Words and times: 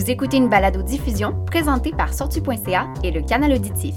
Vous 0.00 0.10
écoutez 0.10 0.38
une 0.38 0.48
balado-diffusion 0.48 1.44
présentée 1.44 1.90
par 1.90 2.14
Sortu.ca 2.14 2.88
et 3.04 3.10
le 3.10 3.20
Canal 3.20 3.52
Auditif. 3.52 3.96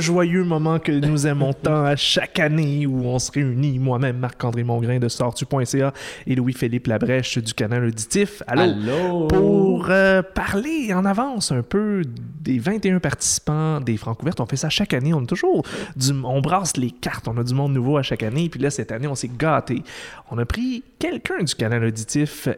Joyeux 0.00 0.44
moment 0.44 0.78
que 0.78 0.92
nous 0.92 1.26
aimons 1.26 1.52
tant 1.62 1.84
à 1.84 1.96
chaque 1.96 2.38
année 2.38 2.86
où 2.86 3.06
on 3.06 3.18
se 3.18 3.30
réunit, 3.30 3.78
moi-même, 3.78 4.18
Marc-André 4.18 4.64
Mongrain 4.64 4.98
de 4.98 5.08
Sortu.ca 5.08 5.92
et 6.26 6.34
Louis-Philippe 6.34 6.86
Labrèche 6.86 7.38
du 7.38 7.54
canal 7.54 7.84
auditif. 7.84 8.42
Allô? 8.46 8.62
Allô? 8.62 9.26
Pour 9.28 9.86
euh, 9.90 10.22
parler 10.22 10.92
en 10.92 11.04
avance 11.04 11.52
un 11.52 11.62
peu 11.62 12.02
des 12.40 12.58
21 12.58 13.00
participants 13.00 13.80
des 13.80 13.96
Francs 13.96 14.20
ouvertes. 14.22 14.40
On 14.40 14.46
fait 14.46 14.56
ça 14.56 14.68
chaque 14.68 14.94
année. 14.94 15.14
On 15.14 15.24
toujours 15.26 15.64
du, 15.96 16.12
on 16.24 16.40
brasse 16.40 16.76
les 16.76 16.90
cartes. 16.90 17.28
On 17.28 17.36
a 17.36 17.44
du 17.44 17.54
monde 17.54 17.72
nouveau 17.72 17.96
à 17.96 18.02
chaque 18.02 18.22
année. 18.22 18.48
Puis 18.48 18.60
là, 18.60 18.70
cette 18.70 18.92
année, 18.92 19.06
on 19.06 19.14
s'est 19.14 19.30
gâté. 19.36 19.82
On 20.30 20.38
a 20.38 20.44
pris 20.44 20.82
quelqu'un 20.98 21.42
du 21.42 21.54
canal 21.54 21.84
auditif. 21.84 22.48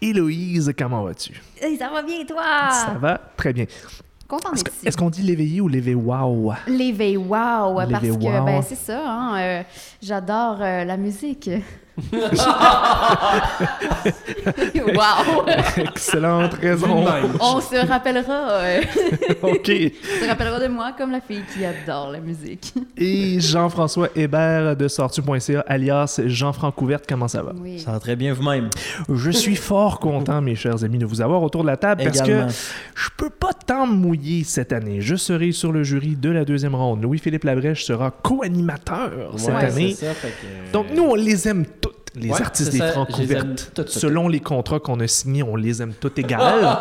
Héloïse, 0.00 0.72
comment 0.78 1.04
vas-tu? 1.04 1.40
Hey, 1.60 1.76
ça 1.76 1.88
va 1.88 2.02
bien, 2.02 2.24
toi? 2.26 2.70
Ça 2.70 2.96
va 3.00 3.20
très 3.36 3.52
bien. 3.52 3.64
Est-ce 4.84 4.96
qu'on 4.96 5.10
dit 5.10 5.22
l'éveillé 5.22 5.60
ou 5.60 5.68
l'éveillé 5.68 5.94
wow? 5.94 6.52
L'éveil 6.66 7.16
wow, 7.16 7.74
parce 7.76 8.02
L'éveil 8.02 8.18
que 8.18 8.38
wow. 8.38 8.44
ben, 8.44 8.62
c'est 8.62 8.74
ça, 8.74 9.08
hein, 9.08 9.38
euh, 9.38 9.62
j'adore 10.02 10.58
euh, 10.60 10.84
la 10.84 10.96
musique. 10.96 11.50
Wow! 14.94 15.44
Excellente 15.76 16.54
raison. 16.54 17.04
On 17.40 17.60
se 17.60 17.86
rappellera, 17.86 18.50
euh, 18.50 18.80
OK. 19.42 19.70
on 19.70 20.24
se 20.24 20.28
rappellera 20.28 20.60
de 20.60 20.68
moi 20.68 20.92
comme 20.96 21.10
la 21.12 21.20
fille 21.20 21.42
qui 21.54 21.64
adore 21.64 22.10
la 22.12 22.20
musique. 22.20 22.74
Et 22.96 23.40
Jean-François 23.40 24.08
Hébert 24.14 24.76
de 24.76 24.88
sortu.ca, 24.88 25.60
alias 25.66 26.20
Jean-Franc 26.26 26.72
Ouverte, 26.80 27.04
comment 27.08 27.28
ça 27.28 27.42
va? 27.42 27.52
Oui. 27.60 27.78
Ça 27.80 27.92
va 27.92 28.00
très 28.00 28.16
bien 28.16 28.32
vous-même. 28.34 28.68
Je 29.12 29.30
suis 29.30 29.56
fort 29.56 29.98
content, 29.98 30.40
mes 30.40 30.54
chers 30.54 30.84
amis, 30.84 30.98
de 30.98 31.06
vous 31.06 31.20
avoir 31.20 31.42
autour 31.42 31.62
de 31.62 31.68
la 31.68 31.76
table 31.76 32.02
parce 32.04 32.20
Également. 32.20 32.46
que 32.48 32.52
je 32.94 33.08
peux 33.16 33.30
pas 33.30 33.52
tant 33.66 33.86
me 33.86 33.94
mouiller 33.94 34.44
cette 34.44 34.72
année. 34.72 35.00
Je 35.00 35.16
serai 35.16 35.52
sur 35.52 35.72
le 35.72 35.82
jury 35.82 36.16
de 36.16 36.30
la 36.30 36.44
deuxième 36.44 36.74
ronde. 36.74 37.02
Louis-Philippe 37.02 37.44
Labrèche 37.44 37.84
sera 37.84 38.10
co-animateur 38.10 39.32
cette 39.36 39.48
Ouais, 39.54 39.64
année. 39.64 39.94
ça, 39.94 40.06
que- 40.14 40.72
Donc, 40.72 40.86
nous, 40.94 41.04
on 41.04 41.14
les 41.14 41.48
aime 41.48 41.64
toutes, 41.80 41.85
les 42.16 42.30
Ouais, 42.30 42.40
artistes 42.40 42.72
des 42.72 42.78
Francs 42.78 43.08
je 43.10 43.16
les 43.22 43.32
aime 43.32 43.40
ouvertes. 43.42 43.70
toutes, 43.74 43.86
toutes, 43.86 43.88
Selon 43.90 44.26
les 44.28 44.40
contrats 44.40 44.80
qu'on 44.80 44.98
a 45.00 45.06
signés, 45.06 45.42
on 45.42 45.54
les 45.54 45.82
aime 45.82 45.92
toutes 46.00 46.18
égales. 46.18 46.76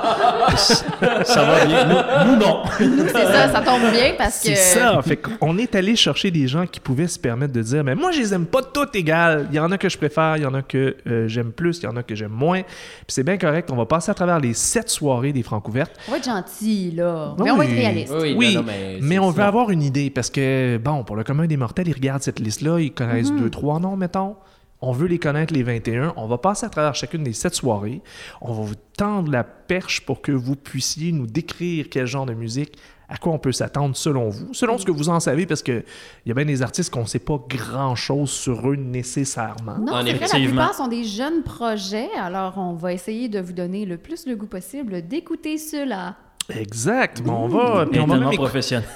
Ça 0.55 1.43
va 1.43 1.65
bien. 1.65 1.85
Nous, 1.85 2.31
nous, 2.31 2.39
non. 2.39 2.63
C'est 2.77 3.11
ça, 3.11 3.49
ça 3.49 3.61
tombe 3.61 3.91
bien 3.91 4.13
parce 4.17 4.39
que. 4.39 4.49
C'est 4.49 4.55
ça. 4.55 5.01
Fait 5.01 5.17
qu'on 5.17 5.57
est 5.57 5.75
allé 5.75 5.95
chercher 5.95 6.31
des 6.31 6.47
gens 6.47 6.65
qui 6.65 6.79
pouvaient 6.79 7.07
se 7.07 7.19
permettre 7.19 7.53
de 7.53 7.61
dire 7.61 7.83
Mais 7.83 7.95
moi, 7.95 8.11
je 8.11 8.19
les 8.19 8.33
aime 8.33 8.45
pas 8.45 8.61
toutes 8.61 8.95
égales. 8.95 9.47
Il 9.51 9.55
y 9.55 9.59
en 9.59 9.71
a 9.71 9.77
que 9.77 9.89
je 9.89 9.97
préfère, 9.97 10.37
il 10.37 10.43
y 10.43 10.45
en 10.45 10.53
a 10.53 10.61
que 10.61 10.95
euh, 11.07 11.27
j'aime 11.27 11.51
plus, 11.51 11.79
il 11.79 11.83
y 11.83 11.87
en 11.87 11.95
a 11.97 12.03
que 12.03 12.15
j'aime 12.15 12.31
moins. 12.31 12.61
Puis 12.61 13.05
c'est 13.09 13.23
bien 13.23 13.37
correct. 13.37 13.69
On 13.71 13.75
va 13.75 13.85
passer 13.85 14.11
à 14.11 14.13
travers 14.13 14.39
les 14.39 14.53
sept 14.53 14.89
soirées 14.89 15.33
des 15.33 15.43
Francs 15.43 15.67
ouvertes. 15.67 15.91
On 16.07 16.11
va 16.11 16.17
être 16.17 16.25
gentil, 16.25 16.91
là. 16.91 17.35
Mais 17.39 17.51
on 17.51 17.57
va 17.57 17.65
être 17.65 17.71
réaliste. 17.71 18.13
Oui, 18.19 18.35
Oui, 18.37 18.53
non, 18.55 18.61
non, 18.61 18.67
mais, 18.67 18.99
mais 19.01 19.19
on 19.19 19.31
veut 19.31 19.43
avoir 19.43 19.69
une 19.69 19.81
idée 19.83 20.09
parce 20.09 20.29
que, 20.29 20.77
bon, 20.77 21.03
pour 21.03 21.15
le 21.15 21.23
commun 21.23 21.45
des 21.47 21.57
mortels, 21.57 21.87
ils 21.87 21.93
regardent 21.93 22.23
cette 22.23 22.39
liste-là, 22.39 22.79
ils 22.79 22.91
connaissent 22.93 23.31
Mhm. 23.31 23.39
deux, 23.41 23.49
trois 23.49 23.79
noms, 23.79 23.95
mettons. 23.97 24.35
On 24.81 24.91
veut 24.91 25.07
les 25.07 25.19
connaître, 25.19 25.53
les 25.53 25.63
21. 25.63 26.13
On 26.17 26.27
va 26.27 26.37
passer 26.37 26.65
à 26.65 26.69
travers 26.69 26.93
chacune 26.95 27.23
des 27.23 27.33
sept 27.33 27.55
soirées. 27.55 28.01
On 28.41 28.53
va 28.53 28.61
vous 28.63 28.75
tendre 28.97 29.31
la 29.31 29.43
perche 29.43 30.05
pour 30.05 30.21
que 30.21 30.31
vous 30.31 30.55
puissiez 30.55 31.11
nous 31.11 31.25
décrire 31.27 31.87
quel 31.89 32.05
genre 32.05 32.25
de 32.25 32.33
musique, 32.33 32.77
à 33.07 33.17
quoi 33.17 33.31
on 33.33 33.39
peut 33.39 33.51
s'attendre 33.51 33.95
selon 33.95 34.29
vous, 34.29 34.53
selon 34.53 34.77
ce 34.77 34.85
que 34.85 34.91
vous 34.91 35.09
en 35.09 35.19
savez, 35.19 35.45
parce 35.45 35.63
qu'il 35.63 35.83
y 36.25 36.31
a 36.31 36.33
bien 36.33 36.45
des 36.45 36.61
artistes 36.61 36.91
qu'on 36.91 37.01
ne 37.01 37.05
sait 37.07 37.19
pas 37.19 37.39
grand-chose 37.47 38.29
sur 38.29 38.69
eux 38.69 38.75
nécessairement. 38.75 39.77
Non, 39.77 39.93
En 39.93 39.97
c'est 39.97 40.03
vrai, 40.03 40.03
la 40.03 40.09
effectivement. 40.11 40.47
plupart 40.49 40.73
sont 40.75 40.87
des 40.87 41.03
jeunes 41.03 41.43
projets, 41.43 42.09
alors 42.19 42.57
on 42.57 42.73
va 42.73 42.93
essayer 42.93 43.29
de 43.29 43.39
vous 43.39 43.53
donner 43.53 43.85
le 43.85 43.97
plus 43.97 44.25
le 44.27 44.35
goût 44.35 44.47
possible 44.47 45.07
d'écouter 45.07 45.57
ceux-là. 45.57 46.15
Exact. 46.49 47.21
Bon, 47.23 47.33
on 47.33 47.47
va, 47.47 47.85
puis 47.87 47.99
on 47.99 48.05
va 48.05 48.17
même 48.17 48.31
professionnel. 48.33 48.87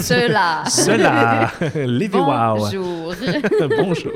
ceux-là. 0.00 0.64
cela. 0.68 1.52
Les 1.74 2.08
wow. 2.12 2.56
Bonjour. 2.58 3.14
Bonjour. 3.78 4.12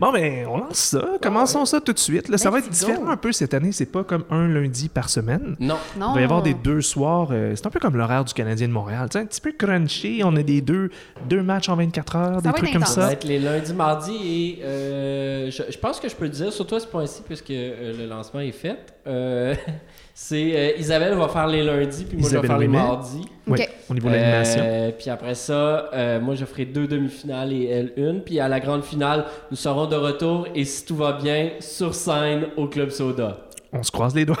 bon, 0.00 0.12
ben, 0.12 0.46
on 0.48 0.58
lance 0.58 0.76
ça. 0.78 1.06
Commençons 1.22 1.64
ça 1.64 1.80
tout 1.80 1.92
de 1.92 1.98
suite. 1.98 2.28
Là, 2.28 2.36
ça 2.36 2.50
va 2.50 2.58
être 2.58 2.68
différent 2.68 3.08
un 3.08 3.16
peu 3.16 3.30
cette 3.30 3.54
année. 3.54 3.70
C'est 3.70 3.86
pas 3.86 4.02
comme 4.02 4.24
un 4.30 4.48
lundi 4.48 4.88
par 4.88 5.08
semaine. 5.08 5.54
Non. 5.60 5.76
Non. 5.96 6.10
Il 6.10 6.14
va 6.14 6.20
y 6.20 6.24
avoir 6.24 6.42
des 6.42 6.54
deux 6.54 6.80
soirs. 6.80 7.28
euh, 7.30 7.52
c'est 7.54 7.66
un 7.66 7.70
peu 7.70 7.78
comme 7.78 7.96
l'horaire 7.96 8.24
du 8.24 8.34
Canadien 8.34 8.66
de 8.66 8.72
Montréal. 8.72 9.08
Sais, 9.12 9.20
un 9.20 9.26
petit 9.26 9.40
peu 9.40 9.52
crunchy. 9.52 10.22
On 10.24 10.34
a 10.36 10.42
des 10.42 10.60
deux, 10.60 10.90
deux 11.28 11.42
matchs 11.42 11.68
en 11.68 11.76
24 11.76 12.16
heures, 12.16 12.34
Ça 12.42 12.48
des 12.50 12.52
trucs 12.56 12.72
comme 12.72 12.82
intense. 12.82 12.94
Ça 12.94 13.00
va 13.02 13.06
ça. 13.08 13.12
être 13.12 13.24
les 13.24 13.38
lundis, 13.38 13.72
mardis 13.72 14.16
et 14.16 14.62
euh, 14.64 15.50
je, 15.50 15.62
je 15.70 15.78
pense 15.78 16.00
que 16.00 16.08
je 16.08 16.16
peux 16.16 16.24
le 16.24 16.30
dire, 16.30 16.52
surtout 16.52 16.74
à 16.74 16.80
ce 16.80 16.86
point-ci, 16.88 17.22
puisque 17.24 17.50
euh, 17.50 17.92
le 17.96 18.06
lancement 18.06 18.40
est 18.40 18.52
fait. 18.52 18.78
C'est 20.16 20.52
euh, 20.54 20.78
Isabelle 20.78 21.14
va 21.14 21.26
faire 21.28 21.48
les 21.48 21.64
lundis, 21.64 22.04
puis 22.04 22.16
moi 22.16 22.30
je 22.30 22.38
vais 22.38 22.46
faire 22.46 22.58
les 22.58 22.68
mardis. 22.68 23.22
Oui, 23.48 23.58
Ok. 23.60 23.68
au 23.90 23.94
niveau 23.94 24.08
de 24.08 24.14
l'animation. 24.14 24.62
Euh, 24.64 24.90
puis 24.96 25.10
après 25.10 25.34
ça, 25.34 25.90
euh, 25.92 26.20
moi 26.20 26.36
je 26.36 26.44
ferai 26.44 26.66
deux 26.66 26.86
demi-finales 26.86 27.52
et 27.52 27.64
elle 27.66 27.92
une. 27.96 28.20
Puis 28.22 28.38
à 28.38 28.46
la 28.46 28.60
grande 28.60 28.84
finale, 28.84 29.24
nous 29.50 29.56
serons 29.56 29.86
de 29.86 29.96
retour 29.96 30.46
et 30.54 30.64
si 30.64 30.86
tout 30.86 30.94
va 30.94 31.14
bien, 31.14 31.50
sur 31.58 31.94
scène 31.96 32.46
au 32.56 32.68
Club 32.68 32.90
Soda. 32.90 33.38
On 33.76 33.82
se 33.82 33.90
croise 33.90 34.14
les 34.14 34.24
doigts 34.24 34.38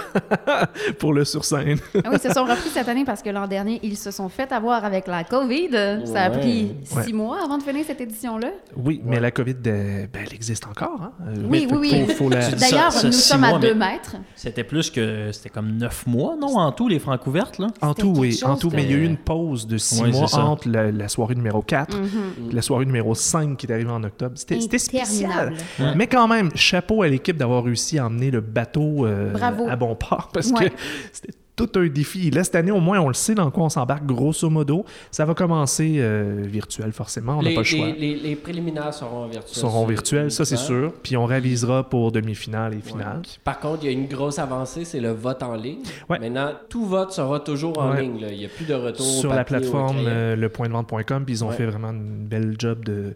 pour 0.98 1.12
le 1.12 1.24
sur-scène. 1.24 1.78
Ah 1.96 1.98
oui, 2.10 2.16
ils 2.22 2.28
se 2.28 2.32
sont 2.32 2.44
repris 2.44 2.68
cette 2.72 2.88
année 2.88 3.04
parce 3.04 3.20
que 3.22 3.30
l'an 3.30 3.46
dernier, 3.46 3.80
ils 3.82 3.96
se 3.96 4.10
sont 4.10 4.28
fait 4.28 4.52
avoir 4.52 4.84
avec 4.84 5.06
la 5.08 5.24
COVID. 5.24 5.70
Ça 6.04 6.22
a 6.24 6.30
pris 6.30 6.72
Ouais. 6.94 7.02
six 7.02 7.12
mois 7.12 7.38
avant 7.44 7.58
de 7.58 7.62
finir 7.62 7.84
cette 7.86 8.00
édition-là. 8.00 8.48
Oui, 8.76 9.00
mais 9.04 9.18
la 9.20 9.30
COVID, 9.30 9.56
euh, 9.66 10.06
ben, 10.12 10.22
elle 10.26 10.34
existe 10.34 10.66
encore. 10.66 11.00
Hein? 11.02 11.12
Euh, 11.28 11.34
Oui, 11.48 11.66
oui, 11.70 11.78
oui. 11.80 12.06
faut- 12.06 12.24
faut 12.24 12.28
la- 12.30 12.48
D'ailleurs, 12.50 12.92
nous 13.04 13.12
sommes 13.12 13.44
à 13.44 13.58
deux 13.58 13.74
mètres. 13.74 14.16
C'était 14.36 14.64
plus 14.64 14.90
que. 14.90 15.30
C'était 15.32 15.48
comme 15.50 15.72
neuf 15.76 16.06
mois, 16.06 16.36
non, 16.40 16.56
en 16.58 16.70
tout, 16.72 16.86
les 16.88 16.98
francs 17.00 17.26
ouvertes, 17.26 17.58
là? 17.58 17.68
En 17.82 17.94
tout, 17.94 18.12
oui. 18.16 18.38
En 18.44 18.56
tout, 18.56 18.68
de- 18.68 18.76
mais 18.76 18.84
il 18.84 18.90
y 18.90 18.94
a 18.94 18.98
eu 18.98 19.04
une 19.04 19.16
pause 19.16 19.66
de 19.66 19.78
six 19.78 20.00
Ouais, 20.02 20.10
mois 20.12 20.32
entre 20.38 20.68
la, 20.68 20.92
la 20.92 21.08
soirée 21.08 21.34
numéro 21.34 21.60
4 21.62 21.96
Mhm. 21.96 22.50
et 22.50 22.54
la 22.54 22.62
soirée 22.62 22.84
numéro 22.86 23.14
5 23.14 23.56
qui 23.56 23.66
est 23.66 23.72
arrivée 23.72 23.90
en 23.90 24.04
octobre. 24.04 24.32
C'était 24.36 24.60
spécial. 24.60 25.54
Mais 25.96 26.06
quand 26.06 26.28
même, 26.28 26.50
chapeau 26.54 27.02
à 27.02 27.08
l'équipe 27.08 27.36
d'avoir 27.36 27.64
réussi 27.64 27.98
à 27.98 28.06
emmener 28.06 28.30
le 28.30 28.40
bateau 28.40 29.06
euh. 29.06 29.23
À 29.68 29.76
bon 29.76 29.94
port 29.94 30.30
parce 30.32 30.50
Ouais. 30.50 30.70
que 30.70 30.74
c'était 31.12 31.32
tout 31.56 31.70
un 31.76 31.86
défi. 31.86 32.32
Là, 32.32 32.42
cette 32.42 32.56
année, 32.56 32.72
au 32.72 32.80
moins, 32.80 32.98
on 32.98 33.06
le 33.06 33.14
sait 33.14 33.36
dans 33.36 33.48
quoi 33.52 33.62
on 33.62 33.68
s'embarque, 33.68 34.04
grosso 34.04 34.50
modo. 34.50 34.84
Ça 35.12 35.24
va 35.24 35.34
commencer 35.34 35.98
euh, 35.98 36.42
virtuel, 36.44 36.90
forcément. 36.92 37.38
On 37.38 37.42
n'a 37.42 37.50
les, 37.50 37.54
pas 37.54 37.60
le 37.60 37.64
choix. 37.64 37.86
les- 37.86 37.92
les- 37.92 38.14
les 38.16 38.34
préliminaires 38.34 38.92
seront 38.92 39.26
virtuels. 39.28 39.54
seront 39.54 39.86
virtuels, 39.86 40.32
ça 40.32 40.44
c'est 40.44 40.56
sûr. 40.56 40.92
Puis 41.04 41.16
on 41.16 41.26
révisera 41.26 41.88
pour 41.88 42.10
demi-finale 42.10 42.74
et 42.74 42.80
finale. 42.80 43.18
Ouais. 43.18 43.28
Par 43.44 43.60
contre, 43.60 43.84
il 43.84 43.86
y 43.86 43.88
a 43.90 43.92
une 43.92 44.08
grosse 44.08 44.40
avancée, 44.40 44.84
c'est 44.84 44.98
le 44.98 45.12
vote 45.12 45.44
en 45.44 45.54
ligne. 45.54 45.78
Ouais. 46.10 46.18
Maintenant, 46.18 46.50
tout 46.68 46.86
vote 46.86 47.12
sera 47.12 47.38
toujours 47.38 47.78
en 47.78 47.92
Ouais. 47.92 48.02
ligne. 48.02 48.20
là. 48.20 48.32
Il 48.32 48.38
n'y 48.38 48.46
a 48.46 48.48
plus 48.48 48.64
de 48.66 48.74
retour 48.74 49.06
Sur 49.06 49.32
la 49.32 49.44
plateforme 49.44 49.98
euh, 50.00 50.34
lepointdevente.com, 50.34 51.24
puis 51.24 51.36
ils 51.36 51.44
ont 51.44 51.50
Ouais. 51.50 51.54
fait 51.54 51.66
vraiment 51.66 51.90
une 51.92 52.26
belle 52.26 52.56
job 52.58 52.84
de, 52.84 53.14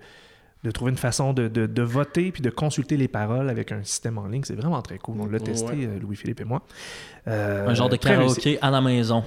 de 0.65 0.71
trouver 0.71 0.91
une 0.91 0.97
façon 0.99 1.33
de, 1.33 1.47
de- 1.49 1.67
de 1.67 1.83
voter 1.83 2.33
puis 2.33 2.43
de 2.43 2.51
consulter 2.51 2.97
les 2.97 3.09
paroles 3.09 3.49
avec 3.49 3.71
un 3.73 3.83
système 3.85 4.19
en 4.19 4.27
ligne. 4.27 4.43
C'est 4.45 4.57
vraiment 4.57 4.83
très 4.83 4.99
cool. 4.99 5.17
On 5.21 5.27
l'a 5.27 5.39
testé, 5.41 5.67
Ouais. 5.73 5.87
euh, 5.87 5.99
Louis-Philippe 6.01 6.41
et 6.41 6.45
moi. 6.45 6.63
Euh, 7.29 7.69
Un 7.69 7.75
genre 7.75 7.89
de 7.89 7.97
très 7.97 8.17
réussi. 8.17 8.41
karaoké 8.41 8.59
à 8.63 8.71
la 8.71 8.81
maison. 8.81 9.23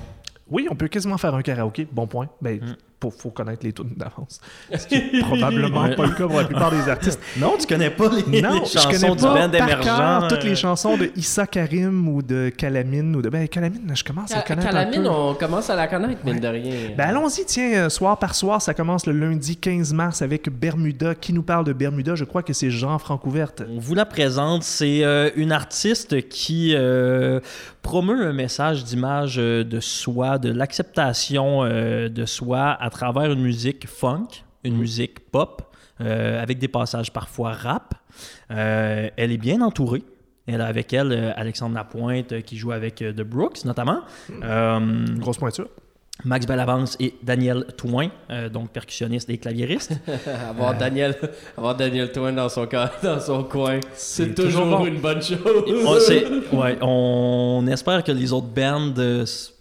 Oui, 0.50 0.68
on 0.70 0.76
peut 0.76 0.90
quasiment 0.90 1.18
faire 1.18 1.34
un 1.36 1.42
karaoké. 1.42 1.88
Bon 1.92 2.08
point. 2.08 2.28
Ben, 2.42 2.60
Mm. 2.60 2.76
Faut, 3.02 3.10
faut 3.12 3.30
connaître 3.32 3.66
les 3.66 3.74
tunes 3.74 3.94
d'avance. 3.98 4.40
Ce 4.78 4.86
qui 4.86 4.96
est 4.96 5.20
probablement 5.22 5.90
pas 5.96 6.06
le 6.06 6.12
cas 6.14 6.28
pour 6.28 6.38
la 6.38 6.44
plupart 6.46 6.72
des 6.72 6.88
artistes. 6.90 7.20
Non, 7.38 7.54
tu 7.60 7.66
connais 7.66 7.90
pas 7.90 8.10
les, 8.10 8.42
Non, 8.42 8.60
les 8.60 8.66
je 8.66 8.74
connais 8.84 9.00
chansons 9.00 9.16
du 9.16 9.22
pas 9.24 9.34
band 9.48 9.58
par 9.58 9.68
émergent. 9.70 9.84
cœur 9.86 10.28
toutes 10.28 10.46
euh, 10.46 10.50
les 10.50 10.56
chansons 10.56 10.98
de 10.98 11.10
Issa 11.16 11.48
Karim 11.48 12.08
ou 12.08 12.22
de 12.22 12.50
Calamine 12.56 13.16
ou 13.16 13.22
de 13.22 13.30
ben 13.30 13.48
Calamine, 13.48 13.92
je 13.96 14.04
commence 14.04 14.32
à 14.32 14.36
le 14.36 14.42
Ca- 14.42 14.48
connaître 14.56 14.68
un 14.68 14.72
Calamine, 14.72 15.04
peu. 15.04 15.10
on 15.10 15.34
commence 15.34 15.70
à 15.70 15.76
la 15.76 15.88
connaître, 15.88 16.24
mine 16.26 16.40
de 16.40 16.48
rien. 16.48 16.74
Ben 16.98 17.10
allons-y, 17.10 17.46
tiens, 17.46 17.72
euh, 17.86 17.90
soir 17.90 18.20
par 18.20 18.36
soir, 18.36 18.62
ça 18.62 18.74
commence 18.74 19.06
le 19.08 19.14
lundi 19.14 19.56
15 19.58 19.94
mars 19.94 20.22
avec 20.22 20.50
Bermuda. 20.50 21.16
Qui 21.16 21.34
nous 21.34 21.44
parle 21.44 21.66
de 21.66 21.74
Bermuda? 21.74 22.16
Je 22.16 22.26
crois 22.26 22.44
que 22.44 22.54
c'est 22.54 22.70
Jean 22.70 23.00
Francouverte. 23.00 23.64
On 23.70 23.80
vous 23.80 23.96
la 23.96 24.06
présente. 24.06 24.64
C'est 24.64 25.04
euh, 25.04 25.30
une 25.36 25.52
artiste 25.52 26.28
qui 26.30 26.74
euh, 26.76 27.40
promeut 27.82 28.28
un 28.28 28.34
message 28.34 28.84
d'image 28.84 29.36
euh, 29.40 29.64
de 29.64 29.80
soi, 29.80 30.38
de 30.38 30.52
l'acceptation 30.52 31.64
euh, 31.64 32.10
de 32.10 32.26
soi 32.26 32.78
à 32.80 32.90
travers 32.92 33.32
une 33.32 33.42
musique 33.42 33.88
funk, 33.88 34.28
une 34.64 34.78
musique 34.78 35.32
pop, 35.32 35.64
euh, 36.02 36.42
avec 36.42 36.60
des 36.60 36.68
passages 36.68 37.12
parfois 37.12 37.54
rap. 37.54 37.96
Euh, 38.52 39.10
elle 39.18 39.32
est 39.32 39.38
bien 39.38 39.62
entourée. 39.62 40.04
Elle 40.48 40.62
a 40.62 40.66
avec 40.68 40.92
elle 40.94 41.12
euh, 41.12 41.32
Alexandre 41.36 41.76
Lapointe 41.76 42.32
euh, 42.34 42.42
qui 42.42 42.58
joue 42.58 42.72
avec 42.72 42.96
The 42.96 43.22
Brooks 43.22 43.64
notamment. 43.66 44.02
Euh, 44.44 45.06
Grosse 45.18 45.38
pointure. 45.38 45.68
Max 46.24 46.46
Bellavance 46.46 46.98
et 47.00 47.16
Daniel 47.24 47.66
Touin, 47.78 48.10
euh, 48.30 48.48
donc 48.48 48.70
percussionniste 48.70 49.28
et 49.32 49.40
claviériste. 49.40 49.94
avoir, 50.50 50.78
Daniel, 50.78 51.16
avoir 51.58 51.76
Daniel 51.76 52.12
Twain 52.12 52.34
dans 52.34 52.48
son, 52.50 52.68
dans 53.02 53.20
son 53.20 53.44
coin, 53.44 53.80
c'est 53.94 54.36
toujours, 54.36 54.66
toujours 54.66 54.80
bon. 54.80 54.86
une 54.86 55.00
bonne 55.00 55.22
chose. 55.22 55.40
on, 55.84 56.00
c'est- 56.00 56.28
ouais, 56.56 56.78
on 56.82 57.66
espère 57.68 58.04
que 58.04 58.12
les 58.12 58.32
autres 58.34 58.50
bands 58.50 58.90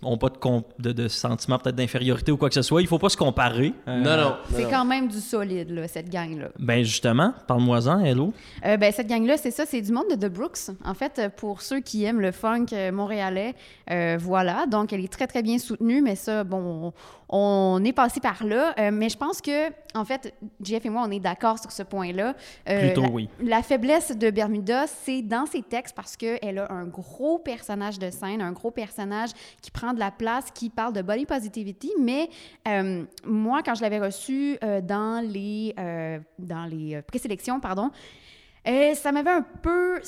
n'ont 0.02 0.16
pas 0.16 0.28
de, 0.30 0.36
com- 0.38 0.62
de, 0.78 0.92
de 0.92 1.08
sentiment 1.08 1.58
peut-être 1.58 1.76
d'infériorité 1.76 2.32
ou 2.32 2.36
quoi 2.36 2.48
que 2.48 2.54
ce 2.54 2.62
soit. 2.62 2.80
Il 2.80 2.86
faut 2.88 2.98
pas 2.98 3.08
se 3.10 3.16
comparer. 3.16 3.72
Euh, 3.88 4.00
Non, 4.00 4.16
non. 4.16 4.36
C'est 4.52 4.62
non. 4.64 4.70
quand 4.70 4.84
même 4.84 5.08
du 5.08 5.20
solide, 5.20 5.70
là, 5.70 5.86
cette 5.88 6.08
gang-là. 6.10 6.48
Ben 6.58 6.82
justement, 6.82 7.34
parle-moi-en, 7.46 8.00
Hello. 8.04 8.32
Euh, 8.64 8.76
ben, 8.76 8.92
cette 8.92 9.08
gang-là, 9.08 9.36
c'est 9.36 9.50
ça, 9.50 9.64
c'est 9.66 9.80
du 9.80 9.92
monde 9.92 10.06
de 10.10 10.14
The 10.28 10.32
Brooks. 10.32 10.70
En 10.84 10.94
fait, 10.94 11.18
euh, 11.18 11.28
pour 11.28 11.60
ceux 11.62 11.80
qui 11.80 12.04
aiment 12.04 12.20
le 12.20 12.32
funk 12.32 12.66
montréalais, 12.92 13.54
euh, 13.90 14.16
voilà. 14.20 14.66
Donc, 14.66 14.92
elle 14.92 15.04
est 15.04 15.12
très, 15.12 15.26
très 15.26 15.42
bien 15.42 15.58
soutenue, 15.58 16.00
mais 16.02 16.16
ça, 16.16 16.44
bon, 16.44 16.58
on, 16.88 16.92
on 17.32 17.82
est 17.84 17.92
passé 17.92 18.20
par 18.20 18.44
là. 18.44 18.74
Euh, 18.78 18.90
mais 18.92 19.08
je 19.08 19.16
pense 19.16 19.40
que, 19.40 19.70
en 19.94 20.04
fait, 20.04 20.34
Jeff 20.60 20.84
et 20.84 20.90
moi, 20.90 21.04
on 21.06 21.10
est 21.10 21.20
d'accord 21.20 21.58
sur 21.58 21.70
ce 21.70 21.84
point-là. 21.84 22.34
Euh, 22.68 22.86
Plutôt 22.86 23.02
la, 23.02 23.08
oui. 23.08 23.28
La 23.40 23.62
faiblesse 23.62 24.16
de 24.16 24.30
Bermuda, 24.30 24.86
c'est 24.88 25.22
dans 25.22 25.46
ses 25.46 25.62
textes 25.62 25.94
parce 25.94 26.16
qu'elle 26.16 26.58
a 26.58 26.70
un 26.72 26.86
gros 26.86 27.38
personnage 27.38 27.98
de 27.98 28.10
scène, 28.10 28.42
un 28.42 28.52
gros 28.52 28.72
personnage 28.72 29.30
qui 29.62 29.70
prend 29.70 29.92
de 29.92 30.00
la 30.00 30.10
place, 30.10 30.50
qui 30.52 30.70
parle 30.70 30.92
de 30.92 31.02
body 31.02 31.24
positivity. 31.24 31.92
Mais 32.00 32.28
euh, 32.66 33.04
moi, 33.24 33.62
quand 33.64 33.76
je 33.76 33.82
l'avais 33.82 34.00
reçu 34.00 34.58
dans 34.82 35.24
les, 35.24 35.74
dans 36.38 36.64
les 36.64 37.00
présélections, 37.02 37.60
pardon, 37.60 37.90
euh, 38.68 38.94
ça 38.94 39.10
m'avait 39.12 39.30
un 39.30 39.42
peu. 39.62 40.00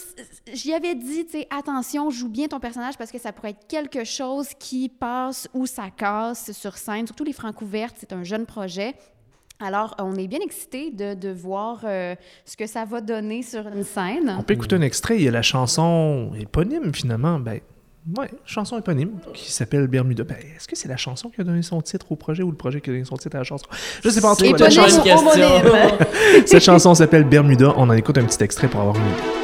J'y 0.53 0.75
avais 0.75 0.95
dit, 0.95 1.25
tu 1.25 1.39
sais, 1.39 1.47
attention, 1.51 2.11
joue 2.11 2.29
bien 2.29 2.49
ton 2.49 2.61
personnage 2.61 2.99
parce 2.99 3.11
que 3.11 3.19
ça 3.19 3.33
pourrait 3.33 3.51
être 3.51 3.67
quelque 3.67 4.05
chose 4.05 4.49
qui 4.59 4.89
passe 4.89 5.49
ou 5.55 5.67
ça 5.67 5.91
casse 5.91 6.53
sur 6.53 6.77
scène. 6.77 7.07
Surtout 7.07 7.25
les 7.25 7.33
francs 7.33 7.61
ouvertes, 7.63 7.97
c'est 7.99 8.13
un 8.13 8.25
jeune 8.25 8.45
projet. 8.45 8.95
Alors, 9.59 9.95
on 9.99 10.17
est 10.17 10.27
bien 10.27 10.41
excités 10.41 10.91
de, 10.91 11.15
de 11.15 11.29
voir 11.31 11.83
euh, 11.85 12.15
ce 12.45 12.57
que 12.57 12.67
ça 12.67 12.85
va 12.85 13.01
donner 13.01 13.43
sur 13.43 13.67
une 13.69 13.85
scène. 13.85 14.35
On 14.39 14.43
peut 14.43 14.55
écouter 14.55 14.77
un 14.77 14.83
extrait. 14.83 15.17
Il 15.17 15.23
y 15.23 15.29
a 15.29 15.31
la 15.31 15.43
chanson 15.43 16.33
éponyme, 16.39 16.93
finalement. 16.93 17.39
Ben, 17.39 17.61
ouais, 18.17 18.31
chanson 18.45 18.79
éponyme 18.79 19.11
qui 19.35 19.51
s'appelle 19.53 19.87
Bermuda. 19.87 20.25
Ben, 20.25 20.37
est-ce 20.57 20.69
que 20.69 20.77
c'est 20.77 20.89
la 20.89 20.97
chanson 20.97 21.29
qui 21.29 21.41
a 21.41 21.45
donné 21.45 21.63
son 21.63 21.81
titre 21.83 22.11
au 22.11 22.17
projet 22.17 22.43
ou 22.43 22.51
le 22.51 22.57
projet 22.57 22.81
qui 22.81 22.91
a 22.91 22.93
donné 22.93 23.05
son 23.05 23.17
titre 23.17 23.37
à 23.37 23.41
la 23.41 23.45
chanson? 23.45 23.67
Je 24.03 24.09
sais 24.11 24.21
pas 24.21 24.31
en 24.31 24.37
tout 24.37 24.53
cas. 24.53 24.69
Homonyme? 24.69 26.47
Cette 26.47 26.63
chanson 26.63 26.95
s'appelle 26.95 27.25
Bermuda. 27.25 27.75
On 27.77 27.89
en 27.89 27.93
écoute 27.93 28.19
un 28.19 28.25
petit 28.25 28.43
extrait 28.43 28.69
pour 28.69 28.81
avoir 28.81 28.97
une 28.97 29.03
idée. 29.03 29.42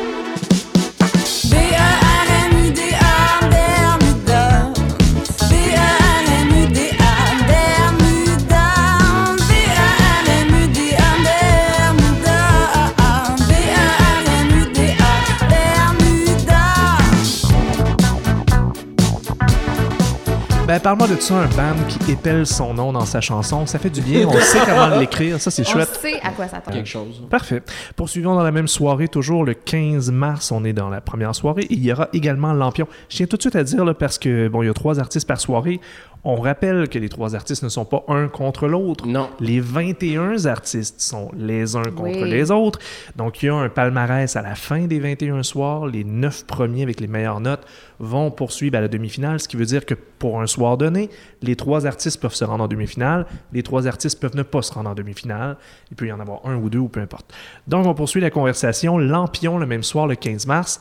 Ben, 20.79 20.83
parle-moi 20.95 21.09
de 21.09 21.21
ça, 21.21 21.35
un 21.35 21.47
band 21.49 21.75
qui 21.89 22.13
épelle 22.13 22.47
son 22.47 22.73
nom 22.73 22.93
dans 22.93 23.05
sa 23.05 23.21
chanson. 23.21 23.67
Ça 23.67 23.81
fait 23.81 23.91
du 23.91 24.01
bien. 24.01 24.29
On 24.29 24.33
sait 24.39 24.61
comment 24.65 24.87
l'écrire. 24.97 25.41
Ça, 25.41 25.51
c'est 25.51 25.67
On 25.67 25.73
chouette. 25.73 25.99
sait 26.01 26.21
à 26.23 26.31
quoi 26.31 26.47
s'attendre. 26.47 26.77
Quelque 26.77 26.89
chose. 26.89 27.21
Parfait. 27.29 27.65
Poursuivons 27.97 28.37
dans 28.37 28.45
la 28.45 28.53
même 28.53 28.69
soirée, 28.69 29.09
toujours 29.09 29.45
le 29.45 29.55
15 29.55 30.13
mars, 30.13 30.53
on 30.53 30.65
est 30.65 30.73
dans 30.73 30.89
la 30.89 31.01
première 31.01 31.35
soirée. 31.35 31.67
Il 31.71 31.85
y 31.85 31.93
aura 31.93 32.09
également 32.13 32.53
Lampion. 32.53 32.87
Je 33.09 33.17
tiens 33.17 33.27
tout 33.27 33.37
de 33.37 33.43
suite 33.43 33.57
à 33.57 33.65
dire, 33.65 33.85
là, 33.85 33.93
parce 33.93 34.19
que 34.19 34.47
bon, 34.47 34.63
il 34.63 34.67
y 34.67 34.71
a 34.71 34.73
trois 34.75 35.01
artistes 35.01 35.27
par 35.27 35.41
soirée. 35.41 35.81
On 36.25 36.35
rappelle 36.37 36.89
que 36.89 36.99
les 36.99 37.09
trois 37.09 37.35
artistes 37.37 37.63
ne 37.63 37.69
sont 37.69 37.85
pas 37.85 38.03
un 38.09 38.29
contre 38.29 38.67
l'autre. 38.67 39.07
Non. 39.07 39.31
Les 39.41 39.61
21 39.61 40.47
artistes 40.47 41.01
sont 41.01 41.31
les 41.37 41.77
uns 41.77 41.83
contre 41.85 42.23
Oui. 42.23 42.31
les 42.31 42.51
autres. 42.51 42.81
Donc, 43.17 43.43
il 43.43 43.47
y 43.47 43.49
a 43.49 43.55
un 43.55 43.69
palmarès 43.69 44.35
à 44.35 44.43
la 44.43 44.55
fin 44.57 44.87
des 44.87 44.99
21 44.99 45.43
soirs. 45.45 45.87
Les 45.87 46.03
neuf 46.05 46.45
premiers 46.45 46.83
avec 46.83 47.01
les 47.01 47.07
meilleures 47.07 47.41
notes 47.41 47.65
vont 48.01 48.31
poursuivre 48.33 48.77
à 48.77 48.81
la 48.81 48.89
demi-finale, 48.89 49.39
ce 49.41 49.49
qui 49.49 49.57
veut 49.57 49.65
dire 49.65 49.87
que 49.87 49.95
pour 49.95 50.41
un 50.41 50.47
soir 50.47 50.77
donné, 50.77 51.09
les 51.43 51.55
trois 51.57 51.87
artistes 51.87 52.21
peuvent 52.21 52.35
se 52.35 52.45
rendre 52.45 52.65
en 52.65 52.69
demi-finale, 52.69 53.27
les 53.53 53.63
trois 53.63 53.87
artistes 53.87 54.21
peuvent 54.21 54.37
ne 54.37 54.43
pas 54.43 54.63
se 54.63 54.73
rendre 54.73 54.91
en 54.91 54.95
demi-finale. 54.95 55.57
Il 55.91 55.97
peut 55.97 56.07
y 56.09 56.13
en 56.13 56.21
avoir 56.21 56.41
un 56.45 56.57
ou 56.57 56.69
deux 56.69 56.79
ou 56.79 56.89
peu 56.89 57.01
importe. 57.01 57.33
Donc, 57.69 57.87
on 57.87 57.95
poursuit 57.95 58.21
la 58.21 58.31
conversation. 58.31 58.99
Lampion, 58.99 59.59
le 59.59 59.67
même 59.67 59.83
soir, 59.85 60.07
le 60.09 60.17
15 60.17 60.47
mars. 60.47 60.81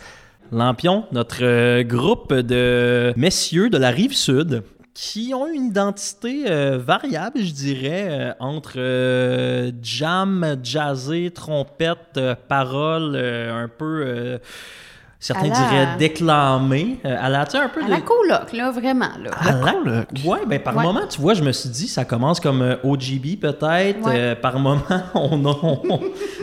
Lampion, 0.51 1.05
notre 1.11 1.43
euh, 1.43 1.83
groupe 1.83 2.33
de 2.33 3.13
messieurs 3.17 3.69
de 3.69 3.77
la 3.77 3.89
rive 3.91 4.13
sud 4.15 4.63
qui 4.97 5.31
ont 5.35 5.45
une 5.45 5.65
identité 5.65 6.49
euh, 6.49 6.79
variable, 6.79 7.39
je 7.43 7.53
dirais, 7.53 8.07
euh, 8.09 8.33
entre 8.39 8.77
euh, 8.77 9.71
jam, 9.79 10.57
jazzé, 10.63 11.29
trompette, 11.29 12.17
euh, 12.17 13.63
un 13.63 13.67
peu, 13.67 14.39
certains 15.19 15.47
la- 15.47 15.53
diraient 15.55 15.87
déclamées. 15.97 16.99
Euh, 17.05 17.15
à 17.19 17.29
la, 17.29 17.45
tu 17.45 17.51
sais, 17.57 17.57
un 17.63 17.69
peu 17.69 17.81
À 17.81 17.85
de- 17.85 17.89
la 17.91 18.01
coloc, 18.01 18.53
là, 18.53 18.71
vraiment. 18.71 19.09
Là. 19.21 19.31
à 19.39 19.51
la- 19.51 19.71
coloc? 19.71 20.07
Ouais, 20.25 20.39
ben 20.47 20.59
par 20.61 20.75
Ouais. 20.75 20.83
moment, 20.83 21.01
tu 21.09 21.19
vois, 21.21 21.33
je 21.33 21.43
me 21.43 21.51
suis 21.51 21.69
dit, 21.69 21.87
ça 21.87 22.05
commence 22.05 22.39
comme 22.39 22.61
euh, 22.61 22.75
OGB 22.83 23.35
peut-être. 23.39 24.01
Ouais. 24.05 24.13
Euh, 24.15 24.35
par 24.35 24.59
moment, 24.59 24.81
on 25.15 25.45
a, 25.45 25.55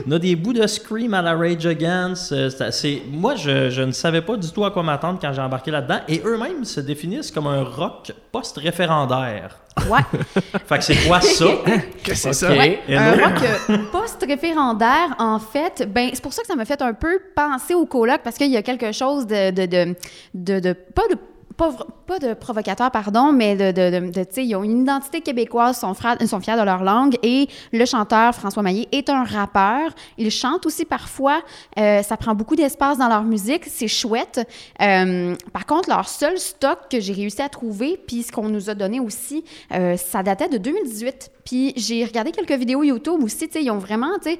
on 0.07 0.11
a 0.13 0.19
des 0.19 0.37
bouts 0.37 0.53
de 0.53 0.67
Scream 0.67 1.15
à 1.15 1.23
la 1.23 1.35
Rage 1.35 1.67
Against. 1.67 2.33
Euh, 2.33 2.51
c'est- 2.51 2.71
c'est- 2.73 3.03
moi, 3.11 3.35
je, 3.37 3.71
je 3.71 3.83
ne 3.83 3.93
savais 3.93 4.23
pas 4.23 4.37
du 4.37 4.51
tout 4.51 4.65
à 4.65 4.71
quoi 4.71 4.83
m'attendre 4.83 5.19
quand 5.21 5.33
j'ai 5.33 5.43
embarqué 5.43 5.71
là-dedans. 5.71 5.99
Et 6.09 6.23
eux-mêmes 6.25 6.65
se 6.65 6.81
définissent 6.81 7.31
comme 7.31 7.47
un 7.47 7.63
rock 7.63 8.13
post-référendaire. 8.33 9.57
Ouais. 9.91 10.01
Fait 10.67 10.79
que 10.79 10.85
c'est 10.85 11.07
quoi 11.07 11.21
ça? 11.21 11.45
Que 12.05 12.15
c'est 12.15 12.33
ça? 12.33 12.51
Ouais, 12.51 12.81
un 12.89 13.13
rock 13.13 13.43
euh, 13.71 13.79
post-référendaire, 13.91 15.15
en 15.19 15.39
fait, 15.39 15.89
ben, 15.93 16.11
c'est 16.13 16.23
pour 16.23 16.33
ça 16.33 16.43
que 16.43 16.49
ça 16.49 16.55
m'a 16.55 16.65
fait 16.65 16.81
un 16.83 16.93
peu 16.95 17.19
penser 17.35 17.75
au 17.75 17.87
coloc, 17.87 18.21
parce 18.23 18.37
qu'il 18.37 18.51
y 18.51 18.57
a 18.57 18.63
quelque 18.63 18.93
chose 18.93 19.27
de, 19.27 19.51
de, 19.51 19.67
de, 19.67 19.95
de, 20.35 20.61
de- 20.61 20.73
pas 20.73 21.03
de 21.11 21.17
pas, 21.57 22.19
de 22.19 22.35
provocateur, 22.35 22.91
pardon, 22.91 23.33
mais 23.33 23.57
de, 23.57 23.71
de, 23.73 23.99
de, 24.01 24.11
de- 24.13 24.41
ils 24.41 24.55
ont 24.57 24.63
une 24.63 24.83
identité 24.83 25.21
québécoise, 25.21 25.79
sont, 25.79 25.95
sont 25.95 26.41
fiers 26.41 26.57
de 26.57 26.63
leur 26.63 26.83
langue, 26.83 27.17
et 27.23 27.49
le 27.73 27.85
chanteur 27.85 28.35
François 28.35 28.63
Maillet 28.63 28.89
est 28.93 29.09
un 29.11 29.25
rappeur. 29.25 29.91
Il 30.19 30.31
chante 30.31 30.67
aussi 30.67 30.85
parfois, 30.85 31.43
euh, 31.79 32.03
ça 32.03 32.17
prend 32.17 32.35
beaucoup 32.35 32.57
d'espace 32.57 32.99
dans 32.99 33.09
leur 33.09 33.23
musique, 33.23 33.65
c'est 33.67 33.89
chouette. 33.89 34.47
Euh, 34.81 35.35
par 35.53 35.67
contre, 35.67 35.89
leur 35.89 36.09
seul 36.09 36.39
stock 36.39 36.79
que 36.91 37.01
j'ai 37.01 37.13
réussi 37.13 37.43
à 37.43 37.49
trouver, 37.49 38.01
puis 38.07 38.23
ce 38.23 38.33
qu'on 38.33 38.49
nous 38.49 38.71
a 38.71 38.75
donné 38.75 39.01
aussi, 39.01 39.45
euh, 39.73 39.97
ça 39.97 40.23
datait 40.23 40.49
de 40.49 40.59
2018. 40.59 41.31
Puis 41.45 41.73
j'ai 41.77 42.05
regardé 42.05 42.33
quelques 42.33 42.59
vidéos 42.59 42.83
YouTube 42.83 43.23
aussi, 43.23 43.49
ils 43.55 43.71
ont 43.71 43.79
vraiment, 43.79 44.19
tu 44.23 44.31
sais, 44.31 44.39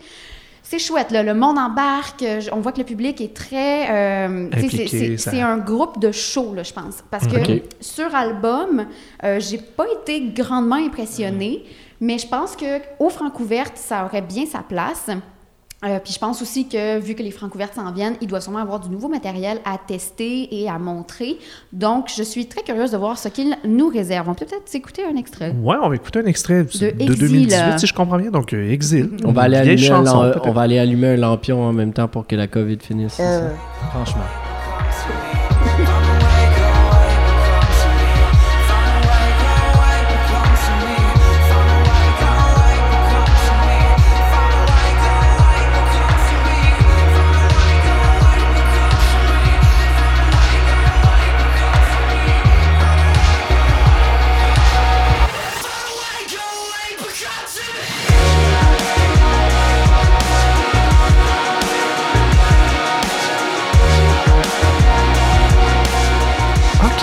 c'est 0.67 0.79
chouette, 0.79 1.11
là, 1.13 1.23
le 1.23 1.35
monde 1.35 1.59
embarque, 1.59 2.25
on 2.53 2.61
voit 2.61 2.73
que 2.73 2.79
le 2.79 2.85
public 2.85 3.21
est 3.21 3.35
très... 3.37 3.89
euh, 3.91 4.49
c'est- 4.71 4.77
ça- 5.19 5.31
un 5.43 5.59
groupe 5.59 6.01
de 6.01 6.11
show, 6.11 6.53
là, 6.55 6.63
je 6.65 6.73
pense. 6.73 7.05
Parce 7.11 7.27
que 7.27 7.37
sur 7.81 8.13
album, 8.15 8.87
euh, 9.23 9.39
j'ai 9.41 9.59
pas 9.59 9.85
été 10.03 10.21
grandement 10.35 10.77
impressionnée, 10.77 11.65
mais 12.01 12.19
je 12.19 12.27
pense 12.27 12.57
que 12.57 12.81
au 12.99 13.09
Francouverte, 13.11 13.77
ça 13.77 14.05
aurait 14.07 14.23
bien 14.23 14.47
sa 14.47 14.61
place. 14.61 15.09
Euh, 15.85 15.99
puis 16.03 16.13
je 16.13 16.19
pense 16.19 16.41
aussi 16.43 16.67
que, 16.69 16.99
vu 16.99 17.15
que 17.15 17.23
les 17.23 17.31
Francouvertes 17.31 17.75
s'en 17.75 17.93
viennent, 17.93 18.17
il 18.21 18.29
doit 18.29 18.41
sûrement 18.41 18.61
avoir 18.61 18.81
du 18.81 18.89
nouveau 18.89 19.09
matériel 19.09 19.59
à 19.65 19.79
tester 19.79 20.49
et 20.63 20.69
à 20.69 20.79
montrer. 20.79 21.37
Donc, 21.73 22.11
je 22.15 22.23
suis 22.23 22.47
très 22.47 22.63
curieuse 22.63 22.93
de 22.93 22.97
voir 22.97 23.19
ce 23.19 23.29
qu'il 23.29 23.57
nous 23.65 23.89
réserve. 23.89 24.29
On 24.29 24.35
peut 24.35 24.47
peut-être 24.47 24.69
s'écouter 24.69 25.03
un 25.05 25.17
extrait. 25.17 25.55
Ouais, 25.63 25.77
on 25.83 25.89
va 25.89 25.95
écouter 25.95 26.21
un 26.21 26.27
extrait 26.27 26.65
de, 26.65 26.87
Exil, 26.87 27.19
2018, 27.19 27.53
euh. 27.53 27.79
si 27.79 27.87
je 27.87 27.95
comprends 27.95 28.19
bien. 28.19 28.31
Donc, 28.31 28.53
euh, 28.53 28.71
Exil. 28.71 29.11
On 29.25 29.33
va, 29.33 29.43
aller 29.43 29.57
allumer 29.57 29.91
un 29.91 30.05
chanson, 30.05 30.33
on 30.45 30.53
va 30.53 30.63
aller 30.63 30.79
allumer 30.79 31.09
un 31.09 31.17
lampion 31.17 31.63
en 31.63 31.73
même 31.73 31.93
temps 31.93 32.09
pour 32.09 32.27
que 32.27 32.37
la 32.37 32.47
COVID 32.47 32.79
finisse. 32.81 33.15
c'est 33.15 33.23
ça? 33.23 33.51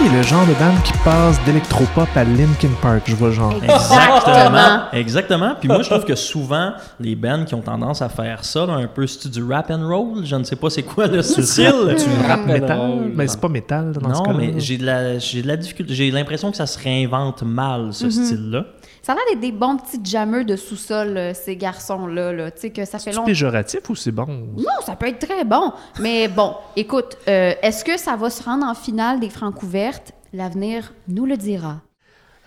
Le 0.03 0.23
genre 0.23 0.45
de 0.47 0.53
band 0.53 0.81
qui 0.83 0.93
passe 1.05 1.39
d'électropop 1.45 2.07
à 2.15 2.23
Linkin 2.23 2.69
Park, 2.81 3.03
je 3.05 3.15
vois 3.15 3.27
le 3.29 3.33
genre. 3.35 3.53
Exactement. 3.63 4.79
Exactement. 4.93 5.53
Puis 5.59 5.69
moi, 5.69 5.83
je 5.83 5.89
trouve 5.89 6.05
que 6.05 6.15
souvent, 6.15 6.71
les 6.99 7.15
bands 7.15 7.45
qui 7.45 7.53
ont 7.55 7.61
tendance 7.61 8.01
à 8.01 8.09
faire 8.09 8.43
ça, 8.43 8.65
là, 8.65 8.73
un 8.73 8.87
peu 8.87 9.05
c'est 9.07 9.29
du 9.29 9.43
rap 9.43 9.69
and 9.69 9.87
roll, 9.87 10.25
je 10.25 10.35
ne 10.35 10.43
sais 10.43 10.55
pas 10.55 10.69
c'est 10.69 10.83
quoi 10.83 11.07
le 11.07 11.21
style. 11.21 11.95
Tu 11.97 12.27
rap 12.27 12.45
métal, 12.45 12.77
roll. 12.79 13.11
mais 13.15 13.27
c'est 13.27 13.39
pas 13.39 13.47
métal 13.49 13.91
dans 13.93 14.13
ce 14.13 14.19
Non, 14.19 14.25
cas-là. 14.25 14.37
mais 14.39 14.53
j'ai 14.59 14.77
de 14.77 14.85
la, 14.85 15.19
j'ai 15.19 15.41
de 15.43 15.47
la 15.47 15.57
difficulté. 15.57 15.93
J'ai 15.93 16.09
l'impression 16.11 16.49
que 16.51 16.57
ça 16.57 16.65
se 16.65 16.79
réinvente 16.79 17.43
mal, 17.43 17.89
ce 17.91 18.09
style-là. 18.09 18.65
Ça 19.11 19.15
a 19.15 19.17
l'air 19.17 19.25
d'être 19.33 19.41
des 19.41 19.51
bons 19.51 19.75
petits 19.75 19.99
jammers 20.09 20.45
de 20.45 20.55
sous-sol, 20.55 21.17
euh, 21.17 21.33
ces 21.33 21.57
garçons-là. 21.57 22.31
Là. 22.31 22.49
Tu 22.51 22.61
sais, 22.61 22.69
que 22.69 22.85
ça 22.85 22.97
fait 22.97 23.11
C'est 23.11 23.11
longtemps. 23.11 23.25
péjoratif 23.25 23.89
ou 23.89 23.95
c'est 23.95 24.13
bon? 24.13 24.25
Non, 24.25 24.63
ça 24.85 24.95
peut 24.95 25.07
être 25.09 25.19
très 25.27 25.43
bon. 25.43 25.73
Mais 25.99 26.29
bon, 26.29 26.55
écoute, 26.77 27.17
euh, 27.27 27.53
est-ce 27.61 27.83
que 27.83 27.97
ça 27.99 28.15
va 28.15 28.29
se 28.29 28.41
rendre 28.41 28.65
en 28.65 28.73
finale 28.73 29.19
des 29.19 29.29
francs 29.29 29.61
ouvertes? 29.63 30.13
L'avenir 30.31 30.93
nous 31.09 31.25
le 31.25 31.35
dira. 31.35 31.81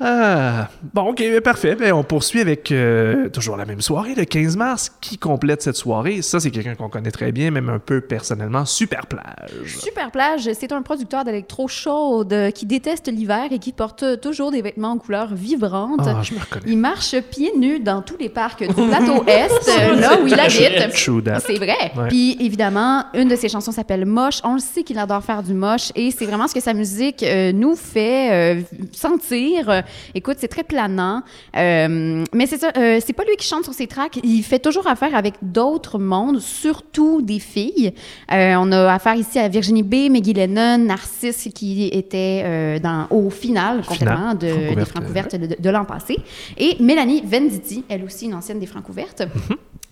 Ah, 0.01 0.69
bon, 0.93 1.11
ok, 1.11 1.21
mais 1.21 1.41
parfait. 1.41 1.77
Ben, 1.77 1.93
on 1.93 2.03
poursuit 2.03 2.41
avec 2.41 2.73
euh, 2.73 3.29
toujours 3.29 3.57
la 3.57 3.65
même 3.65 3.81
soirée, 3.81 4.15
le 4.17 4.25
15 4.25 4.57
mars. 4.57 4.93
Qui 5.01 5.19
complète 5.19 5.63
cette 5.63 5.77
soirée? 5.77 6.21
Ça, 6.21 6.41
c'est 6.41 6.51
quelqu'un 6.51 6.75
qu'on 6.75 6.89
connaît 6.89 7.13
très 7.13 7.31
bien, 7.31 7.53
même 7.53 7.69
un 7.69 7.79
peu 7.79 8.01
personnellement. 8.01 8.65
Super 8.65 9.07
plage. 9.07 9.79
Super 9.79 10.11
Plage, 10.11 10.51
c'est 10.53 10.73
un 10.73 10.83
producteur 10.83 11.25
d'électro 11.25 11.69
chaude 11.69 12.33
euh, 12.33 12.51
qui 12.51 12.67
déteste 12.67 13.09
l'hiver 13.09 13.47
et 13.53 13.59
qui 13.59 13.73
porte 13.73 14.21
toujours 14.21 14.51
des 14.51 14.63
vêtements 14.63 14.93
en 14.93 14.99
couleurs 14.99 15.33
vibrantes. 15.35 16.01
Ah, 16.05 16.23
je 16.23 16.35
me 16.35 16.41
reconnais. 16.41 16.65
Il 16.67 16.79
marche 16.79 17.15
pieds 17.31 17.53
nus 17.57 17.81
dans 17.81 18.03
tous 18.03 18.17
les 18.19 18.29
parcs 18.29 18.67
du 18.67 18.75
plateau 18.89 19.25
Est, 19.27 19.69
euh, 19.69 19.95
là 19.95 20.19
où 20.21 20.27
il 20.27 20.35
habite. 20.35 20.93
C'est 20.93 21.57
vrai. 21.57 21.93
Ouais. 21.97 22.09
Puis 22.09 22.37
évidemment, 22.41 23.05
une 23.15 23.29
de 23.29 23.37
ses 23.37 23.49
chansons 23.49 23.73
s'appelle 23.73 24.07
Moche. 24.07 24.41
On 24.43 24.55
le 24.55 24.61
sait 24.61 24.83
qu'il 24.83 24.99
adore 24.99 25.23
faire 25.23 25.43
du 25.43 25.55
moche 25.55 25.91
et 25.95 26.11
c'est 26.11 26.27
vraiment 26.27 26.49
ce 26.49 26.55
que 26.55 26.61
sa 26.61 26.75
musique 26.75 27.23
euh, 27.23 27.53
nous 27.53 27.77
fait 27.77 28.59
euh, 28.59 28.63
sentir. 28.93 29.84
Écoute, 30.15 30.37
c'est 30.39 30.49
très 30.49 30.65
planant. 30.65 31.23
Euh, 31.57 32.25
mais 32.33 32.47
c'est 32.47 32.59
ça, 32.59 32.71
euh, 32.77 33.01
c'est 33.05 33.13
pas 33.13 33.25
lui 33.25 33.37
qui 33.37 33.47
chante 33.47 33.65
sur 33.65 33.75
ses 33.75 33.87
tracks. 33.87 34.19
Il 34.23 34.43
fait 34.43 34.59
toujours 34.59 34.87
affaire 34.87 35.15
avec 35.15 35.35
d'autres 35.43 35.99
mondes, 35.99 36.41
surtout 36.41 37.23
des 37.23 37.39
filles. 37.39 37.93
Euh, 38.33 38.55
on 38.59 38.73
a 38.73 38.93
affaire 38.93 39.15
ici 39.15 39.39
à 39.39 39.49
Virginie 39.49 39.83
B, 39.83 40.11
Maggie 40.11 40.33
Lennon, 40.33 40.79
Narcisse 40.79 41.49
qui 41.55 41.89
était 41.93 42.81
dans, 42.81 43.07
au 43.11 43.31
final 43.31 43.83
complètement 43.87 44.35
de, 44.35 44.49
Francouverte, 44.49 44.77
des 44.77 44.85
francs 44.85 45.09
ouvertes 45.09 45.37
de, 45.37 45.57
de 45.59 45.71
l'an 45.71 45.85
passé. 45.85 46.17
Et 46.57 46.77
Mélanie 46.81 47.23
Venditti, 47.25 47.85
elle 47.89 48.05
aussi 48.05 48.27
une 48.27 48.35
ancienne 48.35 48.59
des 48.59 48.67
francs 48.67 48.89
ouvertes. 48.89 49.23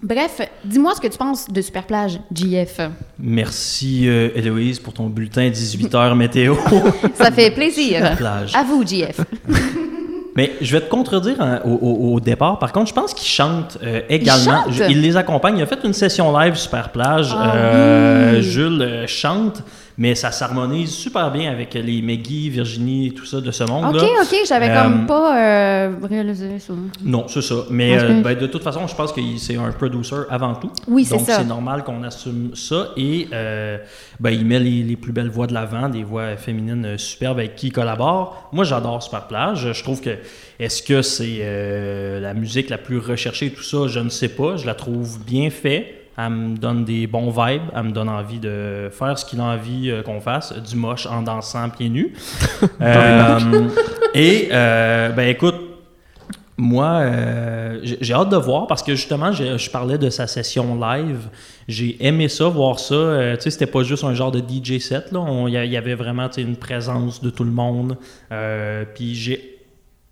Bref, 0.03 0.41
dis-moi 0.65 0.95
ce 0.97 1.01
que 1.01 1.07
tu 1.07 1.17
penses 1.17 1.49
de 1.49 1.63
Super 1.63 1.85
Plage, 1.85 2.19
JF. 2.35 2.81
Merci, 3.21 4.09
euh, 4.09 4.31
Héloïse, 4.35 4.81
pour 4.81 4.93
ton 4.95 5.07
bulletin 5.07 5.49
18h 5.49 6.17
météo. 6.17 6.57
Ça 7.15 7.31
fait 7.31 7.53
plaisir. 7.53 8.17
plage. 8.17 8.53
À 8.57 8.65
vous, 8.65 8.85
JF. 8.85 9.21
Mais 10.35 10.53
je 10.63 10.73
vais 10.73 10.81
te 10.81 10.89
contredire 10.89 11.37
hein, 11.41 11.61
au, 11.65 11.71
au- 11.73 12.15
au 12.15 12.21
départ. 12.21 12.59
Par 12.59 12.73
contre, 12.73 12.89
je 12.89 12.95
pense 12.95 13.13
qu'il 13.13 13.29
chante 13.29 13.77
euh, 13.83 14.01
également. 14.09 14.65
chante? 14.65 14.73
Je- 14.73 14.85
Il 14.91 15.01
les 15.03 15.17
accompagne. 15.17 15.59
Il 15.59 15.63
a 15.63 15.67
fait 15.67 15.79
une 15.85 15.93
session 15.93 16.37
live 16.39 16.55
super 16.55 16.89
plage. 16.89 17.35
Ah 17.37 17.53
Euh, 17.55 18.33
oui. 18.37 18.43
Jules 18.43 18.81
euh, 18.83 19.07
chante, 19.07 19.63
mais 19.99 20.15
ça 20.15 20.31
s'harmonise 20.33 20.91
super 20.91 21.31
bien 21.31 21.51
avec 21.51 21.75
les 21.75 22.01
Meggy, 22.03 22.49
Virginie 22.51 23.09
et 23.09 23.11
tout 23.13 23.27
ça 23.27 23.41
de 23.41 23.51
ce 23.51 23.65
OK, 23.65 23.71
monde-là. 23.71 24.03
OK, 24.23 24.37
j'avais 24.47 24.71
Euh, 24.71 24.83
comme 24.83 25.07
pas 25.07 25.37
euh, 25.39 25.93
réalisé 26.09 26.59
ça. 26.59 26.73
Non, 27.05 27.27
c'est 27.29 27.43
ça. 27.43 27.57
Mais 27.71 27.97
Ok. 27.97 28.05
euh, 28.05 28.23
ben, 28.23 28.39
de 28.39 28.47
toute 28.47 28.63
façon, 28.63 28.87
je 28.87 28.95
pense 28.95 29.13
que 29.13 29.21
c'est 29.39 29.57
un 29.57 29.71
producer 29.73 30.17
avant 30.31 30.55
tout. 30.55 30.71
Oui, 30.89 31.05
c'est 31.05 31.17
Donc, 31.17 31.27
ça. 31.27 31.39
c'est 31.39 31.45
normal 31.45 31.85
qu'on 31.85 32.03
assume 32.05 32.51
ça. 32.55 32.89
Et 32.97 33.29
euh, 33.33 33.79
ben, 34.21 34.31
il 34.31 34.47
met 34.47 34.59
les, 34.61 34.83
les 34.83 34.97
plus 34.97 35.13
belles 35.13 35.29
voix 35.31 35.47
de 35.47 35.55
l'avant, 35.55 35.89
des 35.89 36.05
voix 36.05 36.37
féminines 36.37 36.97
superbes 36.97 37.39
avec 37.39 37.57
qui 37.57 37.67
il 37.69 37.73
collabore. 37.73 38.49
Moi, 38.53 38.65
j'adore 38.65 39.03
Super 39.03 39.27
Plage. 39.27 39.73
Je 39.73 39.83
trouve 39.83 40.01
que 40.01 40.17
est-ce 40.59 40.83
que 40.83 41.03
c'est 41.03 42.21
la 42.21 42.35
musique 42.35 42.71
la 42.71 42.79
plus 42.79 42.99
recherchée 42.99 43.47
et 43.47 43.51
tout 43.53 43.63
ça? 43.63 43.87
Je 43.89 43.99
ne 44.01 44.09
sais 44.09 44.29
pas. 44.29 44.57
Je 44.57 44.67
la 44.67 44.75
trouve 44.75 45.19
bien 45.25 45.51
faite. 45.51 45.99
Elle 46.27 46.33
me 46.33 46.57
donne 46.57 46.85
des 46.85 47.07
bons 47.07 47.31
vibes. 47.31 47.63
Elle 47.75 47.85
me 47.85 47.91
donne 47.91 48.09
envie 48.09 48.39
de 48.39 48.89
faire 48.93 49.19
ce 49.19 49.25
qu'il 49.25 49.41
a 49.41 49.45
envie 49.45 49.91
euh, 49.91 50.03
qu'on 50.03 50.21
fasse. 50.21 50.53
Du 50.53 50.77
moche 50.77 51.07
en 51.07 51.23
dansant 51.23 51.69
pieds 51.71 51.89
nus. 51.89 52.13
Euh, 52.81 53.69
et, 54.15 54.49
euh, 54.53 55.11
ben 55.11 55.29
écoute, 55.29 55.55
moi, 56.57 57.03
j'ai 57.83 58.15
hâte 58.15 58.29
de 58.29 58.37
voir 58.37 58.67
parce 58.67 58.83
que 58.83 58.95
justement, 58.95 59.33
je 59.33 59.71
parlais 59.71 59.99
de 59.99 60.11
sa 60.11 60.27
session 60.27 60.79
live. 60.81 61.29
J'ai 61.69 62.05
aimé 62.05 62.29
ça, 62.29 62.49
voir 62.49 62.79
ça. 62.79 63.35
Tu 63.35 63.43
sais, 63.43 63.51
c'était 63.51 63.67
pas 63.67 63.83
juste 63.83 64.05
un 64.05 64.15
genre 64.15 64.31
de 64.33 64.41
DJ 64.41 64.79
set. 64.79 65.13
Il 65.13 65.49
y, 65.49 65.69
y 65.69 65.77
avait 65.77 65.95
vraiment 65.95 66.29
une 66.37 66.57
présence 66.57 67.23
de 67.23 67.31
tout 67.31 67.45
le 67.45 67.51
monde. 67.51 67.97
Puis 68.95 69.15
j'ai 69.15 69.52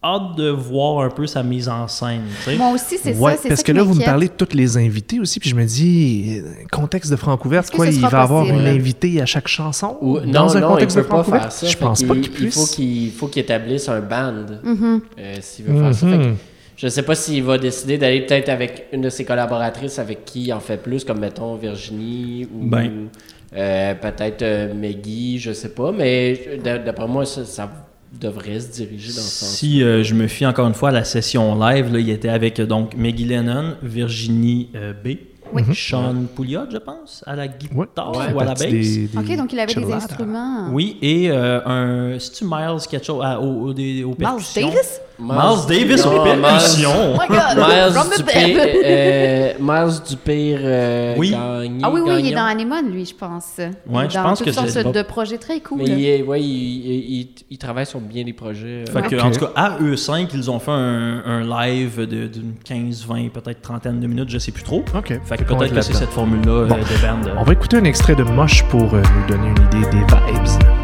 hâte 0.03 0.37
de 0.37 0.49
voir 0.49 1.05
un 1.05 1.11
peu 1.11 1.27
sa 1.27 1.43
mise 1.43 1.69
en 1.69 1.87
scène. 1.87 2.23
tu 2.39 2.51
sais. 2.51 2.57
Moi 2.57 2.73
aussi, 2.73 2.97
c'est 2.97 3.15
Ouais, 3.17 3.37
ça. 3.37 3.49
parce 3.49 3.61
ça 3.61 3.67
que 3.67 3.73
là, 3.73 3.83
vous 3.83 3.95
me 3.95 4.03
parlez 4.05 4.29
de 4.29 4.33
tous 4.33 4.55
les 4.57 4.77
invités 4.79 5.21
aussi, 5.21 5.39
puis 5.41 5.51
je 5.51 5.55
me 5.55 5.65
dis, 5.67 6.41
euh, 6.43 6.49
contexte 6.73 7.11
de 7.11 7.17
Francouverte, 7.17 7.71
quoi, 7.71 7.87
il 7.87 8.01
va 8.01 8.23
avoir 8.23 8.47
une 8.47 8.67
invitée 8.67 9.21
à 9.21 9.27
chaque 9.27 9.47
chanson? 9.49 9.99
Ou- 10.01 10.21
dans 10.21 10.47
non, 10.47 10.57
un 10.57 10.61
non, 10.61 10.69
contexte 10.71 10.97
il 10.97 11.01
de 11.01 11.03
peut 11.05 11.09
pas 11.17 11.25
faire 11.25 11.53
ça. 11.53 11.67
Je 11.67 11.77
pense 11.77 12.03
pas 12.03 12.15
qu'il 12.15 12.25
Il 12.25 12.31
puisse. 12.31 12.55
faut 12.55 12.75
qu'il 12.75 13.11
faut 13.13 13.27
qu'il 13.29 13.43
établisse 13.43 13.89
un 13.91 14.01
band 14.01 14.47
Mhm. 14.65 15.01
euh, 15.19 15.35
s'il 15.41 15.67
veut 15.67 15.79
faire 15.83 15.95
ça. 15.95 16.07
Fait 16.09 16.17
que 16.17 16.23
Mhm. 16.29 16.37
je 16.79 16.89
sais 16.89 17.03
pas 17.03 17.15
s'il 17.15 17.43
va 17.45 17.59
décider 17.59 17.99
d'aller 17.99 18.23
peut-être 18.25 18.49
avec 18.49 18.87
une 18.93 19.03
de 19.03 19.11
ses 19.11 19.27
collaboratrices 19.27 19.99
avec 19.99 20.25
qui 20.25 20.45
il 20.45 20.53
en 20.55 20.61
fait 20.61 20.79
plus, 20.83 21.05
comme 21.05 21.21
mettons 21.21 21.57
Virginie 21.57 22.49
ou 22.55 22.65
Ben. 22.67 23.09
euh, 23.55 23.95
peut-être 23.97 24.41
euh, 24.43 24.73
Maggie, 24.73 25.39
je 25.39 25.53
sais 25.53 25.69
pas. 25.75 25.93
Mais 25.93 26.59
d'après 26.65 27.07
moi, 27.07 27.27
ça, 27.27 27.45
ça 27.45 27.71
devrait 28.13 28.61
se 28.61 28.73
diriger 28.73 29.09
dans 29.13 29.21
ce 29.21 29.45
sens. 29.45 29.49
Si 29.51 29.83
euh, 29.83 30.03
je 30.03 30.15
me 30.15 30.27
fie 30.27 30.45
encore 30.47 30.67
une 30.67 30.75
fois 30.75 30.89
à 30.89 30.93
la 30.93 31.05
session 31.05 31.59
live, 31.59 31.93
là, 31.93 31.99
il 32.01 32.11
était 32.11 32.29
avec 32.29 32.59
euh, 32.61 32.67
donc 32.67 32.97
Maggie 32.97 33.25
Lennon, 33.25 33.75
Virginie 33.83 34.69
euh, 34.75 34.93
B, 34.93 35.17
Oui. 35.53 35.63
Sean 35.75 36.15
Pouliot, 36.35 36.63
je 36.73 36.79
pense, 36.79 37.23
à 37.27 37.37
la 37.37 37.49
guitare 37.49 37.77
Ouais. 38.17 38.33
Ou 38.35 38.41
à 38.41 38.45
la 38.45 38.51
basse. 38.55 38.61
des- 38.61 39.07
des 39.09 39.19
OK, 39.19 39.37
donc 39.37 39.53
il 39.53 39.59
avait 39.61 39.75
des 39.75 39.93
instruments. 39.93 40.69
Oui, 40.73 40.97
et 41.03 41.31
euh, 41.31 41.61
un. 41.67 42.19
C'est-tu 42.19 42.45
Miles 42.45 42.79
quelque 42.91 43.05
chose 43.07 43.23
à- 43.25 43.41
au- 43.41 43.69
au- 43.69 43.73
des- 43.75 44.03
aux 44.05 44.15
Miles? 44.19 44.45
Davis? 44.55 45.01
Miles 45.21 45.67
Davis 45.69 46.07
aux 46.07 46.13
Non, 46.13 46.25
Miles- 46.25 46.41
percussions. 46.41 47.15
Oh 47.15 47.19
my 47.21 47.29
God! 47.29 47.57
Miles 47.57 47.93
From 47.93 48.09
the 48.09 48.17
Dupé, 48.19 48.57
euh, 48.85 49.53
Miles 49.61 50.01
Dupé 50.09 50.57
euh, 50.59 51.15
Oui. 51.19 51.31
Gagné, 51.31 51.81
Ah 51.83 51.91
oui, 51.91 52.01
oui, 52.05 52.13
il 52.21 52.29
est 52.33 52.35
dans 52.35 52.45
Anemone, 52.47 52.91
lui, 52.91 53.05
je 53.05 53.15
pense. 53.15 53.59
Est 53.59 53.71
je 53.87 54.19
pense 54.23 54.41
que 54.43 54.51
c'est- 54.53 54.85
de 54.93 55.03
projets 55.03 55.39
très 55.39 55.61
cool. 55.61 55.79
Mais 55.79 55.85
il, 55.85 56.07
est- 56.07 56.23
ouais, 56.23 56.41
il, 56.41 56.47
il- 56.47 57.21
il- 57.21 57.29
il 57.51 57.59
travaille 57.59 57.87
sur 57.87 58.01
bien 58.01 58.25
des 58.25 58.33
projets. 58.33 58.85
euh. 58.89 59.01
Que. 59.03 59.21
En 59.21 59.31
tout 59.31 59.41
cas, 59.41 59.53
à 59.57 59.77
eux 59.81 59.97
cinq, 59.97 60.31
ils 60.35 60.51
ont 60.51 60.59
fait 60.59 60.71
un, 60.71 61.23
un 61.25 61.41
live 61.67 62.07
de- 62.07 62.27
d'une 62.27 62.55
15, 62.65 63.05
20, 63.07 63.29
peut-être 63.33 63.61
trentaine 63.63 64.01
de 64.01 64.07
minutes, 64.07 64.31
je 64.31 64.39
sais 64.39 64.53
plus 64.53 64.63
trop. 64.63 64.85
OK. 64.97 65.09
Fait 65.25 65.37
que 65.37 65.45
peut-être 65.45 65.63
être 65.65 65.75
que 65.75 65.81
c'est 65.83 65.95
cette 65.95 66.11
formule-là 66.11 66.53
euh, 66.53 66.67
Bon. 66.67 66.77
de 66.77 66.81
band. 66.81 67.29
euh. 67.29 67.35
On 67.39 67.43
va 67.45 67.53
écouter 67.53 67.77
un 67.79 67.85
extrait 67.85 68.15
de 68.15 68.23
Moche 68.23 68.65
pour 68.69 68.95
euh, 68.95 69.03
nous 69.03 69.27
donner 69.37 69.49
une 69.49 69.81
idée 69.81 69.91
des 69.91 69.99
vibes. 69.99 70.80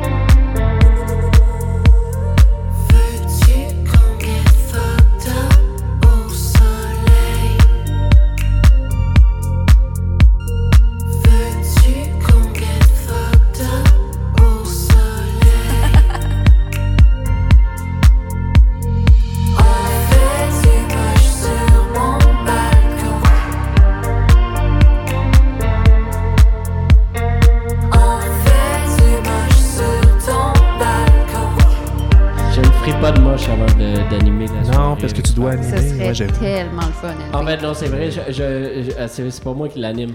J'avoue. 36.17 36.39
tellement 36.41 36.83
le 36.87 36.93
fun. 36.93 37.15
En 37.33 37.43
LP. 37.43 37.49
fait, 37.49 37.63
non, 37.67 37.75
c'est 37.75 37.87
vrai, 37.89 38.11
je, 38.11 38.21
je- 38.29 38.83
je- 38.91 38.93
ah, 38.99 39.09
c'est 39.09 39.31
c'est 39.31 39.45
pas 39.45 39.53
moi 39.53 39.69
qui 39.69 39.79
l'anime. 39.79 40.15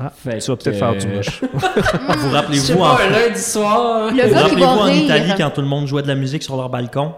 Ah, 0.00 0.10
Fait 0.14 0.38
tu 0.38 0.50
vas 0.50 0.56
peut-être 0.56 0.72
que- 0.72 0.78
faire 0.78 0.96
du 0.96 1.06
moche. 1.06 1.40
Vous 2.18 2.30
rappelez-vous 2.30 2.80
en, 2.82 2.96
lundi 2.98 3.40
soir. 3.40 4.10
Le 4.12 4.28
vous 4.28 4.34
rappelez-vous 4.34 4.64
en 4.64 4.82
rire. 4.82 5.04
Italie 5.04 5.32
quand 5.38 5.50
tout 5.50 5.60
le 5.60 5.68
monde 5.68 5.86
jouait 5.86 6.02
de 6.02 6.08
la 6.08 6.16
musique 6.16 6.42
sur 6.42 6.56
leur 6.56 6.68
balcon? 6.68 7.12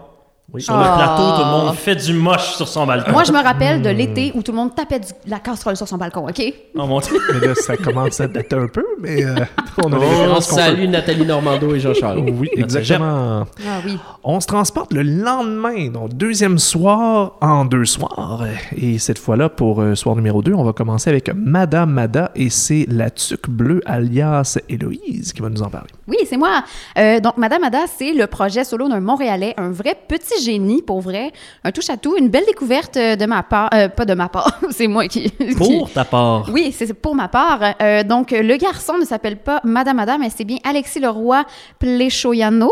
Oui. 0.53 0.61
Sur 0.61 0.77
le 0.77 0.83
Ah. 0.85 0.95
plateau, 0.97 1.35
tout 1.35 1.45
le 1.45 1.51
monde 1.65 1.75
fait 1.75 1.95
du 1.97 2.13
moche 2.13 2.55
sur 2.55 2.69
son 2.69 2.85
balcon. 2.87 3.11
Moi, 3.11 3.25
je 3.25 3.33
me 3.33 3.43
rappelle 3.43 3.81
de 3.81 3.89
l'été 3.89 4.31
où 4.33 4.41
tout 4.41 4.53
le 4.53 4.57
monde 4.57 4.73
tapait 4.73 4.99
du- 5.01 5.07
la 5.27 5.39
casserole 5.39 5.75
sur 5.75 5.89
son 5.89 5.97
balcon, 5.97 6.25
OK? 6.25 6.41
Oh 6.75 6.85
mon 6.87 7.01
Dieu. 7.01 7.19
Mais 7.33 7.47
là, 7.47 7.53
ça 7.53 7.75
commence 7.75 8.21
à 8.21 8.29
dater 8.29 8.55
un 8.55 8.67
peu, 8.69 8.85
mais 9.01 9.25
euh, 9.25 9.35
on 9.83 9.87
a 9.87 9.89
des 9.89 9.95
On 9.97 9.99
références 10.09 10.47
qu'on 10.47 10.55
peut- 10.55 10.61
salue 10.61 10.87
Nathalie 10.87 11.25
Normando 11.25 11.75
et 11.75 11.81
Jean 11.81 11.93
Charles. 11.93 12.19
Oui, 12.29 12.49
exactement. 12.55 13.45
Ah 13.67 13.79
oui. 13.85 13.97
On 14.23 14.39
se 14.39 14.47
transporte 14.47 14.93
le 14.93 15.03
lendemain, 15.03 15.89
donc 15.89 16.13
deuxième 16.13 16.59
soir 16.59 17.33
en 17.41 17.65
deux 17.65 17.83
soirs. 17.85 18.45
Et 18.77 18.99
cette 18.99 19.19
fois-là, 19.19 19.49
pour 19.49 19.81
euh, 19.81 19.95
soir 19.95 20.15
numéro 20.15 20.41
2, 20.41 20.53
on 20.53 20.63
va 20.63 20.71
commencer 20.71 21.09
avec 21.09 21.29
Madame 21.35 21.91
Mada 21.91 22.31
et 22.35 22.49
c'est 22.49 22.85
la 22.89 23.09
tuque 23.09 23.49
bleue 23.49 23.81
alias 23.85 24.57
Héloïse 24.69 25.33
qui 25.33 25.41
va 25.41 25.49
nous 25.49 25.61
en 25.61 25.69
parler. 25.69 25.89
Oui, 26.07 26.17
c'est 26.25 26.37
moi. 26.37 26.63
Euh, 26.97 27.19
donc, 27.19 27.35
Madame 27.35 27.65
Ada, 27.65 27.79
c'est 27.97 28.13
le 28.13 28.27
projet 28.27 28.63
solo 28.63 28.87
d'un 28.87 29.01
Montréalais, 29.01 29.53
un 29.57 29.71
vrai 29.71 29.93
petit 30.07 30.36
génie, 30.41 30.81
pour 30.81 31.01
vrai. 31.01 31.31
Un 31.63 31.71
touche-à-tout, 31.71 32.15
une 32.17 32.29
belle 32.29 32.45
découverte 32.45 32.97
euh, 32.97 33.15
de 33.15 33.25
ma 33.25 33.43
part. 33.43 33.69
euh, 33.73 33.89
pas 33.89 34.05
de 34.05 34.13
ma 34.13 34.29
part, 34.29 34.59
c'est 34.71 34.87
moi 34.87 35.07
qui... 35.07 35.29
qui- 35.31 35.55
Pour 35.55 35.89
ta 35.91 36.05
part. 36.05 36.49
Oui, 36.51 36.71
c'est 36.75 36.93
pour 36.93 37.15
ma 37.15 37.27
part. 37.27 37.59
Euh, 37.81 38.03
donc, 38.03 38.31
le 38.31 38.57
garçon 38.57 38.97
ne 38.99 39.05
s'appelle 39.05 39.37
pas 39.37 39.59
Madame 39.63 39.99
Ada, 39.99 40.17
mais 40.17 40.29
c'est 40.29 40.45
bien 40.45 40.57
Alexis 40.63 40.99
Leroy 40.99 41.43
Pléchoyano. 41.79 42.71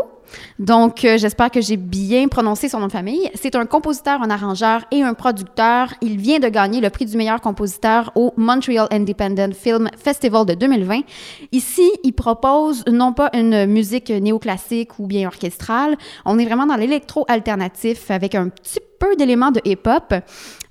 Donc, 0.59 1.03
euh, 1.05 1.17
j'espère 1.17 1.51
que 1.51 1.61
j'ai 1.61 1.77
bien 1.77 2.27
prononcé 2.27 2.69
son 2.69 2.79
nom 2.79 2.87
de 2.87 2.91
famille. 2.91 3.29
C'est 3.35 3.55
un 3.55 3.65
compositeur, 3.65 4.21
un 4.21 4.29
arrangeur 4.29 4.81
et 4.91 5.01
un 5.01 5.13
producteur. 5.13 5.93
Il 6.01 6.17
vient 6.17 6.39
de 6.39 6.47
gagner 6.47 6.81
le 6.81 6.89
prix 6.89 7.05
du 7.05 7.17
meilleur 7.17 7.41
compositeur 7.41 8.11
au 8.15 8.33
Montreal 8.37 8.87
Independent 8.91 9.53
Film 9.53 9.89
Festival 9.97 10.45
de 10.45 10.53
2020. 10.53 11.01
Ici, 11.51 11.89
il 12.03 12.13
propose 12.13 12.83
non 12.87 13.13
pas 13.13 13.29
une 13.33 13.65
musique 13.65 14.09
néoclassique 14.09 14.99
ou 14.99 15.07
bien 15.07 15.27
orchestrale, 15.27 15.97
on 16.25 16.39
est 16.39 16.45
vraiment 16.45 16.65
dans 16.65 16.75
l'électro-alternatif 16.75 18.11
avec 18.11 18.35
un 18.35 18.49
petit 18.49 18.79
peu 18.99 19.15
d'éléments 19.15 19.51
de 19.51 19.61
hip-hop. 19.65 20.13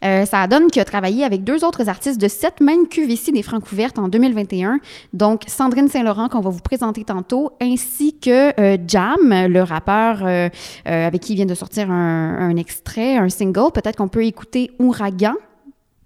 Euh, 0.05 0.25
ça 0.27 0.47
donne 0.47 0.67
qu'il 0.71 0.83
a 0.83 0.85
travaillé 0.85 1.25
avec 1.25 1.45
deux 1.45 1.65
autres 1.65 1.89
artistes 1.89 2.21
de 2.21 2.29
cette 2.29 2.61
même 2.61 2.89
cuve 2.89 3.11
ici 3.11 3.33
des 3.33 3.43
Francouvertes 3.43 3.99
en 3.99 4.09
2021. 4.09 4.79
Donc, 5.13 5.43
Sandrine 5.47 5.89
Saint-Laurent, 5.89 6.29
qu'on 6.29 6.41
va 6.41 6.51
vous 6.51 6.61
présenter 6.61 7.05
tantôt, 7.05 7.53
ainsi 7.63 8.19
que 8.19 8.59
euh, 8.61 8.77
Jam, 8.87 9.17
le 9.31 9.63
rappeur 9.63 10.19
euh, 10.23 10.49
euh, 10.89 11.07
avec 11.07 11.23
qui 11.23 11.33
il 11.33 11.37
vient 11.37 11.47
de 11.47 11.55
sortir 11.55 11.91
un, 11.91 12.37
un 12.39 12.57
extrait, 12.57 13.17
un 13.17 13.29
single. 13.29 13.73
Peut-être 13.73 13.97
qu'on 13.97 14.09
peut 14.09 14.25
écouter 14.25 14.71
Ouragan, 14.79 15.35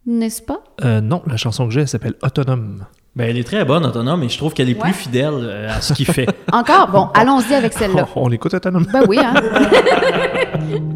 n'est-ce 0.07 0.43
pas? 0.43 0.61
Euh, 0.85 1.01
non, 1.01 1.23
la 1.27 1.37
chanson 1.37 1.67
que 1.67 1.73
j'ai, 1.75 1.81
elle 1.81 1.89
s'appelle 1.89 2.15
Autonome. 2.23 2.85
Ben, 3.17 3.29
elle 3.31 3.39
est 3.39 3.45
très 3.45 3.65
bonne, 3.65 3.85
autonome, 3.85 4.23
et 4.23 4.29
je 4.29 4.39
trouve 4.39 4.55
qu'elle 4.55 4.69
est 4.71 4.75
Ouais. 4.77 4.81
plus 4.83 4.93
fidèle 4.93 5.67
à 5.69 5.81
ce 5.81 5.93
qu'il 5.93 6.07
fait. 6.07 6.29
Encore? 6.53 6.89
Bon, 6.89 7.09
allons-y 7.15 7.53
avec 7.55 7.73
celle-là. 7.73 8.07
On 8.17 8.29
l'écoute 8.29 8.55
Autonome. 8.55 8.87
Ben 8.93 9.03
oui, 9.09 9.19
hein? 9.19 9.35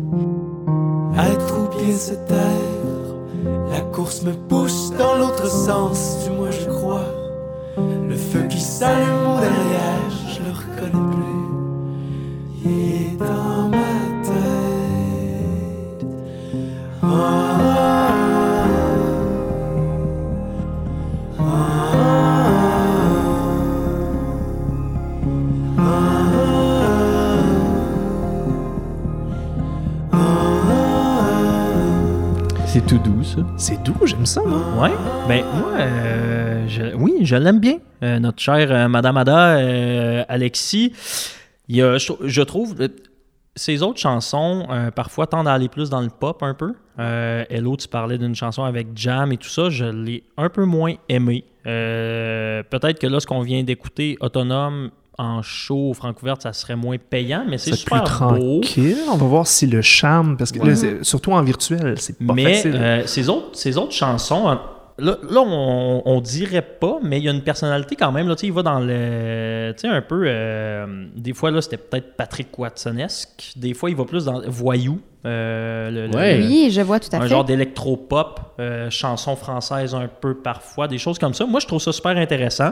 Être 1.18 1.59
ou 1.59 1.68
bien 1.85 1.97
se 1.97 2.14
taire, 2.26 2.38
la 3.72 3.80
course 3.80 4.22
me 4.22 4.34
pousse 4.34 4.92
dans 4.98 5.16
l'autre 5.16 5.48
sens, 5.48 6.24
du 6.24 6.30
moins 6.30 6.50
je 6.50 6.68
crois. 6.68 7.06
Le 8.08 8.16
feu 8.16 8.42
qui 8.48 8.60
s'allume 8.60 9.26
au 9.26 9.40
derrière, 9.40 10.10
je 10.28 10.42
le 10.42 10.50
reconnais 10.50 11.16
plus. 11.16 11.41
Ça. 33.36 33.42
C'est 33.56 33.82
doux, 33.82 33.96
j'aime 34.04 34.26
ça, 34.26 34.42
moi. 34.42 34.60
Ouais. 34.88 34.94
Ben, 35.28 35.44
moi, 35.58 35.72
euh, 35.78 36.66
je- 36.68 36.94
oui, 36.94 37.14
je 37.22 37.36
l'aime 37.36 37.60
bien. 37.60 37.78
Euh, 38.02 38.18
notre 38.18 38.40
chère 38.40 38.70
euh, 38.70 38.88
Madame 38.88 39.16
Ada, 39.16 40.24
Alexis, 40.28 40.92
il 41.68 41.76
y 41.76 41.82
a- 41.82 41.98
je, 41.98 42.12
je 42.24 42.42
trouve. 42.42 42.74
Ses 43.54 43.82
autres 43.82 43.98
chansons, 44.00 44.66
parfois, 44.96 45.26
tendent 45.26 45.46
à 45.48 45.52
aller 45.52 45.68
plus 45.68 45.90
dans 45.90 46.00
le 46.00 46.08
pop 46.08 46.42
un 46.42 46.54
peu. 46.54 46.72
Hello, 46.98 47.76
tu 47.76 47.86
parlais 47.86 48.16
d'une 48.16 48.34
chanson 48.34 48.64
avec 48.64 48.88
Jam 48.94 49.30
et 49.30 49.36
tout 49.36 49.48
ça. 49.50 49.68
Je 49.68 49.84
l'ai 49.84 50.24
un 50.38 50.48
peu 50.48 50.64
moins 50.64 50.94
aimé. 51.10 51.44
Peut-être 51.64 52.98
que 52.98 53.06
là, 53.06 53.20
ce 53.20 53.26
qu'on 53.26 53.42
vient 53.42 53.62
d'écouter, 53.62 54.16
Autonome, 54.20 54.90
en 55.19 55.42
show 55.42 55.90
au 55.90 55.95
Francouverte, 55.95 56.42
ça 56.42 56.52
serait 56.52 56.76
moins 56.76 56.97
payant, 56.99 57.45
mais 57.47 57.59
c'est 57.59 57.85
plus 57.85 57.99
beau. 57.99 58.04
tranquille. 58.04 58.97
On 59.12 59.16
va 59.16 59.26
voir 59.26 59.47
si 59.47 59.66
le 59.66 59.83
charme, 59.83 60.37
parce 60.37 60.52
que 60.52 60.59
là, 60.59 60.75
surtout 61.02 61.33
en 61.33 61.42
virtuel, 61.42 61.95
c'est 61.99 62.19
pas 62.19 62.33
mais 62.35 62.54
facile. 62.54 62.76
euh, 62.76 63.07
ces, 63.07 63.28
autres, 63.28 63.50
ces 63.52 63.76
autres 63.76 63.92
chansons, 63.92 64.49
là, 64.99 65.19
là, 65.28 65.40
on, 65.40 66.02
on 66.04 66.21
dirait 66.21 66.62
pas, 66.62 66.99
mais 67.02 67.19
il 67.19 67.25
y 67.25 67.28
a 67.28 67.33
une 67.33 67.42
personnalité 67.42 67.97
quand 67.97 68.12
même. 68.12 68.28
Là, 68.28 68.37
il 68.42 68.52
va 68.52 68.62
dans 68.62 68.81
le. 68.81 69.73
Tu 69.76 69.83
sais, 69.83 69.88
un 69.88 70.02
peu. 70.02 70.25
euh, 70.26 71.07
des 71.16 71.33
fois, 71.35 71.50
là, 71.50 71.61
c'était 71.61 71.76
peut-être 71.76 72.16
Patrick 72.16 72.59
Watsonesque. 72.59 73.52
Des 73.57 73.75
fois, 73.75 73.90
il 73.90 73.97
va 73.97 74.04
plus 74.04 74.25
dans 74.25 74.40
voyou. 74.47 75.00
Euh, 75.24 75.90
le- 75.90 76.06
le- 76.08 76.16
Ouais. 76.16 76.38
le- 76.38 76.46
Oui, 76.46 76.70
je 76.72 76.80
vois 76.80 76.98
tout 77.00 77.08
à 77.12 77.16
un 77.18 77.20
fait. 77.22 77.28
genre 77.28 77.44
d'électro-pop, 77.44 78.40
euh, 78.60 78.90
chanson 78.90 79.36
française 79.36 79.94
un 79.94 80.08
peu 80.20 80.34
parfois, 80.34 80.88
des 80.88 80.98
choses 80.98 81.18
comme 81.18 81.34
ça. 81.34 81.46
Moi, 81.46 81.60
je 81.60 81.66
trouve 81.66 81.80
ça 81.80 81.92
super 81.92 82.16
intéressant. 82.16 82.70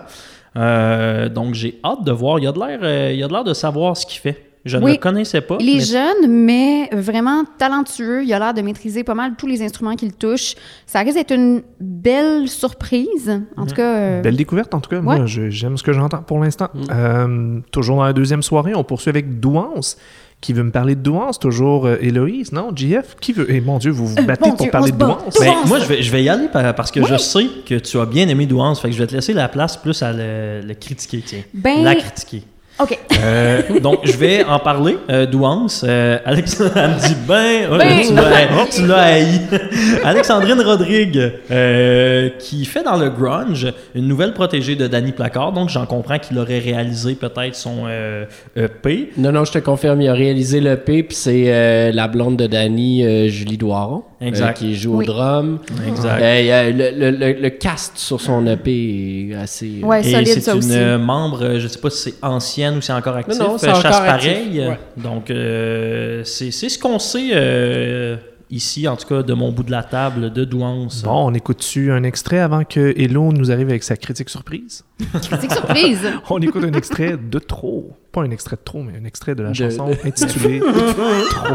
Euh, 0.57 1.29
donc, 1.29 1.55
j'ai 1.55 1.79
hâte 1.85 2.05
de 2.05 2.13
voir. 2.13 2.39
Il 2.39 2.45
y 2.45 2.49
a 2.49 2.53
de 2.53 2.59
l'air, 2.59 2.79
euh, 2.83 3.11
il 3.13 3.19
y 3.19 3.23
a 3.23 3.29
de 3.29 3.33
l'air 3.33 3.45
de 3.45 3.55
savoir 3.55 3.97
ce 3.97 4.05
qu'il 4.07 4.19
fait. 4.21 4.47
Je 4.67 4.77
ne 4.77 4.87
le 4.87 4.97
connaissais 4.97 5.41
pas. 5.41 5.57
Il 5.59 5.71
est 5.71 5.75
mais- 5.77 5.81
jeune, 5.81 6.31
mais 6.31 6.91
vraiment 6.93 7.45
talentueux. 7.57 8.23
Il 8.25 8.33
a 8.35 8.39
l'air 8.39 8.53
de 8.53 8.61
maîtriser 8.61 9.05
pas 9.05 9.15
mal 9.15 9.33
tous 9.39 9.47
les 9.47 9.63
instruments 9.63 9.95
qu'il 9.97 10.13
touche. 10.13 10.55
Ça 10.85 10.99
risque 11.01 11.15
d'être 11.15 11.33
une 11.33 11.63
belle 11.81 12.47
surprise. 12.47 13.41
En 13.57 13.65
tout 13.65 13.75
cas, 13.75 13.97
euh, 13.97 14.21
Belle 14.23 14.37
découverte, 14.37 14.75
en 14.75 14.81
tout 14.81 14.91
cas. 14.91 14.97
Ouais. 14.97 15.03
Moi, 15.17 15.25
je- 15.25 15.49
j'aime 15.49 15.79
ce 15.79 15.83
que 15.83 15.95
j'entends 15.95 16.21
pour 16.23 16.41
l'instant. 16.41 16.69
Euh, 16.91 17.61
toujours 17.73 17.97
dans 17.97 18.05
la 18.05 18.13
deuxième 18.13 18.43
soirée, 18.43 18.75
on 18.75 18.85
poursuit 18.85 19.09
avec 19.09 19.41
Douance. 19.41 19.97
Qui 20.41 20.55
veut 20.55 20.63
me 20.63 20.71
parler 20.71 20.95
de 20.95 21.01
Douance? 21.03 21.39
Toujours 21.39 21.87
euh, 21.87 21.97
Héloïse, 22.01 22.53
non? 22.53 22.71
JF? 22.75 23.17
Qui 23.21 23.33
veut? 23.35 23.47
Eh 23.51 23.61
mon 23.61 23.77
Dieu, 23.79 23.91
vous 23.91 24.07
vous 24.07 24.15
battez 24.25 24.47
Euh, 24.47 24.51
mon 24.51 24.57
pour 24.57 24.65
Dieu, 24.65 24.71
parler 24.71 24.91
de. 24.93 24.97
Douance? 24.97 25.35
Ben, 25.39 25.53
moi, 25.67 25.79
je 25.81 25.85
vais, 25.85 26.03
je 26.03 26.11
vais 26.11 26.23
y 26.25 26.29
aller 26.31 26.49
par- 26.49 26.75
parce 26.75 26.91
que 26.91 27.05
je 27.05 27.17
sais 27.19 27.47
que 27.67 27.75
tu 27.75 27.99
as 27.99 28.07
bien 28.07 28.27
aimé 28.27 28.47
Douance. 28.47 28.81
Fait 28.81 28.89
que 28.89 28.95
je 28.95 29.01
vais 29.01 29.07
te 29.07 29.15
laisser 29.15 29.35
la 29.35 29.49
place 29.49 29.77
plus 29.77 30.03
à 30.03 30.13
le, 30.13 30.63
le 30.67 30.75
critiquer, 30.75 31.23
tiens. 31.27 31.43
Ben- 31.53 31.83
La 31.85 31.95
critiquer. 31.95 32.43
OK. 32.83 32.99
Euh, 33.23 33.61
donc, 33.81 34.01
je 34.05 34.17
vais 34.17 34.45
en 34.45 34.59
parler. 34.59 34.97
Euh, 35.11 35.27
Douance, 35.27 35.85
euh, 35.87 36.19
Alexandre, 36.25 36.73
elle 36.77 36.91
me 36.91 36.99
dit 36.99 37.17
ben, 37.29 37.71
ouais, 37.73 37.79
Ben. 37.79 38.67
tu 38.71 38.87
l'as- 38.87 38.97
haï. 39.03 39.41
Alexandrine 40.05 40.61
Rodrigue, 40.61 41.33
euh, 41.51 42.31
qui 42.39 42.65
fait 42.65 42.83
dans 42.83 42.97
le 42.97 43.11
grunge 43.11 43.67
une 43.95 44.07
nouvelle 44.09 44.33
protégée 44.33 44.77
de 44.77 44.87
Danny 44.87 45.13
Placard. 45.13 45.53
Donc, 45.53 45.69
j'en 45.69 45.85
comprends 45.87 46.19
qu'il 46.19 46.39
aurait 46.39 46.59
réalisé 46.59 47.15
peut-être 47.15 47.55
son 47.55 47.85
euh, 47.87 48.25
EP. 48.57 49.11
Non, 49.19 49.33
non, 49.33 49.45
je 49.45 49.53
te 49.53 49.59
confirme, 49.59 50.01
il 50.01 50.09
a 50.09 50.15
réalisé 50.15 50.61
le 50.61 50.77
P, 50.77 51.03
puis 51.03 51.17
c'est 51.17 51.45
euh, 51.49 51.93
la 51.93 52.09
blonde 52.09 52.37
de 52.37 52.47
Danny, 52.47 53.05
euh, 53.05 53.29
Julie 53.29 53.59
Doiron, 53.59 54.03
Exact. 54.21 54.51
euh, 54.51 54.53
qui 54.67 54.75
joue 54.77 54.97
Oui. 54.97 55.05
au 55.09 55.13
drum. 55.13 55.59
Exact. 55.89 56.21
Euh, 56.23 56.41
il 56.41 56.47
y 56.47 56.51
a 56.53 56.71
le, 56.71 56.91
le- 56.91 57.11
le- 57.17 57.41
le 57.41 57.51
cast 57.51 57.97
sur 57.97 58.21
son 58.21 58.47
EP 58.47 59.29
est 59.31 59.35
assez... 59.35 59.81
euh, 59.83 59.87
Ouais, 59.87 60.01
Et 60.01 60.13
solide, 60.13 60.43
c'est 60.43 60.53
une 60.53 60.59
aussi. 60.59 61.03
membre, 61.05 61.57
je 61.59 61.63
ne 61.65 61.69
sais 61.69 61.79
pas 61.79 61.91
si 61.91 62.03
c'est 62.11 62.15
ancienne 62.25 62.77
ou 62.77 62.81
si 62.81 62.89
c'est 62.89 62.93
encore 62.93 63.17
actif, 63.17 63.39
non, 63.41 63.57
c'est 63.59 63.69
euh, 63.69 63.71
encore 63.71 63.83
chasse 63.83 64.01
actif, 64.01 64.31
pareil. 64.33 64.59
ouais. 64.69 64.79
Donc, 64.97 65.31
euh, 65.31 66.23
c'est 66.25 66.51
c'est 66.51 66.69
ce 66.69 66.79
qu'on 66.79 66.99
sait 66.99 67.31
euh, 67.33 68.17
ici, 68.51 68.87
en 68.89 68.97
tout 68.97 69.07
cas, 69.07 69.23
de 69.23 69.33
mon 69.33 69.53
bout 69.53 69.63
de 69.63 69.71
la 69.71 69.83
table, 69.83 70.33
de 70.33 70.45
Douance. 70.45 71.03
Bon, 71.03 71.29
on 71.31 71.35
écoute-tu 71.35 71.91
un 71.93 72.03
extrait 72.03 72.39
avant 72.41 72.65
que 72.65 72.95
Hello 73.01 73.33
nous 73.33 73.51
arrive 73.51 73.69
avec 73.69 73.83
sa 73.83 73.97
critique 73.97 74.29
surprise? 74.29 74.85
Critique 75.23 75.53
surprise? 75.53 76.01
On 76.31 76.39
écoute 76.41 76.63
un 76.65 76.73
extrait 76.75 77.17
de 77.17 77.39
trop. 77.39 77.97
Pas 78.13 78.23
un 78.23 78.31
extrait 78.31 78.57
de 78.57 78.63
trop, 78.63 78.83
mais 78.83 78.99
un 79.01 79.05
extrait 79.05 79.35
de 79.35 79.43
la 79.43 79.51
De- 79.51 79.55
chanson 79.55 79.91
intitulée 80.05 80.61
Trop. 81.31 81.55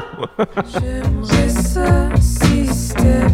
J'aimerais 0.74 1.50
ça 1.50 2.10
si 2.20 2.66
c'était 2.68 3.28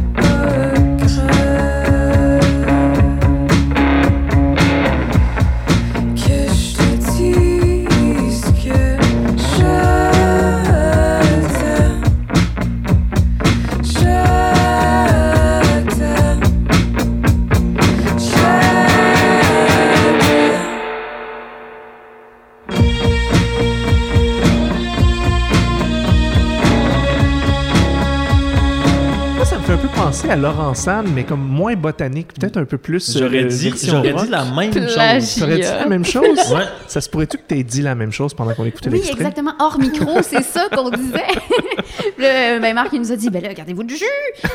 À 30.41 30.43
Laurent-San, 30.43 31.08
mais 31.13 31.23
comme 31.23 31.47
moins 31.47 31.75
botanique, 31.75 32.34
peut-être 32.34 32.58
un 32.58 32.65
peu 32.65 32.80
plus. 32.80 33.15
J'aurais 33.15 33.43
euh, 33.43 33.47
dit, 33.47 33.69
version 33.69 33.97
j'aurais 33.97 34.25
dit 34.25 34.32
la 34.32 34.43
même 34.45 34.73
chose. 34.73 35.36
T'aurais 35.38 35.56
dit 35.60 35.62
la 35.62 35.86
même 35.86 36.04
chose? 36.04 36.51
Ouais. 36.51 36.63
Ça 36.88 36.99
se 36.99 37.08
pourrait-tu 37.08 37.38
que 37.38 37.43
t'aies 37.43 37.63
dit 37.63 37.84
la 37.84 37.93
même 37.93 38.12
chose 38.12 38.34
pendant 38.34 38.56
qu'on 38.56 38.65
écoutait 38.65 38.89
Oui, 38.89 38.95
l'extrait? 38.95 39.17
exactement. 39.17 39.54
Hors 39.60 39.77
micro, 39.77 40.19
c'est 40.23 40.41
ça 40.41 40.67
qu'on 40.75 40.89
disait. 40.89 41.27
Là, 42.17 42.58
ben 42.58 42.73
Marc, 42.73 42.89
il 42.93 43.01
nous 43.01 43.12
a 43.12 43.15
dit, 43.15 43.30
ben 43.30 43.43
là, 43.43 43.54
gardez-vous 43.54 43.84
du 43.84 43.95
jus. 43.95 44.06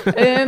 Euh, 0.09 0.45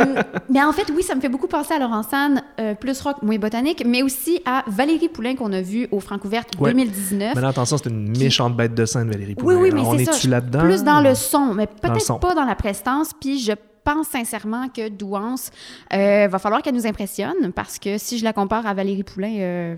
mais 0.50 0.60
en 0.62 0.72
fait, 0.72 0.90
oui, 0.92 1.04
ça 1.04 1.14
me 1.14 1.20
fait 1.20 1.28
beaucoup 1.28 1.46
penser 1.46 1.74
à 1.74 1.78
Laurent 1.78 2.02
San, 2.02 2.42
euh, 2.58 2.74
plus 2.74 3.00
rock, 3.00 3.22
moins 3.22 3.38
botanique, 3.38 3.84
mais 3.86 4.02
aussi 4.02 4.40
à 4.44 4.64
Valérie 4.66 5.08
Poulain 5.08 5.36
qu'on 5.36 5.52
a 5.52 5.60
vu 5.60 5.86
au 5.92 6.00
Francouverte 6.00 6.48
Ouais. 6.58 6.70
2019. 6.72 7.36
Mais 7.36 7.40
là, 7.40 7.48
attention, 7.48 7.76
c'était 7.76 7.90
une 7.90 8.18
méchante 8.18 8.56
bête 8.56 8.74
de 8.74 8.84
scène, 8.84 9.08
Valérie 9.08 9.36
Oui, 9.40 9.54
Poulin. 9.54 9.56
oui, 9.56 9.70
mais 9.72 9.98
c'est 9.98 10.04
ça. 10.04 10.16
est-tu 10.16 10.28
là-dedans? 10.28 10.60
Plus 10.60 10.82
dans 10.82 11.00
le 11.00 11.14
son, 11.14 11.54
mais 11.54 11.68
le 11.84 11.88
peut-être 11.90 12.18
pas 12.18 12.34
dans 12.34 12.44
la 12.44 12.56
prestance. 12.56 13.10
Puis 13.20 13.38
je 13.38 13.52
pense 13.92 14.08
sincèrement 14.08 14.68
que 14.68 14.88
Douance, 14.88 15.50
euh, 15.94 16.28
va 16.28 16.38
falloir 16.38 16.62
qu'elle 16.62 16.74
nous 16.74 16.86
impressionne 16.86 17.52
parce 17.54 17.78
que 17.78 17.96
si 17.98 18.18
je 18.18 18.24
la 18.24 18.32
compare 18.32 18.66
à 18.66 18.74
Valérie 18.74 19.02
Poulain, 19.04 19.34
euh, 19.38 19.76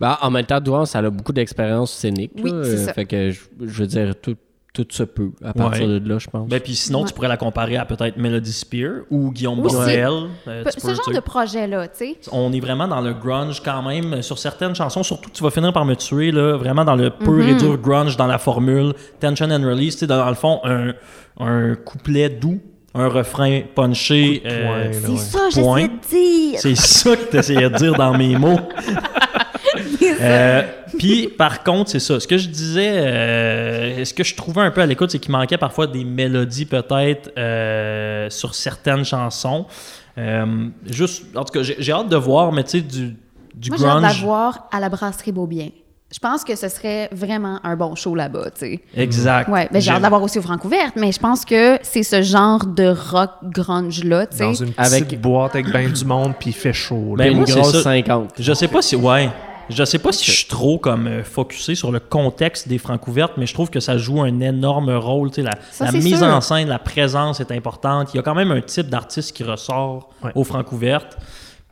Ben, 0.00 0.18
en 0.20 0.30
même 0.30 0.44
temps, 0.44 0.60
Douance, 0.60 0.94
elle 0.94 1.06
a 1.06 1.10
beaucoup 1.10 1.32
d'expérience 1.32 1.92
scénique. 1.92 2.32
Oui, 2.36 2.50
c'est 2.64 2.70
euh, 2.70 2.84
ça. 2.86 2.92
Fait 2.92 3.06
que, 3.06 3.30
je, 3.30 3.40
je 3.62 3.80
veux 3.82 3.86
dire, 3.86 4.14
tout, 4.20 4.36
tout 4.74 4.86
se 4.90 5.04
peut 5.04 5.30
à 5.42 5.54
partir 5.54 5.86
Ouais. 5.88 5.98
de 6.00 6.06
là, 6.06 6.18
je 6.18 6.26
pense. 6.28 6.46
Ben, 6.50 6.60
puis 6.60 6.74
sinon, 6.74 7.00
Ouais. 7.00 7.06
tu 7.08 7.14
pourrais 7.14 7.28
la 7.28 7.38
comparer 7.38 7.78
à 7.78 7.86
peut-être 7.86 8.18
Melody 8.18 8.52
Spear 8.52 9.04
ou 9.10 9.30
Guillaume. 9.32 9.62
Bourrel. 9.62 10.12
Euh, 10.48 10.64
ce 10.76 10.94
genre 10.94 11.14
de 11.14 11.20
projet-là, 11.20 11.88
tu 11.88 11.96
sais. 11.98 12.16
On 12.30 12.52
est 12.52 12.60
vraiment 12.60 12.86
dans 12.86 13.00
le 13.00 13.14
grunge 13.14 13.62
quand 13.62 13.82
même 13.82 14.20
sur 14.20 14.38
certaines 14.38 14.74
chansons. 14.74 15.02
Surtout, 15.02 15.30
tu 15.30 15.42
vas 15.42 15.50
finir 15.50 15.72
par 15.72 15.86
me 15.86 15.94
tuer, 15.96 16.30
là, 16.30 16.58
vraiment 16.58 16.84
dans 16.84 16.94
le 16.96 17.08
pur 17.08 17.32
Mhm. 17.32 17.48
et 17.48 17.54
dur 17.54 17.78
grunge, 17.78 18.18
dans 18.18 18.26
la 18.26 18.36
formule 18.38 18.92
Tension 19.18 19.50
and 19.50 19.64
Release. 19.64 19.94
Tu 19.94 20.00
sais, 20.00 20.06
dans, 20.06 20.18
dans 20.18 20.28
le 20.28 20.34
fond, 20.34 20.60
un, 20.64 20.92
un 21.40 21.74
couplet 21.74 22.28
doux, 22.28 22.60
un 22.96 23.08
refrain 23.08 23.62
punché. 23.74 24.42
Euh, 24.46 24.90
C'est 24.92 25.08
ouais. 25.08 25.16
ça, 25.16 25.38
j'essaie 25.50 25.88
de 25.88 26.08
dire. 26.08 26.58
c'est 26.60 26.76
ça 26.76 27.16
que 27.16 27.30
tu 27.30 27.36
essayais 27.36 27.70
de 27.70 27.76
dire 27.76 27.94
dans 27.94 28.16
mes 28.16 28.36
mots. 28.38 28.58
Euh, 30.20 30.62
Puis, 30.98 31.28
par 31.28 31.62
contre, 31.62 31.90
c'est 31.90 32.00
ça. 32.00 32.18
Ce 32.20 32.26
que 32.26 32.38
je 32.38 32.48
disais, 32.48 32.88
euh, 32.88 34.04
ce 34.04 34.14
que 34.14 34.24
je 34.24 34.34
trouvais 34.34 34.62
un 34.62 34.70
peu 34.70 34.80
à 34.80 34.86
l'écoute, 34.86 35.10
c'est 35.10 35.18
qu'il 35.18 35.32
manquait 35.32 35.58
parfois 35.58 35.86
des 35.86 36.04
mélodies, 36.04 36.64
peut-être, 36.66 37.30
euh, 37.36 38.30
sur 38.30 38.54
certaines 38.54 39.04
chansons. 39.04 39.66
Euh, 40.18 40.68
juste, 40.88 41.24
en 41.36 41.44
tout 41.44 41.52
cas, 41.52 41.62
j'ai 41.62 41.92
hâte 41.92 42.08
de 42.08 42.16
voir, 42.16 42.52
mais 42.52 42.64
tu 42.64 42.70
sais, 42.70 42.80
du, 42.80 43.16
du 43.54 43.70
Moi, 43.70 43.78
j'ai 43.78 43.84
hâte 43.86 43.96
de 43.98 44.02
la 44.02 44.08
grunge. 44.08 44.22
voir 44.22 44.68
à 44.72 44.80
la 44.80 44.88
brasserie 44.88 45.32
Beaubien. 45.32 45.68
Je 46.12 46.20
pense 46.20 46.44
que 46.44 46.54
ce 46.54 46.68
serait 46.68 47.08
vraiment 47.10 47.58
un 47.64 47.74
bon 47.74 47.96
show 47.96 48.14
là-bas, 48.14 48.50
tu 48.52 48.60
sais. 48.60 48.80
Exact. 48.96 49.48
Ouais, 49.48 49.68
ben 49.72 49.82
j'ai 49.82 49.90
hâte 49.90 49.98
de 49.98 50.02
l'avoir 50.04 50.22
aussi 50.22 50.38
au 50.38 50.42
Francouverte, 50.42 50.94
mais 50.94 51.10
je 51.10 51.18
pense 51.18 51.44
que 51.44 51.78
c'est 51.82 52.04
ce 52.04 52.22
genre 52.22 52.64
de 52.64 52.86
rock 53.10 53.30
grunge-là, 53.42 54.26
tu 54.28 54.36
sais. 54.36 54.44
Dans 54.44 54.54
une 54.54 54.72
petite 54.72 54.78
Avec- 54.78 55.20
boîte 55.20 55.56
avec 55.56 55.70
ben 55.72 55.90
du 55.90 56.04
monde, 56.04 56.34
puis 56.38 56.50
il 56.50 56.52
fait 56.52 56.72
chaud. 56.72 57.16
là. 57.16 57.24
Ben, 57.24 57.32
une 57.32 57.38
moi, 57.38 57.46
c'est 57.46 57.54
grosse 57.60 57.72
ça. 57.72 57.82
50. 57.82 58.34
Je 58.38 58.52
sais 58.52 58.68
pas 58.68 58.82
si, 58.82 58.94
ouais. 58.94 59.30
Je 59.68 59.82
sais 59.84 59.98
pas 59.98 60.12
si 60.12 60.24
je 60.24 60.30
suis 60.30 60.46
trop 60.46 60.78
comme 60.78 61.08
euh, 61.08 61.24
focusé 61.24 61.74
sur 61.74 61.90
le 61.90 61.98
contexte 61.98 62.68
des 62.68 62.78
Francouvertes, 62.78 63.32
mais 63.36 63.46
je 63.46 63.52
trouve 63.54 63.68
que 63.68 63.80
ça 63.80 63.98
joue 63.98 64.22
un 64.22 64.38
énorme 64.38 64.94
rôle. 64.94 65.30
Tu 65.30 65.36
sais, 65.36 65.42
la 65.42 65.54
Ça, 65.72 65.86
la 65.86 65.90
c'est 65.90 65.98
mise 65.98 66.18
sûr. 66.18 66.26
en 66.28 66.40
scène, 66.40 66.68
la 66.68 66.78
présence 66.78 67.40
est 67.40 67.50
importante. 67.50 68.14
Il 68.14 68.18
y 68.18 68.20
a 68.20 68.22
quand 68.22 68.36
même 68.36 68.52
un 68.52 68.60
type 68.60 68.88
d'artiste 68.88 69.36
qui 69.36 69.42
ressort 69.42 70.10
Ouais. 70.22 70.30
aux 70.36 70.44
Francouvertes. 70.44 71.18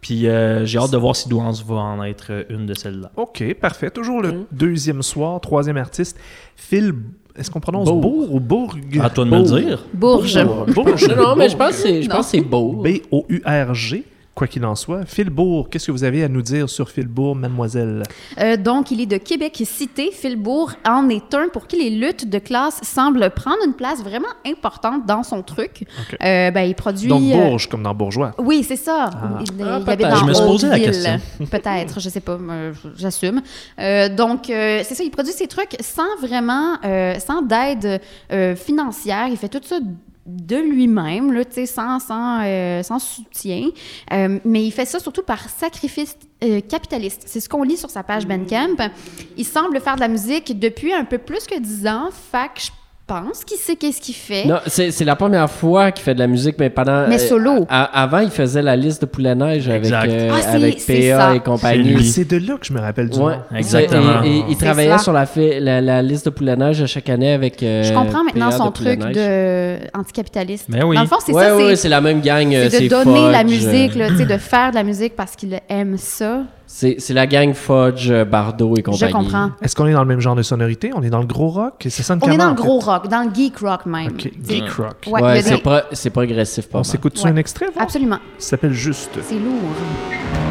Puis 0.04 0.28
euh, 0.28 0.66
j'ai 0.66 0.78
hâte 0.78 0.90
de 0.90 0.98
voir 0.98 1.16
si 1.16 1.30
Douance 1.30 1.64
va 1.64 1.76
en 1.76 2.04
être 2.04 2.26
euh, 2.28 2.42
une 2.50 2.66
de 2.66 2.74
celles-là. 2.74 3.10
OK, 3.16 3.42
parfait. 3.54 3.90
Toujours 3.90 4.20
le 4.20 4.32
Mm. 4.32 4.44
deuxième 4.52 5.02
soir, 5.02 5.40
troisième 5.40 5.78
artiste, 5.78 6.18
Phil. 6.56 6.92
Est-ce 7.34 7.50
qu'on 7.50 7.58
prononce 7.60 7.88
Bourg. 7.88 8.00
Bourg 8.02 8.34
ou 8.34 8.38
Bourg? 8.38 8.76
À 9.00 9.08
toi 9.08 9.24
de 9.24 9.30
me 9.30 9.38
le 9.38 9.42
Bourg. 9.44 9.58
dire. 9.58 9.84
Bourges. 9.94 10.44
Bourg. 10.44 10.86
Non, 11.08 11.16
non, 11.16 11.36
mais 11.36 11.48
je 11.48 11.56
pense 11.56 11.70
que 11.70 11.74
c'est- 11.76 12.02
je 12.02 12.08
pense 12.10 12.26
que 12.30 12.36
c'est 12.36 12.40
beau. 12.42 12.82
B-O-U-R-G, 12.82 14.04
quoi 14.34 14.46
qu'il 14.46 14.64
en 14.64 14.74
soit. 14.74 15.04
Phil 15.06 15.30
Bourg, 15.30 15.68
qu'est-ce 15.70 15.86
que 15.86 15.92
vous 15.92 16.04
avez 16.04 16.24
à 16.24 16.28
nous 16.28 16.42
dire 16.42 16.68
sur 16.68 16.90
Phil 16.90 17.06
Bourg, 17.06 17.36
mademoiselle? 17.36 18.02
Euh, 18.40 18.56
donc, 18.56 18.90
il 18.90 19.00
est 19.00 19.06
de 19.06 19.16
Québec 19.16 19.62
Cité. 19.64 20.10
Philbourg 20.12 20.72
en 20.86 21.08
est 21.08 21.32
un 21.34 21.48
pour 21.48 21.66
qui 21.66 21.76
les 21.76 21.90
luttes 21.90 22.28
de 22.28 22.38
classe 22.38 22.80
semblent 22.82 23.30
prendre 23.30 23.58
une 23.66 23.74
place 23.74 24.02
vraiment 24.02 24.28
importante 24.46 25.06
dans 25.06 25.22
son 25.22 25.42
truc. 25.42 25.84
OK. 25.84 26.16
Euh, 26.22 26.50
ben, 26.50 26.62
il 26.62 26.74
produit... 26.74 27.08
Donc 27.08 27.22
euh, 27.22 27.34
Bourges, 27.34 27.68
comme 27.68 27.82
dans 27.82 27.94
Bourgeois. 27.94 28.32
Oui, 28.38 28.64
c'est 28.66 28.76
ça. 28.76 29.10
Ah. 29.12 29.38
Il, 29.40 29.46
il 29.56 29.62
Ah, 29.62 29.76
habite 29.76 29.86
peut-être. 29.86 30.10
dans 30.10 30.16
Je 30.16 30.24
me 30.24 30.34
suis 30.34 30.44
posé 30.44 30.68
la 30.68 30.80
question. 30.80 31.20
Peut-être, 31.50 32.00
je 32.00 32.08
sais 32.08 32.20
pas, 32.20 32.32
euh, 32.32 32.72
j'assume. 32.96 33.40
Euh, 33.78 34.08
donc, 34.08 34.50
euh, 34.50 34.80
c'est 34.84 34.94
ça, 34.94 35.04
il 35.04 35.10
produit 35.10 35.32
ses 35.32 35.46
trucs 35.46 35.76
sans 35.80 36.16
vraiment, 36.20 36.76
euh, 36.84 37.18
sans 37.20 37.42
d'aide 37.42 38.00
euh, 38.32 38.56
financière. 38.56 39.26
Il 39.28 39.36
fait 39.36 39.48
tout 39.48 39.60
ça 39.62 39.78
de 40.26 40.56
lui-même, 40.56 41.32
là, 41.32 41.44
tu 41.44 41.52
sais, 41.52 41.66
sans, 41.66 41.98
sans, 41.98 42.42
euh, 42.42 42.82
sans 42.82 42.98
soutien. 42.98 43.68
Euh, 44.12 44.38
mais 44.44 44.64
il 44.64 44.70
fait 44.70 44.86
ça 44.86 44.98
surtout 44.98 45.22
par 45.22 45.48
sacrifice 45.48 46.16
euh, 46.42 46.60
capitaliste. 46.60 47.24
C'est 47.26 47.40
ce 47.40 47.48
qu'on 47.48 47.62
lit 47.62 47.76
sur 47.76 47.90
sa 47.90 48.02
page 48.02 48.26
Bandcamp. 48.26 48.90
Il 49.36 49.44
semble 49.44 49.80
faire 49.80 49.96
de 49.96 50.00
la 50.00 50.08
musique 50.08 50.58
depuis 50.58 50.92
un 50.92 51.04
peu 51.04 51.18
plus 51.18 51.46
que 51.46 51.58
10 51.58 51.86
ans. 51.86 52.08
Je 52.32 52.70
pense 53.06 53.44
qu'il 53.44 53.58
sait 53.58 53.76
qu'est-ce 53.76 54.00
qu'il 54.00 54.14
fait. 54.14 54.46
Non, 54.46 54.58
c'est 54.66 54.90
c'est 54.90 55.04
la 55.04 55.14
première 55.16 55.50
fois 55.50 55.90
qu'il 55.92 56.02
fait 56.04 56.14
de 56.14 56.18
la 56.20 56.26
musique, 56.26 56.56
mais 56.58 56.70
pendant. 56.70 57.06
Mais 57.08 57.16
euh, 57.22 57.28
solo. 57.28 57.66
a- 57.68 58.02
avant, 58.02 58.18
il 58.20 58.30
faisait 58.30 58.62
la 58.62 58.76
liste 58.76 59.02
de 59.02 59.06
Poulet 59.06 59.34
Neige 59.34 59.68
avec, 59.68 59.90
euh, 59.92 60.30
Ah, 60.32 60.40
c'est- 60.40 60.48
avec 60.48 60.80
c'est 60.80 61.10
PA 61.10 61.18
ça. 61.18 61.34
et 61.34 61.40
compagnie. 61.40 61.96
C'est 62.04 62.24
C'est 62.24 62.24
de 62.40 62.46
là 62.48 62.56
que 62.58 62.64
je 62.66 62.72
me 62.72 62.80
rappelle 62.80 63.10
du 63.10 63.18
Ouais, 63.18 63.34
nom. 63.36 63.56
Exactement. 63.58 64.22
Et, 64.22 64.28
et 64.38 64.44
il 64.48 64.56
C'est 64.56 64.64
travaillait 64.64 64.92
ça. 64.92 64.98
sur 64.98 65.12
la, 65.12 65.26
fi- 65.26 65.60
la, 65.60 65.80
la 65.80 66.00
liste 66.02 66.24
de 66.26 66.30
Poulet 66.30 66.56
Neige 66.56 66.80
à 66.80 66.86
chaque 66.86 67.08
année 67.10 67.32
avec. 67.32 67.62
euh, 67.62 67.82
Je 67.82 67.92
comprends 67.92 68.24
maintenant 68.24 68.50
PA 68.50 68.56
son 68.56 68.70
Poulet 68.72 68.96
truc 68.96 69.14
Neige. 69.14 69.16
de 69.16 69.78
anticapitaliste. 69.98 70.70
Ben 70.70 70.84
oui. 70.84 70.96
Dans 70.96 71.02
le 71.02 71.08
fond, 71.08 71.16
c'est 71.24 71.32
Ouais, 71.32 71.44
ça, 71.44 71.56
ouais, 71.56 71.62
c'est 71.70 71.76
c'est 71.76 71.88
la 71.90 72.00
même 72.00 72.20
gang. 72.22 72.54
euh, 72.54 72.68
c'est 72.70 72.82
de 72.84 72.88
donner 72.88 73.04
Fudge, 73.04 73.32
la 73.32 73.40
euh, 73.40 73.44
musique, 73.44 73.94
là, 73.96 74.08
tu 74.08 74.16
sais, 74.16 74.24
de 74.26 74.36
faire 74.38 74.70
de 74.70 74.76
la 74.76 74.82
musique 74.82 75.14
parce 75.16 75.36
qu'il 75.36 75.60
aime 75.68 75.96
ça. 75.98 76.42
C'est 76.66 76.96
c'est 76.98 77.14
la 77.14 77.26
gang 77.26 77.52
Fudge, 77.54 78.10
euh, 78.10 78.24
Bardot 78.24 78.76
et 78.76 78.82
compagnie. 78.82 79.10
Je 79.12 79.16
comprends. 79.16 79.50
Est-ce 79.62 79.76
qu'on 79.76 79.86
est 79.86 79.92
dans 79.92 80.02
le 80.02 80.08
même 80.08 80.20
genre 80.20 80.34
de 80.34 80.42
sonorité? 80.42 80.90
On 80.94 81.02
est 81.02 81.10
dans 81.10 81.20
le 81.20 81.26
gros 81.26 81.48
rock? 81.48 81.74
On 81.84 82.30
est 82.30 82.36
dans 82.36 82.50
le 82.50 82.56
fait? 82.56 82.62
gros 82.62 82.78
rock, 82.80 83.08
dans 83.08 83.22
le 83.28 83.34
geek 83.34 83.58
rock 83.58 83.86
même. 83.86 84.18
Geek 84.18 84.70
rock. 84.70 84.96
Ouais, 85.06 85.22
Ouais, 85.22 85.42
c'est 85.42 85.56
des- 85.56 85.60
pro- 85.62 85.86
c'est 85.92 86.10
progressif 86.10 86.68
pas 86.68 86.78
On 86.80 86.84
s'écoute-tu 86.84 87.24
Ouais. 87.24 87.30
un 87.30 87.36
extrait? 87.36 87.66
Absolument. 87.78 88.18
Ça 88.38 88.50
s'appelle 88.50 88.72
Juste. 88.72 89.18
C'est 89.22 89.34
lourd. 89.38 90.43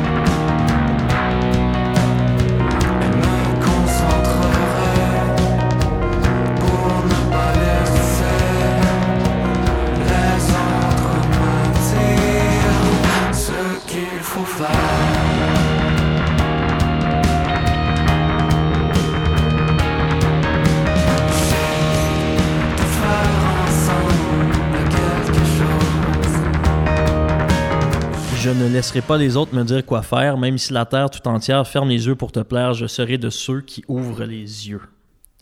Je 28.44 28.50
ne 28.50 28.68
laisserai 28.68 29.00
pas 29.00 29.16
les 29.16 29.38
autres 29.38 29.56
me 29.56 29.64
dire 29.64 29.86
quoi 29.86 30.02
faire, 30.02 30.38
même 30.38 30.58
si 30.58 30.74
la 30.74 30.84
terre 30.84 31.10
tout 31.10 31.26
entière 31.30 31.66
ferme 31.66 31.88
les 31.88 32.08
yeux 32.08 32.16
pour 32.16 32.34
te 32.34 32.42
plaire, 32.42 32.74
je 32.74 32.88
serai 32.88 33.18
de 33.18 33.30
ceux 33.30 33.62
qui 33.62 33.86
ouvrent 33.88 34.26
les 34.26 34.68
yeux. 34.68 34.82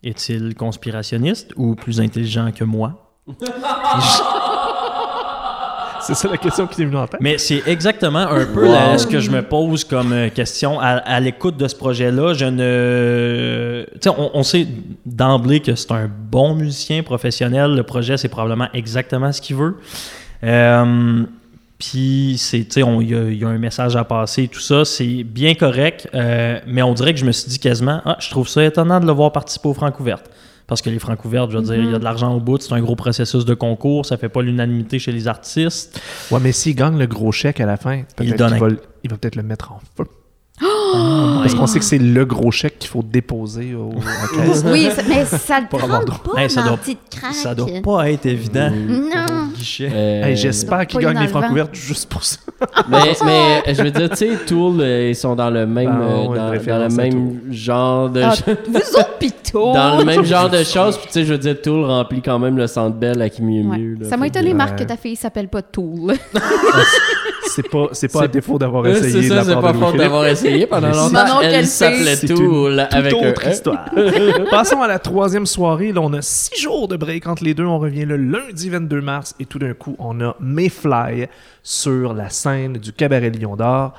Est-il 0.04 0.54
conspirationniste 0.54 1.52
ou 1.56 1.74
plus 1.74 2.00
intelligent 2.00 2.52
que 2.52 2.64
moi? 2.64 3.16
C'est 6.02 6.14
ça 6.14 6.28
la 6.28 6.38
question 6.38 6.68
qui 6.68 6.76
t'est 6.76 6.86
venue 6.86 6.98
en 6.98 7.08
tête? 7.08 7.22
Mais 7.22 7.40
c'est 7.40 7.64
exactement 7.68 8.20
un 8.20 8.46
peu 8.46 8.68
ce 8.98 9.08
que 9.08 9.20
je 9.20 9.32
me 9.32 9.42
pose 9.42 9.84
comme 9.84 10.14
euh, 10.14 10.30
question 10.30 10.80
à, 10.80 10.90
à 10.98 11.20
l'écoute 11.20 11.58
de 11.58 11.68
ce 11.68 11.76
projet-là. 11.76 12.34
Je 12.34 12.46
ne. 12.46 13.86
Tu 13.94 14.00
sais, 14.02 14.10
on, 14.10 14.32
on 14.36 14.44
sait 14.44 14.68
d'emblée 15.06 15.60
que 15.60 15.74
c'est 15.76 15.92
un 15.92 16.08
bon 16.08 16.54
musicien 16.56 17.02
professionnel. 17.04 17.76
Le 17.76 17.84
projet, 17.84 18.18
c'est 18.18 18.30
probablement 18.30 18.68
exactement 18.74 19.32
ce 19.32 19.42
qu'il 19.42 19.56
veut. 19.58 19.78
Euh, 20.44 21.24
Puis, 21.84 22.36
c'est, 22.38 22.60
tu 22.66 22.74
sais, 22.74 22.84
on- 22.84 23.02
il 23.02 23.10
y, 23.10 23.16
a- 23.16 23.24
il 23.32 23.40
y 23.40 23.44
a 23.44 23.48
un 23.48 23.58
message 23.58 23.96
à 23.96 24.04
passer 24.04 24.44
et 24.44 24.48
tout 24.48 24.60
ça. 24.60 24.86
C'est 24.86 25.24
bien 25.24 25.56
correct. 25.56 26.08
euh, 26.14 26.60
mais 26.68 26.84
on 26.84 26.94
dirait 26.94 27.12
que 27.12 27.20
je 27.20 27.26
me 27.26 27.32
suis 27.32 27.50
dit 27.50 27.58
quasiment, 27.58 28.02
ah, 28.06 28.18
je 28.20 28.30
trouve 28.30 28.48
ça 28.48 28.64
étonnant 28.64 29.00
de 29.00 29.08
le 29.08 29.12
voir 29.14 29.32
participer 29.32 29.68
aux 29.70 29.74
Francouvertes. 29.74 30.30
Parce 30.68 30.80
que 30.84 30.92
les 30.92 31.00
Francouvertes, 31.00 31.50
je 31.50 31.58
veux 31.58 31.64
dire, 31.64 31.74
il 31.76 31.90
y 31.92 31.96
a 31.96 31.98
de 32.00 32.04
l'argent 32.04 32.36
au 32.36 32.40
bout, 32.40 32.62
c'est 32.62 32.72
un 32.74 32.80
gros 32.82 32.96
processus 32.96 33.46
de 33.46 33.56
concours, 33.56 34.06
ça 34.06 34.16
fait 34.18 34.30
pas 34.30 34.44
l'unanimité 34.44 35.00
chez 35.00 35.12
les 35.12 35.28
artistes. 35.28 36.00
Ouais, 36.30 36.40
mais 36.40 36.52
s'il 36.52 36.76
gagne 36.76 36.98
le 37.00 37.08
gros 37.08 37.32
chèque 37.32 37.60
à 37.60 37.66
la 37.66 37.78
fin, 37.78 38.04
Il 38.22 38.36
donne 38.36 38.58
va, 38.60 38.68
le- 38.70 38.80
il 39.04 39.10
va 39.10 39.18
peut-être 39.18 39.36
le 39.36 39.44
mettre 39.44 39.72
en 39.72 39.80
feu. 39.98 40.06
Oh 40.94 41.40
Parce 41.42 41.56
qu'on 41.56 41.68
sait 41.68 41.80
que 41.80 41.86
c'est 41.86 41.98
le 41.98 42.26
gros 42.26 42.52
chèque 42.52 42.78
qu'il 42.78 42.90
faut 42.90 43.02
déposer 43.02 43.74
au, 43.74 43.92
en 43.94 44.36
caisse. 44.46 44.64
Oui, 44.68 44.90
ça- 44.94 45.02
mais 45.08 45.26
ça 45.26 45.62
droit. 45.62 46.02
pas 46.36 46.42
Hey, 46.42 46.50
ça 46.50 46.62
doit- 46.64 46.78
petite 46.78 47.00
craque. 47.10 47.34
Ça 47.34 47.56
doit 47.56 47.68
pas 47.84 48.12
être 48.12 48.26
évident. 48.26 48.70
Non. 48.70 49.51
Guichet. 49.62 49.90
Euh, 49.94 50.24
Hey, 50.26 50.36
J'espère 50.36 50.86
qu'ils 50.88 51.00
Pas 51.00 51.06
gagnent 51.08 51.20
les 51.20 51.24
le 51.26 51.30
francs 51.30 51.48
couvertes 51.48 51.74
juste 51.76 52.10
pour 52.10 52.24
ça. 52.24 52.38
Mais, 52.90 53.16
mais 53.26 53.74
je 53.74 53.82
veux 53.82 53.90
dire, 53.90 54.10
tu 54.12 54.18
sais, 54.18 54.30
Tool, 54.46 54.82
euh, 54.82 55.10
ils 55.10 55.16
sont 55.16 55.36
dans 55.36 55.50
le 55.50 55.66
même, 55.66 55.90
Ah, 55.92 56.04
euh, 56.04 56.22
une 56.26 56.28
dans, 56.36 56.46
dans 56.78 56.88
le 56.88 56.90
même 56.96 57.40
genre 57.50 58.10
de 58.10 58.22
Ah, 58.22 58.34
vous 58.68 58.78
autres, 58.78 59.74
dans 59.74 59.98
le 59.98 60.06
même 60.06 60.24
genre 60.24 60.48
de 60.50 60.64
choses. 60.64 60.96
Puis 60.98 61.08
tu 61.08 61.14
sais, 61.14 61.26
je 61.26 61.32
veux 61.34 61.40
dire, 61.40 61.60
Tool 61.60 61.84
remplit 61.86 62.22
quand 62.22 62.38
même 62.38 62.58
le 62.58 62.68
centre 62.68 62.96
belle 62.96 63.20
à 63.22 63.30
qui 63.30 63.42
mieux 63.42 63.64
Ouais. 63.68 63.78
mieux. 63.80 63.96
là. 64.00 64.10
Ça 64.10 64.16
m'a 64.18 64.28
étonné, 64.28 64.52
que- 64.52 64.56
Marc, 64.58 64.78
que 64.78 64.84
ta 64.84 64.96
fille 64.98 65.16
s'appelle 65.16 65.48
pas 65.48 65.62
Tool. 65.64 66.14
C'est 67.54 67.68
pas, 67.70 67.88
c'est 67.92 68.08
pas 68.08 68.20
C'est- 68.20 68.26
à 68.26 68.28
défaut 68.30 68.58
d'avoir 68.58 68.88
essayé 68.88 69.24
C'est 69.24 69.28
ça, 69.28 69.36
la 69.36 69.44
c'est 69.44 69.54
pas 69.56 69.74
faute 69.74 69.98
d'avoir 69.98 70.26
essayé 70.26 70.66
pendant 70.68 70.88
longtemps. 70.90 71.42
Elle 71.42 71.52
qu'elle 71.52 71.68
s'appelait 71.68 72.16
Tool 72.16 72.72
une 72.74 72.80
avec 72.80 73.14
autre 73.14 73.46
histoire. 73.48 73.86
Passons 74.50 74.82
à 74.82 74.88
la 74.88 75.00
troisième 75.00 75.46
soirée. 75.46 75.92
Là, 75.92 76.00
on 76.02 76.14
a 76.14 76.22
six 76.22 76.62
jours 76.62 76.88
de 76.88 76.96
break 76.96 77.28
entre 77.28 77.44
les 77.44 77.54
deux. 77.54 77.66
On 77.66 77.78
revient 77.80 78.06
le 78.06 78.16
lundi 78.16 78.70
22 78.70 79.02
mars 79.02 79.36
et 79.40 79.46
tout 79.52 79.60
d'un 79.60 79.74
coup, 79.74 79.98
on 80.00 80.22
a 80.22 80.34
Mayfly 80.40 81.28
sur 81.62 82.14
la 82.14 82.30
scène 82.30 82.78
du 82.78 82.94
Cabaret 82.94 83.32
Lion 83.32 83.58
d'Or. 83.58 83.94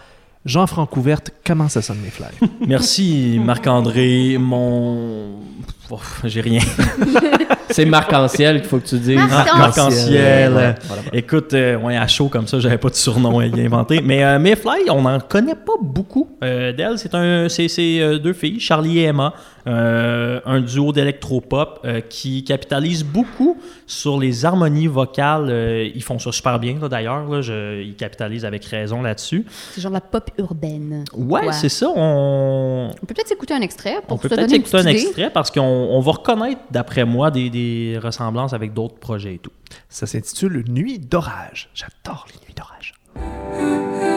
Jean-Franc 0.46 0.86
Couverte, 0.86 1.30
comment 1.44 1.68
ça 1.68 1.82
sonne 1.82 1.98
Mayfly? 1.98 2.48
Merci 2.66 3.38
Marc-André, 3.38 4.38
mon... 4.38 5.40
Oh, 5.90 5.98
J'ai 6.24 6.40
rien. 6.40 6.60
C'est 7.70 7.84
Marc-en-Ciel 7.86 8.60
qu'il 8.60 8.68
faut 8.68 8.78
que 8.78 8.86
tu 8.86 8.98
dises. 8.98 9.16
Marc- 9.16 9.56
Marc-en-ciel. 9.56 10.52
Voilà. 10.52 11.02
Écoute, 11.12 11.54
euh, 11.54 11.76
ouais, 11.78 11.96
à 11.96 12.06
chaud 12.06 12.28
comme 12.28 12.46
ça, 12.46 12.60
j'avais 12.60 12.76
pas 12.76 12.90
de 12.90 12.94
surnom 12.94 13.38
à 13.38 13.46
y 13.46 13.64
inventer. 13.66 14.00
Mais 14.02 14.22
euh, 14.22 14.38
Mayfly, 14.38 14.90
on 14.90 15.02
n'en 15.02 15.18
connaît 15.20 15.54
pas 15.54 15.72
beaucoup 15.80 16.28
euh, 16.44 16.72
d'elle. 16.72 16.98
C'est 16.98 17.14
un, 17.14 17.48
c'est, 17.48 17.68
c'est, 17.68 18.00
euh, 18.00 18.18
deux 18.18 18.34
filles, 18.34 18.60
Charlie 18.60 18.98
et 18.98 19.04
Emma, 19.04 19.32
euh, 19.66 20.40
un 20.44 20.60
duo 20.60 20.92
d'électropop 20.92 21.80
euh, 21.84 22.00
qui 22.00 22.44
capitalise 22.44 23.04
beaucoup 23.04 23.56
sur 23.86 24.18
les 24.20 24.44
harmonies 24.44 24.86
vocales. 24.88 25.46
Euh, 25.48 25.88
ils 25.94 26.02
font 26.02 26.18
ça 26.18 26.30
super 26.30 26.58
bien, 26.58 26.76
là, 26.80 26.88
d'ailleurs. 26.90 27.26
Là, 27.26 27.40
je- 27.40 27.80
ils 27.82 27.94
capitalisent 27.96 28.44
avec 28.44 28.66
raison 28.66 29.00
là-dessus. 29.00 29.46
C'est 29.72 29.80
genre 29.80 29.92
la 29.92 30.02
pop 30.02 30.28
urbaine. 30.36 31.04
Ouais, 31.16 31.46
Ouais. 31.46 31.52
c'est 31.52 31.70
ça. 31.70 31.86
On, 31.94 32.90
On 33.02 33.06
peut 33.06 33.14
peut-être 33.14 33.32
écouter 33.32 33.54
un 33.54 33.60
extrait 33.62 33.96
pour 34.06 34.16
on 34.16 34.18
peut 34.18 34.28
peut-être 34.28 34.40
donner 34.42 34.56
une 34.56 34.60
écouter 34.60 34.76
un 34.76 34.80
idée. 34.82 35.00
extrait 35.00 35.30
parce 35.30 35.50
qu'on 35.50 35.81
on 35.90 36.00
va 36.00 36.12
reconnaître, 36.12 36.60
d'après 36.70 37.04
moi, 37.04 37.30
des, 37.30 37.50
des 37.50 37.98
ressemblances 38.02 38.52
avec 38.52 38.72
d'autres 38.72 38.98
projets 38.98 39.34
et 39.34 39.38
tout. 39.38 39.52
Ça 39.88 40.06
s'intitule 40.06 40.64
Nuit 40.68 40.98
d'orage. 40.98 41.70
J'adore 41.74 42.26
les 42.32 42.46
nuits 42.46 42.54
d'orage. 42.54 44.11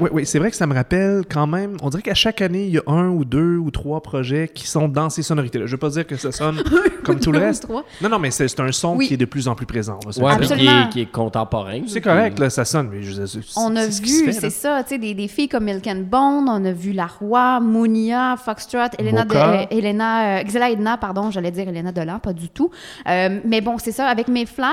Ouais, 0.00 0.08
ouais, 0.08 0.10
ouais. 0.10 0.24
C'est 0.24 0.38
vrai 0.38 0.50
que 0.50 0.56
ça 0.56 0.66
me 0.66 0.74
rappelle 0.74 1.22
quand 1.30 1.46
même. 1.46 1.76
On 1.82 1.88
dirait 1.90 2.02
qu'à 2.02 2.14
chaque 2.14 2.40
année, 2.42 2.64
il 2.64 2.70
y 2.74 2.78
a 2.78 2.82
un 2.86 3.08
ou 3.08 3.24
deux 3.24 3.56
ou 3.56 3.70
trois 3.70 4.00
projets 4.02 4.48
qui 4.52 4.66
sont 4.66 4.88
dans 4.88 5.10
ces 5.10 5.22
sonorités-là. 5.22 5.66
Je 5.66 5.72
veux 5.72 5.78
pas 5.78 5.90
dire 5.90 6.06
que 6.06 6.16
ça 6.16 6.32
sonne 6.32 6.62
comme 7.04 7.18
tout 7.20 7.32
le 7.32 7.38
reste. 7.38 7.68
Non, 8.00 8.08
non, 8.08 8.18
mais 8.18 8.30
c'est 8.30 8.58
un 8.60 8.72
son 8.72 8.96
Oui. 8.96 9.08
qui 9.08 9.14
est 9.14 9.18
de 9.18 9.24
plus 9.24 9.48
en 9.48 9.54
plus 9.54 9.66
présent. 9.66 9.98
le 10.04 10.22
Ouais, 10.22 10.36
qui 10.36 10.42
Absolument. 10.42 10.86
est, 10.86 10.88
qui 10.90 11.00
est 11.02 11.10
contemporain. 11.10 11.80
C'est 11.86 12.00
correct, 12.00 12.38
là, 12.38 12.50
ça 12.50 12.64
sonne, 12.64 12.88
mais 12.90 13.02
je 13.02 13.22
On 13.56 13.74
a 13.76 13.86
vu, 13.86 13.92
c'est 14.32 14.42
là. 14.42 14.50
ça, 14.50 14.82
tu 14.82 14.90
sais, 14.90 14.98
des, 14.98 15.14
des 15.14 15.28
filles 15.28 15.48
comme 15.48 15.64
Milk 15.64 15.86
and 15.86 16.04
Bone, 16.10 16.48
on 16.48 16.64
a 16.64 16.72
vu 16.72 16.92
La 16.92 17.06
Roi, 17.06 17.60
Mounia, 17.60 18.36
Foxtrot, 18.36 18.78
Elena, 18.98 19.24
de, 19.24 19.34
euh, 19.34 19.64
Elena 19.70 20.38
euh, 20.40 20.42
Xela 20.44 20.70
Edna, 20.70 20.96
pardon, 20.96 21.30
j'allais 21.30 21.50
dire 21.50 21.68
Elena 21.68 21.92
Delan, 21.92 22.18
pas 22.18 22.32
du 22.32 22.48
tout. 22.48 22.70
Euh, 23.08 23.40
mais 23.44 23.60
bon, 23.60 23.78
c'est 23.78 23.92
ça, 23.92 24.06
avec 24.06 24.28
Mayfly, 24.28 24.64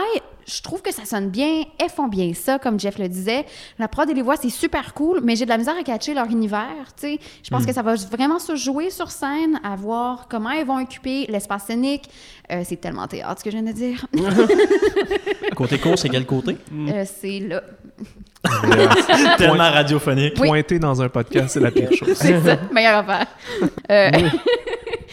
je 0.54 0.62
trouve 0.62 0.82
que 0.82 0.92
ça 0.94 1.06
sonne 1.06 1.30
bien, 1.30 1.64
elles 1.80 1.90
font 1.90 2.08
bien 2.08 2.34
ça, 2.34 2.58
comme 2.60 2.80
Jeff 2.80 2.98
le 2.98 3.08
disait. 3.08 3.46
La 3.78 3.88
prod 3.88 4.10
et 4.10 4.14
les 4.14 4.22
voix, 4.22 4.36
c'est 4.36 4.50
super 4.50 4.94
cool, 4.94 5.22
mais 5.24 5.36
j'ai 5.36 5.46
de 5.46 5.50
la 5.50 5.58
misère 5.58 5.76
à 5.80 5.84
catcher 5.84 6.14
leur 6.14 6.26
univers, 6.26 6.66
tu 7.00 7.08
sais. 7.08 7.20
Je 7.44 7.50
Hmm. 7.50 7.58
pense 7.58 7.66
que 7.66 7.74
ça 7.74 7.82
va 7.82 7.96
vraiment 7.96 8.40
se 8.40 8.56
jouer 8.56 8.90
sur 8.90 9.12
scène, 9.12 9.60
à 9.64 9.76
voir 9.76 10.28
comment 10.30 10.50
elles 10.52 10.66
vont 10.66 10.82
occuper 10.82 11.26
l'espace 11.30 11.66
scénique. 11.66 12.10
Euh, 12.52 12.64
c'est 12.66 12.78
tellement 12.82 13.06
théâtre, 13.08 13.40
ce 13.40 13.44
que 13.44 13.52
je 13.52 13.58
viens 13.58 13.66
de 13.66 13.72
dire. 13.72 14.06
Côté 15.56 15.78
court, 15.78 15.98
c'est 16.00 16.10
quel 16.10 16.26
côté? 16.26 16.58
Euh, 16.74 17.06
c'est 17.06 17.40
là. 17.40 17.62
Tellement 19.38 19.70
radiophonique. 19.70 20.34
Oui. 20.40 20.48
Pointer 20.48 20.80
dans 20.80 21.02
un 21.02 21.10
podcast, 21.10 21.50
c'est 21.50 21.60
la 21.60 21.72
pire 21.72 21.92
chose. 21.94 22.14
C'est 22.16 22.40
ça, 22.42 22.58
meilleure 22.72 23.00
affaire. 23.08 23.28
Euh, 23.92 24.12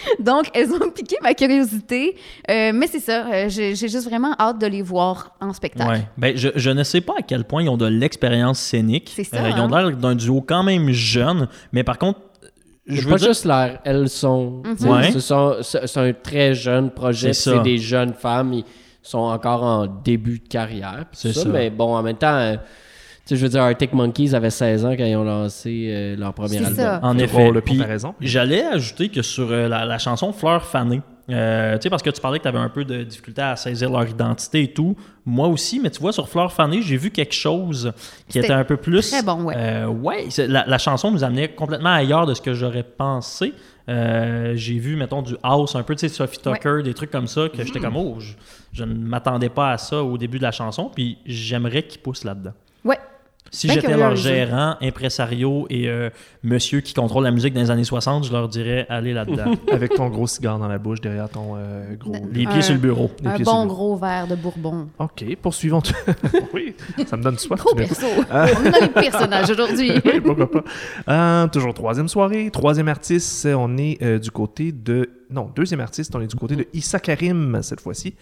Donc, 0.20 0.46
elles 0.54 0.70
ont 0.72 0.90
piqué 0.90 1.16
ma 1.22 1.34
curiosité. 1.34 2.16
Euh, 2.50 2.72
mais 2.74 2.86
c'est 2.86 3.00
ça, 3.00 3.26
euh, 3.26 3.48
j'ai 3.48 3.74
j'ai 3.74 3.88
juste 3.88 4.08
vraiment 4.08 4.34
hâte 4.38 4.60
de 4.60 4.66
les 4.66 4.82
voir 4.82 5.34
en 5.40 5.52
spectacle. 5.52 5.90
Ouais. 5.90 6.08
Ben, 6.16 6.36
je, 6.36 6.48
je 6.54 6.70
ne 6.70 6.82
sais 6.82 7.00
pas 7.00 7.14
à 7.18 7.22
quel 7.22 7.44
point 7.44 7.62
ils 7.62 7.68
ont 7.68 7.76
de 7.76 7.86
l'expérience 7.86 8.58
scénique. 8.58 9.12
C'est 9.14 9.24
ça, 9.24 9.48
ils 9.48 9.54
ont 9.60 9.72
hein. 9.72 9.88
l'air 9.88 9.96
d'un 9.96 10.14
duo 10.14 10.40
quand 10.40 10.62
même 10.62 10.90
jeune, 10.90 11.48
mais 11.72 11.84
par 11.84 11.98
contre, 11.98 12.20
je 12.86 12.96
C'est 12.96 13.02
veux 13.02 13.10
pas 13.10 13.16
dire, 13.16 13.28
juste 13.28 13.44
l'air, 13.44 13.80
elles 13.84 14.08
sont. 14.08 14.62
Mhm. 14.64 14.76
tu 14.76 14.82
sais, 14.84 14.88
Ouais. 14.88 15.10
ce 15.12 15.20
sont- 15.20 15.56
C'est 15.62 15.86
c'est 15.86 16.00
un 16.00 16.12
très 16.12 16.54
jeune 16.54 16.90
projet. 16.90 17.32
C'est 17.32 17.50
ça. 17.50 17.58
Des 17.58 17.78
jeunes 17.78 18.14
femmes. 18.14 18.52
Ils 18.52 18.64
sont 19.02 19.18
encore 19.18 19.62
en 19.62 19.86
début 19.86 20.38
de 20.40 20.48
carrière. 20.48 21.04
C'est 21.12 21.32
tout 21.32 21.40
ça. 21.40 21.48
Mais 21.48 21.70
bon, 21.70 21.96
en 21.96 22.02
même 22.02 22.16
temps, 22.16 22.34
euh, 22.36 22.56
je 23.34 23.34
veux 23.36 23.48
dire, 23.48 23.62
Arctic 23.62 23.92
Monkeys 23.92 24.34
avait 24.34 24.50
16 24.50 24.84
ans 24.84 24.92
quand 24.96 25.04
ils 25.04 25.16
ont 25.16 25.24
lancé 25.24 25.88
euh, 25.88 26.16
leur 26.16 26.32
premier 26.32 26.58
album. 26.58 26.74
ça. 26.74 27.00
en 27.02 27.18
effet. 27.18 27.50
Puis. 27.64 27.80
J'allais 28.20 28.64
ajouter 28.64 29.08
que 29.08 29.22
sur 29.22 29.50
euh, 29.50 29.68
la, 29.68 29.84
la 29.84 29.98
chanson 29.98 30.32
Fleur 30.32 30.64
fanée, 30.64 31.00
euh, 31.28 31.74
tu 31.76 31.82
sais, 31.82 31.90
parce 31.90 32.02
que 32.02 32.10
tu 32.10 32.20
parlais 32.20 32.38
que 32.38 32.44
tu 32.44 32.48
avais 32.48 32.58
un 32.58 32.68
peu 32.68 32.84
de 32.84 33.02
difficulté 33.02 33.42
à 33.42 33.56
saisir 33.56 33.90
leur 33.90 34.08
identité 34.08 34.62
et 34.62 34.72
tout. 34.72 34.96
Moi 35.24 35.48
aussi, 35.48 35.80
mais 35.80 35.90
tu 35.90 36.00
vois, 36.00 36.12
sur 36.12 36.28
Fleur 36.28 36.52
fanée, 36.52 36.82
j'ai 36.82 36.96
vu 36.96 37.10
quelque 37.10 37.34
chose 37.34 37.92
qui 38.28 38.38
était 38.38 38.52
un 38.52 38.64
peu 38.64 38.76
plus. 38.76 39.10
très 39.10 39.22
bon, 39.22 39.42
ouais. 39.44 39.54
Euh, 39.56 40.46
la, 40.46 40.64
la 40.66 40.78
chanson 40.78 41.10
nous 41.10 41.24
amenait 41.24 41.48
complètement 41.48 41.92
ailleurs 41.94 42.26
de 42.26 42.34
ce 42.34 42.40
que 42.40 42.54
j'aurais 42.54 42.84
pensé. 42.84 43.54
Euh, 43.88 44.52
j'ai 44.56 44.78
vu, 44.78 44.96
mettons, 44.96 45.22
du 45.22 45.36
house, 45.42 45.74
un 45.74 45.82
peu, 45.82 45.94
tu 45.94 46.08
sais, 46.08 46.14
Sophie 46.14 46.38
Tucker, 46.38 46.82
des 46.84 46.94
trucs 46.94 47.10
comme 47.10 47.26
ça, 47.26 47.48
que 47.48 47.62
j'étais 47.64 47.80
comme, 47.80 47.96
oh, 47.96 48.16
je, 48.18 48.32
je 48.72 48.84
ne 48.84 48.94
m'attendais 48.94 49.48
pas 49.48 49.72
à 49.72 49.78
ça 49.78 50.02
au 50.02 50.18
début 50.18 50.38
de 50.38 50.42
la 50.42 50.52
chanson, 50.52 50.90
puis 50.94 51.18
j'aimerais 51.26 51.82
qu'ils 51.84 52.00
poussent 52.00 52.24
là-dedans. 52.24 52.52
Ouais. 52.84 52.98
Si 53.50 53.68
j'étais 53.68 53.96
leur 53.96 54.16
gérant, 54.16 54.76
impresario 54.80 55.66
et 55.70 55.88
euh, 55.88 56.10
monsieur 56.42 56.80
qui 56.80 56.94
contrôle 56.94 57.24
la 57.24 57.30
musique 57.30 57.54
dans 57.54 57.60
les 57.60 57.70
années 57.70 57.84
60, 57.84 58.24
je 58.24 58.32
leur 58.32 58.48
dirais 58.48 58.86
allez 58.88 59.12
là-dedans. 59.12 59.52
Avec 59.72 59.94
ton 59.94 60.08
gros 60.08 60.26
cigare 60.26 60.58
dans 60.58 60.68
la 60.68 60.78
bouche 60.78 61.00
derrière 61.00 61.28
ton 61.28 61.54
euh, 61.56 61.94
gros. 61.94 62.12
les 62.32 62.44
Un- 62.46 62.50
pieds 62.50 62.62
sur 62.62 62.74
le 62.74 62.80
bureau. 62.80 63.10
les 63.22 63.28
Un 63.28 63.38
bon 63.38 63.66
gros 63.66 63.96
verre 63.96 64.26
de 64.26 64.34
bourbon. 64.34 64.88
Ok, 64.98 65.24
poursuivons. 65.40 65.82
oui, 66.54 66.74
ça 67.06 67.16
me 67.16 67.22
donne 67.22 67.38
soif. 67.38 67.60
Gros 67.60 67.74
perso. 67.74 68.06
On 68.30 68.64
est 68.64 68.70
dans 68.70 68.80
les 68.80 68.88
personnages 68.88 69.50
aujourd'hui. 69.50 69.92
oui, 70.04 70.20
pourquoi 70.20 70.50
pas. 70.50 70.64
Euh, 71.08 71.46
toujours 71.48 71.74
troisième 71.74 72.08
soirée, 72.08 72.50
troisième 72.52 72.88
artiste, 72.88 73.46
on 73.46 73.76
est 73.78 74.02
euh, 74.02 74.18
du 74.18 74.30
côté 74.30 74.72
de... 74.72 75.10
Non, 75.30 75.50
deuxième 75.54 75.80
artiste, 75.80 76.14
on 76.14 76.20
est 76.20 76.26
du 76.26 76.36
côté 76.36 76.56
de 76.56 76.66
Issa 76.72 77.00
Karim 77.00 77.58
cette 77.62 77.80
fois-ci. 77.80 78.14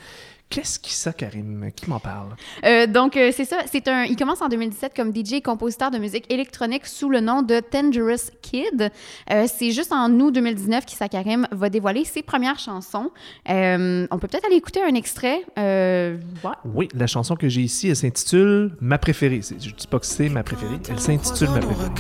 Qu'est-ce 0.51 0.79
qu'Issa 0.79 1.13
Karim? 1.13 1.71
Qui 1.75 1.91
m'en 1.91 1.99
parle? 1.99 2.29
Euh, 2.65 2.87
donc, 2.87 3.17
euh, 3.17 3.33
c'est 3.35 3.45
ça. 3.45 3.57
C'est 3.67 3.89
un, 3.89 4.05
il 4.05 4.15
commence 4.15 4.41
en 4.41 4.49
2017 4.49 4.93
comme 4.95 5.13
DJ 5.13 5.35
et 5.35 5.41
compositeur 5.43 5.91
de 5.91 5.99
musique 5.99 6.33
électronique 6.33 6.87
sous 6.87 7.09
le 7.09 7.21
nom 7.21 7.43
de 7.43 7.61
Dangerous 7.73 8.31
Kid. 8.41 8.91
Euh, 9.33 9.47
c'est 9.53 9.73
juste 9.73 9.91
en 9.93 10.09
août 10.21 10.31
2019 10.33 10.85
qu'Issa 10.87 11.09
Karim 11.09 11.49
va 11.51 11.71
dévoiler 11.71 12.05
ses 12.05 12.23
premières 12.23 12.59
chansons. 12.61 13.11
Euh, 13.49 14.07
on 14.11 14.19
peut 14.19 14.29
peut-être 14.29 14.45
aller 14.47 14.57
écouter 14.57 14.81
un 14.83 14.95
extrait. 14.95 15.43
Euh, 15.59 16.19
ouais. 16.45 16.51
Oui, 16.65 16.89
la 16.95 17.09
chanson 17.09 17.35
que 17.35 17.49
j'ai 17.49 17.63
ici, 17.63 17.89
elle 17.89 17.97
s'intitule 17.97 18.77
Ma 18.81 18.99
préférée. 18.99 19.41
Je 19.43 19.71
dis 19.71 19.87
pas 19.89 19.99
que 19.99 20.07
c'est 20.07 20.29
ma 20.29 20.45
préférée, 20.45 20.79
elle 20.89 21.01
s'intitule 21.01 21.49
Ma 21.51 21.59
préférée. 21.61 21.91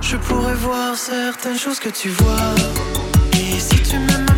je 0.00 0.16
pourrais 0.16 0.54
voir 0.54 0.96
certaines 0.96 1.56
choses 1.58 1.78
que 1.78 1.90
tu 1.90 2.08
vois. 2.08 2.54
Et 3.34 3.60
si 3.60 3.80
tu 3.82 3.96
m'aimes 3.98 4.29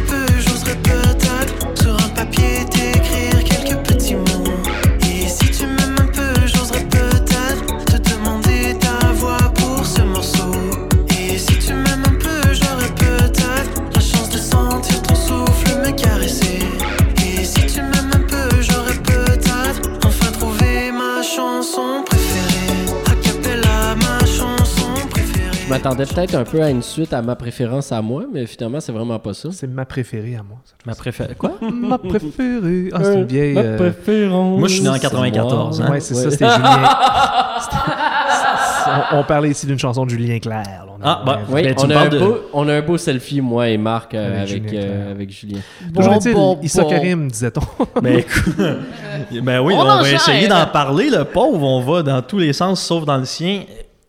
chanson 21.72 22.02
préférée. 22.04 22.86
A 23.10 23.14
cappella, 23.16 23.94
ma 23.96 24.26
chanson 24.26 25.08
préférée. 25.10 25.68
m'attendais 25.68 26.04
peut-être 26.04 26.34
un 26.34 26.44
peu 26.44 26.62
à 26.62 26.68
une 26.70 26.82
suite 26.82 27.12
à 27.12 27.22
ma 27.22 27.34
préférence 27.34 27.92
à 27.92 28.02
moi, 28.02 28.24
mais 28.32 28.46
finalement, 28.46 28.80
c'est 28.80 28.92
vraiment 28.92 29.18
pas 29.18 29.32
ça. 29.34 29.48
C'est 29.52 29.66
ma 29.66 29.84
préférée 29.86 30.36
à 30.36 30.42
moi. 30.42 30.58
cette 30.64 30.84
Ma 30.86 30.94
préférée. 30.94 31.34
Quoi? 31.34 31.52
ma 31.62 31.98
préférée. 31.98 32.90
Ah, 32.92 32.98
c'est 33.02 33.14
une 33.14 33.24
vieille. 33.24 33.54
Ma 33.54 33.60
euh, 33.62 33.76
préférence. 33.78 34.58
Moi, 34.58 34.68
je 34.68 34.74
suis 34.74 34.82
né 34.82 34.88
en 34.90 34.94
c'est 34.94 35.00
94, 35.00 35.78
moi. 35.80 35.88
hein. 35.88 35.92
Ouais, 35.92 36.00
c'est 36.00 36.14
ça, 36.14 36.30
c'était 36.30 36.50
Julien. 36.50 36.82
On, 39.12 39.18
on 39.18 39.24
parlait 39.24 39.50
ici 39.50 39.66
d'une 39.66 39.78
chanson 39.78 40.04
de 40.04 40.10
Julien 40.10 40.38
Clerc. 40.38 40.62
On 40.88 41.02
a- 41.02 41.04
Ah, 41.04 41.22
bah, 41.24 41.40
Oui, 41.48 41.62
Ben, 41.62 41.74
on 41.78 41.90
a, 41.90 41.98
un 41.98 42.08
de- 42.08 42.18
beau, 42.18 42.36
on 42.52 42.68
a 42.68 42.74
un 42.74 42.80
beau 42.82 42.96
selfie, 42.98 43.40
moi 43.40 43.68
et 43.68 43.76
Marc, 43.76 44.14
euh, 44.14 44.26
Avec 44.42 44.50
avec, 44.50 44.68
Julien 44.68 44.82
euh, 44.82 44.86
Clerc. 45.04 45.10
avec 45.10 45.30
Julien. 45.30 45.58
Toujours 45.94 46.12
est-il, 46.14 46.34
bon, 46.34 46.58
Issa 46.62 46.82
bon. 46.82 46.90
Karim, 46.90 47.30
disait-on. 47.30 48.00
Ben, 48.02 48.18
écoute, 48.18 48.56
ben 49.42 49.60
oui, 49.60 49.74
On 49.76 49.80
on, 49.80 49.84
va 50.02 50.10
essayer 50.10 50.48
d'en 50.48 50.66
parler. 50.66 51.10
Le 51.10 51.24
pauvre, 51.24 51.62
on 51.62 51.80
va 51.80 52.02
dans 52.02 52.22
tous 52.22 52.38
les 52.38 52.52
sens, 52.52 52.80
sauf 52.82 53.04
dans 53.04 53.18
le 53.18 53.24
sien. 53.24 53.62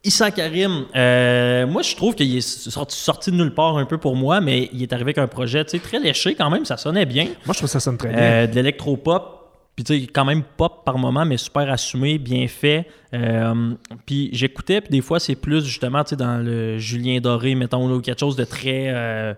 Issa 0.05 0.31
Karim, 0.31 0.83
euh, 0.97 1.65
moi 1.65 1.81
je 1.81 1.95
trouve 1.95 2.13
qu'il 2.13 2.35
est 2.35 2.41
sorti, 2.41 2.97
sorti 2.97 3.31
de 3.31 3.37
nulle 3.37 3.53
part 3.53 3.77
un 3.77 3.85
peu 3.85 3.97
pour 3.97 4.17
moi, 4.17 4.41
mais 4.41 4.69
il 4.73 4.83
est 4.83 4.91
arrivé 4.91 5.11
avec 5.11 5.17
un 5.17 5.27
projet 5.27 5.63
tu 5.63 5.71
sais, 5.71 5.79
très 5.79 5.97
léché 5.97 6.35
quand 6.35 6.49
même, 6.49 6.65
ça 6.65 6.75
sonnait 6.75 7.05
bien. 7.05 7.23
Moi, 7.23 7.53
je 7.53 7.53
trouve 7.53 7.61
que 7.61 7.67
ça 7.71 7.79
sonne 7.79 7.97
très 7.97 8.09
bien. 8.09 8.17
Euh, 8.19 8.47
de 8.47 8.53
l'électro-pop, 8.53 9.42
puis 9.75 9.83
tu 9.83 9.99
sais, 9.99 10.07
quand 10.07 10.25
même 10.25 10.43
pop 10.43 10.85
par 10.85 10.99
moment, 10.99 11.25
mais 11.25 11.37
super 11.37 11.69
assumé, 11.71 12.19
bien 12.19 12.47
fait. 12.47 12.85
Euh, 13.15 13.73
puis 14.05 14.29
j'écoutais, 14.31 14.81
puis 14.81 14.91
des 14.91 15.01
fois 15.01 15.19
c'est 15.19 15.35
plus 15.35 15.65
justement, 15.65 16.03
dans 16.11 16.37
le 16.37 16.77
Julien 16.77 17.19
Doré, 17.19 17.55
mettons, 17.55 17.87
là, 17.87 17.95
ou 17.95 18.01
quelque 18.01 18.19
chose 18.19 18.35
de 18.35 18.43
très 18.43 18.89
euh, 18.89 19.33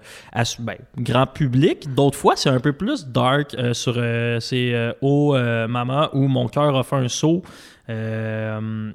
ben, 0.60 0.76
grand 0.98 1.28
public. 1.28 1.94
D'autres 1.94 2.18
fois, 2.18 2.36
c'est 2.36 2.50
un 2.50 2.60
peu 2.60 2.74
plus 2.74 3.08
dark 3.08 3.54
euh, 3.54 3.74
sur 3.74 3.96
c'est 4.42 4.96
Oh 5.02 5.36
euh, 5.36 5.68
Mama 5.68 6.10
où 6.14 6.28
mon 6.28 6.48
cœur 6.48 6.76
a 6.76 6.84
fait 6.84 6.98
un 6.98 7.08
saut. 7.08 7.42
Je 7.88 8.92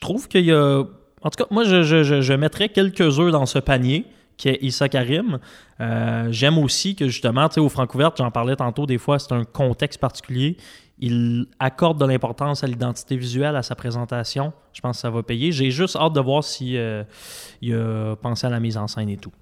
trouve 0.00 0.26
qu'il 0.26 0.46
y 0.46 0.52
a. 0.52 0.82
En 1.22 1.30
tout 1.30 1.42
cas, 1.42 1.46
moi, 1.50 1.64
je, 1.64 1.82
je 1.82 2.34
mettrais 2.34 2.68
quelques 2.68 3.18
œufs 3.20 3.30
dans 3.32 3.46
ce 3.46 3.58
panier 3.60 4.04
qui 4.36 4.48
est 4.48 4.58
Issa 4.62 4.88
Karim. 4.88 5.38
Euh, 5.80 6.28
J'aime 6.30 6.58
aussi 6.58 6.94
que 6.94 7.08
justement, 7.08 7.48
tu 7.48 7.54
sais, 7.54 7.60
au 7.60 7.68
Francouverte, 7.68 8.16
j'en 8.18 8.30
parlais 8.30 8.56
tantôt, 8.56 8.86
des 8.86 8.98
fois, 8.98 9.18
c'est 9.18 9.32
un 9.32 9.44
contexte 9.44 10.00
particulier. 10.00 10.56
Il 10.98 11.46
accorde 11.58 12.00
de 12.00 12.06
l'importance 12.06 12.62
à 12.62 12.66
l'identité 12.66 13.16
visuelle, 13.16 13.56
à 13.56 13.62
sa 13.62 13.74
présentation. 13.74 14.52
Je 14.72 14.80
pense 14.80 14.96
que 14.96 15.00
ça 15.02 15.10
va 15.10 15.22
payer. 15.22 15.50
J'ai 15.50 15.70
juste 15.70 15.96
hâte 15.96 16.12
de 16.12 16.20
voir 16.20 16.44
si 16.44 16.76
euh, 16.76 17.02
a 17.62 18.16
pensé 18.16 18.46
à 18.46 18.50
la 18.50 18.60
mise 18.60 18.76
en 18.76 18.86
scène 18.86 19.08
et 19.08 19.16
tout. 19.16 19.32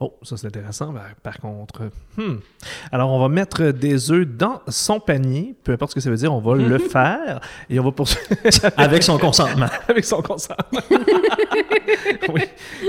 Oh, 0.00 0.14
ça 0.22 0.36
c'est 0.36 0.46
intéressant. 0.46 0.92
Par, 0.92 1.14
par 1.22 1.38
contre, 1.40 1.90
hmm. 2.16 2.36
alors 2.92 3.10
on 3.10 3.18
va 3.18 3.28
mettre 3.28 3.72
des 3.72 4.12
œufs 4.12 4.28
dans 4.28 4.60
son 4.68 5.00
panier, 5.00 5.56
peu 5.64 5.72
importe 5.72 5.90
ce 5.90 5.94
que 5.96 6.00
ça 6.00 6.08
veut 6.08 6.16
dire, 6.16 6.32
on 6.32 6.40
va 6.40 6.54
le 6.54 6.78
faire 6.88 7.40
et 7.68 7.80
on 7.80 7.84
va 7.84 7.90
poursuivre 7.90 8.28
Avec 8.76 9.02
son 9.02 9.18
consentement. 9.18 9.66
avec 9.88 10.04
son 10.04 10.22
consentement. 10.22 10.80
oui, 12.32 12.42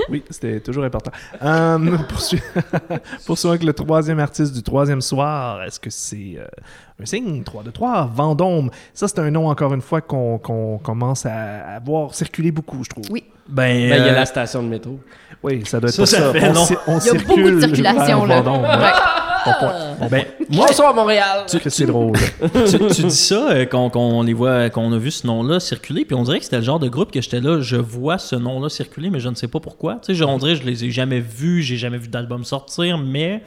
oui 0.08 0.22
c'était 0.30 0.60
toujours 0.60 0.84
important. 0.84 1.10
Euh, 1.42 1.98
poursuivre, 2.08 2.44
poursuivre 3.26 3.54
avec 3.54 3.64
le 3.64 3.72
troisième 3.72 4.20
artiste 4.20 4.54
du 4.54 4.62
troisième 4.62 5.00
soir. 5.00 5.64
Est-ce 5.64 5.80
que 5.80 5.90
c'est 5.90 6.36
euh, 6.36 6.46
un 7.02 7.06
signe? 7.06 7.42
3 7.42 7.64
de 7.64 7.70
3 7.70 8.10
Vendôme. 8.14 8.70
Ça, 8.94 9.08
c'est 9.08 9.18
un 9.18 9.30
nom, 9.32 9.48
encore 9.48 9.74
une 9.74 9.80
fois, 9.80 10.00
qu'on 10.00 10.78
commence 10.82 11.26
à, 11.26 11.74
à 11.76 11.80
voir 11.80 12.14
circuler 12.14 12.52
beaucoup, 12.52 12.84
je 12.84 12.90
trouve. 12.90 13.04
Oui. 13.10 13.24
Ben, 13.48 13.90
Ben, 13.90 13.96
il 14.00 14.06
y 14.06 14.08
a 14.08 14.12
euh, 14.12 14.14
la 14.14 14.26
station 14.26 14.62
de 14.62 14.68
métro. 14.68 15.00
Oui, 15.42 15.62
ça 15.66 15.80
doit 15.80 15.88
être 15.88 15.96
Ça, 15.96 16.06
ça 16.06 16.18
ça. 16.18 16.32
fait 16.32 16.52
on 16.86 16.99
Il 17.00 17.06
y 17.06 17.10
a 17.10 17.14
beaucoup 17.14 17.40
de 17.50 17.60
circulation, 17.60 18.24
là. 18.26 18.40
Vendôme. 18.40 18.62
Ouais. 18.64 18.92
Bon 19.46 19.52
point. 19.58 20.08
ben, 20.10 20.24
moi, 20.50 20.66
Bonsoir, 20.66 20.94
Montréal! 20.94 21.46
Que 21.62 21.70
c'est 21.70 21.86
drôle? 21.86 22.12
tu, 22.70 22.78
tu 22.94 23.02
dis 23.04 23.10
ça, 23.16 23.50
euh, 23.52 23.64
qu'on 23.64 23.88
qu'on 23.88 24.22
les 24.22 24.34
voit, 24.34 24.68
qu'on 24.68 24.92
a 24.92 24.98
vu 24.98 25.10
ce 25.10 25.26
nom-là 25.26 25.60
circuler, 25.60 26.04
puis 26.04 26.14
on 26.14 26.24
dirait 26.24 26.38
que 26.38 26.44
c'était 26.44 26.58
le 26.58 26.62
genre 26.62 26.78
de 26.78 26.88
groupe 26.88 27.10
que 27.10 27.22
j'étais 27.22 27.40
là, 27.40 27.58
je 27.62 27.76
vois 27.76 28.18
ce 28.18 28.36
nom-là 28.36 28.68
circuler, 28.68 29.08
mais 29.08 29.18
je 29.18 29.30
ne 29.30 29.34
sais 29.34 29.48
pas 29.48 29.58
pourquoi. 29.60 29.94
Tu 29.94 30.08
sais, 30.08 30.14
je- 30.14 30.24
on 30.24 30.36
dirait 30.36 30.54
que 30.56 30.60
je 30.60 30.66
les 30.66 30.84
ai 30.84 30.90
jamais 30.90 31.20
vus, 31.20 31.62
j'ai 31.62 31.78
jamais 31.78 31.96
vu 31.96 32.08
d'album 32.08 32.44
sortir, 32.44 32.98
mais 32.98 33.42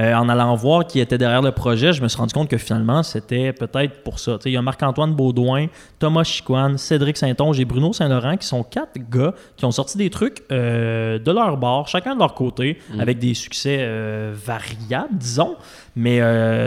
euh, 0.00 0.14
en 0.14 0.28
allant 0.30 0.54
voir 0.54 0.86
qui 0.86 0.98
était 0.98 1.18
derrière 1.18 1.42
le 1.42 1.52
projet, 1.52 1.92
je 1.92 2.02
me 2.02 2.08
suis 2.08 2.18
rendu 2.18 2.32
compte 2.32 2.48
que 2.48 2.56
finalement, 2.56 3.02
c'était 3.02 3.52
peut-être 3.52 4.02
pour 4.02 4.18
ça. 4.18 4.38
Il 4.46 4.52
y 4.52 4.56
a 4.56 4.62
Marc-Antoine 4.62 5.14
Baudouin, 5.14 5.66
Thomas 5.98 6.24
Chicoine, 6.24 6.78
Cédric 6.78 7.18
Saint-Onge 7.18 7.60
et 7.60 7.66
Bruno 7.66 7.92
Saint-Laurent, 7.92 8.36
qui 8.38 8.46
sont 8.46 8.62
quatre 8.62 8.98
gars 9.10 9.34
qui 9.56 9.66
ont 9.66 9.70
sorti 9.70 9.98
des 9.98 10.08
trucs 10.08 10.42
euh, 10.50 11.18
de 11.18 11.30
leur 11.30 11.58
bord, 11.58 11.86
chacun 11.86 12.14
de 12.14 12.20
leur 12.20 12.34
côté, 12.34 12.78
avec 12.98 13.18
des 13.18 13.34
succès 13.34 13.78
euh, 13.80 14.32
variables, 14.34 15.18
disons. 15.18 15.56
Mais 15.96 16.20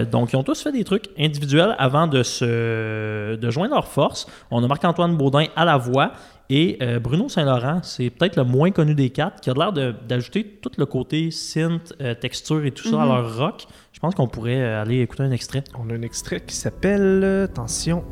donc, 0.06 0.34
ils 0.34 0.36
ont 0.36 0.44
tous 0.44 0.62
fait 0.62 0.72
des 0.72 0.84
trucs 0.84 1.10
individuels 1.18 1.76
avant 1.80 2.08
de 2.08 2.22
se 2.24 3.36
de 3.36 3.50
joindre 3.50 3.74
leurs 3.74 3.88
forces. 3.88 4.28
On 4.52 4.64
a 4.64 4.68
Marc-Antoine 4.68 5.16
Baudin 5.18 5.46
à 5.56 5.66
la 5.66 5.78
voix 5.78 6.12
et 6.56 6.78
euh, 6.84 7.00
Bruno 7.00 7.30
Saint-Laurent, 7.30 7.80
c'est 7.82 8.12
peut-être 8.12 8.36
le 8.36 8.44
moins 8.44 8.70
connu 8.70 8.94
des 8.94 9.10
quatre, 9.10 9.42
qui 9.42 9.50
a 9.50 9.54
l'air 9.56 9.74
de- 9.74 9.96
d'ajouter 10.08 10.46
tout 10.62 10.70
le 10.78 10.86
côté 10.86 11.32
synth, 11.32 11.94
euh, 12.00 12.14
texture 12.14 12.64
et 12.64 12.70
tout 12.70 12.88
ça 12.88 13.02
à 13.02 13.06
leur 13.08 13.38
rock. 13.38 13.66
Je 13.92 14.00
pense 14.00 14.14
qu'on 14.14 14.28
pourrait 14.28 14.62
euh, 14.62 14.82
aller 14.84 15.02
écouter 15.02 15.24
un 15.24 15.32
extrait. 15.32 15.64
On 15.84 15.90
a 15.90 15.94
un 15.96 16.04
extrait 16.04 16.42
qui 16.42 16.56
s'appelle, 16.56 17.24
attention, 17.46 18.04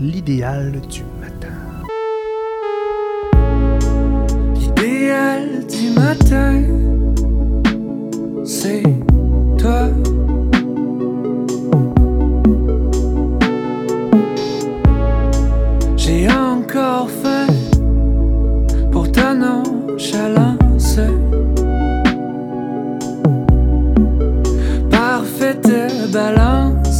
L'idéal 0.00 0.80
du 0.90 1.02
matin. 1.20 1.52
L'idéal 4.54 5.66
du 5.66 5.90
matin, 5.90 6.62
c'est 8.42 8.82
toi. 9.58 9.90
J'ai 15.96 16.28
encore 16.28 17.08
faim 17.10 17.46
ta 19.12 19.34
nonchalance. 19.34 21.00
Parfaite 24.90 26.10
balance 26.12 26.91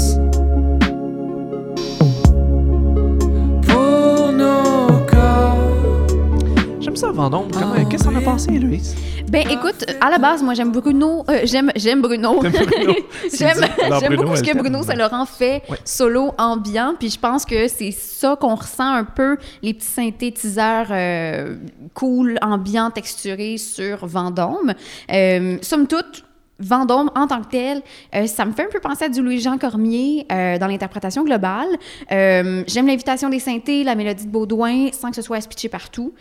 Vendôme? 7.13 7.49
Comment- 7.53 7.85
Qu'est-ce 7.89 8.05
qu'on 8.05 8.17
a 8.17 8.21
pensé, 8.21 8.51
Louise? 8.53 8.95
Ben 9.31 9.47
écoute, 9.51 9.85
à 10.01 10.11
la 10.11 10.19
base, 10.19 10.43
moi 10.43 10.55
j'aime 10.55 10.73
Bruno. 10.73 11.25
euh, 11.29 11.41
j'aime, 11.45 11.71
j'aime 11.77 12.03
Bruno. 12.03 12.43
J'aime, 13.33 14.17
beaucoup 14.17 14.37
ce 14.37 14.43
que. 14.43 14.57
Bruno 14.57 14.83
Saint-Laurent 14.83 15.25
fait 15.27 15.63
Ouais. 15.71 15.79
solo 15.85 16.33
ambiant. 16.39 16.95
Puis 16.99 17.11
je 17.11 17.19
pense 17.19 17.45
que 17.45 17.69
c'est 17.69 17.93
ça 17.93 18.37
qu'on 18.39 18.55
ressent 18.55 18.91
un 18.93 19.05
peu, 19.05 19.37
les 19.63 19.73
petits 19.75 19.87
synthétiseurs 19.87 20.89
euh, 20.91 21.57
cool, 21.95 22.39
ambiants, 22.43 22.91
texturés 22.91 23.57
sur 23.59 24.05
Vendôme. 24.07 24.75
Euh, 25.11 25.57
somme 25.63 25.87
toute, 25.87 26.25
Vendôme 26.59 27.11
en 27.17 27.27
tant 27.27 27.41
que 27.43 27.49
tel, 27.51 27.83
euh, 28.15 28.27
ça 28.27 28.45
me 28.45 28.53
fait 28.53 28.65
un 28.65 28.71
peu 28.71 28.79
penser 28.81 29.07
à 29.07 29.09
du 29.09 29.23
Louis-Jean 29.23 29.59
Cormier 29.59 30.27
euh, 30.31 30.59
dans 30.59 30.67
l'interprétation 30.67 31.25
globale. 31.25 31.67
Euh, 32.13 32.63
J'aime 32.67 32.87
l'invitation 32.87 33.31
des 33.31 33.39
synthés, 33.41 33.83
la 33.83 33.95
mélodie 33.95 34.27
de 34.27 34.31
Baudouin, 34.31 34.89
sans 34.93 35.09
que 35.11 35.17
ce 35.17 35.23
soit 35.23 35.45
pitché 35.49 35.69
partout. 35.69 36.13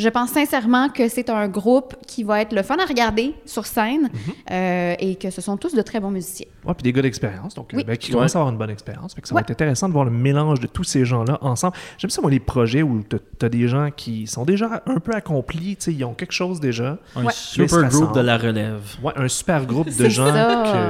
Je 0.00 0.08
pense 0.08 0.30
sincèrement 0.30 0.88
que 0.88 1.08
c'est 1.08 1.28
un 1.28 1.46
groupe 1.46 1.94
qui 2.06 2.24
va 2.24 2.40
être 2.40 2.54
le 2.54 2.62
fun 2.62 2.76
à 2.78 2.86
regarder 2.86 3.34
sur 3.44 3.66
scène 3.66 4.08
euh, 4.50 4.94
et 4.98 5.16
que 5.16 5.28
ce 5.30 5.42
sont 5.42 5.58
tous 5.58 5.74
de 5.74 5.82
très 5.82 6.00
bons 6.00 6.10
musiciens. 6.10 6.46
Ouais, 6.64 6.72
puis 6.72 6.82
des 6.84 6.92
gars 6.94 7.02
d'expérience, 7.02 7.54
donc 7.54 7.74
euh, 7.74 7.76
Oui. 7.76 7.84
ben, 7.84 7.96
qui 7.98 8.10
commencent 8.10 8.34
à 8.34 8.38
avoir 8.38 8.50
une 8.50 8.58
bonne 8.58 8.70
expérience. 8.70 9.12
Fait 9.14 9.20
que 9.20 9.28
ça 9.28 9.34
va 9.34 9.40
Ouais. 9.40 9.42
être 9.42 9.50
intéressant 9.50 9.88
de 9.88 9.92
voir 9.92 10.06
le 10.06 10.10
mélange 10.10 10.58
de 10.58 10.66
tous 10.66 10.84
ces 10.84 11.04
gens-là 11.04 11.36
ensemble. 11.42 11.74
J'aime 11.98 12.08
ça, 12.08 12.22
moi, 12.22 12.30
les 12.30 12.40
projets 12.40 12.82
où 12.82 13.02
tu 13.08 13.44
as 13.44 13.48
des 13.50 13.68
gens 13.68 13.90
qui 13.94 14.26
sont 14.26 14.44
déjà 14.46 14.82
un 14.86 15.00
peu 15.00 15.12
accomplis, 15.12 15.76
tu 15.76 15.84
sais, 15.84 15.92
ils 15.92 16.04
ont 16.04 16.14
quelque 16.14 16.32
chose 16.32 16.60
déjà. 16.60 16.96
Un 17.14 17.26
Ouais. 17.26 17.32
super 17.34 17.88
groupe 17.90 18.14
de 18.14 18.20
la 18.20 18.38
relève. 18.38 18.80
Ouais, 19.02 19.12
un 19.16 19.28
super 19.28 19.66
groupe 19.66 19.86
de 19.88 19.92
C'est 19.92 20.08
gens 20.10 20.32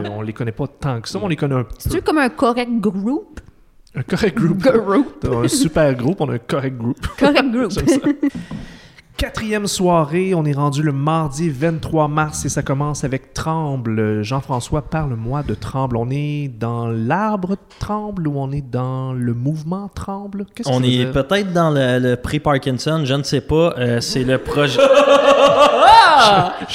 qu'on 0.07 0.23
les 0.23 0.33
connaît 0.33 0.53
pas 0.53 0.69
tant 0.69 1.01
que 1.01 1.09
ça, 1.09 1.19
mais 1.19 1.25
on 1.25 1.29
les 1.29 1.37
connaît 1.37 1.57
un 1.57 1.65
peu. 1.65 1.75
C'est-tu 1.79 2.01
comme 2.01 2.19
un 2.19 2.29
correct 2.29 2.71
group? 2.81 3.41
Un 3.97 4.03
correct 4.03 4.37
group. 4.39 4.59
Group. 4.63 5.27
Un 5.45 5.49
super 5.49 5.93
groupe, 5.97 6.21
on 6.21 6.29
a 6.29 6.35
un 6.35 6.39
correct 6.39 6.77
group. 6.79 7.05
Correct 7.19 7.51
group. 7.51 7.73
Quatrième 9.25 9.67
soirée, 9.67 10.33
on 10.35 10.47
est 10.47 10.55
rendu 10.55 10.83
le 10.83 10.93
mardi 10.93 11.51
23 11.51 12.09
mars 12.09 12.47
et 12.47 12.49
ça 12.49 12.63
commence 12.63 13.05
avec 13.05 13.35
Tremble. 13.35 14.23
Jean-François, 14.23 14.81
parle-moi 14.81 15.43
de 15.43 15.53
Tremble. 15.53 15.99
On 15.99 16.09
est 16.11 16.49
dans 16.49 16.87
l'arbre 16.89 17.57
Tremble 17.81 18.27
ou 18.29 18.39
on 18.41 18.51
est 18.51 18.63
dans 18.67 19.13
le 19.13 19.35
mouvement 19.35 19.91
Tremble? 19.95 20.47
Qu'est-ce 20.55 20.71
que 20.71 20.75
On 20.75 20.83
est 20.83 21.05
peut-être 21.13 21.53
dans 21.53 21.69
le, 21.71 21.99
le 21.99 22.17
pré-Parkinson, 22.17 23.03
je 23.05 23.13
ne 23.13 23.23
sais 23.23 23.43
pas. 23.43 23.75
Euh, 23.77 24.01
c'est 24.01 24.25
le 24.25 24.39
projet. 24.39 24.81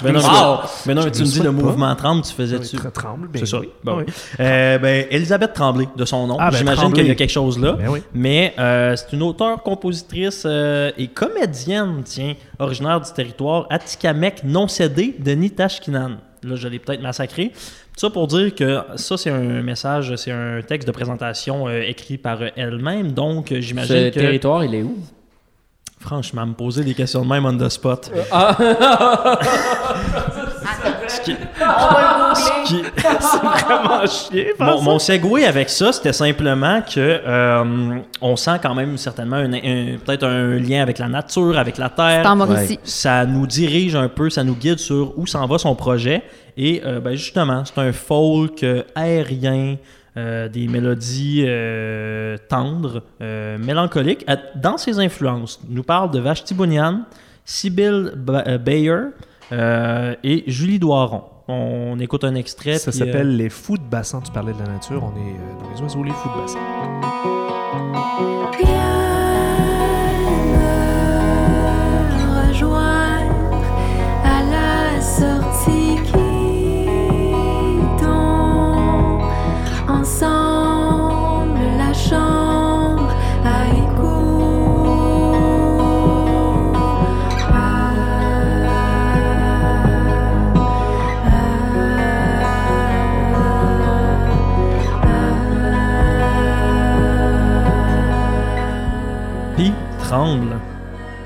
mais 0.03 0.11
non, 0.11 0.19
Wow! 0.19 0.59
mais, 0.85 0.93
non, 0.93 1.01
Je 1.01 1.05
mais 1.07 1.11
tu 1.11 1.21
me 1.21 1.25
dis 1.27 1.39
le 1.39 1.45
pas. 1.45 1.51
mouvement 1.63 1.95
Tremble, 1.95 2.21
tu 2.21 2.31
faisais 2.33 2.57
Oui, 2.57 2.61
dessus. 2.61 2.77
Tre- 2.77 2.91
Tremble, 2.91 3.27
ben 3.27 3.39
C'est 3.39 3.47
ça. 3.47 3.59
oui. 3.59 3.69
Bon, 3.83 3.97
Oui. 3.97 4.03
oui. 4.07 4.13
Euh, 4.39 4.77
ben, 4.77 5.07
Elisabeth 5.09 5.53
Tremblay, 5.53 5.87
de 5.95 6.05
son 6.05 6.27
nom. 6.27 6.37
Ah, 6.39 6.51
ben, 6.51 6.57
J'imagine 6.57 6.93
qu'il 6.93 7.07
y 7.07 7.11
a 7.11 7.15
quelque 7.15 7.31
chose 7.31 7.57
là. 7.59 7.71
Ben 7.73 7.87
oui. 7.89 8.03
Mais 8.13 8.53
euh, 8.59 8.95
c'est 8.95 9.13
une 9.15 9.23
auteure, 9.23 9.63
compositrice 9.63 10.43
euh, 10.45 10.91
et 10.95 11.07
comédienne, 11.07 12.01
tiens, 12.05 12.33
originaire 12.59 13.01
du 13.01 13.11
territoire 13.11 13.67
Atikamek 13.69 14.43
non 14.43 14.67
cédé 14.67 15.15
de 15.17 15.31
Nitashkinan. 15.31 16.17
Là, 16.43 16.55
je 16.55 16.67
l'ai 16.67 16.79
peut-être 16.79 17.01
massacré. 17.01 17.49
Tout 17.49 17.99
ça 18.01 18.09
pour 18.09 18.27
dire 18.27 18.53
que 18.53 18.81
ça, 18.97 19.17
c'est 19.17 19.29
un 19.31 19.61
message, 19.61 20.15
c'est 20.17 20.31
un 20.31 20.61
texte 20.61 20.87
de 20.87 20.91
présentation 20.91 21.67
euh, 21.67 21.81
écrit 21.81 22.17
par 22.17 22.41
euh, 22.41 22.49
elle-même. 22.55 23.13
Donc, 23.13 23.51
euh, 23.51 23.55
Ce 23.55 23.61
j'imagine 23.61 24.11
que... 24.11 24.19
territoire, 24.19 24.63
il 24.65 24.75
est 24.75 24.83
où? 24.83 24.97
Franchement, 25.99 26.45
me 26.45 26.53
poser 26.53 26.83
des 26.83 26.93
questions 26.93 27.23
de 27.23 27.29
même 27.29 27.45
on 27.45 27.57
the 27.57 27.69
spot. 27.69 28.11
Ce 31.07 31.21
qui- 32.65 32.83
ce 32.83 33.37
qui- 33.39 33.65
Vraiment 33.65 34.05
chier, 34.07 34.53
Mon, 34.59 34.81
mon 34.81 34.99
segway 34.99 35.45
avec 35.45 35.69
ça, 35.69 35.91
c'était 35.93 36.13
simplement 36.13 36.81
que 36.81 36.99
euh, 36.99 37.99
on 38.21 38.35
sent 38.35 38.59
quand 38.61 38.75
même 38.75 38.97
certainement 38.97 39.37
un- 39.37 39.53
un- 39.53 39.97
peut-être 40.03 40.25
un 40.25 40.55
lien 40.57 40.81
avec 40.81 40.99
la 40.99 41.07
nature, 41.07 41.57
avec 41.57 41.77
la 41.77 41.89
terre. 41.89 42.21
C'est 42.23 42.27
en 42.29 42.35
Mauricie. 42.35 42.79
Ça 42.83 43.25
nous 43.25 43.47
dirige 43.47 43.95
un 43.95 44.07
peu, 44.09 44.29
ça 44.29 44.43
nous 44.43 44.55
guide 44.55 44.79
sur 44.79 45.17
où 45.17 45.25
s'en 45.27 45.45
va 45.47 45.57
son 45.57 45.75
projet. 45.75 46.23
Et 46.57 46.81
euh, 46.85 46.99
ben, 46.99 47.15
justement, 47.15 47.63
c'est 47.65 47.77
un 47.79 47.91
folk 47.91 48.63
euh, 48.63 48.83
aérien, 48.95 49.75
euh, 50.17 50.47
des 50.47 50.67
mélodies 50.67 51.43
euh, 51.45 52.37
tendres, 52.47 53.01
euh, 53.21 53.57
mélancoliques. 53.57 54.25
Dans 54.55 54.77
ses 54.77 54.99
influences, 54.99 55.59
nous 55.69 55.83
parle 55.83 56.11
de 56.11 56.19
Vashti 56.19 56.53
Bunyan, 56.53 57.01
euh, 57.79 58.57
Bayer 58.57 58.95
euh, 59.51 60.15
et 60.23 60.43
Julie 60.47 60.79
Doiron. 60.79 61.23
On 61.47 61.99
écoute 61.99 62.23
un 62.23 62.35
extrait. 62.35 62.79
Ça 62.79 62.89
euh, 62.89 62.91
s'appelle 62.91 63.37
les 63.37 63.49
fous 63.49 63.77
de 63.77 63.83
bassin. 63.83 64.21
Tu 64.21 64.31
parlais 64.31 64.53
de 64.53 64.59
la 64.59 64.67
nature. 64.67 65.03
On 65.03 65.15
est 65.17 65.33
euh, 65.33 65.63
dans 65.63 65.69
les 65.69 65.81
oiseaux, 65.81 66.03
les 66.03 66.11
fous 66.11 66.29
de 66.29 66.41
bassin. 66.41 66.59
Viens 68.59 69.05
me 72.17 72.49
rejoindre 72.49 73.63
à 74.23 74.41
la 74.41 75.01
sortie 75.01 75.97
qui 76.03 76.24
tremble. 100.07 100.55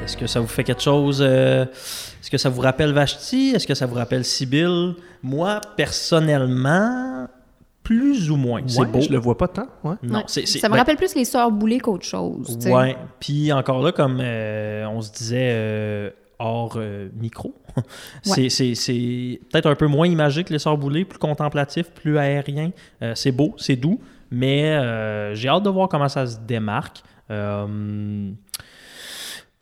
Est-ce 0.04 0.18
que 0.18 0.28
ça 0.28 0.40
vous 0.40 0.48
fait 0.48 0.64
quelque 0.64 0.82
chose 0.82 1.20
euh, 1.22 1.64
Est-ce 1.66 2.30
que 2.32 2.38
ça 2.38 2.50
vous 2.50 2.62
rappelle 2.62 2.94
Vashti? 2.94 3.52
Est-ce 3.56 3.68
que 3.68 3.76
ça 3.76 3.86
vous 3.86 3.96
rappelle 3.96 4.26
Sibyl? 4.26 4.96
Moi, 5.22 5.60
personnellement, 5.76 7.28
plus 7.84 8.32
ou 8.32 8.36
moins. 8.38 8.62
C'est 8.66 8.80
Ouais, 8.80 8.88
beau. 8.88 9.02
Je 9.02 9.10
le 9.10 9.18
vois 9.20 9.38
pas 9.38 9.48
tant. 9.48 9.68
Ouais. 9.84 9.96
Non, 10.04 10.20
Ouais. 10.20 10.24
c'est, 10.28 10.46
c'est- 10.48 10.60
Ça 10.60 10.68
me 10.70 10.74
ben, 10.74 10.80
rappelle 10.80 10.96
plus 10.98 11.14
les 11.16 11.26
sœurs 11.26 11.52
boulées 11.52 11.80
qu'autre 11.80 12.06
chose. 12.06 12.58
Ouais. 12.66 12.96
Puis 13.20 13.52
encore 13.52 13.82
là, 13.84 13.92
comme 13.92 14.20
euh, 14.22 14.86
on 14.88 15.02
se 15.02 15.12
disait 15.12 15.50
euh, 15.52 16.10
hors 16.40 16.76
euh, 16.78 17.10
micro, 17.20 17.54
c'est, 18.24 18.50
c'est- 18.50 18.76
c'est 18.76 19.40
peut-être 19.52 19.68
un 19.68 19.76
peu 19.76 19.88
moins 19.88 20.08
imagé 20.08 20.44
que 20.44 20.54
les 20.54 20.60
Sœurs 20.60 20.78
Boulées, 20.78 21.06
plus 21.06 21.20
contemplatif, 21.20 21.92
plus 21.92 22.18
aérien. 22.18 22.72
Euh, 23.02 23.14
c'est 23.16 23.32
beau, 23.32 23.54
c'est 23.58 23.76
doux, 23.76 24.00
mais 24.32 24.76
euh, 24.76 25.36
j'ai 25.36 25.50
hâte 25.50 25.64
de 25.64 25.70
voir 25.70 25.90
comment 25.90 26.10
ça 26.10 26.26
se 26.28 26.40
démarque. 26.40 27.02
Euh, 27.32 28.32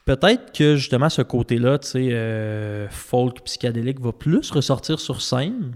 Peut-être 0.06 0.54
que 0.58 0.78
justement 0.78 1.10
ce 1.10 1.22
côté-là, 1.22 1.80
tu 1.80 1.88
sais, 1.90 2.08
euh, 2.12 2.88
folk 2.90 3.42
psychédélique 3.44 4.00
va 4.00 4.14
plus 4.14 4.50
ressortir 4.52 5.02
sur 5.02 5.22
scène. 5.22 5.74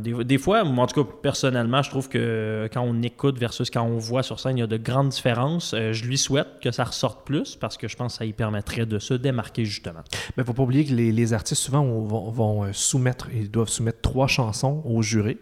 Des, 0.00 0.12
des 0.24 0.38
fois, 0.38 0.62
en 0.62 0.86
tout 0.86 1.02
cas, 1.02 1.10
personnellement, 1.22 1.82
je 1.82 1.88
trouve 1.88 2.08
que 2.10 2.68
quand 2.72 2.82
on 2.82 3.02
écoute 3.02 3.38
versus 3.38 3.70
quand 3.70 3.82
on 3.82 3.96
voit 3.96 4.22
sur 4.22 4.38
scène, 4.38 4.58
il 4.58 4.60
y 4.60 4.62
a 4.62 4.66
de 4.66 4.76
grandes 4.76 5.08
différences. 5.08 5.74
Je 5.74 6.04
lui 6.04 6.18
souhaite 6.18 6.60
que 6.62 6.70
ça 6.70 6.84
ressorte 6.84 7.26
plus 7.26 7.56
parce 7.56 7.78
que 7.78 7.88
je 7.88 7.96
pense 7.96 8.12
que 8.12 8.18
ça 8.18 8.24
y 8.26 8.34
permettrait 8.34 8.84
de 8.84 8.98
se 8.98 9.14
démarquer 9.14 9.64
justement. 9.64 10.02
Mais 10.36 10.44
faut 10.44 10.52
pas 10.52 10.62
oublier 10.62 10.84
que 10.84 10.92
les, 10.92 11.32
artistes 11.32 11.62
souvent 11.62 11.80
on- 11.80 12.04
vont, 12.04 12.30
vont, 12.30 12.72
soumettre, 12.74 13.28
ils 13.34 13.50
doivent 13.50 13.70
soumettre 13.70 14.02
trois 14.02 14.28
chansons 14.28 14.82
au 14.84 15.00
jury 15.00 15.38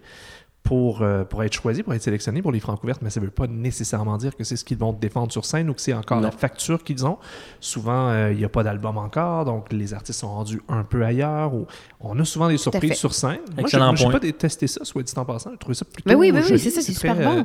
pour, 0.63 1.03
euh, 1.03 1.25
pour 1.25 1.43
être 1.43 1.55
choisis, 1.55 1.83
pour 1.83 1.95
être 1.95 2.03
sélectionnés 2.03 2.43
pour 2.43 2.53
les 2.53 2.61
francs 2.61 2.83
ouvertes, 2.85 3.01
mais 3.03 3.11
ça 3.11 3.19
veut 3.19 3.31
pas 3.31 3.47
nécessairement 3.47 4.17
dire 4.19 4.37
que 4.37 4.45
c'est 4.45 4.57
ce 4.57 4.65
qu'ils 4.65 4.77
vont 4.79 4.93
défendre 4.93 5.33
sur 5.33 5.45
scène 5.45 5.71
ou 5.71 5.75
que 5.75 5.81
c'est 5.81 5.95
encore 5.95 6.19
Non. 6.19 6.25
la 6.25 6.31
facture 6.31 6.85
qu'ils 6.85 7.05
ont. 7.07 7.19
Souvent, 7.61 8.09
euh, 8.11 8.31
il 8.33 8.39
n'y 8.39 8.45
a 8.45 8.49
pas 8.49 8.63
d'album 8.63 8.99
encore, 8.99 9.45
donc 9.47 9.73
les 9.73 9.95
artistes 9.95 10.21
sont 10.21 10.29
rendus 10.33 10.61
un 10.69 10.85
peu 10.85 11.05
ailleurs. 11.05 11.55
Ou 11.55 11.67
on 12.01 12.19
a 12.21 12.25
souvent 12.25 12.49
des 12.49 12.59
surprises 12.59 12.95
sur 12.95 13.15
scène. 13.15 13.39
Moi, 13.53 13.61
Excellent 13.63 13.91
j'ai- 13.93 13.97
j'ai 13.97 14.05
point. 14.05 14.13
pas 14.13 14.19
détesté 14.21 14.67
ça, 14.67 14.85
soit 14.85 15.03
dit 15.03 15.13
en 15.17 15.25
passant. 15.25 15.51
J'ai 15.53 15.59
trouvé 15.59 15.75
ça 15.75 15.85
plutôt 15.87 16.09
Ben 16.09 16.17
oui, 16.17 16.31
oui, 16.33 16.43
c'est 16.47 16.59
ça, 16.71 16.83
c'est 16.83 16.93
super 16.93 17.15
très, 17.17 17.25
bon. 17.25 17.39
euh, 17.39 17.43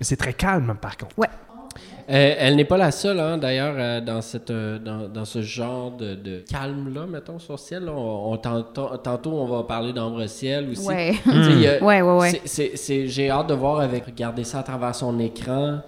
mais 0.00 0.04
c'est 0.04 0.16
très 0.16 0.32
calme, 0.32 0.74
par 0.80 0.96
contre. 0.96 1.14
Euh, 2.10 2.34
elle 2.38 2.56
n'est 2.56 2.64
pas 2.64 2.78
la 2.78 2.90
seule, 2.90 3.20
hein, 3.20 3.36
d'ailleurs, 3.36 3.74
euh, 3.76 4.00
dans, 4.00 4.22
cette, 4.22 4.50
euh, 4.50 4.78
dans, 4.78 5.08
dans 5.08 5.24
ce 5.26 5.42
genre 5.42 5.90
de, 5.90 6.14
de 6.14 6.42
calme-là, 6.50 7.02
mettons, 7.06 7.38
sur 7.38 7.58
ciel. 7.58 7.84
là. 7.84 7.92
On, 7.94 8.32
on- 8.32 8.36
tantôt, 8.38 8.88
tantôt, 8.96 9.32
on 9.32 9.44
va 9.46 9.62
parler 9.64 9.92
d'ambre 9.92 10.26
ciel 10.26 10.70
aussi. 10.70 10.86
Ouais. 10.86 11.14
Y 11.26 11.66
a- 11.66 11.78
Ouais, 11.84 12.00
ouais, 12.00 12.18
ouais. 12.18 13.06
J'ai 13.06 13.30
hâte 13.30 13.48
de 13.48 13.54
voir 13.54 13.80
avec 13.80 14.06
regarder 14.06 14.44
ça 14.44 14.60
à 14.60 14.62
travers 14.62 14.94
son 14.94 15.18
écran, 15.18 15.80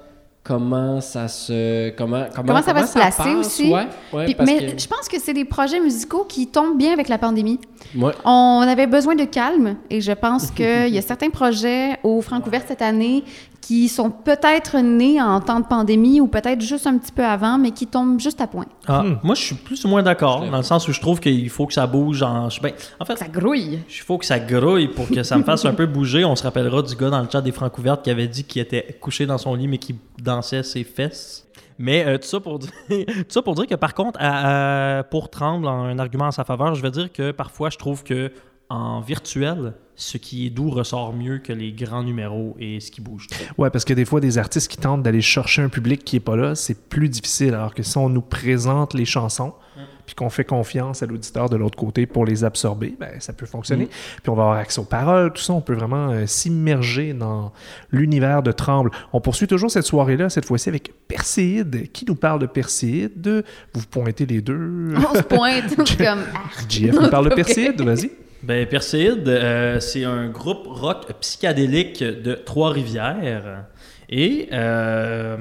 comment 0.42 1.00
ça 1.00 1.26
se. 1.28 1.90
Comment, 1.90 2.24
comment, 2.34 2.48
Comment 2.48 2.62
ça 2.62 2.72
va 2.74 2.86
se 2.86 2.92
placer 2.94 3.22
passe, 3.22 3.46
aussi. 3.46 3.72
Ouais, 3.72 3.86
ouais, 4.12 4.24
Puis- 4.26 4.34
parce 4.34 4.50
mais 4.50 4.58
que- 4.74 4.78
je 4.78 4.88
pense 4.88 5.08
que 5.08 5.18
c'est 5.18 5.32
des 5.34 5.44
projets 5.46 5.80
musicaux 5.80 6.24
qui 6.28 6.48
tombent 6.48 6.76
bien 6.76 6.92
avec 6.92 7.08
la 7.08 7.16
pandémie. 7.18 7.60
Ouais. 7.96 8.12
On 8.24 8.60
avait 8.68 8.86
besoin 8.86 9.14
de 9.16 9.24
calme 9.24 9.76
et 9.88 10.00
je 10.00 10.12
pense 10.12 10.50
qu'il 10.50 10.64
y 10.88 10.98
a 10.98 11.02
certains 11.02 11.30
projets 11.30 11.98
au 12.04 12.20
Francouvert 12.20 12.62
cette 12.68 12.82
année 12.82 13.24
qui 13.60 13.88
sont 13.88 14.10
peut-être 14.10 14.78
nés 14.78 15.20
en 15.20 15.40
temps 15.40 15.60
de 15.60 15.66
pandémie 15.66 16.20
ou 16.20 16.26
peut-être 16.26 16.60
juste 16.62 16.86
un 16.86 16.96
petit 16.98 17.12
peu 17.12 17.24
avant, 17.24 17.58
mais 17.58 17.70
qui 17.72 17.86
tombent 17.86 18.18
juste 18.18 18.40
à 18.40 18.46
point. 18.46 18.66
Ah, 18.86 19.02
Hmm. 19.02 19.18
Moi, 19.22 19.34
je 19.34 19.42
suis 19.42 19.54
plus 19.54 19.84
ou 19.84 19.88
moins 19.88 20.02
d'accord, 20.02 20.44
dans 20.50 20.56
le 20.56 20.62
sens 20.62 20.88
où 20.88 20.92
je 20.92 21.00
trouve 21.00 21.20
qu'il 21.20 21.48
faut 21.50 21.66
que 21.66 21.74
ça 21.74 21.86
bouge. 21.86 22.22
En, 22.22 22.48
je- 22.50 22.60
ben, 22.60 22.72
en 22.98 23.04
fait, 23.04 23.16
Ça 23.16 23.28
grouille. 23.28 23.80
Il 23.88 23.94
faut 24.02 24.18
que 24.18 24.24
ça 24.26 24.38
grouille 24.38 24.88
pour 24.88 25.08
que 25.08 25.22
ça 25.22 25.36
me 25.36 25.44
fasse 25.44 25.64
un 25.64 25.74
peu 25.74 25.86
bouger. 25.86 26.24
On 26.24 26.34
se 26.36 26.42
rappellera 26.42 26.82
du 26.82 26.94
gars 26.96 27.10
dans 27.10 27.20
le 27.20 27.28
chat 27.30 27.42
des 27.42 27.52
Francouvertes 27.52 28.02
qui 28.02 28.10
avait 28.10 28.28
dit 28.28 28.44
qu'il 28.44 28.62
était 28.62 28.96
couché 29.00 29.26
dans 29.26 29.38
son 29.38 29.54
lit 29.54 29.68
mais 29.68 29.78
qui 29.78 29.94
dansait 30.22 30.62
ses 30.62 30.84
fesses. 30.84 31.46
Mais 31.78 32.04
euh, 32.06 32.18
tout, 32.18 32.26
ça 32.28 32.40
pour 32.40 32.58
dire, 32.58 32.70
tout 32.88 33.24
ça 33.28 33.40
pour 33.42 33.54
dire 33.54 33.66
que 33.66 33.74
par 33.74 33.94
contre, 33.94 34.18
à- 34.20 34.98
à- 34.98 35.02
pour 35.04 35.30
Tremble, 35.30 35.66
en 35.66 35.84
un 35.84 35.98
argument 35.98 36.26
en 36.26 36.30
sa 36.30 36.44
faveur, 36.44 36.74
je 36.74 36.82
vais 36.82 36.90
dire 36.90 37.10
que 37.12 37.30
parfois 37.30 37.70
je 37.70 37.78
trouve 37.78 38.02
que 38.04 38.30
en 38.70 39.00
virtuel, 39.00 39.74
ce 39.96 40.16
qui 40.16 40.46
est 40.46 40.50
doux 40.50 40.70
ressort 40.70 41.12
mieux 41.12 41.38
que 41.38 41.52
les 41.52 41.72
grands 41.72 42.04
numéros 42.04 42.56
et 42.58 42.80
ce 42.80 42.90
qui 42.90 43.00
bouge 43.00 43.26
trop. 43.26 43.44
Ouais, 43.58 43.68
parce 43.68 43.84
que 43.84 43.92
des 43.92 44.04
fois, 44.04 44.20
des 44.20 44.38
artistes 44.38 44.70
qui 44.70 44.78
tentent 44.78 45.02
d'aller 45.02 45.20
chercher 45.20 45.60
un 45.60 45.68
public 45.68 46.04
qui 46.04 46.16
est 46.16 46.20
pas 46.20 46.36
là, 46.36 46.54
c'est 46.54 46.88
plus 46.88 47.08
difficile. 47.08 47.54
Alors 47.54 47.74
que 47.74 47.82
si 47.82 47.98
on 47.98 48.08
nous 48.08 48.22
présente 48.22 48.94
les 48.94 49.04
chansons, 49.04 49.52
puis 50.06 50.14
qu'on 50.14 50.30
fait 50.30 50.44
confiance 50.44 51.02
à 51.02 51.06
l'auditeur 51.06 51.48
de 51.48 51.56
l'autre 51.56 51.76
côté 51.76 52.06
pour 52.06 52.24
les 52.24 52.44
absorber, 52.44 52.96
ben, 52.98 53.20
ça 53.20 53.32
peut 53.32 53.46
fonctionner. 53.46 53.86
Puis 53.86 54.30
on 54.30 54.34
va 54.34 54.42
avoir 54.44 54.58
accès 54.58 54.80
aux 54.80 54.84
paroles, 54.84 55.32
tout 55.32 55.42
ça, 55.42 55.52
on 55.52 55.60
peut 55.60 55.74
vraiment 55.74 56.10
euh, 56.10 56.26
s'immerger 56.26 57.12
dans 57.12 57.52
l'univers 57.90 58.42
de 58.42 58.52
Tremble. 58.52 58.90
On 59.12 59.20
poursuit 59.20 59.46
toujours 59.46 59.70
cette 59.70 59.86
soirée-là, 59.86 60.28
cette 60.28 60.46
fois-ci 60.46 60.68
avec 60.68 60.92
Perséide. 61.06 61.90
Qui 61.92 62.04
nous 62.06 62.16
parle 62.16 62.40
de 62.40 62.46
Perséide 62.46 63.44
Vous 63.72 63.86
pointez 63.90 64.26
les 64.26 64.40
deux. 64.40 64.94
On 64.96 65.14
se 65.14 65.22
pointe 65.22 65.76
comme... 65.76 66.24
ah. 66.34 66.40
JF 66.68 66.94
nous 67.00 67.08
parle 67.08 67.28
de. 67.28 67.34
Perséide, 67.40 67.80
vas-y. 67.80 68.10
Ben, 68.42 68.66
Perséide, 68.66 69.28
euh, 69.28 69.80
c'est 69.80 70.04
un 70.04 70.28
groupe 70.28 70.66
rock 70.66 71.06
psychédélique 71.20 72.02
de 72.02 72.32
Trois-Rivières. 72.34 73.64
Et 74.08 74.48
euh, 74.52 75.36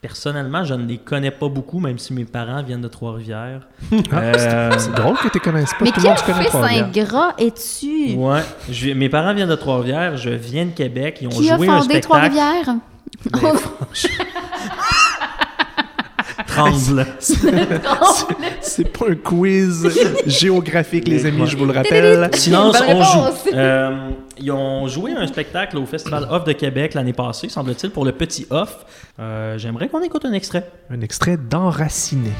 personnellement, 0.00 0.62
je 0.64 0.74
ne 0.74 0.86
les 0.86 0.98
connais 0.98 1.32
pas 1.32 1.48
beaucoup, 1.48 1.80
même 1.80 1.98
si 1.98 2.12
mes 2.12 2.24
parents 2.24 2.62
viennent 2.62 2.80
de 2.80 2.88
Trois-Rivières. 2.88 3.66
Ah, 4.12 4.20
Euh, 4.20 4.70
c'est- 4.78 4.92
drôle 4.92 5.16
que 5.16 5.28
tu 5.28 5.38
ne 5.38 5.42
connaisses 5.42 5.70
pas. 5.70 5.84
Mais 5.84 5.90
Tout 5.90 6.00
quel 6.00 6.34
fils 6.36 6.54
ingrat 6.54 7.34
es-tu? 7.38 8.14
Ouais, 8.14 8.40
je- 8.70 8.90
mes 8.92 9.08
parents 9.08 9.34
viennent 9.34 9.48
de 9.48 9.54
Trois-Rivières, 9.56 10.16
je 10.16 10.30
viens 10.30 10.66
de 10.66 10.70
Québec, 10.72 11.18
ils 11.20 11.26
ont 11.26 11.30
Qui 11.30 11.50
a 11.50 11.56
joué 11.56 11.68
un 11.68 11.80
fondé 11.80 12.00
spectacle. 12.00 12.30
Trois-Rivières? 12.34 12.76
Tremble. 16.54 17.06
C'est 18.60 18.88
pas 18.92 19.06
un 19.10 19.14
quiz 19.16 19.88
géographique, 20.26 21.08
les 21.08 21.26
amis, 21.26 21.46
je 21.46 21.56
vous 21.56 21.64
le 21.64 21.72
rappelle. 21.72 22.30
Silence, 22.34 22.76
on 22.86 23.02
joue. 23.02 23.50
Euh, 23.52 24.10
ils 24.38 24.50
ont 24.50 24.86
joué 24.86 25.12
un 25.12 25.26
spectacle 25.26 25.76
au 25.78 25.86
Festival 25.86 26.26
Off 26.30 26.44
de 26.44 26.52
Québec 26.52 26.94
l'année 26.94 27.12
passée, 27.12 27.48
semble-t-il, 27.48 27.90
pour 27.90 28.04
le 28.04 28.12
petit 28.12 28.46
Off. 28.50 28.84
Euh, 29.18 29.58
J'aimerais 29.58 29.88
qu'on 29.88 30.02
écoute 30.02 30.24
un 30.24 30.32
extrait. 30.32 30.70
Un 30.90 31.00
extrait 31.00 31.36
d'Enraciné. 31.36 32.30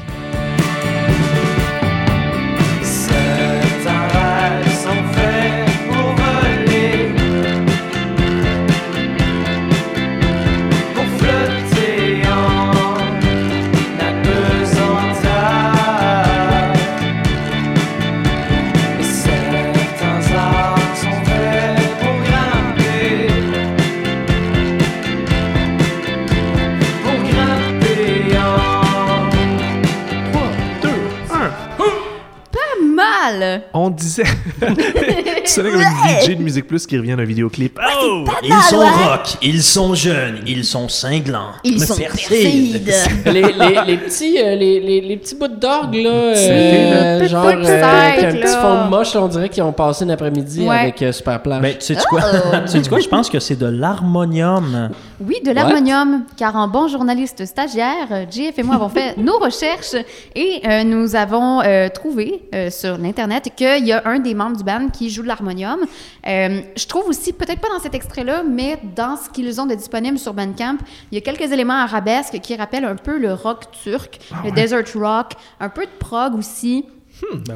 On 33.77 33.89
disait. 33.89 34.23
tu 34.61 35.51
sonnais 35.51 35.69
comme 35.71 35.81
une 35.81 36.21
DJ 36.21 36.37
de 36.37 36.41
Musique 36.41 36.65
Plus 36.65 36.87
qui 36.87 36.97
revient 36.97 37.15
d'un 37.17 37.25
vidéoclip. 37.25 37.77
Oh! 38.01 38.23
Ils 38.41 38.47
mal, 38.49 38.63
sont 38.63 38.77
ouais. 38.79 38.89
rock, 38.89 39.27
ils 39.41 39.61
sont 39.61 39.93
jeunes, 39.93 40.39
ils 40.47 40.63
sont 40.63 40.87
cinglants. 40.87 41.51
Ils 41.65 41.81
sont 41.85 41.95
Persides. 41.97 42.81
les, 43.25 43.41
les, 43.41 43.81
les 43.85 43.97
petits, 43.97 44.37
euh, 44.41 44.55
les, 44.55 44.79
les, 44.79 45.01
les 45.01 45.17
petits 45.17 45.35
bouts 45.35 45.49
d'orgue, 45.49 45.95
là, 45.95 46.35
C'était 46.35 46.51
euh, 46.53 47.19
le 47.19 47.27
genre, 47.27 47.45
euh, 47.47 47.83
avec 47.83 48.23
un 48.23 48.31
petit 48.37 48.53
fond 48.55 48.85
de 48.85 48.89
moche, 48.89 49.13
on 49.17 49.27
dirait 49.27 49.49
qu'ils 49.49 49.63
ont 49.63 49.73
passé 49.73 50.05
l'après-midi 50.05 50.65
Ouais. 50.65 50.77
avec 50.77 51.01
euh, 51.01 51.11
Super 51.11 51.41
Plage. 51.41 51.61
Mais 51.61 51.73
tu 51.77 51.93
sais 51.93 51.97
quoi? 52.09 52.21
Oh. 52.33 52.55
tu 52.71 52.81
sais 52.81 52.89
quoi? 52.89 52.99
Je 53.01 53.09
pense 53.09 53.29
que 53.29 53.39
c'est 53.41 53.57
de 53.57 53.67
l'harmonium. 53.67 54.89
Oui, 55.21 55.37
de 55.45 55.51
l'harmonium, 55.51 56.25
car 56.35 56.55
en 56.57 56.67
bon 56.67 56.89
journaliste 56.89 57.45
stagiaire, 57.45 58.29
JF 58.29 58.59
et 58.59 58.63
moi 58.63 58.75
avons 58.75 58.89
fait 58.89 59.15
nos 59.17 59.37
recherches 59.37 59.95
et 60.35 60.61
euh, 60.65 60.83
nous 60.83 61.15
avons 61.15 61.61
euh, 61.61 61.87
trouvé 61.87 62.43
euh, 62.53 62.69
sur 62.69 62.97
l'Internet 62.97 63.49
qu'il 63.55 63.85
y 63.85 63.93
a 63.93 64.01
un 64.05 64.19
des 64.19 64.33
membres 64.33 64.57
du 64.57 64.63
band 64.63 64.89
qui 64.89 65.09
joue 65.09 65.21
de 65.21 65.27
l'harmonium. 65.27 65.79
Je 66.25 66.87
trouve 66.87 67.07
aussi, 67.07 67.31
peut-être 67.31 67.61
pas 67.61 67.69
dans 67.69 67.79
cet 67.79 67.95
extrait-là, 67.95 68.43
mais 68.43 68.77
dans 68.95 69.15
ce 69.15 69.29
qu'ils 69.29 69.61
ont 69.61 69.65
de 69.65 69.75
disponible 69.75 70.17
sur 70.17 70.33
Bandcamp, 70.33 70.77
il 71.11 71.15
y 71.15 71.17
a 71.17 71.21
quelques 71.21 71.51
éléments 71.51 71.81
arabesques 71.81 72.39
qui 72.41 72.55
rappellent 72.55 72.85
un 72.85 72.95
peu 72.95 73.17
le 73.17 73.33
rock 73.33 73.71
turc, 73.71 74.19
le 74.43 74.51
desert 74.51 74.83
rock, 74.95 75.33
un 75.61 75.69
peu 75.69 75.85
de 75.85 75.97
prog 75.99 76.35
aussi. 76.35 76.85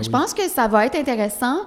je 0.01 0.09
pense 0.09 0.33
que 0.33 0.47
ça 0.47 0.67
va 0.67 0.85
être 0.85 0.95
intéressant. 0.95 1.57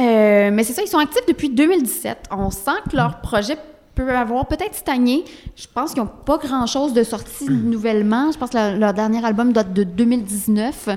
Euh, 0.00 0.50
mais 0.52 0.64
c'est 0.64 0.72
ça, 0.72 0.82
ils 0.82 0.88
sont 0.88 0.98
actifs 0.98 1.26
depuis 1.26 1.50
2017. 1.50 2.28
On 2.30 2.50
sent 2.50 2.70
que 2.90 2.96
leur 2.96 3.20
projet 3.20 3.56
peut 3.94 4.10
avoir 4.14 4.46
peut-être 4.46 4.74
stagné. 4.74 5.24
Je 5.54 5.66
pense 5.72 5.92
qu'ils 5.92 6.02
n'ont 6.02 6.08
pas 6.24 6.38
grand-chose 6.38 6.92
de 6.94 7.02
sorti 7.02 7.44
nouvellement. 7.50 8.30
Je 8.32 8.38
pense 8.38 8.50
que 8.50 8.56
leur, 8.56 8.76
leur 8.78 8.94
dernier 8.94 9.24
album 9.24 9.52
date 9.52 9.72
de 9.72 9.84
2019. 9.84 10.88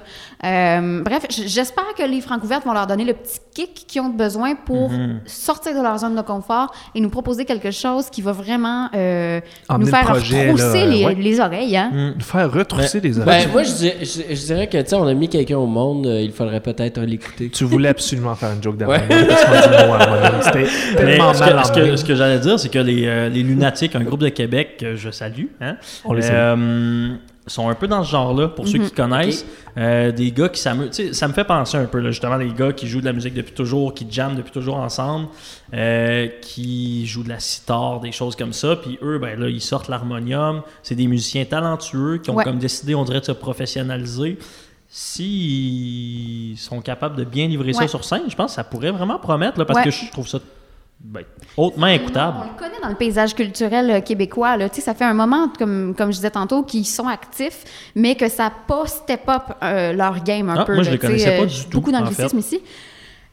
Euh, 0.44 1.02
bref, 1.04 1.24
j'espère 1.30 1.94
que 1.98 2.04
les 2.04 2.22
Francouvertes 2.22 2.66
vont 2.66 2.74
leur 2.74 2.88
donner 2.88 3.04
le 3.06 3.14
petit 3.14 3.40
kick 3.54 3.86
qu'ils 3.88 4.02
ont 4.02 4.10
besoin 4.10 4.56
pour 4.56 4.92
sortir 5.26 5.76
de 5.76 5.82
leur 5.82 5.98
zone 5.98 6.16
de 6.16 6.22
confort 6.22 6.74
et 6.94 7.02
nous 7.02 7.10
proposer 7.10 7.46
quelque 7.46 7.72
chose 7.72 8.10
qui 8.10 8.22
va 8.22 8.32
vraiment 8.32 8.90
euh, 8.96 9.40
nous 9.78 9.86
faire 9.88 10.06
projet, 10.06 10.52
retrousser 10.52 10.80
là, 10.80 10.86
les, 10.86 11.06
ouais. 11.06 11.16
les 11.16 11.40
oreilles. 11.40 11.76
Hein? 11.78 12.14
Nous 12.18 12.24
faire 12.24 12.52
retrousser 12.52 13.00
les 13.02 13.12
Ben, 13.12 13.22
oreilles. 13.22 13.48
moi, 13.52 13.64
je 13.64 13.72
dirais, 13.74 13.98
je, 14.02 14.36
je 14.36 14.46
dirais 14.46 14.68
que, 14.68 14.78
tu 14.82 14.90
sais, 14.90 14.96
on 14.96 15.08
a 15.08 15.14
mis 15.14 15.28
quelqu'un 15.30 15.58
au 15.58 15.66
monde, 15.66 16.08
euh, 16.08 16.22
il 16.22 16.32
faudrait 16.32 16.62
peut-être 16.62 17.00
l'écouter. 17.02 17.50
Tu 17.50 17.64
voulais 17.66 17.90
absolument 17.90 18.36
faire 18.36 18.52
une 18.54 18.64
joke 18.64 18.78
d'harmonium. 18.78 19.28
parce 19.28 19.44
qu'on 19.46 19.52
dit 19.70 19.78
le 19.82 19.88
mot 19.88 19.94
harmonium. 19.94 20.42
C'était 20.42 20.60
Mais 20.60 20.96
tellement 21.18 21.34
mal 21.34 21.56
que, 21.62 21.64
ce 21.68 21.72
que- 21.74 21.96
ce 21.98 22.06
que 22.06 22.16
j'allais 22.16 22.40
dire, 22.40 22.60
c'est 22.60 22.70
que 22.70 22.80
les, 22.86 23.06
euh, 23.08 23.28
les 23.30 23.44
Lunatiques, 23.44 23.96
un 23.96 24.04
groupe 24.04 24.22
de 24.22 24.30
Québec 24.30 24.78
que 24.80 24.96
je 24.96 25.10
salue, 25.10 25.48
hein, 25.60 25.76
On 26.06 26.14
les 26.14 26.22
salue. 26.22 26.36
euh, 26.38 27.16
sont 27.48 27.68
un 27.70 27.76
peu 27.76 27.88
dans 27.88 28.04
ce 28.04 28.10
genre-là, 28.12 28.48
pour 28.48 28.68
ceux 28.68 28.80
qui 28.80 28.92
connaissent. 28.92 29.46
Euh, 29.78 30.12
des 30.12 30.32
gars 30.32 30.50
qui 30.50 30.60
s'amusent. 30.60 31.12
Ça 31.12 31.28
me 31.28 31.34
fait 31.34 31.44
penser 31.44 31.78
un 31.78 31.86
peu, 31.86 32.00
là, 32.00 32.10
justement, 32.10 32.38
des 32.40 32.50
gars 32.52 32.72
qui 32.74 32.88
jouent 32.88 33.02
de 33.02 33.06
la 33.06 33.14
musique 33.14 33.34
depuis 33.36 33.54
toujours, 33.54 33.94
qui 33.94 34.08
jamment 34.10 34.34
depuis 34.36 34.52
toujours 34.52 34.78
ensemble, 34.78 35.28
qui 36.42 37.06
jouent 37.06 37.24
de 37.24 37.30
la 37.30 37.40
sitar, 37.40 38.00
des 38.00 38.12
choses 38.12 38.36
comme 38.36 38.54
ça. 38.54 38.76
Puis 38.78 38.98
eux, 39.04 39.20
ben 39.20 39.40
là, 39.40 39.48
ils 39.50 39.62
sortent 39.62 39.90
l'harmonium. 39.90 40.62
C'est 40.82 40.96
des 40.96 41.06
musiciens 41.08 41.46
talentueux 41.46 42.18
qui 42.18 42.30
ont 42.32 42.36
Ouais. 42.36 42.44
comme 42.44 42.58
décidé, 42.58 42.96
on 42.96 43.04
dirait, 43.04 43.20
de 43.20 43.26
se 43.26 43.32
professionnaliser. 43.34 44.38
S'ils 44.90 46.58
sont 46.58 46.82
capables 46.82 47.16
de 47.16 47.24
bien 47.24 47.48
livrer 47.48 47.74
ça 47.74 47.88
sur 47.88 48.04
scène, 48.04 48.24
je 48.30 48.36
pense 48.36 48.52
que 48.52 48.56
ça 48.56 48.64
pourrait 48.64 48.92
vraiment 48.92 49.20
promettre, 49.20 49.60
là, 49.60 49.66
parce 49.66 49.80
Ouais. 49.80 49.86
que 49.86 49.92
je 49.92 50.10
trouve 50.12 50.28
ça 50.28 50.40
ben, 51.06 51.24
hautement 51.58 51.88
écoutable. 51.88 52.38
On 52.42 52.54
le 52.54 52.58
connaît 52.60 52.82
dans 52.82 52.90
le 52.90 52.96
paysage 52.96 53.36
culturel 53.36 53.90
euh, 53.92 54.02
québécois. 54.02 54.58
Là. 54.58 54.70
Tu 54.70 54.76
sais, 54.78 54.82
Ça 54.82 54.94
fait 54.94 55.06
un 55.06 55.14
moment, 55.14 55.50
comme, 55.58 55.94
comme 55.96 56.10
je 56.12 56.18
disais 56.18 56.32
tantôt, 56.32 56.64
qu'ils 56.64 56.86
sont 56.86 57.08
actifs, 57.08 57.64
mais 57.96 58.16
que 58.16 58.28
ça 58.28 58.46
n'a 58.46 58.54
pas 58.68 58.88
step 58.88 59.22
up 59.30 59.44
euh, 59.64 59.94
leur 59.94 60.24
game 60.24 60.50
un 60.50 60.56
Ah, 60.60 60.66
peu. 60.66 60.74
moi, 60.74 60.84
je 60.84 60.90
là. 60.90 60.94
les 60.94 61.00
connaissais 61.00 61.38
pas 61.38 61.44
euh, 61.44 61.46
du 61.48 61.66
tout, 61.66 61.78
Beaucoup 61.80 61.92
d'anglicisme 61.92 62.40
ici. 62.40 62.62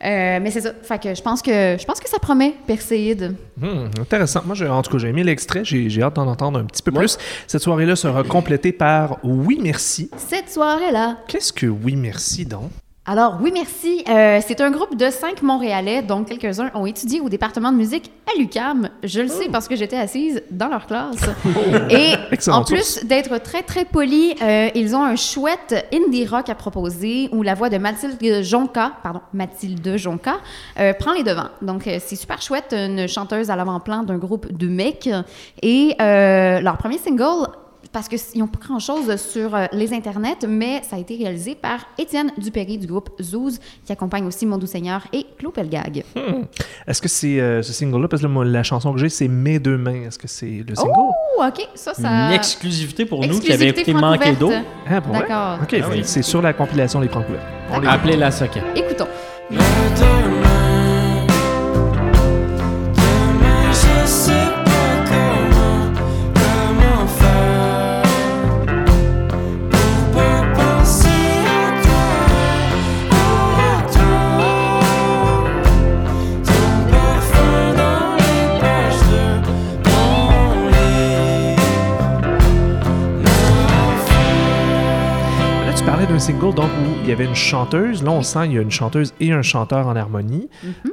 Euh, 0.04 0.40
mais 0.42 0.50
c'est 0.50 0.60
ça. 0.62 0.72
Fait 0.82 1.00
que 1.00 1.14
je 1.14 1.22
pense 1.22 1.40
que 1.42 1.76
je 1.78 1.84
pense 1.84 2.00
que 2.00 2.08
ça 2.08 2.18
promet 2.18 2.54
Perséide. 2.66 3.36
Hmm, 3.56 3.86
intéressant. 4.00 4.42
Moi, 4.44 4.56
en 4.68 4.82
tout 4.82 4.90
cas, 4.90 4.98
j'ai 4.98 5.08
aimé 5.08 5.22
l'extrait. 5.22 5.64
J'ai 5.64 5.88
j'ai 5.88 6.02
hâte 6.02 6.14
d'en 6.16 6.26
entendre 6.26 6.58
un 6.58 6.64
petit 6.64 6.82
peu 6.82 6.90
Ouais. 6.90 6.98
plus. 6.98 7.16
Cette 7.46 7.62
soirée-là 7.62 7.94
sera 7.94 8.24
complétée 8.24 8.72
par 8.72 9.18
Oui 9.22 9.60
Merci. 9.62 10.10
Cette 10.16 10.50
soirée-là. 10.50 11.18
Qu'est-ce 11.28 11.52
que 11.52 11.66
Oui 11.66 11.94
Merci 11.94 12.44
donc? 12.44 12.70
Alors, 13.04 13.38
oui, 13.42 13.50
merci. 13.52 14.04
Euh, 14.08 14.38
c'est 14.46 14.60
un 14.60 14.70
groupe 14.70 14.96
de 14.96 15.10
cinq 15.10 15.42
Montréalais, 15.42 16.02
dont 16.02 16.22
quelques-uns 16.22 16.70
ont 16.72 16.86
étudié 16.86 17.20
au 17.20 17.28
département 17.28 17.72
de 17.72 17.76
musique 17.76 18.12
à 18.32 18.38
l'UCAM. 18.38 18.90
Je 19.02 19.22
le 19.22 19.26
sais 19.26 19.48
parce 19.50 19.66
que 19.66 19.74
j'étais 19.74 19.96
assise 19.96 20.40
dans 20.52 20.68
leur 20.68 20.86
classe. 20.86 21.16
Et 21.90 22.12
Excellente 22.30 22.60
en 22.60 22.64
plus 22.64 23.04
d'être 23.04 23.42
très, 23.42 23.64
très 23.64 23.84
polis, 23.84 24.36
euh, 24.40 24.68
ils 24.76 24.94
ont 24.94 25.02
un 25.02 25.16
chouette 25.16 25.84
indie 25.92 26.28
rock 26.28 26.48
à 26.48 26.54
proposer 26.54 27.28
où 27.32 27.42
la 27.42 27.54
voix 27.54 27.70
de 27.70 27.78
Mathilde 27.78 28.44
Jonca, 28.44 28.92
pardon, 29.02 29.20
Mathilde 29.32 29.96
Jonca, 29.96 30.36
euh, 30.78 30.92
prend 30.92 31.12
les 31.12 31.24
devants. 31.24 31.50
Donc, 31.60 31.82
c'est 31.82 32.14
super 32.14 32.40
chouette, 32.40 32.72
une 32.72 33.08
chanteuse 33.08 33.50
à 33.50 33.56
l'avant-plan 33.56 34.04
d'un 34.04 34.18
groupe 34.18 34.56
de 34.56 34.68
mecs. 34.68 35.10
Et 35.60 35.96
leur 35.98 36.76
premier 36.76 36.98
single, 36.98 37.48
parce 37.90 38.08
qu'ils 38.08 38.40
n'ont 38.40 38.46
pas 38.46 38.58
grand-chose 38.60 39.16
sur 39.16 39.54
euh, 39.54 39.66
les 39.72 39.92
internets, 39.92 40.46
mais 40.48 40.82
ça 40.88 40.96
a 40.96 40.98
été 40.98 41.16
réalisé 41.16 41.54
par 41.54 41.80
Étienne 41.98 42.30
Dupéry 42.38 42.78
du 42.78 42.86
groupe 42.86 43.10
Zouz, 43.20 43.58
qui 43.84 43.92
accompagne 43.92 44.24
aussi 44.26 44.46
Mon 44.46 44.58
Doux 44.58 44.66
Seigneur 44.66 45.02
et 45.12 45.26
Claude 45.38 45.52
Pelgag. 45.54 46.04
Est-ce 46.86 47.02
que 47.02 47.08
c'est 47.08 47.40
euh, 47.40 47.62
ce 47.62 47.72
single-là? 47.72 48.08
Parce 48.08 48.22
que 48.22 48.26
là, 48.28 48.32
moi, 48.32 48.44
la 48.44 48.62
chanson 48.62 48.92
que 48.92 48.98
j'ai, 48.98 49.08
c'est 49.08 49.28
Mes 49.28 49.58
deux 49.58 49.76
mains. 49.76 50.02
Est-ce 50.06 50.18
que 50.18 50.28
c'est 50.28 50.64
le 50.66 50.74
single? 50.74 50.92
Oh, 51.38 51.42
OK, 51.46 51.68
ça, 51.74 51.94
ça... 51.94 52.08
Une 52.28 52.32
exclusivité 52.32 53.04
pour 53.04 53.20
nous 53.26 53.38
qui 53.40 53.52
avait 53.52 53.68
Exclusivité 53.68 53.90
écouté 53.90 53.94
Manquer 53.94 54.32
d'eau. 54.32 54.50
Ah? 54.88 55.00
D'accord. 55.00 55.58
OK, 55.62 55.76
Ah 55.82 55.86
oui. 55.90 56.02
c'est 56.04 56.22
sur 56.22 56.40
la 56.42 56.52
compilation 56.52 57.00
Les 57.00 57.08
Francs 57.08 57.26
couverts. 57.26 57.46
On 57.72 57.80
les 57.80 57.88
Appelez 57.88 58.16
la 58.16 58.30
socket. 58.30 58.62
Écoutons. 58.76 59.06
Single 86.22 86.54
donc, 86.54 86.70
où 86.70 87.00
il 87.02 87.08
y 87.08 87.12
avait 87.12 87.24
une 87.24 87.34
chanteuse. 87.34 88.02
Là, 88.04 88.12
on 88.12 88.22
sent 88.22 88.44
qu'il 88.44 88.52
y 88.54 88.58
a 88.58 88.62
une 88.62 88.70
chanteuse 88.70 89.12
et 89.18 89.32
un 89.32 89.42
chanteur 89.42 89.88
en 89.88 89.96
harmonie. 89.96 90.48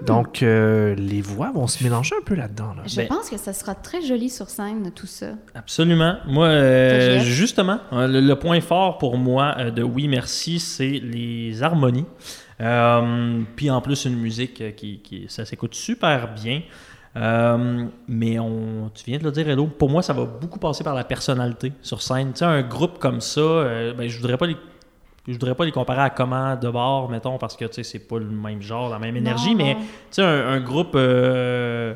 Donc, 0.07 0.41
euh, 0.41 0.95
les 0.95 1.21
voix 1.21 1.51
vont 1.51 1.67
se 1.67 1.83
mélanger 1.83 2.15
un 2.19 2.23
peu 2.25 2.33
là-dedans. 2.33 2.73
là. 2.75 2.81
Je 2.87 2.95
Ben- 2.95 3.07
pense 3.07 3.29
que 3.29 3.37
ça 3.37 3.53
sera 3.53 3.75
très 3.75 4.01
joli 4.01 4.29
sur 4.31 4.49
scène, 4.49 4.89
tout 4.95 5.05
ça. 5.05 5.27
Absolument. 5.53 6.15
Moi, 6.27 6.47
euh, 6.47 7.19
justement, 7.19 7.77
euh, 7.93 8.07
le, 8.07 8.21
le 8.21 8.35
point 8.37 8.59
fort 8.59 8.97
pour 8.97 9.17
moi 9.17 9.69
de 9.69 9.83
Oui 9.83 10.07
Merci, 10.07 10.59
c'est 10.59 10.99
les 11.03 11.61
harmonies. 11.61 12.05
Euh, 12.61 13.41
Puis 13.55 13.69
en 13.69 13.81
plus, 13.81 14.05
une 14.05 14.15
musique 14.17 14.75
qui, 14.75 14.99
qui- 14.99 15.25
ça 15.29 15.45
s'écoute 15.45 15.75
super 15.75 16.33
bien. 16.33 16.61
Euh, 17.17 17.85
mais 18.07 18.39
on, 18.39 18.89
tu 18.95 19.03
viens 19.05 19.19
de 19.19 19.23
le 19.23 19.31
dire, 19.31 19.47
Hello, 19.47 19.67
pour 19.67 19.89
moi, 19.91 20.01
ça 20.01 20.13
va 20.13 20.25
beaucoup 20.25 20.59
passer 20.59 20.83
par 20.83 20.95
la 20.95 21.03
personnalité 21.03 21.71
sur 21.83 22.01
scène. 22.01 22.31
Tu 22.33 22.39
sais, 22.39 22.45
un 22.45 22.61
groupe 22.63 22.97
comme 22.97 23.21
ça, 23.21 23.39
euh, 23.41 23.93
ben, 23.93 24.07
je 24.09 24.17
voudrais 24.19 24.37
pas 24.37 24.47
les 24.47 24.57
je 25.29 25.33
voudrais 25.39 25.55
pas 25.55 25.63
les 25.65 25.71
comparer 25.71 26.01
à 26.01 26.09
comment 26.09 26.55
de 26.55 26.69
bord, 26.69 27.09
mettons, 27.09 27.37
parce 27.37 27.55
que 27.55 27.65
c'est 27.83 27.99
pas 27.99 28.17
le 28.19 28.25
même 28.25 28.61
genre, 28.61 28.89
la 28.89 28.99
même 28.99 29.15
énergie, 29.15 29.51
Non, 29.51 29.57
mais 29.57 29.73
non. 29.75 29.79
tu 29.79 29.85
sais, 30.11 30.21
un, 30.23 30.47
un 30.49 30.59
groupe 30.59 30.93
euh, 30.95 31.93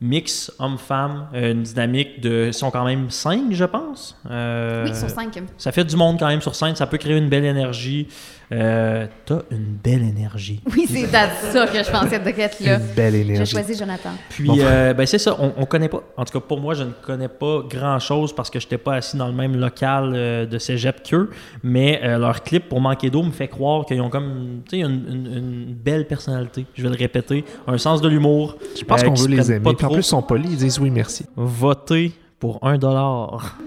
mix 0.00 0.52
homme-femme, 0.58 1.28
euh, 1.34 1.52
une 1.52 1.62
dynamique 1.62 2.20
de. 2.20 2.46
Ils 2.48 2.54
sont 2.54 2.70
quand 2.70 2.84
même 2.84 3.10
cinq, 3.10 3.52
je 3.52 3.64
pense. 3.64 4.18
Euh, 4.30 4.84
Oui, 4.86 4.94
sur 4.94 5.10
cinq. 5.10 5.38
Ça 5.58 5.72
fait 5.72 5.84
du 5.84 5.96
monde 5.96 6.18
quand 6.18 6.28
même 6.28 6.40
sur 6.40 6.54
scène, 6.54 6.74
ça 6.76 6.86
peut 6.86 6.98
créer 6.98 7.16
une 7.16 7.28
belle 7.28 7.44
énergie. 7.44 8.08
Euh, 8.52 9.06
T'as 9.26 9.42
une 9.52 9.76
belle 9.82 10.02
énergie. 10.02 10.60
Oui, 10.76 10.86
c'est 10.88 11.14
à 11.14 11.28
ça 11.30 11.66
que 11.68 11.78
je 11.84 11.90
pensais 11.90 12.18
de 12.18 12.28
être 12.28 12.60
là. 12.60 12.78
Une 12.78 12.94
belle 12.96 13.12
J'ai 13.14 13.20
énergie. 13.20 13.52
choisi 13.52 13.76
Jonathan. 13.78 14.10
Puis, 14.28 14.44
Bon. 14.48 14.56
euh, 14.58 14.92
ben 14.92 15.06
c'est 15.06 15.18
ça, 15.18 15.36
on, 15.38 15.52
on 15.56 15.66
connaît 15.66 15.88
pas. 15.88 16.02
En 16.16 16.24
tout 16.24 16.32
cas, 16.38 16.44
pour 16.46 16.60
moi, 16.60 16.74
je 16.74 16.82
ne 16.82 16.90
connais 16.90 17.28
pas 17.28 17.60
grand-chose 17.68 18.34
parce 18.34 18.50
que 18.50 18.58
je 18.58 18.66
n'étais 18.66 18.78
pas 18.78 18.94
assis 18.96 19.16
dans 19.16 19.28
le 19.28 19.34
même 19.34 19.54
local 19.56 20.12
euh, 20.16 20.46
de 20.46 20.58
cégep 20.58 21.02
qu'eux. 21.08 21.30
Mais 21.62 22.00
euh, 22.02 22.18
leur 22.18 22.42
clip 22.42 22.68
pour 22.68 22.80
Manquer 22.80 23.08
d'eau 23.10 23.22
me 23.22 23.30
fait 23.30 23.46
croire 23.48 23.86
qu'ils 23.86 24.00
ont 24.00 24.10
comme, 24.10 24.62
tu 24.68 24.76
sais, 24.78 24.82
une, 24.82 25.04
une- 25.08 25.36
une 25.36 25.74
belle 25.74 26.06
personnalité. 26.08 26.66
Je 26.74 26.82
vais 26.82 26.88
le 26.88 26.96
répéter. 26.96 27.44
Un 27.68 27.78
sens 27.78 28.00
de 28.00 28.08
l'humour. 28.08 28.56
Je 28.78 28.84
pense 28.84 29.02
euh, 29.02 29.06
qu'on 29.06 29.14
veut 29.14 29.28
les 29.28 29.52
aimer. 29.52 29.60
pas 29.64 29.74
Puis 29.74 29.86
en 29.86 29.90
plus, 29.90 30.00
ils 30.00 30.02
sont 30.02 30.22
polis. 30.22 30.50
Ils 30.50 30.56
disent 30.58 30.78
oui, 30.80 30.90
merci. 30.90 31.24
Voter 31.36 32.12
pour 32.40 32.58
un 32.66 32.78
dollar. 32.78 33.58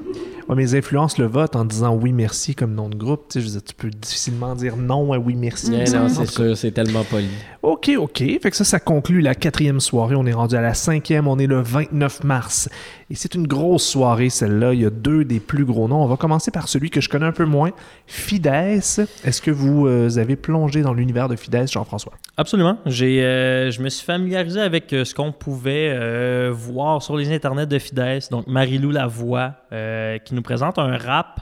Ouais, 0.48 0.56
Ouais, 0.56 0.64
mes 0.64 0.76
influences 0.76 1.18
le 1.18 1.26
votent 1.26 1.56
en 1.56 1.66
disant 1.66 1.96
oui, 1.96 2.14
merci 2.14 2.56
comme 2.56 2.74
nom 2.74 2.90
de 2.90 2.96
groupe. 2.96 3.28
Tu 3.30 3.34
sais, 3.34 3.42
je 3.42 3.46
veux 3.46 3.52
dire, 3.60 3.64
tu 3.64 3.76
peux 3.76 3.90
difficilement 3.90 4.56
dire 4.56 4.78
non 4.78 5.14
à 5.14 5.18
oui, 5.18 5.36
merci. 5.36 5.72
Non, 5.72 5.86
c'est 5.86 6.20
cas, 6.20 6.26
sûr, 6.26 6.58
c'est 6.58 6.72
tellement 6.72 7.04
poli. 7.04 7.28
OK, 7.62 7.92
OK. 7.98 8.18
Fait 8.18 8.50
que 8.50 8.56
ça, 8.56 8.64
ça 8.64 8.80
conclut 8.80 9.22
la 9.22 9.36
quatrième 9.36 9.80
soirée. 9.80 10.16
On 10.16 10.26
est 10.26 10.34
rendu 10.34 10.56
à 10.56 10.62
la 10.62 10.74
cinquième. 10.74 11.28
On 11.28 11.40
est 11.40 11.48
le 11.48 11.62
29 11.62 12.24
mars. 12.24 12.70
Et 13.10 13.16
c'est 13.16 13.36
une 13.36 13.48
grosse 13.48 13.86
soirée, 13.86 14.30
celle-là. 14.30 14.74
Il 14.74 14.82
y 14.82 14.86
a 14.86 14.90
deux 14.90 15.24
des 15.24 15.40
plus 15.40 15.66
gros 15.66 15.88
noms. 15.88 16.04
On 16.04 16.08
va 16.08 16.18
commencer 16.18 16.52
par 16.52 16.68
celui 16.68 16.90
que 16.90 17.00
je 17.00 17.10
connais 17.10 17.26
un 17.26 17.32
peu 17.32 17.46
moins, 17.46 17.72
Fides. 18.08 18.48
Est-ce 18.48 19.42
que 19.42 19.52
vous 19.52 19.88
euh, 19.88 20.18
avez 20.18 20.36
plongé 20.36 20.82
dans 20.82 20.94
l'univers 20.94 21.30
de 21.30 21.36
Fides, 21.36 21.70
Jean-François? 21.72 22.14
Absolument. 22.38 22.78
J'ai, 22.86 23.24
euh, 23.24 23.72
je 23.72 23.82
me 23.82 23.90
suis 23.90 24.06
familiarisé 24.06 24.60
avec 24.60 24.92
euh, 24.94 25.06
ce 25.06 25.14
qu'on 25.14 25.32
pouvait 25.32 25.90
euh, 25.94 26.52
voir 26.52 27.02
sur 27.02 27.16
les 27.16 27.32
internets 27.32 27.68
de 27.68 27.78
Fides. 27.78 28.24
Donc, 28.32 28.48
Marilou 28.48 28.90
Lavoie, 28.92 29.54
euh, 29.72 30.18
qui 30.34 30.36
nous 30.36 30.42
présente 30.42 30.80
un 30.80 30.98
rap 30.98 31.42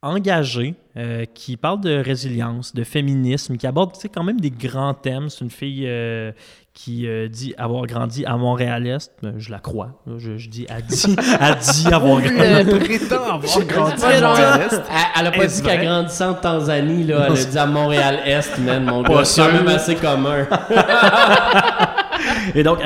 engagé, 0.00 0.74
euh, 0.96 1.24
qui 1.34 1.56
parle 1.56 1.80
de 1.80 1.96
résilience, 1.96 2.74
de 2.74 2.84
féminisme, 2.84 3.56
qui 3.56 3.66
aborde 3.66 3.92
tu 3.92 4.00
sais, 4.00 4.08
quand 4.08 4.22
même 4.22 4.40
des 4.40 4.50
grands 4.50 4.94
thèmes. 4.94 5.28
C'est 5.28 5.44
une 5.44 5.50
fille 5.50 5.84
euh, 5.86 6.32
qui 6.74 7.06
euh, 7.06 7.28
dit 7.28 7.54
avoir 7.56 7.86
grandi 7.86 8.26
à 8.26 8.36
Montréal-Est. 8.36 9.12
Je 9.38 9.50
la 9.50 9.60
crois. 9.60 10.02
Je, 10.18 10.36
je 10.36 10.50
dis, 10.50 10.66
elle 10.68 10.82
dit, 10.82 11.16
elle 11.40 11.56
dit 11.56 11.86
avoir 11.86 12.20
grandi. 12.20 12.38
Elle 12.38 12.78
prétend 12.80 13.24
avoir 13.24 13.66
grandi 13.66 14.00
Pas 14.00 14.08
à 14.08 14.20
Montréal-Est. 14.20 14.74
Elle, 14.74 15.20
elle 15.20 15.26
a 15.26 15.30
pas 15.30 15.46
dit 15.46 15.62
qu'elle 15.62 15.84
grandissait 15.84 16.24
en 16.24 16.34
Tanzanie, 16.34 17.04
là. 17.04 17.26
Elle 17.26 17.32
a 17.32 17.44
dit 17.44 17.58
à 17.58 17.66
Montréal-Est, 17.66 18.58
man, 18.58 18.84
mon 18.84 19.02
gars. 19.02 19.24
C'est 19.24 19.40
quand 19.40 19.52
même 19.52 19.68
assez 19.68 19.96
commun. 19.96 20.46
Et 22.54 22.62
donc, 22.62 22.78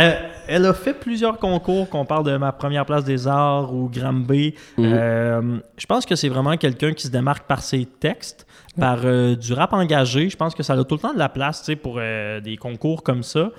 elle, 0.49 0.67
a 0.67 0.75
fait 0.75 0.95
plusieurs 0.95 1.39
concours, 1.39 1.89
qu'on 1.89 2.05
parle 2.05 2.25
de 2.25 2.37
ma 2.37 2.53
première 2.53 2.87
place 2.87 3.05
des 3.05 3.27
arts 3.29 3.73
ou 3.75 3.89
Granby. 3.89 4.55
Euh, 4.79 5.59
je 5.77 5.87
pense 5.87 6.07
que 6.07 6.17
c'est 6.17 6.29
vraiment 6.29 6.57
quelqu'un 6.57 6.93
qui 6.93 7.07
se 7.07 7.13
démarque 7.13 7.47
par 7.47 7.63
ses 7.63 7.85
textes, 7.85 8.47
par 8.79 9.01
euh, 9.05 9.37
du 9.37 9.53
rap 9.53 9.73
engagé. 9.73 10.29
Je 10.29 10.37
pense 10.37 10.55
que 10.55 10.63
ça 10.63 10.75
a 10.75 10.85
tout 10.85 10.95
le 10.95 11.01
temps 11.01 11.15
de 11.15 11.19
la 11.19 11.29
place 11.29 11.61
tu 11.61 11.67
sais, 11.67 11.77
pour 11.77 11.97
euh, 11.99 12.41
des 12.41 12.57
concours 12.57 13.03
comme 13.03 13.23
ça. 13.23 13.51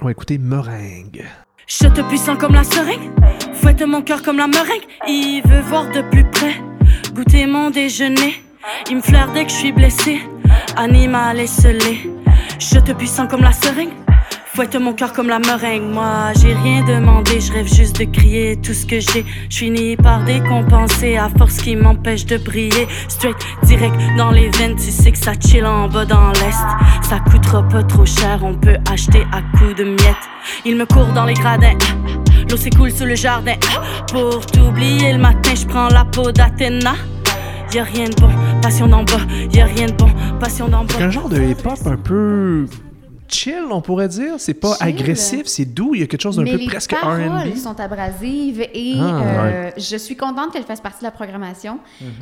On 0.00 0.04
va 0.04 0.10
écouter 0.10 0.38
Meringue. 0.38 1.24
Je 1.66 1.88
te 1.88 2.00
puissant 2.02 2.36
comme 2.36 2.54
la 2.54 2.64
seringue, 2.64 3.10
fouette 3.54 3.82
mon 3.82 4.02
cœur 4.02 4.22
comme 4.22 4.36
la 4.36 4.46
meringue. 4.46 4.86
Il 5.06 5.42
veut 5.46 5.60
voir 5.60 5.88
de 5.90 6.02
plus 6.10 6.24
près, 6.24 6.56
goûter 7.14 7.46
mon 7.46 7.70
déjeuner. 7.70 8.34
Il 8.90 8.96
me 8.96 9.00
flaire 9.00 9.32
dès 9.32 9.44
que 9.44 9.50
je 9.50 9.56
suis 9.56 9.72
blessé, 9.72 10.20
animal 10.76 11.40
esselé. 11.40 12.10
Je 12.58 12.78
te 12.78 12.92
puissant 12.92 13.26
comme 13.26 13.42
la 13.42 13.52
seringue, 13.52 13.94
fouette 14.54 14.76
mon 14.76 14.92
cœur 14.92 15.12
comme 15.12 15.28
la 15.28 15.38
meringue. 15.38 15.90
Moi, 15.92 16.32
j'ai 16.40 16.52
rien 16.52 16.84
demandé, 16.84 17.40
je 17.40 17.52
rêve 17.52 17.66
juste 17.66 17.98
de 17.98 18.04
crier 18.04 18.56
tout 18.56 18.74
ce 18.74 18.84
que 18.84 19.00
j'ai. 19.00 19.24
Je 19.48 19.56
finis 19.56 19.96
par 19.96 20.22
décompenser 20.24 21.16
à 21.16 21.30
force 21.30 21.56
qui 21.56 21.74
m'empêche 21.74 22.26
de 22.26 22.36
briller. 22.36 22.86
Straight, 23.08 23.36
direct 23.64 23.96
dans 24.18 24.30
les 24.30 24.50
veines, 24.50 24.76
tu 24.76 24.90
sais 24.90 25.12
que 25.12 25.18
ça 25.18 25.32
chill 25.40 25.64
en 25.64 25.88
bas 25.88 26.04
dans 26.04 26.28
l'est. 26.32 27.08
Ça 27.08 27.20
coûtera 27.30 27.66
pas 27.66 27.82
trop 27.82 28.04
cher, 28.04 28.40
on 28.42 28.54
peut 28.54 28.76
acheter 28.90 29.24
à 29.32 29.40
coups 29.56 29.76
de 29.76 29.84
miettes. 29.84 30.28
Il 30.66 30.76
me 30.76 30.84
court 30.84 31.12
dans 31.14 31.24
les 31.24 31.34
gradins. 31.34 31.78
L'eau 32.50 32.56
s'écoule 32.56 32.90
sous 32.90 33.06
le 33.06 33.14
jardin. 33.14 33.54
Pour 34.12 34.44
t'oublier 34.44 35.14
le 35.14 35.18
matin, 35.18 35.54
je 35.54 35.66
prends 35.66 35.88
la 35.88 36.04
peau 36.04 36.30
d'Athéna. 36.30 36.94
Y'a 37.72 37.84
rien 37.84 38.04
de 38.10 38.14
bon, 38.20 38.30
passion 38.60 38.86
d'en 38.86 39.02
bas. 39.04 39.22
Y'a 39.54 39.64
rien 39.64 39.86
de 39.86 39.92
bon, 39.92 40.10
passion 40.38 40.68
d'en 40.68 40.84
bas. 40.84 40.94
C'est 40.98 41.04
un 41.04 41.10
genre 41.10 41.30
de 41.30 41.40
hip-hop 41.40 41.78
un 41.86 41.96
peu 41.96 42.66
chill, 43.32 43.64
on 43.70 43.80
pourrait 43.80 44.08
dire. 44.08 44.34
C'est 44.38 44.54
pas 44.54 44.74
Chill. 44.76 44.88
agressif, 44.88 45.42
c'est 45.46 45.64
doux. 45.64 45.94
Il 45.94 46.00
y 46.00 46.04
a 46.04 46.06
quelque 46.06 46.20
chose 46.22 46.36
d'un 46.36 46.44
peu 46.44 46.56
les 46.56 46.66
presque 46.66 46.90
paroles 46.94 47.22
R&B. 47.28 47.56
sont 47.56 47.78
abrasives 47.80 48.60
et 48.74 48.94
Ah, 49.00 49.20
euh, 49.22 49.70
je 49.76 49.96
suis 49.96 50.16
contente 50.16 50.52
qu'elle 50.52 50.64
fasse 50.64 50.80
partie 50.80 51.00
de 51.00 51.04
la 51.04 51.10
programmation. 51.10 51.78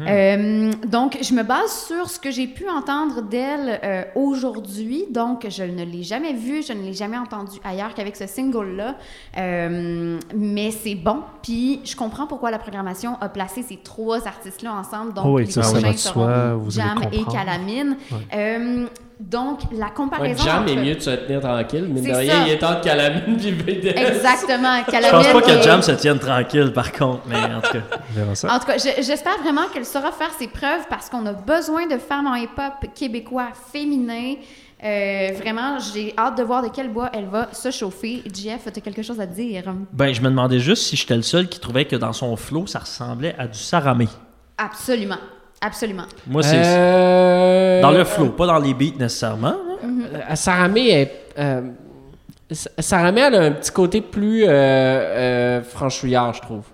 Euh, 0.06 0.72
donc, 0.86 1.18
je 1.22 1.34
me 1.34 1.42
base 1.42 1.70
sur 1.88 2.08
ce 2.08 2.18
que 2.18 2.30
j'ai 2.30 2.46
pu 2.46 2.68
entendre 2.68 3.22
d'elle 3.22 3.80
euh, 3.82 4.04
aujourd'hui. 4.14 5.04
Donc, 5.10 5.46
je 5.48 5.62
ne 5.62 5.84
l'ai 5.84 6.02
jamais 6.02 6.32
vue, 6.32 6.62
je 6.66 6.72
ne 6.72 6.82
l'ai 6.82 6.94
jamais 6.94 7.18
entendue 7.18 7.58
ailleurs 7.64 7.94
qu'avec 7.94 8.16
ce 8.16 8.26
single-là. 8.26 8.96
Mais 10.34 10.70
c'est 10.70 10.94
bon. 10.94 11.20
Puis, 11.42 11.80
je 11.84 11.96
comprends 11.96 12.26
pourquoi 12.26 12.50
la 12.50 12.58
programmation 12.58 13.16
a 13.20 13.28
placé 13.28 13.62
ces 13.62 13.76
trois 13.76 14.26
artistes-là 14.26 14.72
ensemble. 14.74 15.14
Donc, 15.14 15.24
Oh 15.26 15.36
oui, 15.36 15.44
les 15.46 15.50
ça, 15.50 15.62
prochains 15.62 15.96
seront 15.96 16.70
Jam 16.70 17.00
et. 17.12 17.24
Calamine. 17.30 17.96
Donc, 19.20 19.60
la 19.72 19.86
Ouais, 19.86 19.92
comparaison. 19.94 20.42
Jam 20.44 20.66
est 20.68 20.76
mieux 20.76 20.94
de 20.94 21.00
se 21.00 21.10
tenir 21.10 21.40
tranquille. 21.40 21.84
Mine 21.84 22.02
de 22.04 22.16
rien, 22.16 22.32
ça. 22.32 22.42
il 22.46 22.52
est 22.52 22.58
temps 22.58 22.74
de 22.78 22.84
calamine 22.84 23.36
BDS. 23.36 23.88
Exactement. 23.96 24.78
Je 24.86 24.90
Calamine 24.90 25.10
pense 25.10 25.32
pas 25.32 25.42
que 25.42 25.50
est- 25.58 25.62
Jam 25.62 25.82
se 25.82 25.92
tienne 25.92 26.18
tranquille, 26.18 26.72
par 26.72 26.90
contre, 26.92 27.22
mais 27.26 27.36
en 27.36 27.60
tout 27.60 27.72
cas. 27.72 27.78
On 28.10 28.14
verra 28.18 28.34
ça. 28.34 28.54
En 28.54 28.58
tout 28.58 28.66
cas, 28.66 28.78
je- 28.78 29.02
j'espère 29.02 29.38
vraiment 29.42 29.66
qu'elle 29.72 29.84
saura 29.84 30.10
faire 30.12 30.30
ses 30.38 30.48
preuves 30.48 30.86
parce 30.88 31.08
qu'on 31.10 31.24
a 31.26 31.32
besoin 31.34 31.86
de 31.86 31.98
femmes 31.98 32.26
en 32.26 32.34
hip-hop 32.34 32.86
québécois 32.94 33.48
féminins. 33.72 34.34
Euh, 34.82 35.28
vraiment, 35.38 35.78
j'ai 35.92 36.14
hâte 36.16 36.38
de 36.38 36.42
voir 36.42 36.62
de 36.62 36.68
quel 36.74 36.88
bois 36.88 37.10
elle 37.12 37.26
va 37.26 37.48
se 37.52 37.70
chauffer. 37.70 38.22
Tu 38.32 38.48
as 38.50 38.70
quelque 38.80 39.02
chose 39.02 39.20
à 39.20 39.26
dire? 39.26 39.62
Ben, 39.92 40.14
je 40.14 40.22
me 40.22 40.28
demandais 40.30 40.58
juste 40.58 40.84
si 40.84 40.96
j'étais 40.96 41.16
le 41.16 41.22
seul 41.22 41.48
qui 41.48 41.60
trouvait 41.60 41.84
que 41.84 41.96
dans 41.96 42.14
son 42.14 42.34
flow, 42.36 42.66
ça 42.66 42.78
ressemblait 42.78 43.34
à 43.38 43.46
du 43.46 43.58
saramé. 43.58 44.08
Absolument. 44.56 45.18
Absolument. 45.60 46.04
Moi, 46.26 46.42
c'est 46.42 46.56
Euh, 46.64 47.82
dans 47.82 47.90
le 47.90 48.04
flow, 48.04 48.30
pas 48.30 48.46
dans 48.46 48.58
les 48.58 48.72
beats 48.74 48.96
nécessairement. 48.98 49.48
hein. 49.84 49.88
Euh, 50.30 50.34
Saramé 50.34 50.88
est. 50.88 51.12
Euh, 51.38 51.60
Sa- 52.52 52.70
Saramé, 52.78 53.20
elle 53.20 53.34
a 53.36 53.40
un 53.42 53.52
petit 53.52 53.70
côté 53.70 54.00
plus 54.00 54.44
euh, 54.44 54.48
euh, 54.48 55.62
franchouillard, 55.62 56.32
je 56.34 56.40
trouve. 56.40 56.64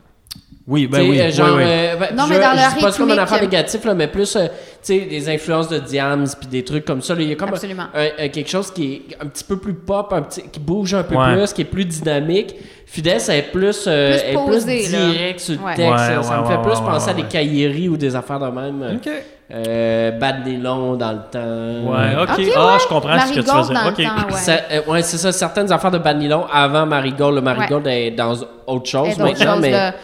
Oui, 0.68 0.88
ben 0.88 0.98
sais, 0.98 1.08
oui. 1.08 1.20
euh, 1.20 1.30
genre, 1.30 1.46
oui, 1.50 1.54
oui. 1.58 1.62
euh, 1.64 1.96
ben, 1.96 2.08
Non, 2.16 2.24
je, 2.24 2.30
mais 2.30 2.40
dans 2.40 2.50
je 2.50 2.56
pas 2.56 2.90
comme 2.92 3.10
un 3.10 3.12
rythmique. 3.14 3.18
affaire 3.20 3.40
négatif, 3.40 3.84
là, 3.84 3.94
mais 3.94 4.08
plus, 4.08 4.34
euh, 4.34 4.46
tu 4.48 4.50
sais, 4.82 4.98
des 5.00 5.28
influences 5.28 5.68
de 5.68 5.78
Diams 5.78 6.26
puis 6.40 6.48
des 6.48 6.64
trucs 6.64 6.84
comme 6.84 7.00
ça. 7.02 7.14
là. 7.14 7.22
Il 7.22 7.28
y 7.28 7.32
a 7.32 7.36
comme 7.36 7.50
Absolument. 7.50 7.84
un- 7.94 8.24
un- 8.24 8.28
quelque 8.28 8.50
chose 8.50 8.72
qui 8.72 8.94
est 9.10 9.22
un 9.22 9.26
petit 9.26 9.44
peu 9.44 9.58
plus 9.58 9.74
pop, 9.74 10.12
un 10.12 10.22
petit, 10.22 10.42
qui 10.50 10.58
bouge 10.58 10.92
un 10.94 11.04
peu 11.04 11.14
Ouais. 11.14 11.34
plus, 11.36 11.52
qui 11.52 11.62
est 11.62 11.66
plus 11.66 11.84
dynamique. 11.84 12.56
Fidesz, 12.84 13.28
elle 13.28 13.36
est 13.38 13.42
plus, 13.52 13.84
euh, 13.86 14.10
Plus 14.10 14.22
elle 14.26 14.34
est 14.34 14.44
plus 14.44 14.92
là. 14.92 14.98
direct 15.12 15.40
sur 15.40 15.54
le 15.54 15.60
Ouais. 15.60 15.74
texte. 15.76 15.92
Ouais, 15.92 15.98
ça 15.98 16.12
ouais, 16.36 16.40
me 16.42 16.46
fait 16.46 16.56
ouais, 16.56 16.62
plus 16.62 16.80
ouais, 16.80 16.86
penser 16.86 17.10
à 17.10 17.14
des 17.14 17.22
cahiéries 17.24 17.88
ou 17.88 17.96
des 17.96 18.16
affaires 18.16 18.40
de 18.40 18.46
même. 18.46 18.96
Ok. 18.96 19.12
Euh, 19.54 20.10
Bad 20.12 20.44
Nylon 20.44 20.96
dans 20.96 21.12
le 21.12 21.18
temps. 21.30 21.92
Ouais, 21.92 22.20
ok. 22.20 22.28
Ah, 22.28 22.36
ouais. 22.72 22.78
je 22.82 22.88
comprends 22.88 23.18
ce 23.20 23.28
que 23.32 23.34
tu 23.34 23.42
faisais. 23.42 23.74
dans 23.74 23.84
le 23.84 23.88
Ok. 23.90 23.96
temps, 24.02 24.34
ouais. 24.34 24.82
Euh, 24.88 25.00
c'est 25.02 25.18
ça. 25.18 25.30
Certaines 25.30 25.70
affaires 25.70 25.92
de 25.92 25.98
Bad 25.98 26.18
Nylon 26.18 26.44
avant 26.52 26.84
Marigold. 26.86 27.36
Le 27.36 27.40
Marigold 27.40 27.86
est 27.86 28.10
dans 28.10 28.34
autre 28.66 28.86
chose 28.90 29.16
maintenant, 29.18 29.58
mais 29.60 29.70
là, 29.70 29.94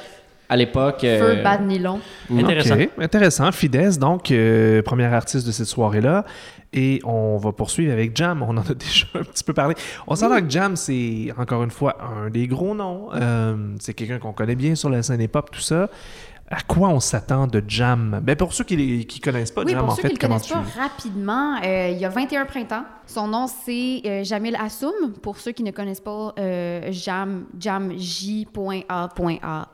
à 0.52 0.56
l'époque. 0.56 1.00
Feu, 1.00 1.06
euh, 1.06 1.42
bad 1.42 1.66
nylon. 1.66 2.00
Intéressant. 2.30 2.74
Ok, 2.74 2.90
intéressant. 2.98 3.52
Fides, 3.52 3.98
donc, 3.98 4.30
euh, 4.30 4.82
première 4.82 5.14
artiste 5.14 5.46
de 5.46 5.50
cette 5.50 5.66
soirée-là. 5.66 6.26
Et 6.74 7.00
on 7.04 7.38
va 7.38 7.52
poursuivre 7.52 7.90
avec 7.90 8.14
Jam. 8.14 8.42
On 8.42 8.50
en 8.50 8.58
a 8.58 8.74
déjà 8.78 9.06
un 9.14 9.24
petit 9.24 9.44
peu 9.44 9.54
parlé. 9.54 9.74
On 10.06 10.14
s'entend 10.14 10.40
que 10.42 10.50
Jam, 10.50 10.76
c'est 10.76 11.32
encore 11.38 11.64
une 11.64 11.70
fois 11.70 11.96
un 12.02 12.28
des 12.28 12.46
gros 12.46 12.74
noms. 12.74 13.08
Euh, 13.14 13.56
c'est 13.80 13.94
quelqu'un 13.94 14.18
qu'on 14.18 14.34
connaît 14.34 14.54
bien 14.54 14.74
sur 14.74 14.90
la 14.90 15.02
scène 15.02 15.22
hip-hop, 15.22 15.50
tout 15.50 15.60
ça. 15.60 15.88
À 16.54 16.60
quoi 16.60 16.90
on 16.90 17.00
s'attend 17.00 17.46
de 17.46 17.62
Jam? 17.66 18.20
Ben 18.22 18.36
pour 18.36 18.52
ceux 18.52 18.64
qui 18.64 18.76
ne 18.76 19.20
connaissent 19.24 19.50
pas 19.50 19.62
Oui, 19.64 19.72
Jam, 19.72 19.80
pour 19.80 19.92
en 19.92 19.96
ceux 19.96 20.02
fait, 20.02 20.08
qui 20.08 20.14
ne 20.14 20.18
le 20.18 20.20
comment 20.20 20.38
connaissent 20.38 20.70
tu... 20.70 20.76
pas 20.76 20.82
rapidement, 20.82 21.56
euh, 21.64 21.88
il 21.92 21.98
y 21.98 22.04
a 22.04 22.10
21 22.10 22.44
printemps. 22.44 22.84
Son 23.06 23.26
nom, 23.26 23.46
c'est 23.46 24.02
euh, 24.04 24.22
Jamil 24.22 24.54
Assoum. 24.56 25.14
Pour 25.22 25.38
ceux 25.38 25.52
qui 25.52 25.62
ne 25.62 25.70
connaissent 25.70 26.00
pas, 26.00 26.34
euh, 26.38 26.88
Jam, 26.90 27.46
Jam, 27.58 27.92
J.A.A. 27.96 29.08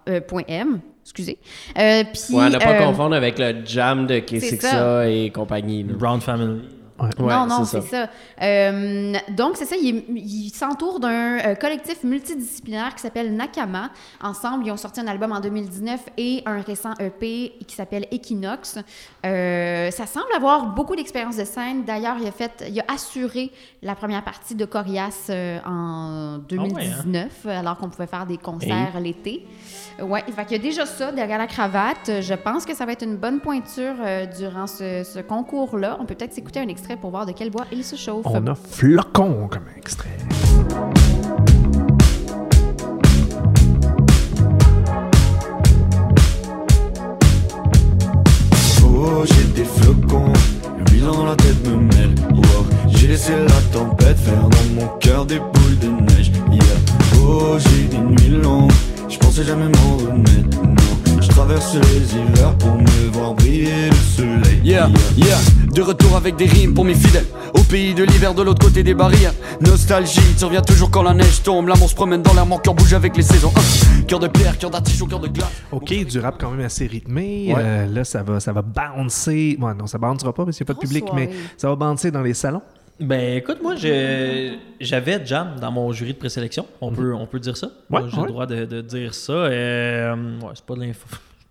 euh, 0.09 0.20
point 0.20 0.43
M. 0.47 0.81
Excusez. 1.03 1.39
Euh, 1.79 2.05
puis, 2.05 2.35
Ouais, 2.37 2.51
ne 2.51 2.59
pas 2.59 2.74
euh, 2.74 2.87
confondre 2.87 3.16
avec 3.16 3.39
le 3.39 3.64
jam 3.64 4.07
de 4.07 4.22
c'est 4.29 4.61
K6A 4.61 5.09
et 5.11 5.31
compagnie. 5.31 5.83
Brown 5.83 6.20
Family. 6.20 6.61
Ouais, 6.99 7.11
non, 7.19 7.47
non, 7.47 7.65
c'est 7.65 7.81
ça. 7.83 8.09
Euh, 8.43 9.15
donc, 9.31 9.57
c'est 9.57 9.65
ça, 9.65 9.77
il, 9.81 10.05
il 10.17 10.51
s'entoure 10.51 11.01
d'un 11.01 11.39
euh, 11.39 11.55
collectif 11.55 12.03
multidisciplinaire 12.03 12.95
qui 12.95 13.03
s'appelle 13.03 13.35
Nakama. 13.35 13.91
Ensemble, 14.23 14.67
ils 14.67 14.73
ont 14.73 14.77
sorti 14.77 15.01
un 15.01 15.07
album 15.07 15.33
en 15.33 15.41
2019 15.41 16.01
et 16.17 16.43
un 16.45 16.61
récent 16.61 16.95
EP 16.99 17.53
qui 17.67 17.75
s'appelle 17.75 18.07
Equinox. 18.11 18.79
Euh, 19.25 19.91
ça 19.91 20.07
semble 20.07 20.33
avoir 20.35 20.75
beaucoup 20.75 20.97
d'expérience 20.97 21.37
de 21.37 21.45
scène. 21.45 21.85
D'ailleurs, 21.85 22.17
il 22.21 22.27
a 22.27 22.33
fait, 22.33 22.65
il 22.69 22.81
a 22.81 22.85
assuré 22.93 23.53
la 23.83 23.95
première 23.95 24.25
partie 24.25 24.55
de 24.55 24.65
Corias 24.65 25.31
en 25.65 26.39
2019, 26.49 27.47
alors 27.47 27.77
qu'on 27.79 27.91
pouvait 27.91 28.07
faire 28.07 28.27
des 28.27 28.39
concerts 28.39 28.99
l'été. 29.01 29.47
Ouais, 30.01 30.23
fait 30.23 30.45
qu'il 30.45 30.57
y 30.57 30.61
a 30.61 30.63
déjà 30.63 30.87
ça 30.87 31.11
derrière 31.11 31.39
la 31.39 31.47
cravate. 31.47 32.21
Je 32.21 32.35
pense 32.35 32.65
que 32.65 32.75
ça 32.75 32.87
va 32.87 32.93
être 32.93 33.03
une 33.03 33.17
bonne 33.17 33.41
pointure 33.41 33.95
euh, 34.01 34.27
durant 34.27 34.67
ce, 34.67 35.03
ce 35.03 35.19
concours-là. 35.19 35.97
On 36.01 36.05
peut 36.05 36.15
peut-être 36.15 36.33
s'écouter 36.33 36.61
un 36.61 36.69
extrait 36.69 36.88
pour 36.97 37.11
voir 37.11 37.26
de 37.26 37.32
quel 37.32 37.51
bois 37.51 37.66
il 37.72 37.84
se 37.84 37.97
chauffe. 37.97 38.24
On 38.26 38.47
a 38.47 38.55
Flocon 38.55 39.49
comme 39.51 39.64
extrait. 39.76 40.09
Oh, 48.84 49.24
j'ai 49.24 49.45
des 49.55 49.64
flocons, 49.64 50.32
le 50.93 51.01
dans 51.01 51.24
la 51.24 51.36
tête 51.36 51.66
me 51.66 51.76
mêle. 51.76 52.14
Wow, 52.34 52.66
j'ai 52.89 53.07
laissé 53.09 53.32
la 53.32 53.78
tempête 53.78 54.18
faire 54.18 54.49
dans 54.49 54.80
mon 54.80 54.89
cœur 54.99 55.24
des 55.24 55.39
boules 55.39 55.78
de 55.80 55.89
neige. 55.89 56.32
Yeah. 56.51 56.62
Oh, 57.22 57.57
j'ai 57.59 57.84
des 57.84 57.99
nuits 57.99 58.43
longues, 58.43 58.72
je 59.09 59.16
pensais 59.18 59.45
jamais 59.45 59.68
m'en 59.68 59.97
remettre. 59.99 60.62
Non, 60.62 61.20
Je 61.20 61.28
traverse 61.28 61.74
les 61.74 62.16
hivers 62.16 62.55
pour 62.59 62.74
me 62.76 63.11
voir 63.12 63.34
briller 63.34 63.91
le 63.91 63.95
soleil. 63.95 64.61
Yeah, 64.64 64.89
yeah, 65.16 65.39
de 65.79 65.83
retour 65.85 66.16
avec 66.16 66.35
des 66.35 66.47
rimes 66.47 66.74
pour 66.74 66.85
mes 66.85 66.95
fidèles. 66.95 67.26
Au 67.55 67.62
pays 67.62 67.95
de 67.95 68.03
l'hiver, 68.03 68.35
de 68.35 68.43
l'autre 68.43 68.66
côté 68.66 68.83
des 68.83 68.95
barrières. 68.95 69.33
Nostalgie, 69.61 70.35
tu 70.37 70.45
reviens 70.45 70.61
toujours 70.61 70.91
quand 70.91 71.05
la 71.05 71.14
neige 71.14 71.41
tombe. 71.45 71.68
L'amour 71.68 71.89
se 71.89 71.95
promène 71.95 72.20
dans 72.20 72.35
l'air, 72.35 72.47
mon 72.47 72.59
cœur 72.59 72.74
bouge 72.74 72.95
avec 72.95 73.16
les 73.16 73.22
saisons. 73.22 73.53
Hein. 73.57 74.03
Cœur 74.09 74.18
de 74.18 74.26
pierre, 74.26 74.59
cœur 74.59 74.70
d'artichaut, 74.70 75.07
cœur 75.07 75.20
de 75.20 75.29
glace. 75.29 75.47
OK, 75.70 75.95
du 76.05 76.18
rap 76.18 76.35
quand 76.41 76.51
même 76.51 76.66
assez 76.66 76.89
rythmé. 76.89 77.53
Ouais. 77.55 77.62
Euh, 77.64 77.87
là, 77.87 78.03
ça 78.03 78.24
va, 78.24 78.41
ça 78.41 78.53
va 78.53 78.62
bouncer. 78.62 79.57
Ouais, 79.61 79.72
non, 79.74 79.87
ça 79.87 79.99
bouncera 79.99 80.33
pas 80.33 80.45
parce 80.45 80.57
qu'il 80.57 80.66
n'y 80.66 80.70
a 80.72 80.74
pas 80.74 80.81
de 80.81 80.85
public, 80.85 81.05
mais 81.14 81.31
ça 81.57 81.68
va 81.68 81.76
bouncer 81.76 82.11
dans 82.11 82.22
les 82.22 82.35
salons. 82.35 82.62
Ben 82.99 83.37
écoute, 83.37 83.59
moi 83.62 83.76
j'ai- 83.76 84.59
j'avais 84.81 85.24
Jam 85.24 85.51
dans 85.61 85.70
mon 85.70 85.93
jury 85.93 86.14
de 86.14 86.18
présélection. 86.18 86.66
On, 86.81 86.91
peut, 86.91 87.14
on 87.14 87.26
peut 87.26 87.39
dire 87.39 87.57
ça. 87.57 87.68
Ouais, 87.68 88.01
Moi, 88.01 88.09
J'ai 88.12 88.16
ouais. 88.16 88.26
le 88.26 88.33
droit 88.33 88.47
de, 88.47 88.64
de 88.64 88.81
dire 88.81 89.14
ça. 89.14 89.33
Euh, 89.33 90.16
ouais, 90.41 90.49
c'est 90.55 90.64
pas 90.64 90.74
de 90.74 90.81
l'info. 90.81 91.07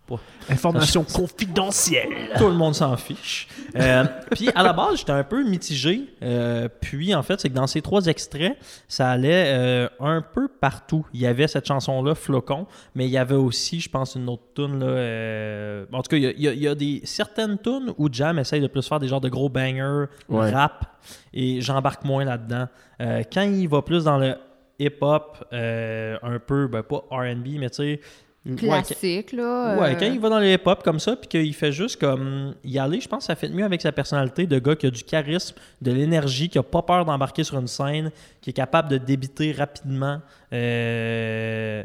Pas- 0.08 0.20
Information 0.50 1.04
confidentielle. 1.14 2.30
Tout 2.38 2.46
le 2.48 2.54
monde 2.54 2.74
s'en 2.74 2.96
fiche. 2.96 3.48
Euh, 3.76 4.04
puis 4.32 4.48
à 4.54 4.62
la 4.62 4.72
base, 4.72 4.98
j'étais 4.98 5.12
un 5.12 5.24
peu 5.24 5.44
mitigé. 5.44 6.02
Euh, 6.22 6.68
puis 6.80 7.14
en 7.14 7.22
fait, 7.22 7.38
c'est 7.40 7.48
que 7.50 7.54
dans 7.54 7.66
ces 7.66 7.82
trois 7.82 8.06
extraits, 8.06 8.56
ça 8.88 9.10
allait 9.10 9.44
euh, 9.48 9.88
un 10.00 10.22
peu 10.22 10.48
partout. 10.48 11.06
Il 11.12 11.20
y 11.20 11.26
avait 11.26 11.46
cette 11.48 11.66
chanson-là, 11.66 12.14
Flocon, 12.14 12.66
mais 12.94 13.04
il 13.06 13.10
y 13.10 13.18
avait 13.18 13.34
aussi, 13.34 13.80
je 13.80 13.90
pense, 13.90 14.14
une 14.14 14.28
autre 14.28 14.42
tune 14.54 14.80
là. 14.80 14.86
euh, 14.86 15.84
En 15.92 16.02
tout 16.02 16.08
cas, 16.10 16.16
il 16.16 16.22
y 16.22 16.26
a, 16.26 16.30
il 16.30 16.40
y 16.42 16.48
a- 16.48 16.52
il 16.52 16.62
y 16.62 16.68
a 16.68 16.74
des 16.74 17.02
certaines 17.04 17.58
tunes 17.58 17.92
où 17.98 18.08
Jam 18.10 18.38
essaye 18.38 18.60
de 18.60 18.66
plus 18.66 18.86
faire 18.88 18.98
des 19.00 19.08
genres 19.08 19.20
de 19.20 19.28
gros 19.28 19.48
bangers, 19.48 20.06
Ouais. 20.28 20.50
rap, 20.50 20.86
et 21.32 21.60
j'embarque 21.60 22.04
moins 22.04 22.24
là-dedans. 22.24 22.66
Euh, 23.00 23.22
quand 23.32 23.42
il 23.42 23.68
va 23.68 23.82
plus 23.82 24.04
dans 24.04 24.18
le 24.18 24.34
hip-hop, 24.78 25.44
euh, 25.52 26.16
un 26.22 26.38
peu, 26.38 26.68
ben 26.68 26.82
pas 26.82 27.04
R&B, 27.10 27.58
mais 27.58 27.68
tu 27.70 27.76
sais. 27.76 28.00
Ouais, 28.48 28.56
Classique, 28.56 29.32
là. 29.32 29.76
Ouais, 29.78 29.94
euh, 29.94 29.98
quand 29.98 30.06
il 30.06 30.18
va 30.20 30.28
dans 30.28 30.38
les 30.38 30.54
hip-hop 30.54 30.82
comme 30.82 30.98
ça, 30.98 31.16
puis 31.16 31.28
qu'il 31.28 31.54
fait 31.54 31.72
juste 31.72 32.00
comme 32.00 32.54
y 32.64 32.78
aller, 32.78 33.00
je 33.00 33.08
pense 33.08 33.20
que 33.20 33.26
ça 33.26 33.36
fait 33.36 33.48
mieux 33.48 33.64
avec 33.64 33.82
sa 33.82 33.92
personnalité 33.92 34.46
de 34.46 34.58
gars 34.58 34.76
qui 34.76 34.86
a 34.86 34.90
du 34.90 35.02
charisme, 35.04 35.56
de 35.82 35.92
l'énergie, 35.92 36.48
qui 36.48 36.58
a 36.58 36.62
pas 36.62 36.82
peur 36.82 37.04
d'embarquer 37.04 37.44
sur 37.44 37.58
une 37.58 37.66
scène, 37.68 38.10
qui 38.40 38.50
est 38.50 38.54
capable 38.54 38.88
de 38.88 38.98
débiter 38.98 39.52
rapidement. 39.52 40.20
Euh, 40.52 41.82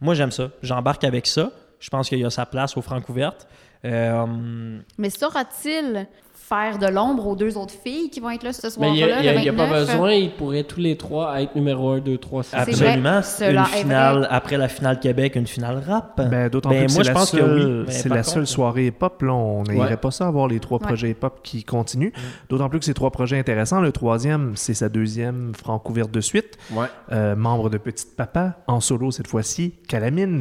Moi, 0.00 0.14
j'aime 0.14 0.30
ça. 0.30 0.50
J'embarque 0.62 1.04
avec 1.04 1.26
ça. 1.26 1.52
Je 1.78 1.90
pense 1.90 2.08
qu'il 2.08 2.18
y 2.18 2.24
a 2.24 2.30
sa 2.30 2.46
place 2.46 2.76
au 2.76 2.82
Francouverte. 2.82 3.46
Euh, 3.84 4.78
Mais 4.98 5.10
saura-t-il 5.10 6.06
faire 6.52 6.78
de 6.78 6.86
l'ombre 6.88 7.28
aux 7.28 7.36
deux 7.36 7.56
autres 7.56 7.72
filles 7.84 8.10
qui 8.10 8.18
vont 8.18 8.30
être 8.30 8.42
là 8.42 8.52
ce 8.52 8.66
Mais 8.66 8.70
soir-là, 8.70 9.22
il 9.22 9.40
n'y 9.40 9.48
a, 9.48 9.52
pas 9.52 9.66
29? 9.66 9.86
besoin, 9.86 10.12
ils 10.12 10.32
pourraient 10.32 10.64
tous 10.64 10.80
les 10.80 10.96
trois 10.96 11.40
être 11.40 11.54
numéro 11.54 11.90
1, 11.90 12.00
2, 12.00 12.18
3, 12.18 12.42
6. 12.42 12.50
C'est 12.50 12.56
vrai, 12.56 13.00
absolument. 13.06 13.60
une 13.60 13.64
finale, 13.66 14.26
après 14.30 14.56
la 14.56 14.68
finale 14.68 14.98
Québec, 14.98 15.36
une 15.36 15.46
finale 15.46 15.80
rap. 15.86 16.20
Ben, 16.28 16.48
D'autant 16.48 16.70
Ben, 16.70 16.86
plus 16.86 16.96
que 16.96 17.02
c'est 17.04 17.08
la 17.08 17.14
pense 17.14 17.30
que 17.30 17.36
seule, 17.38 17.54
oui, 17.80 17.84
mais 17.86 17.92
c'est 17.92 18.08
par 18.08 18.16
la 18.16 18.22
contre- 18.24 18.34
seule 18.34 18.46
soirée 18.48 18.86
hip-hop. 18.88 19.22
Là, 19.22 19.32
on 19.32 19.62
n'irait 19.62 19.90
Ouais. 19.90 19.96
pas 19.96 20.10
ça 20.10 20.26
avoir 20.26 20.48
les 20.48 20.58
trois 20.58 20.78
Ouais. 20.80 20.86
projets 20.86 21.10
hip-hop 21.10 21.38
qui 21.44 21.62
continuent. 21.62 22.12
D'autant 22.48 22.68
plus 22.68 22.80
que 22.80 22.84
c'est 22.84 22.94
trois 22.94 23.10
projets 23.12 23.38
intéressants. 23.38 23.80
Le 23.80 23.92
troisième, 23.92 24.52
c'est 24.56 24.74
sa 24.74 24.88
deuxième 24.88 25.52
francouverte 25.54 26.10
de 26.10 26.20
suite. 26.20 26.58
Ouais. 26.72 26.86
Euh, 27.12 27.36
membre 27.36 27.70
de 27.70 27.78
Petite 27.78 28.16
Papa, 28.16 28.56
en 28.66 28.80
solo 28.80 29.12
cette 29.12 29.28
fois-ci, 29.28 29.74
Calamine. 29.88 30.40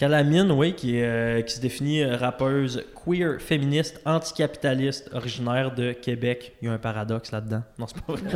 Calamine, 0.00 0.50
oui, 0.52 0.72
qui, 0.72 0.96
est, 0.96 1.04
euh, 1.04 1.42
qui 1.42 1.54
se 1.54 1.60
définit 1.60 2.02
euh, 2.02 2.16
rappeuse 2.16 2.82
queer, 3.04 3.36
féministe, 3.38 4.00
anticapitaliste, 4.06 5.10
originaire 5.12 5.74
de 5.74 5.92
Québec. 5.92 6.54
Il 6.62 6.68
y 6.68 6.70
a 6.70 6.74
un 6.74 6.78
paradoxe 6.78 7.30
là-dedans. 7.32 7.60
Non, 7.78 7.86
c'est 7.86 8.00
pas 8.02 8.14
vrai. 8.14 8.22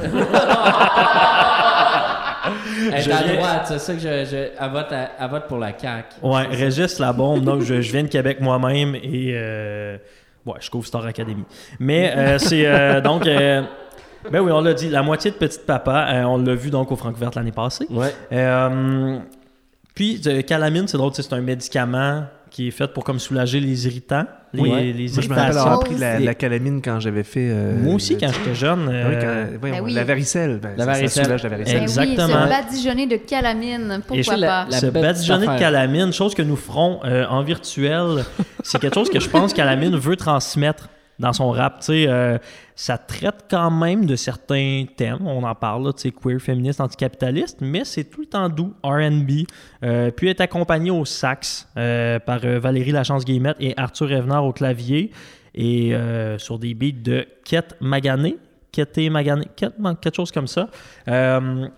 Elle 2.92 2.98
est 2.98 3.00
Je 3.00 3.10
à 3.10 3.22
droite, 3.36 3.62
c'est 3.64 3.78
ça 3.78 3.94
que 3.94 3.98
je, 4.00 4.24
je, 4.26 4.36
elle, 4.36 4.70
vote 4.70 4.92
à- 4.92 5.12
elle 5.18 5.30
vote 5.30 5.46
pour 5.48 5.56
la 5.56 5.72
CAQ. 5.78 6.16
Ouais, 6.22 6.42
Régis 6.50 6.98
la 6.98 7.14
bombe. 7.14 7.42
Donc, 7.42 7.62
je, 7.62 7.80
je 7.80 7.92
viens 7.92 8.02
de 8.02 8.08
Québec 8.08 8.38
moi-même 8.42 8.94
et. 8.96 9.32
Euh, 9.34 9.96
ouais, 10.44 10.56
je 10.60 10.68
couvre 10.68 10.86
Star 10.86 11.06
Academy. 11.06 11.44
Mais 11.78 12.12
euh, 12.14 12.36
c'est. 12.38 12.66
euh, 12.66 13.00
donc. 13.00 13.26
euh, 13.26 13.62
ben 14.30 14.40
oui, 14.40 14.52
on 14.52 14.60
l'a 14.60 14.74
dit, 14.74 14.90
la 14.90 15.02
moitié 15.02 15.30
de 15.30 15.36
Petite 15.36 15.64
Papa, 15.64 16.08
euh, 16.12 16.24
on 16.24 16.36
l'a 16.38 16.54
vu 16.54 16.68
donc 16.70 16.92
au 16.92 16.96
Francouverte 16.96 17.34
l'année 17.36 17.52
passée. 17.52 17.86
Ouais. 17.90 18.12
Euh, 19.94 19.96
puis, 19.96 20.20
euh, 20.26 20.42
calamine, 20.42 20.88
c'est 20.88 20.96
drôle, 20.96 21.12
tu 21.12 21.22
sais, 21.22 21.28
c'est 21.28 21.34
un 21.34 21.40
médicament 21.40 22.24
qui 22.50 22.68
est 22.68 22.72
fait 22.72 22.86
pour 22.92 23.02
comme 23.04 23.18
soulager 23.18 23.58
les 23.58 23.86
irritants, 23.86 24.26
les, 24.52 24.60
Oui. 24.62 24.92
les 24.92 25.08
Moi, 25.12 25.22
je 25.22 25.28
me 25.28 25.34
rappelle 25.34 25.58
avoir 25.58 25.80
pris 25.80 25.96
la, 25.96 26.34
Calamine 26.34 26.80
quand 26.82 27.00
j'avais 27.00 27.24
fait. 27.24 27.48
euh, 27.50 27.76
Moi 27.82 27.94
aussi, 27.94 28.16
quand 28.16 28.28
j'étais 28.32 28.54
jeune. 28.54 28.88
Ah 28.88 29.08
oui, 29.08 29.14
euh, 29.16 29.44
quand- 29.52 29.58
voyons, 29.58 29.74
Ben 29.76 29.82
oui. 29.84 29.92
La 29.92 30.04
varicelle. 30.04 30.60
Ben, 30.62 30.70
La 30.76 30.84
ça- 30.84 30.90
varicelle. 30.92 31.10
Ça 31.10 31.24
soulage 31.24 31.42
la 31.42 31.48
varicelle. 31.48 31.76
Ben 31.76 31.82
Exactement. 31.82 32.26
oui, 32.26 32.32
se 32.44 32.48
badigeonner 32.48 33.06
de 33.08 33.16
calamine, 33.16 34.00
pourquoi 34.06 34.34
pas? 34.36 34.66
La 34.70 34.78
se 34.78 34.86
badigeonner 34.86 35.46
de. 35.48 35.58
Calamine, 35.58 36.12
chose 36.12 36.34
que 36.34 36.42
nous 36.42 36.56
ferons 36.56 37.00
euh, 37.04 37.26
en 37.28 37.42
virtuel, 37.42 38.24
c'est 38.62 38.78
quelque 38.80 38.94
chose 38.94 39.10
que 39.10 39.18
je 39.20 39.28
pense 39.28 39.52
Calamine 39.52 39.96
veut 39.96 40.16
transmettre 40.16 40.88
dans 41.18 41.32
son 41.32 41.50
rap. 41.50 41.80
Tu 41.80 41.86
sais, 41.86 42.04
euh, 42.08 42.38
ça 42.76 42.98
traite 42.98 43.46
quand 43.48 43.70
même 43.70 44.04
de 44.04 44.16
certains 44.16 44.84
thèmes, 44.96 45.26
on 45.26 45.42
en 45.44 45.54
parle, 45.54 45.92
tu 45.94 46.02
sais, 46.02 46.10
queer, 46.10 46.40
féministe, 46.40 46.80
anticapitaliste, 46.80 47.58
mais 47.60 47.84
c'est 47.84 48.04
tout 48.04 48.20
le 48.20 48.26
temps 48.26 48.48
doux, 48.48 48.74
R&B, 48.82 49.46
euh, 49.82 50.10
puis 50.10 50.28
est 50.28 50.40
accompagné 50.40 50.90
au 50.90 51.04
sax 51.04 51.68
euh, 51.76 52.18
par 52.18 52.40
euh, 52.44 52.58
Valérie 52.58 52.90
Lachance-Guillemette 52.90 53.56
et 53.60 53.74
Arthur 53.76 54.10
Evenard 54.10 54.44
au 54.44 54.52
clavier, 54.52 55.12
et 55.56 55.94
sur 56.38 56.58
des 56.58 56.74
beats 56.74 57.00
de 57.00 57.28
Kette 57.44 57.76
Magané, 57.80 58.38
Kette 58.72 58.98
Magané, 59.08 59.44
quelque 59.54 60.16
chose 60.16 60.32
comme 60.32 60.48
ça. 60.48 60.68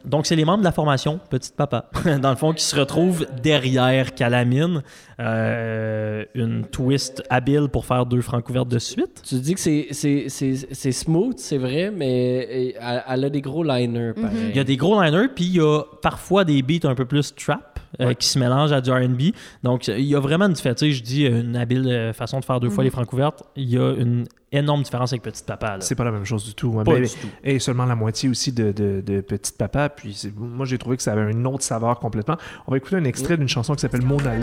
Donc, 0.07 0.25
c'est 0.25 0.35
les 0.35 0.47
membres 0.47 0.61
de 0.61 0.65
la 0.65 0.73
formation 0.73 1.21
Petite 1.29 1.55
Papa, 1.57 1.91
dans 2.23 2.31
le 2.31 2.37
fond, 2.37 2.55
qui 2.55 2.65
se 2.65 2.75
retrouvent 2.75 3.27
derrière 3.43 4.15
Calamine. 4.15 4.83
Euh, 5.19 6.25
une 6.35 6.64
twist 6.67 7.23
habile 7.31 7.69
pour 7.73 7.87
faire 7.87 8.05
deux 8.05 8.21
francs 8.21 8.45
couvertes 8.45 8.69
de 8.69 8.79
suite. 8.79 9.23
Tu 9.27 9.37
dis 9.37 9.55
que 9.55 9.61
c'est- 9.61 10.93
smooth, 10.93 11.39
c'est 11.39 11.59
vrai, 11.59 11.91
mais 11.95 12.75
elle, 12.81 13.03
elle 13.09 13.25
a 13.25 13.31
des 13.31 13.41
gros 13.41 13.62
liners, 13.62 14.12
pareil. 14.14 14.51
Il 14.51 14.57
y 14.57 14.61
a 14.61 14.64
des 14.64 14.77
gros 14.77 15.01
liners, 15.03 15.29
puis 15.35 15.45
il 15.45 15.57
y 15.57 15.61
a 15.61 15.83
parfois 16.03 16.45
des 16.45 16.61
beats 16.62 16.87
un 16.89 16.95
peu 16.95 17.07
plus 17.07 17.35
trap 17.35 17.81
euh, 18.01 18.12
qui 18.12 18.29
se 18.29 18.39
mélangent 18.39 18.73
à 18.73 18.81
du 18.83 18.91
R&B. 18.91 19.33
Donc, 19.62 19.89
il 19.89 20.01
y 20.03 20.14
a 20.14 20.21
vraiment 20.21 20.47
une 20.47 20.53
différence. 20.53 20.79
Tu 20.81 20.87
sais, 20.87 20.93
Je 20.93 21.03
dis 21.03 21.25
une 21.27 21.57
habile 21.57 21.87
euh, 21.89 22.12
façon 22.12 22.39
de 22.41 22.45
faire 22.45 22.61
deux 22.61 22.69
fois 22.71 22.85
les 22.85 22.91
francs 22.91 23.07
couvertes. 23.07 23.43
Il 23.57 23.71
y 23.71 23.79
a 23.79 23.93
une 23.95 24.27
énorme 24.53 24.83
différence 24.83 25.12
avec 25.12 25.23
Petite 25.23 25.45
Papa. 25.47 25.77
C'est 25.81 25.95
pas 25.95 26.05
la 26.05 26.11
même 26.12 26.25
chose 26.25 26.45
du 26.45 26.55
tout. 26.55 26.69
ouais. 26.69 26.85
Pas 26.85 26.95
Mais- 26.95 27.01
du 27.03 27.09
tout. 27.09 27.27
Et 27.43 27.59
seulement 27.59 27.85
la 27.87 27.95
moitié 27.95 28.29
aussi 28.29 28.53
de, 28.53 28.71
de, 28.73 29.03
de 29.05 29.21
Petite 29.23 29.57
Papa. 29.57 29.89
Puis 29.89 30.12
c'est- 30.14 30.35
moi, 30.37 30.67
j'ai 30.67 30.77
trouvé 30.79 30.97
que 30.99 31.03
ça 31.03 31.12
avait 31.12 31.31
une 31.31 31.47
autre 31.47 31.62
saveur 31.62 31.99
complètement. 31.99 32.37
On 32.67 32.71
va 32.73 32.77
écouter 32.77 32.97
un 32.97 33.05
extrait 33.05 33.37
d'une 33.39 33.49
chanson 33.49 33.75
qui 33.75 33.81
s'appelle 33.81 34.03
Mona 34.03 34.35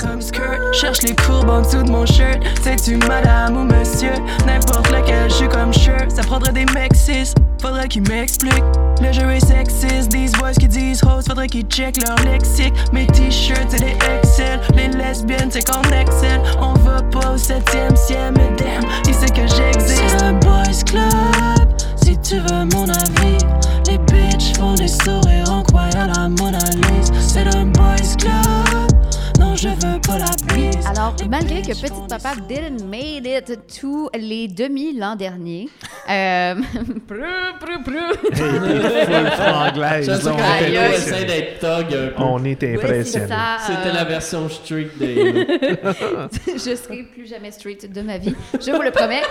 comme 0.00 0.20
cherche 0.72 1.02
les 1.02 1.14
courbes 1.14 1.50
en 1.50 1.62
dessous 1.62 1.82
de 1.82 1.90
mon 1.90 2.06
shirt. 2.06 2.40
Sais-tu 2.62 2.96
madame 2.96 3.56
ou 3.56 3.64
monsieur? 3.64 4.14
N'importe 4.46 4.90
lequel, 4.90 5.30
j'suis 5.30 5.48
comme 5.48 5.72
shirt. 5.72 6.10
Ça 6.10 6.22
prendrait 6.22 6.52
des 6.52 6.64
mecs 6.66 6.94
cis, 6.94 7.34
faudrait 7.60 7.88
qu'ils 7.88 8.08
m'expliquent. 8.08 8.64
Le 9.00 9.12
jeu 9.12 9.28
est 9.30 9.44
sexiste, 9.44 10.10
these 10.10 10.32
boys 10.32 10.52
qui 10.52 10.68
disent 10.68 11.02
host, 11.02 11.28
faudrait 11.28 11.48
qu'ils 11.48 11.66
check 11.66 11.96
leur 12.06 12.16
lexique. 12.24 12.74
Mes 12.92 13.06
t-shirts, 13.06 13.66
c'est 13.70 13.80
des 13.80 13.96
Excel. 14.16 14.60
Les 14.74 14.88
lesbiennes, 14.88 15.50
c'est 15.50 15.66
qu'on 15.66 15.82
excelle. 15.90 16.40
On 16.60 16.74
va 16.74 17.02
pas 17.02 17.32
au 17.32 17.36
septième 17.36 17.96
ciel, 17.96 18.32
mais 18.36 18.50
damn, 18.56 18.84
il 19.06 19.14
sait 19.14 19.26
que 19.26 19.46
j'existe? 19.46 20.02
C'est 20.08 20.22
un 20.24 20.34
boys 20.34 20.84
club, 20.86 21.68
si 21.96 22.16
tu 22.18 22.36
veux 22.36 22.64
mon 22.72 22.88
avis. 22.88 23.38
Les 23.88 23.98
bitches 23.98 24.56
font 24.56 24.74
des 24.74 24.88
sourires 24.88 25.50
en 25.50 25.62
croyant 25.62 26.06
la 26.14 26.28
Mona 26.28 26.58
Lisa. 26.58 27.12
C'est 27.20 27.56
un 27.56 27.66
boys 27.66 28.16
club, 28.18 28.71
je 29.62 29.68
veux 29.68 30.00
pas 30.00 30.18
la 30.18 30.26
bise. 30.52 30.71
Alors, 30.84 31.14
malgré 31.28 31.62
que 31.62 31.68
Petite 31.68 32.08
Papa 32.08 32.34
didn't 32.48 32.84
made 32.84 33.26
it 33.26 33.66
to 33.80 34.10
les 34.14 34.48
demi 34.48 34.98
l'an 34.98 35.16
dernier, 35.16 35.68
euh, 36.10 36.54
prou, 37.06 37.16
prou, 37.60 37.82
prou. 37.84 37.92
Là, 39.78 40.00
on 40.00 40.04
est 40.04 40.08
impressionné. 40.08 40.94
essaie 40.94 41.24
d'être 41.24 41.58
thug 41.60 41.94
un 41.94 42.08
peu. 42.08 42.22
On 42.22 42.44
est 42.44 42.50
Oui, 42.50 42.56
c'est 42.60 42.74
impressionné. 42.74 43.28
ça. 43.28 43.56
C'était 43.66 43.92
la 43.92 44.02
euh, 44.02 44.08
version 44.08 44.48
street 44.48 44.90
de 45.00 46.58
je 46.58 46.76
serai 46.76 47.04
plus 47.04 47.26
jamais 47.26 47.50
straight 47.52 47.90
de 47.90 48.02
ma 48.02 48.18
vie, 48.18 48.34
je 48.60 48.70
vous 48.70 48.82
le 48.82 48.90
promets. 48.90 49.22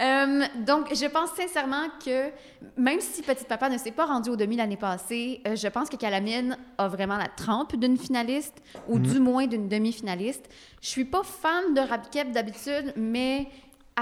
Euh, 0.00 0.42
donc, 0.64 0.94
je 0.94 1.06
pense 1.06 1.30
sincèrement 1.30 1.86
que 2.04 2.30
même 2.76 3.00
si 3.00 3.22
Petit 3.22 3.44
Papa 3.44 3.68
ne 3.68 3.78
s'est 3.78 3.90
pas 3.90 4.06
rendu 4.06 4.30
au 4.30 4.36
demi 4.36 4.56
l'année 4.56 4.76
passée, 4.76 5.40
euh, 5.46 5.56
je 5.56 5.66
pense 5.68 5.88
que 5.88 5.96
Calamine 5.96 6.56
a 6.76 6.86
vraiment 6.86 7.16
la 7.16 7.26
trempe 7.26 7.74
d'une 7.74 7.96
finaliste 7.96 8.54
ou 8.88 8.98
du 9.12 9.20
moins 9.20 9.46
d'une 9.46 9.68
demi-finaliste. 9.68 10.48
Je 10.80 10.88
suis 10.88 11.04
pas 11.04 11.22
fan 11.22 11.74
de 11.74 11.80
Rapkep 11.80 12.32
d'habitude, 12.32 12.92
mais 12.96 13.48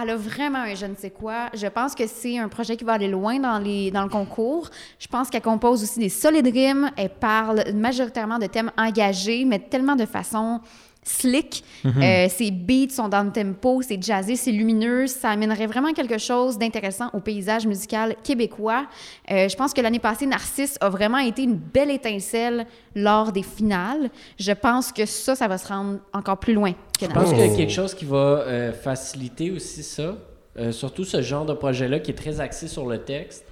elle 0.01 0.11
a 0.11 0.17
vraiment 0.17 0.59
un 0.59 0.75
je 0.75 0.87
ne 0.87 0.95
sais 0.95 1.11
quoi. 1.11 1.49
Je 1.55 1.67
pense 1.67 1.95
que 1.95 2.07
c'est 2.07 2.39
un 2.39 2.49
projet 2.49 2.77
qui 2.77 2.85
va 2.85 2.95
aller 2.95 3.09
loin 3.09 3.39
dans, 3.39 3.59
les, 3.59 3.91
dans 3.91 4.03
le 4.03 4.09
concours. 4.09 4.69
Je 4.99 5.09
pense 5.09 5.31
qu'elle 5.31 5.43
compose 5.43 5.83
aussi 5.83 5.99
des 5.99 6.09
solides 6.09 6.53
rimes. 6.53 6.91
Elle 6.97 7.11
parle 7.11 7.65
majoritairement 7.75 8.39
de 8.39 8.47
thèmes 8.47 8.71
engagés, 8.77 9.45
mais 9.45 9.59
tellement 9.59 9.97
de 9.97 10.07
façon 10.07 10.61
slick. 11.07 11.63
Euh, 11.85 12.29
ses 12.29 12.51
beats 12.51 12.91
sont 12.91 13.09
dans 13.09 13.23
le 13.23 13.31
tempo, 13.31 13.81
c'est 13.81 14.03
jazzé, 14.03 14.35
c'est 14.37 14.51
lumineux. 14.51 15.07
Ça 15.07 15.31
amènerait 15.31 15.67
vraiment 15.67 15.93
quelque 15.93 16.19
chose 16.19 16.59
d'intéressant 16.59 17.11
au 17.13 17.21
paysage 17.21 17.67
musical 17.67 18.17
québécois. 18.25 18.87
Euh, 19.31 19.49
je 19.49 19.57
pense 19.57 19.73
que 19.73 19.81
l'année 19.81 20.01
passée, 20.01 20.27
Narcisse 20.27 20.77
a 20.81 20.89
vraiment 20.89 21.19
été 21.19 21.45
une 21.45 21.55
belle 21.55 21.91
étincelle 21.91 22.67
lors 22.95 23.31
des 23.31 23.43
finales. 23.45 24.11
Je 24.39 24.53
pense 24.53 24.91
que 24.93 25.07
ça, 25.07 25.37
ça 25.37 25.47
va 25.47 25.59
se 25.59 25.69
rendre 25.69 25.99
encore 26.13 26.39
plus 26.39 26.55
loin 26.55 26.73
que 26.73 26.77
Je 27.03 27.07
pense 27.07 27.15
Narcisse. 27.15 27.35
qu'il 27.35 27.47
y 27.47 27.53
a 27.53 27.57
quelque 27.57 27.73
chose 27.73 27.95
qui 27.95 28.05
va 28.05 28.17
euh, 28.17 28.73
faciliter 28.73 29.51
aussi 29.53 29.83
ça, 29.85 30.17
euh, 30.59 30.73
surtout 30.73 31.05
ce 31.05 31.23
genre 31.23 31.47
de 31.47 31.53
projet-là 31.55 32.01
qui 32.01 32.11
est 32.11 32.15
très 32.15 32.41
axé 32.41 32.67
sur 32.67 32.87
le 32.87 32.99
texte, 32.99 33.45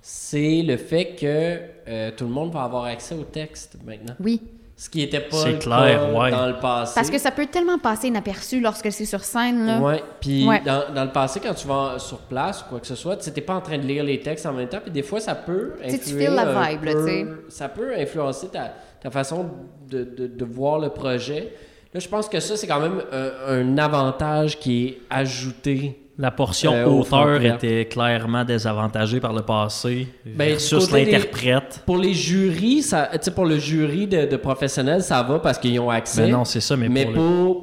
c'est 0.00 0.62
le 0.62 0.76
fait 0.76 1.14
que 1.18 1.58
euh, 1.88 2.10
tout 2.14 2.24
le 2.24 2.30
monde 2.30 2.52
va 2.52 2.62
avoir 2.64 2.84
accès 2.84 3.14
au 3.14 3.24
texte 3.24 3.78
maintenant. 3.86 4.14
Oui, 4.20 4.42
Ce 4.76 4.90
qui 4.90 4.98
n'était 4.98 5.20
pas 5.20 5.46
le 5.46 5.58
clair, 5.58 6.00
cas 6.12 6.18
ouais. 6.18 6.30
dans 6.32 6.46
le 6.48 6.58
passé. 6.58 6.92
parce 6.96 7.08
que 7.08 7.18
ça 7.18 7.30
peut 7.30 7.46
tellement 7.46 7.78
passer 7.78 8.08
inaperçu 8.08 8.60
lorsque 8.60 8.90
c'est 8.90 9.04
sur 9.04 9.22
scène. 9.22 9.64
Là. 9.66 9.78
Ouais, 9.78 10.02
puis 10.20 10.44
Ouais. 10.48 10.60
Dans, 10.64 10.92
dans 10.92 11.04
le 11.04 11.12
passé, 11.12 11.38
quand 11.40 11.54
tu 11.54 11.68
vas 11.68 11.94
sur 11.98 12.18
place 12.18 12.62
ou 12.62 12.70
quoi 12.70 12.80
que 12.80 12.86
ce 12.88 12.96
soit, 12.96 13.16
tu 13.16 13.30
n'es 13.30 13.40
pas 13.40 13.54
en 13.54 13.60
train 13.60 13.78
de 13.78 13.86
lire 13.86 14.02
les 14.02 14.18
textes 14.20 14.46
en 14.46 14.52
même 14.52 14.68
temps, 14.68 14.80
puis 14.82 14.90
des 14.90 15.02
fois, 15.04 15.20
ça 15.20 15.36
peut 15.36 15.74
Tu 15.82 15.88
tu 15.90 15.94
influer 15.94 16.26
feels 16.26 16.34
la 16.34 16.70
vibe, 16.72 16.80
peu- 16.82 17.06
tu. 17.06 17.52
Ça 17.54 17.68
peut 17.68 17.92
influencer 17.96 18.48
ta, 18.48 18.72
ta 19.00 19.10
façon 19.12 19.48
de, 19.88 20.02
de- 20.02 20.26
de 20.26 20.44
voir 20.44 20.80
le 20.80 20.88
projet. 20.88 21.52
Là, 21.92 22.00
je 22.00 22.08
pense 22.08 22.28
que 22.28 22.40
ça, 22.40 22.56
c'est 22.56 22.66
quand 22.66 22.80
même 22.80 23.00
un, 23.12 23.30
un 23.46 23.78
avantage 23.78 24.58
qui 24.58 24.86
est 24.88 24.98
ajouté. 25.08 26.00
La 26.16 26.30
portion 26.30 26.72
Euh, 26.72 26.86
au 26.86 27.00
auteur 27.00 27.42
était 27.42 27.86
clairement 27.86 28.44
désavantagée 28.44 29.18
par 29.18 29.32
le 29.32 29.42
passé 29.42 30.06
Ben, 30.24 30.50
versus 30.50 30.88
des- 30.88 31.04
l'interprète. 31.04 31.82
Pour 31.84 31.98
les 31.98 32.14
jurys, 32.14 32.82
ça, 32.82 33.10
pour 33.34 33.46
le 33.46 33.58
jury 33.58 34.06
de, 34.06 34.24
de 34.26 34.36
professionnels, 34.36 35.02
ça 35.02 35.22
va 35.24 35.40
parce 35.40 35.58
qu'ils 35.58 35.80
ont 35.80 35.90
accès. 35.90 36.26
Mais 36.26 36.30
non, 36.32 36.44
c'est 36.44 36.60
ça, 36.60 36.76
mais, 36.76 36.88
Mais 36.88 37.06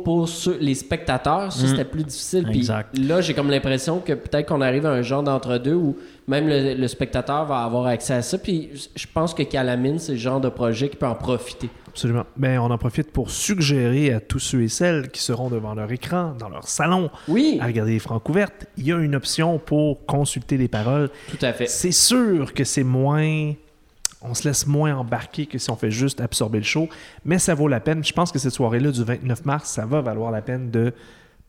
pour, 0.04 0.28
ceux- 0.28 0.58
les 0.60 0.76
spectateurs, 0.76 1.54
ça, 1.54 1.64
Mm. 1.64 1.68
c'était 1.68 1.86
plus 1.86 2.04
difficile. 2.04 2.43
Puis 2.49 2.58
Exact. 2.60 2.97
là, 2.97 3.22
j'ai 3.22 3.34
comme 3.34 3.49
l'impression 3.49 3.99
que 3.99 4.12
peut-être 4.14 4.47
qu'on 4.49 4.60
arrive 4.62 4.86
à 4.86 4.89
un 4.91 5.02
genre 5.02 5.24
d'entre-deux 5.24 5.76
où 5.76 5.95
même 6.28 6.47
le, 6.49 6.74
le 6.74 6.88
spectateur 6.89 7.45
va 7.45 7.60
avoir 7.64 7.86
accès 7.88 8.16
à 8.16 8.22
ça. 8.22 8.38
Puis 8.38 8.70
je 8.95 9.06
pense 9.14 9.34
que 9.34 9.43
Calamine, 9.43 9.97
c'est 9.97 10.12
le 10.14 10.18
genre 10.18 10.41
de 10.41 10.49
projet 10.49 10.89
qui 10.89 10.97
peut 10.97 11.08
en 11.08 11.16
profiter. 11.16 11.70
Absolument. 11.92 12.26
Ben, 12.38 12.58
on 12.60 12.72
en 12.72 12.78
profite 12.78 13.12
pour 13.12 13.30
suggérer 13.30 14.14
à 14.14 14.20
tous 14.22 14.39
ceux 14.39 14.62
et 14.64 14.68
celles 14.70 15.10
qui 15.12 15.22
seront 15.22 15.50
devant 15.50 15.74
leur 15.74 15.92
écran, 15.92 16.34
dans 16.39 16.48
leur 16.50 16.68
salon, 16.68 17.10
Oui, 17.28 17.58
à 17.62 17.66
regarder 17.66 17.92
les 17.94 18.00
francs 18.00 18.28
ouvertes, 18.30 18.66
il 18.78 18.86
y 18.88 18.94
a 18.94 18.98
une 18.98 19.14
option 19.16 19.60
pour 19.60 20.06
consulter 20.06 20.58
les 20.58 20.68
paroles. 20.70 21.10
tout 21.30 21.46
à 21.46 21.52
fait. 21.54 21.68
C'est 21.68 21.92
sûr 21.92 22.54
que 22.54 22.64
c'est 22.64 22.84
moins. 22.84 23.54
On 24.22 24.34
se 24.34 24.48
laisse 24.48 24.68
moins 24.68 24.96
embarquer 24.96 25.48
que 25.48 25.58
si 25.58 25.70
on 25.72 25.76
fait 25.76 25.89
juste 25.92 26.22
absorber 26.22 26.60
le 26.60 26.64
show, 26.64 26.88
mais 27.26 27.39
ça 27.39 27.56
vaut 27.56 27.68
la 27.68 27.80
peine. 27.80 28.04
Je 28.06 28.14
pense 28.14 28.32
que 28.32 28.39
cette 28.39 28.54
soirée-là 28.54 28.92
du 28.92 29.04
29 29.04 29.46
mars, 29.46 29.70
ça 29.72 29.86
va 29.86 30.00
valoir 30.02 30.32
la 30.32 30.42
peine 30.42 30.70
de 30.72 30.94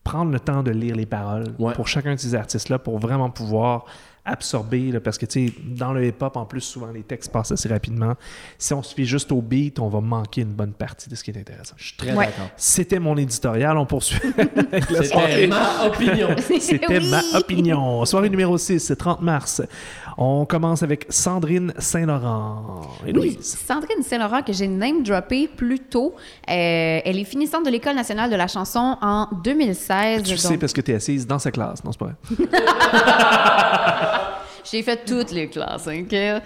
prendre 0.05 0.33
le 0.33 0.41
temps 0.41 0.63
de 0.63 0.71
lire 0.71 0.97
les 0.97 1.07
paroles 1.07 1.49
Ouais. 1.59 1.75
pour 1.75 1.87
chacun 1.87 2.15
de 2.15 2.19
ces 2.21 2.35
artistes-là 2.35 2.79
pour 2.79 2.99
vraiment 2.99 3.31
pouvoir 3.31 3.85
absorber, 4.25 4.93
là, 4.93 5.01
parce 5.01 5.19
que 5.19 5.27
tu 5.27 5.49
sais, 5.49 5.55
dans 5.65 5.93
le 5.93 6.07
hip-hop, 6.07 6.37
en 6.37 6.45
plus, 6.45 6.61
souvent 6.61 6.93
les 6.93 7.03
textes 7.03 7.33
passent 7.33 7.51
assez 7.53 7.69
rapidement. 7.69 8.15
Si 8.57 8.73
on 8.73 8.83
se 8.83 8.95
fie 8.95 9.05
juste 9.05 9.33
au 9.33 9.43
beat, 9.43 9.81
on 9.81 9.89
va 9.89 10.01
manquer 10.01 10.43
une 10.43 10.53
bonne 10.53 10.73
partie 10.73 11.11
de 11.11 11.15
ce 11.17 11.25
qui 11.25 11.33
est 11.33 11.39
intéressant. 11.39 11.75
Je 11.77 11.87
suis 11.89 11.97
très 11.97 12.13
Ouais. 12.15 12.27
d'accord. 12.27 12.49
C'était 12.57 13.01
mon 13.01 13.17
éditorial, 13.17 13.77
on 13.79 13.87
poursuit 13.87 14.21
C'était 15.03 15.47
ma 15.49 15.87
opinion. 15.87 16.29
C'était 16.61 16.87
Oui. 17.01 17.11
ma 17.11 17.23
opinion. 17.39 18.05
Soirée 18.05 18.31
numéro 18.31 18.57
6, 18.57 18.79
c'est 18.81 18.97
30 18.97 19.23
mars. 19.23 19.61
On 20.19 20.45
commence 20.45 20.83
avec 20.83 21.07
Sandrine 21.09 21.73
Saint-Laurent. 21.79 22.83
Oui. 23.15 23.39
Sandrine 23.41 24.03
Saint-Laurent, 24.03 24.43
que 24.43 24.53
j'ai 24.53 24.69
name 24.69 25.03
droppé 25.03 25.49
plus 25.49 25.79
tôt. 25.81 26.15
Euh, 26.49 27.01
elle 27.05 27.19
est 27.19 27.25
finissante 27.25 27.65
de 27.65 27.71
l'École 27.71 27.95
nationale 27.97 28.31
de 28.31 28.37
la 28.37 28.47
chanson 28.47 28.97
en 29.01 29.29
2016. 29.45 30.23
Tu 30.23 30.31
donc- 30.31 30.39
sais 30.39 30.59
parce 30.59 30.73
que 30.73 30.81
tu 30.81 30.93
es 30.93 30.95
assise 30.95 31.27
dans 31.27 31.39
sa 31.39 31.51
classe, 31.51 31.83
non, 31.85 31.93
c'est 31.93 31.99
pas 31.99 32.07
vrai? 32.07 32.15
J'ai 34.71 34.83
fait 34.83 35.05
toutes 35.05 35.31
les 35.33 35.49
classes, 35.49 35.87
OK? 35.89 36.13
Euh, 36.13 36.41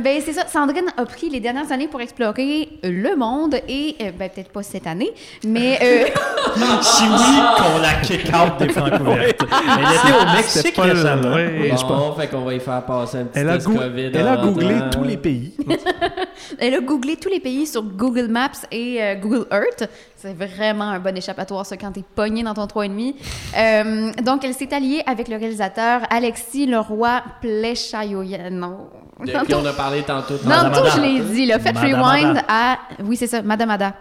ben, 0.00 0.20
c'est 0.24 0.32
ça. 0.32 0.46
Sandrine 0.46 0.86
a 0.96 1.04
pris 1.04 1.28
les 1.30 1.40
dernières 1.40 1.70
années 1.72 1.88
pour 1.88 2.00
explorer 2.00 2.68
le 2.82 3.16
monde 3.16 3.56
et, 3.68 3.96
euh, 4.00 4.10
ben, 4.18 4.28
peut-être 4.30 4.50
pas 4.50 4.62
cette 4.62 4.86
année, 4.86 5.10
mais 5.46 5.78
euh, 5.82 6.04
Si 6.82 7.04
oui, 7.04 7.40
qu'on 7.56 7.78
la 7.80 7.94
kick 8.02 8.26
out 8.28 8.58
des 8.58 8.68
Francouvertes. 8.72 9.40
Elle 9.42 9.94
était 9.94 10.18
au 10.20 10.36
Mexique 10.36 10.62
C'était 10.62 10.72
pas 10.72 10.82
récemment. 10.82 11.34
ouais, 11.34 11.64
je 11.64 11.70
pense- 11.70 11.84
Bon, 11.84 12.12
fait 12.14 12.28
qu'on 12.28 12.40
va 12.44 12.54
y 12.54 12.60
faire 12.60 12.82
passer 12.84 13.18
un 13.18 13.24
petit 13.24 13.38
Elle 13.38 13.48
a, 13.50 13.54
test 13.54 13.66
gou- 13.66 13.78
COVID. 13.78 14.10
elle 14.14 14.26
a 14.28 14.36
googlé 14.36 14.74
tous 14.90 15.04
les 15.04 15.16
pays. 15.16 15.52
elle 16.58 16.74
a 16.74 16.80
googlé 16.80 17.16
tous 17.16 17.28
les 17.28 17.40
pays 17.40 17.66
sur 17.66 17.82
Google 17.82 18.28
Maps 18.28 18.50
et 18.70 19.02
euh, 19.02 19.14
Google 19.16 19.46
Earth. 19.50 19.88
C'est 20.16 20.34
vraiment 20.34 20.84
un 20.84 21.00
bon 21.00 21.16
échappatoire, 21.16 21.66
ça, 21.66 21.76
quand 21.76 21.92
t'es 21.92 22.04
pogné 22.14 22.42
dans 22.42 22.54
ton 22.54 22.66
3,5. 22.66 23.14
Euh, 23.56 24.12
donc, 24.22 24.44
elle 24.44 24.54
s'est 24.54 24.72
alliée 24.72 25.02
avec 25.06 25.28
le 25.28 25.36
réalisateur 25.36 26.02
Alexis 26.10 26.66
Leroy 26.66 27.22
Plechayoyan. 27.40 28.50
Non. 28.50 28.88
De 29.20 29.26
qui 29.46 29.54
on 29.54 29.64
a 29.64 29.72
parlé 29.72 30.02
tantôt. 30.02 30.34
Non, 30.44 30.48
Madame 30.48 30.72
tout, 30.72 30.80
Ada. 30.80 30.90
je 30.96 31.00
l'ai 31.00 31.20
dit. 31.20 31.46
Là. 31.46 31.58
Faites 31.58 31.74
Madame 31.74 31.94
rewind 31.94 32.36
Ada. 32.38 32.44
à. 32.48 32.78
Oui, 33.04 33.16
c'est 33.16 33.26
ça, 33.26 33.42
Madame 33.42 33.70
Ada. 33.70 33.94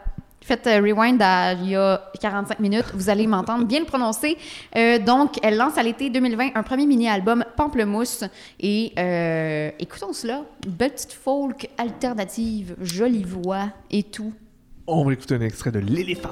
Faites 0.44 0.66
euh, 0.66 0.82
rewind 0.82 1.22
il 1.62 1.70
y 1.70 1.76
a 1.76 2.02
45 2.20 2.60
minutes. 2.60 2.86
Vous 2.96 3.10
allez 3.10 3.28
m'entendre 3.28 3.66
bien 3.66 3.80
le 3.80 3.86
prononcer. 3.86 4.38
Euh, 4.76 4.98
donc, 4.98 5.38
elle 5.44 5.56
lance 5.56 5.78
à 5.78 5.84
l'été 5.84 6.10
2020 6.10 6.50
un 6.56 6.64
premier 6.64 6.88
mini-album 6.88 7.46
Pamplemousse. 7.56 8.24
Et 8.60 8.92
euh, 8.98 9.70
écoutons 9.80 10.14
cela. 10.14 10.42
Belle 10.68 10.92
petite 10.92 11.14
folk 11.14 11.70
alternative, 11.78 12.76
jolie 12.82 13.24
voix 13.24 13.70
et 13.92 14.04
tout. 14.04 14.34
On 14.88 15.06
va 15.06 15.14
écouter 15.14 15.36
un 15.36 15.42
extrait 15.42 15.72
de 15.72 15.80
L'éléphant. 15.80 16.30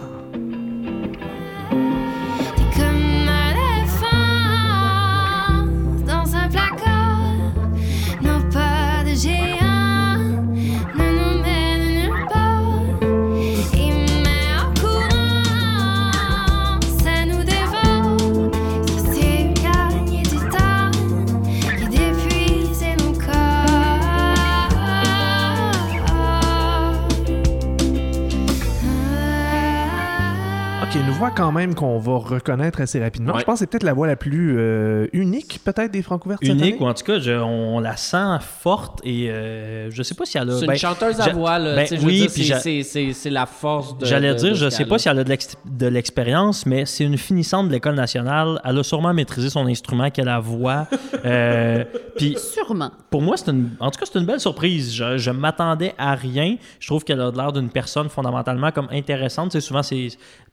Voix 31.20 31.32
quand 31.32 31.52
même 31.52 31.76
qu'on 31.76 32.00
va 32.00 32.18
reconnaître 32.18 32.80
assez 32.82 33.02
rapidement. 33.02 33.34
Ouais. 33.34 33.42
Je 33.42 33.46
pense 33.46 33.56
que 33.56 33.60
c'est 33.60 33.68
peut-être 33.68 33.84
la 33.84 33.94
voix 33.94 34.08
la 34.08 34.16
plus 34.16 34.56
euh, 34.58 35.08
unique, 35.12 35.60
peut-être, 35.66 35.92
des 35.92 36.02
francs 36.02 36.26
ouvertes 36.26 36.40
cette 36.42 36.54
Unique, 36.54 36.76
année? 36.76 36.78
ou 36.84 36.88
en 36.88 36.94
tout 36.94 37.04
cas, 37.04 37.20
je- 37.20 37.32
on 37.32 37.80
la 37.82 37.98
sent 37.98 38.38
forte 38.40 39.02
et 39.04 39.30
euh, 39.30 39.92
je 39.92 40.02
sais 40.02 40.16
pas 40.16 40.24
si 40.26 40.38
elle 40.38 40.50
a. 40.50 40.58
C'est 40.58 40.66
ben, 40.66 40.74
une 40.74 40.80
chanteuse 40.80 41.20
à 41.20 41.30
voix, 41.34 41.60
là. 41.60 41.76
ben, 41.76 41.88
oui, 42.04 42.28
c'est- 42.30 43.30
la 43.30 43.46
force 43.46 43.98
de. 43.98 44.06
J'allais 44.06 44.34
dire, 44.36 44.52
de 44.52 44.56
je 44.56 44.70
sais 44.70 44.86
pas 44.86 44.98
si 44.98 45.10
elle 45.10 45.20
a 45.20 45.24
de 45.26 45.30
l'ex- 45.30 45.56
de 45.66 45.88
l'expérience, 45.88 46.66
mais 46.66 46.86
c'est 46.86 47.04
une 47.04 47.18
finissante 47.18 47.68
de 47.68 47.74
l'École 47.74 47.96
nationale. 47.96 48.62
Elle 48.64 48.78
a 48.80 48.84
sûrement 48.84 49.14
maîtrisé 49.14 49.50
son 49.50 49.68
instrument, 49.68 50.10
qu'elle 50.10 50.30
a 50.30 50.40
voix. 50.40 50.88
Euh, 51.26 51.84
Puis 52.18 52.38
Sûrement. 52.38 52.92
pour 53.10 53.22
moi, 53.22 53.36
c'est 53.38 53.52
une, 53.52 53.72
en 53.80 53.92
tout 53.92 54.00
cas, 54.00 54.06
c'est 54.12 54.18
une 54.20 54.26
belle 54.26 54.40
surprise. 54.40 54.94
Je, 54.96 55.18
je 55.18 55.32
m'attendais 55.32 55.94
à 55.98 56.16
rien. 56.16 56.56
Je 56.80 56.88
trouve 56.88 57.04
qu'elle 57.04 57.20
a 57.22 57.30
l'air 57.32 57.52
d'une 57.52 57.70
personne 57.70 58.08
fondamentalement 58.10 58.72
comme 58.72 58.88
intéressante. 58.92 59.58
Souvent, 59.60 59.84
c'est 59.84 60.08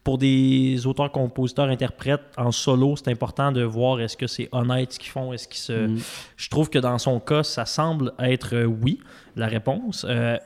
pour 0.07 0.17
des 0.17 0.87
auteurs, 0.87 1.11
compositeurs, 1.11 1.67
interprètes 1.67 2.21
en 2.37 2.53
solo, 2.53 2.95
c'est 2.95 3.09
important 3.11 3.51
de 3.51 3.61
voir 3.63 3.99
est-ce 3.99 4.15
que 4.15 4.25
c'est 4.25 4.47
honnête 4.53 4.93
ce 4.93 4.99
qu'ils 4.99 5.11
font, 5.11 5.33
est-ce 5.33 5.49
qu'ils 5.49 5.59
se. 5.59 5.89
Je 6.37 6.49
trouve 6.49 6.69
que 6.69 6.79
dans 6.79 6.97
son 6.97 7.19
cas, 7.19 7.43
ça 7.43 7.65
semble 7.65 8.13
être 8.17 8.55
euh, 8.55 8.63
oui, 8.63 9.01
la 9.35 9.47
réponse. 9.47 10.05
Euh, 10.07 10.37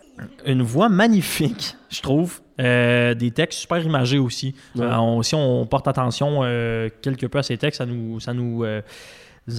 une 0.48 0.64
voix 0.64 0.90
magnifique, 0.90 1.76
je 1.92 2.02
trouve. 2.02 2.42
Euh, 2.60 3.14
des 3.14 3.30
textes 3.30 3.60
super 3.60 3.78
imagés 3.86 4.18
aussi. 4.18 4.56
Ouais. 4.76 4.84
On- 4.88 5.22
si 5.22 5.36
on 5.36 5.68
porte 5.68 5.88
attention 5.88 6.42
quelque 7.04 7.28
peu 7.28 7.38
à 7.38 7.44
ces 7.44 7.58
textes, 7.60 7.78
ça 7.78 7.86
nous, 7.86 8.20
ça 8.20 8.34
nous 8.34 8.64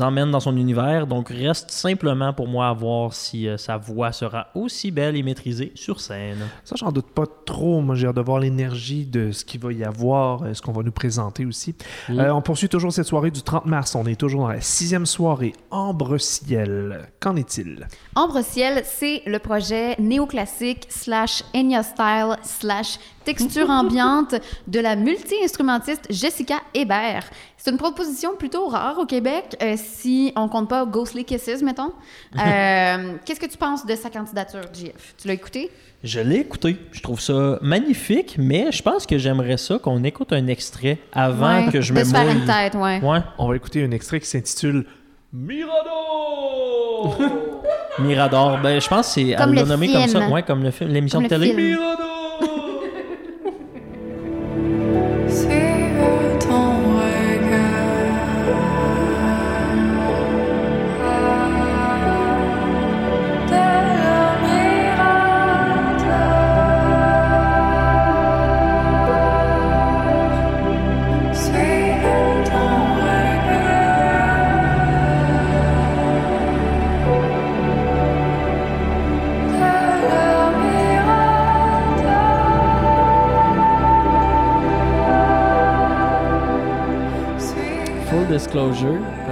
emmène 0.01 0.31
dans 0.31 0.41
son 0.41 0.57
univers. 0.57 1.07
Donc, 1.07 1.29
reste 1.29 1.71
simplement 1.71 2.33
pour 2.33 2.47
moi 2.47 2.69
à 2.69 2.73
voir 2.73 3.13
si 3.13 3.49
euh, 3.49 3.57
sa 3.57 3.77
voix 3.77 4.13
sera 4.13 4.49
aussi 4.55 4.91
belle 4.91 5.17
et 5.17 5.23
maîtrisée 5.23 5.73
sur 5.75 6.01
scène. 6.01 6.39
Ça, 6.65 6.77
j'en 6.79 6.93
doute 6.93 7.11
pas 7.11 7.27
trop. 7.45 7.81
Moi, 7.81 7.97
j'ai 7.97 8.07
hâte 8.07 8.17
de 8.17 8.21
voir 8.21 8.39
l'énergie 8.39 9.05
de 9.05 9.33
ce 9.33 9.45
qu'il 9.45 9.61
va 9.61 9.73
y 9.73 9.85
avoir, 9.85 10.45
euh, 10.45 10.55
ce 10.55 10.63
qu'on 10.63 10.73
va 10.73 10.83
nous 10.83 10.93
présenter 10.93 11.45
aussi. 11.45 11.75
Mm. 12.09 12.21
Euh, 12.21 12.35
on 12.35 12.43
poursuit 12.43 12.69
toujours 12.69 12.93
cette 12.93 13.07
soirée 13.07 13.31
du 13.31 13.43
30 13.43 13.67
mars. 13.67 13.95
On 13.95 14.07
est 14.07 14.19
toujours 14.19 14.43
dans 14.43 14.49
la 14.49 14.61
sixième 14.61 15.07
soirée. 15.07 15.53
Ambre 15.71 16.19
Ciel. 16.19 17.09
Qu'en 17.19 17.37
est-il? 17.37 17.89
Ambre 18.15 18.43
Ciel, 18.43 18.83
c'est 18.85 19.23
le 19.27 19.39
projet 19.39 19.97
néoclassique 19.99 20.87
slash 20.89 21.43
Enya 21.55 21.83
Style 21.83 22.37
slash 22.43 22.99
texture 23.25 23.71
ambiante 23.71 24.35
de 24.67 24.81
la 24.81 24.97
multi-instrumentiste 24.97 26.07
Jessica 26.11 26.57
Hébert. 26.75 27.25
C'est 27.57 27.71
une 27.71 27.77
proposition 27.79 28.31
plutôt 28.37 28.67
rare 28.67 28.99
au 28.99 29.07
Québec, 29.07 29.57
euh, 29.63 29.77
si 29.77 30.33
on 30.37 30.49
compte 30.49 30.69
pas 30.69 30.85
Ghostly 30.85 31.25
Kisses, 31.25 31.63
mettons. 31.63 31.93
Euh, 32.45 33.15
Qu'est-ce 33.25 33.39
que 33.41 33.47
tu 33.47 33.57
penses 33.59 33.87
de 33.87 33.95
sa 33.95 34.11
candidature, 34.11 34.63
JF? 34.73 35.15
Tu 35.21 35.29
l'as 35.29 35.35
écouté? 35.35 35.71
Je 36.03 36.19
l'ai 36.19 36.39
écouté. 36.41 36.77
Je 36.91 37.01
trouve 37.01 37.21
ça 37.21 37.59
magnifique, 37.63 38.35
mais 38.39 38.73
je 38.73 38.83
pense 38.83 39.07
que 39.07 39.19
j'aimerais 39.19 39.57
ça 39.59 39.79
qu'on 39.79 40.03
écoute 40.03 40.33
un 40.33 40.49
extrait 40.49 40.99
avant 41.13 41.67
Ouais, 41.67 41.71
que 41.73 41.81
je 41.81 41.93
me 41.93 42.03
mouille. 42.03 42.33
une 42.41 42.45
tête, 42.45 42.75
ouais. 42.75 43.01
Ouais. 43.01 43.19
On 43.39 43.47
va 43.49 43.55
écouter 43.57 43.85
un 43.85 43.91
extrait 43.93 44.19
qui 44.19 44.27
s'intitule 44.27 44.85
Mirador! 45.33 47.19
Mirador. 48.01 48.59
Ben, 48.63 48.81
je 48.81 48.89
pense 48.89 49.07
que 49.09 49.13
c'est. 49.13 49.29
Elle 49.29 49.37
l'a 49.37 49.47
le 49.63 49.65
nommé 49.65 49.93
comme 49.93 50.09
ça. 50.09 50.29
Ouais, 50.29 50.43
comme 50.43 50.63
le 50.63 50.71
film, 50.71 50.91
l'émission 50.91 51.19
de 51.21 51.25
le 51.25 51.29
télé. 51.31 51.47
film. 51.49 51.57
Mirador! 51.69 52.12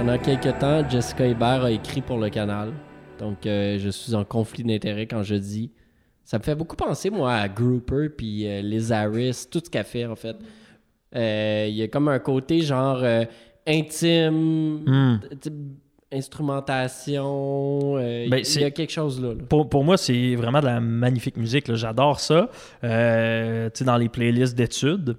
Pendant 0.01 0.17
quelques 0.17 0.57
temps, 0.57 0.87
Jessica 0.89 1.27
Hébert 1.27 1.63
a 1.65 1.69
écrit 1.71 2.01
pour 2.01 2.17
le 2.17 2.29
canal. 2.29 2.71
Donc, 3.19 3.45
euh, 3.45 3.77
je 3.77 3.89
suis 3.89 4.15
en 4.15 4.23
conflit 4.23 4.63
d'intérêt 4.63 5.05
quand 5.05 5.21
je 5.21 5.35
dis. 5.35 5.69
Ça 6.23 6.39
me 6.39 6.43
fait 6.43 6.55
beaucoup 6.55 6.75
penser, 6.75 7.11
moi, 7.11 7.33
à 7.35 7.47
Grouper 7.47 8.09
puis 8.09 8.47
euh, 8.47 8.61
Liz 8.63 8.91
Harris, 8.91 9.45
tout 9.51 9.61
ce 9.63 9.69
qu'elle 9.69 9.83
fait, 9.83 10.05
en 10.07 10.15
fait. 10.15 10.35
Euh, 11.15 11.67
Il 11.69 11.75
y 11.75 11.83
a 11.83 11.87
comme 11.87 12.07
un 12.07 12.17
côté 12.17 12.61
genre 12.61 12.99
euh, 13.03 13.25
intime, 13.67 14.79
Hmm. 14.87 15.19
instrumentation. 16.11 17.97
euh, 17.97 18.27
Ben, 18.27 18.43
Il 18.55 18.61
y 18.61 18.63
a 18.63 18.71
quelque 18.71 18.91
chose 18.91 19.21
là. 19.21 19.35
là. 19.35 19.43
Pour, 19.47 19.69
pour 19.69 19.83
moi, 19.83 19.97
c'est 19.97 20.35
vraiment 20.35 20.61
de 20.61 20.65
la 20.65 20.79
magnifique 20.79 21.37
musique. 21.37 21.71
J'adore 21.75 22.19
ça. 22.19 22.49
Tu 22.81 22.87
sais, 22.87 23.83
dans 23.85 23.97
les 23.97 24.09
playlists 24.09 24.55
d'études. 24.57 25.15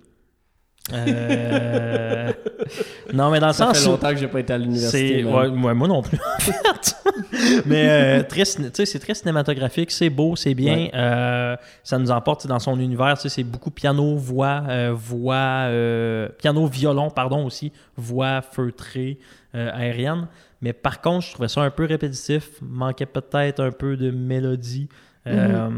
Euh, 0.93 2.33
non, 3.13 3.31
mais 3.31 3.39
dans 3.41 3.49
le 3.49 3.53
Ça 3.53 3.67
sens 3.67 3.79
fait 3.81 3.87
où- 3.89 3.93
longtemps 3.93 4.11
que 4.11 4.17
j'ai 4.17 4.27
pas 4.29 4.41
été 4.41 4.53
à 4.53 4.59
l'université. 4.59 5.25
Ouais, 5.25 5.49
ouais, 5.49 5.75
moi 5.75 5.89
non 5.89 6.03
plus 6.03 6.19
en 6.19 6.41
fait. 6.41 6.97
Mais 7.67 7.89
euh, 7.89 8.23
très 8.23 8.45
c'est 8.45 8.99
très 8.99 9.15
cinématographique, 9.15 9.91
c'est 9.91 10.11
beau, 10.11 10.35
c'est 10.37 10.55
bien. 10.55 10.75
Ouais. 10.77 10.91
Euh, 10.95 11.57
ça 11.85 11.99
nous 11.99 12.11
emporte 12.11 12.47
dans 12.47 12.59
son 12.59 12.79
univers. 12.81 13.17
C'est 13.19 13.45
beaucoup 13.45 13.71
piano, 13.71 14.17
voix, 14.17 14.63
euh, 14.69 14.93
voix, 14.95 15.69
piano, 16.39 16.67
violon, 16.67 17.11
pardon 17.11 17.45
aussi, 17.45 17.73
voix 17.97 18.41
feutrée, 18.43 19.19
aérienne. 19.55 20.27
Mais 20.63 20.73
par 20.73 21.01
contre, 21.01 21.27
je 21.27 21.33
trouvais 21.33 21.49
ça 21.49 21.61
un 21.63 21.71
peu 21.71 21.85
répétitif. 21.85 22.51
Manquait 22.63 23.07
peut-être 23.07 23.61
un 23.61 23.73
peu 23.73 23.97
de 23.97 24.11
mélodie. 24.11 24.89
Euh, 25.27 25.69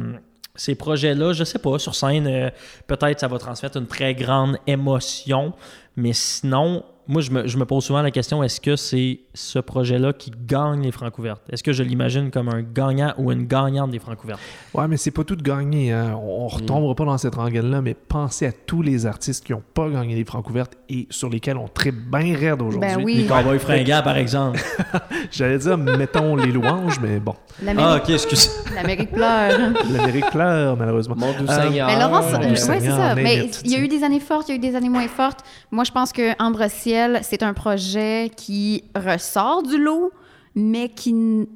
ces 0.54 0.74
projets-là, 0.74 1.32
je 1.32 1.44
sais 1.44 1.58
pas, 1.58 1.78
sur 1.78 1.94
scène, 1.94 2.26
euh, 2.26 2.50
peut-être 2.86 3.20
ça 3.20 3.28
va 3.28 3.38
transmettre 3.38 3.76
une 3.76 3.86
très 3.86 4.14
grande 4.14 4.58
émotion, 4.66 5.52
mais 5.96 6.12
sinon, 6.12 6.84
moi, 7.06 7.20
je 7.20 7.30
me, 7.30 7.46
je 7.46 7.56
me 7.58 7.64
pose 7.64 7.84
souvent 7.84 8.02
la 8.02 8.10
question 8.10 8.42
est-ce 8.42 8.60
que 8.60 8.76
c'est 8.76 9.20
ce 9.34 9.58
projet-là 9.58 10.12
qui 10.12 10.30
gagne 10.46 10.82
les 10.82 10.92
Francouvertes? 10.92 11.42
Est-ce 11.50 11.62
que 11.62 11.72
je 11.72 11.82
l'imagine 11.82 12.30
comme 12.30 12.48
un 12.48 12.62
gagnant 12.62 13.12
ou 13.18 13.30
une 13.32 13.46
gagnante 13.46 13.90
des 13.90 13.98
Francouvertes? 13.98 14.40
Ouais, 14.72 14.88
mais 14.88 14.96
c'est 14.96 15.10
pas 15.10 15.24
tout 15.24 15.36
de 15.36 15.42
gagner. 15.42 15.92
Hein. 15.92 16.14
On, 16.16 16.44
on 16.44 16.48
retombera 16.48 16.94
pas 16.94 17.04
dans 17.04 17.18
cette 17.18 17.34
rengaine-là, 17.34 17.80
mais 17.82 17.94
pensez 17.94 18.46
à 18.46 18.52
tous 18.52 18.82
les 18.82 19.06
artistes 19.06 19.44
qui 19.44 19.52
n'ont 19.52 19.62
pas 19.74 19.88
gagné 19.90 20.14
les 20.14 20.24
Francouvertes 20.24 20.72
et 20.88 21.06
sur 21.10 21.28
lesquels 21.28 21.56
on 21.56 21.68
tripe 21.68 21.94
bien 22.10 22.36
raide 22.36 22.62
aujourd'hui. 22.62 22.80
Ben 22.94 23.02
oui. 23.02 23.14
Les 23.16 23.26
Cowboys 23.26 23.58
fringants, 23.58 24.02
par 24.02 24.16
exemple. 24.16 24.60
J'allais 25.30 25.58
dire, 25.58 25.76
mettons 25.78 26.36
les 26.36 26.52
louanges, 26.52 26.98
mais 27.00 27.18
bon, 27.20 27.34
ah, 27.60 27.64
L'Amérique 27.64 28.02
ok, 28.04 28.10
excuse. 28.10 28.50
l'Amérique 28.74 29.10
pleure. 29.12 29.58
l'Amérique 29.92 30.30
pleure, 30.30 30.76
malheureusement. 30.76 31.14
Mon 31.18 31.32
doux 31.32 31.44
Euh, 31.48 31.62
Seigneur. 31.62 31.86
Mais 31.88 31.98
Laurence, 32.00 32.32
euh, 32.32 32.38
Dieu 32.38 32.48
ouais, 32.50 32.56
c'est 32.56 32.80
ça. 32.90 33.14
Mais 33.14 33.44
it, 33.46 33.60
il 33.64 33.70
y 33.72 33.76
a 33.76 33.78
eu 33.78 33.88
des 33.88 34.02
années 34.04 34.20
fortes, 34.20 34.48
il 34.48 34.52
y 34.52 34.54
a 34.54 34.56
eu 34.56 34.58
des 34.60 34.74
années 34.76 34.88
moins 34.88 35.08
fortes. 35.08 35.40
Moi, 35.70 35.84
je 35.84 35.92
pense 35.92 36.12
que 36.12 36.30
Ambre 36.42 36.68
C'est 37.22 37.42
un 37.42 37.54
projet 37.54 38.30
qui 38.36 38.84
ressort 38.94 39.62
du 39.62 39.78
lot, 39.78 40.12
mais 40.54 40.88
qui, 40.88 41.12
tu 41.12 41.46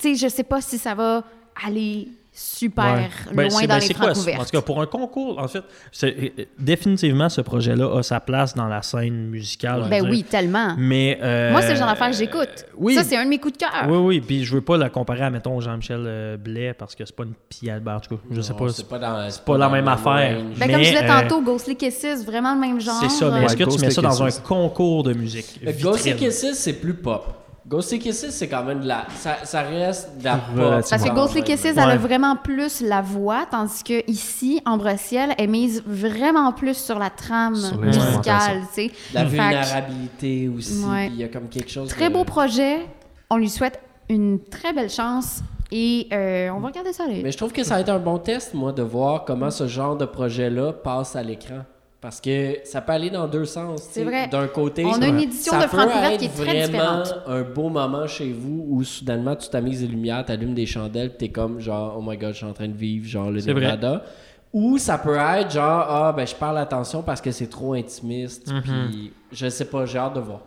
sais, 0.00 0.14
je 0.14 0.28
sais 0.28 0.44
pas 0.44 0.60
si 0.60 0.78
ça 0.78 0.94
va 0.94 1.24
aller 1.64 2.08
super 2.38 2.84
Ouais. 2.94 3.08
Ben, 3.32 3.48
loin 3.48 3.60
c'est- 3.60 3.66
dans 3.66 3.74
ben, 3.78 3.88
les 3.88 3.94
quoi, 3.94 4.14
francs 4.14 4.28
En 4.38 4.44
tout 4.44 4.50
cas, 4.50 4.60
pour 4.60 4.80
un 4.80 4.86
concours, 4.86 5.38
en 5.38 5.48
fait, 5.48 5.62
c'est- 5.92 6.16
euh, 6.38 6.44
définitivement, 6.58 7.28
ce 7.28 7.40
projet-là 7.40 7.98
a 7.98 8.02
sa 8.02 8.20
place 8.20 8.54
dans 8.54 8.68
la 8.68 8.82
scène 8.82 9.26
musicale. 9.28 9.86
Ben 9.90 10.02
dire. 10.02 10.10
oui, 10.10 10.22
tellement. 10.22 10.74
Mais. 10.78 11.18
euh, 11.22 11.50
Moi, 11.52 11.62
c'est 11.62 11.72
le 11.72 11.76
genre 11.76 11.88
d'affaire 11.88 12.10
que 12.10 12.16
j'écoute. 12.16 12.66
oui. 12.76 12.94
Ça, 12.94 13.02
c'est 13.04 13.16
un 13.16 13.24
de 13.24 13.30
mes 13.30 13.38
coups 13.38 13.54
de 13.54 13.58
cœur. 13.58 13.86
Oui, 13.88 13.96
oui, 13.98 14.20
puis 14.20 14.44
je 14.44 14.54
veux 14.54 14.60
pas 14.60 14.76
la 14.76 14.88
comparer 14.88 15.22
à, 15.22 15.30
mettons, 15.30 15.60
Jean-Michel 15.60 16.04
euh, 16.06 16.36
Blais, 16.36 16.74
parce 16.74 16.94
que 16.94 17.04
c'est 17.04 17.14
pas 17.16 17.24
une 17.24 17.34
pièce, 17.48 17.80
ben, 17.80 17.96
en 17.96 18.00
tout 18.00 18.16
cas, 18.16 18.22
je 18.30 18.40
sais 18.40 18.52
Non, 18.52 18.58
pas. 18.58 18.68
C'est 18.70 18.88
pas, 18.88 18.98
dans, 18.98 19.30
c'est 19.30 19.44
pas 19.44 19.58
la 19.58 19.68
même 19.68 19.88
affaire. 19.88 20.38
Ben, 20.58 20.70
comme 20.70 20.82
je 20.82 20.88
disais 20.90 21.02
Mais, 21.02 21.10
euh, 21.10 21.22
tantôt, 21.22 21.42
Ghostly 21.42 21.76
Kisses, 21.76 22.24
vraiment 22.24 22.54
le 22.54 22.60
même 22.60 22.80
genre. 22.80 23.00
C'est 23.00 23.08
ça, 23.10 23.30
mais 23.30 23.38
Ouais, 23.40 23.44
est-ce 23.46 23.56
que 23.56 23.64
tu 23.64 23.80
mets 23.80 23.90
ça 23.90 24.02
dans 24.02 24.22
un 24.22 24.30
concours 24.30 25.02
de 25.02 25.12
musique? 25.12 25.60
Mais 25.62 25.72
Ghostly. 25.72 26.14
Kisses, 26.16 26.54
c'est 26.54 26.74
plus 26.74 26.94
pop. 26.94 27.34
Ghostly 27.68 27.98
Kisses, 27.98 28.30
c'est 28.30 28.48
quand 28.48 28.64
même 28.64 28.80
de 28.80 28.86
la. 28.88 29.04
Ça, 29.14 29.36
ça 29.44 29.60
reste 29.60 30.18
de 30.18 30.24
la 30.24 30.36
pop. 30.36 30.56
Parce 30.88 30.90
que 31.04 31.14
Ghostly. 31.14 31.42
Kisses, 31.42 31.66
elle 31.66 31.78
a 31.78 31.96
vraiment 31.96 32.34
plus 32.36 32.80
la 32.80 33.02
voix, 33.02 33.44
tandis 33.50 33.82
que 33.84 34.10
ici, 34.10 34.62
Ambre 34.64 34.98
Ciel, 34.98 35.34
elle 35.36 35.50
mise 35.50 35.82
vraiment 35.86 36.50
plus 36.52 36.76
sur 36.78 36.98
la 36.98 37.10
trame 37.10 37.56
Sur 37.56 37.78
musicale, 37.78 38.62
tu 38.74 38.86
sais. 38.86 38.90
La 39.12 39.26
Fait 39.26 39.36
que- 39.36 39.42
vulnérabilité 39.42 40.48
aussi. 40.48 40.82
Ouais. 40.84 41.08
Il 41.08 41.16
y 41.16 41.24
a 41.24 41.28
comme 41.28 41.48
quelque 41.48 41.70
chose. 41.70 41.88
Très 41.90 42.08
de- 42.08 42.14
beau 42.14 42.24
projet. 42.24 42.86
On 43.30 43.36
lui 43.36 43.50
souhaite 43.50 43.78
une 44.08 44.42
très 44.42 44.72
belle 44.72 44.88
chance 44.88 45.40
et 45.70 46.08
euh, 46.12 46.48
on 46.48 46.60
va 46.60 46.68
regarder 46.68 46.94
ça. 46.94 47.04
Mais 47.06 47.30
je 47.30 47.36
trouve 47.36 47.52
que 47.52 47.62
ça 47.64 47.74
a 47.76 47.80
été 47.80 47.90
un 47.90 47.98
bon 47.98 48.16
test, 48.18 48.54
moi, 48.54 48.72
de 48.72 48.82
voir 48.82 49.26
comment 49.26 49.50
ce 49.50 49.66
genre 49.66 49.94
de 49.96 50.06
projet-là 50.06 50.72
passe 50.72 51.14
à 51.16 51.22
l'écran. 51.22 51.58
Parce 52.00 52.20
que 52.20 52.58
ça 52.64 52.80
peut 52.80 52.92
aller 52.92 53.10
dans 53.10 53.26
deux 53.26 53.44
sens. 53.44 53.88
tu 53.88 53.94
sais. 53.94 54.04
vrai. 54.04 54.28
D'un 54.28 54.46
côté, 54.46 54.84
On 54.84 55.02
a 55.02 55.08
une 55.08 55.18
édition 55.18 55.52
ça 55.52 55.66
de 55.66 55.70
peut 55.70 55.78
être 55.80 56.18
qui 56.18 56.26
est 56.26 56.28
très 56.28 56.66
vraiment 56.66 57.02
différente. 57.02 57.14
un 57.26 57.42
beau 57.42 57.68
moment 57.70 58.06
chez 58.06 58.32
vous 58.32 58.66
où 58.68 58.84
soudainement 58.84 59.34
tu 59.34 59.48
t'amuses 59.48 59.80
des 59.80 59.88
lumières, 59.88 60.24
t'allumes 60.24 60.54
des 60.54 60.66
chandelles, 60.66 61.16
t'es 61.16 61.30
comme 61.30 61.58
genre 61.58 61.96
oh 61.98 62.02
my 62.06 62.16
god, 62.16 62.32
je 62.32 62.36
suis 62.36 62.46
en 62.46 62.52
train 62.52 62.68
de 62.68 62.76
vivre 62.76 63.04
genre 63.06 63.30
le 63.32 63.40
C'est. 63.40 63.52
Nevada. 63.52 64.04
Ou 64.52 64.78
ça 64.78 64.96
peut 64.96 65.16
être 65.16 65.50
genre 65.50 65.86
ah 65.88 66.12
ben 66.16 66.24
je 66.26 66.34
parle 66.36 66.58
attention 66.58 67.02
parce 67.02 67.20
que 67.20 67.32
c'est 67.32 67.48
trop 67.48 67.74
intimiste, 67.74 68.50
Mhm. 68.50 68.62
puis 68.62 69.12
je 69.32 69.48
sais 69.48 69.64
pas, 69.64 69.84
j'ai 69.84 69.98
hâte 69.98 70.14
de 70.14 70.20
voir. 70.20 70.40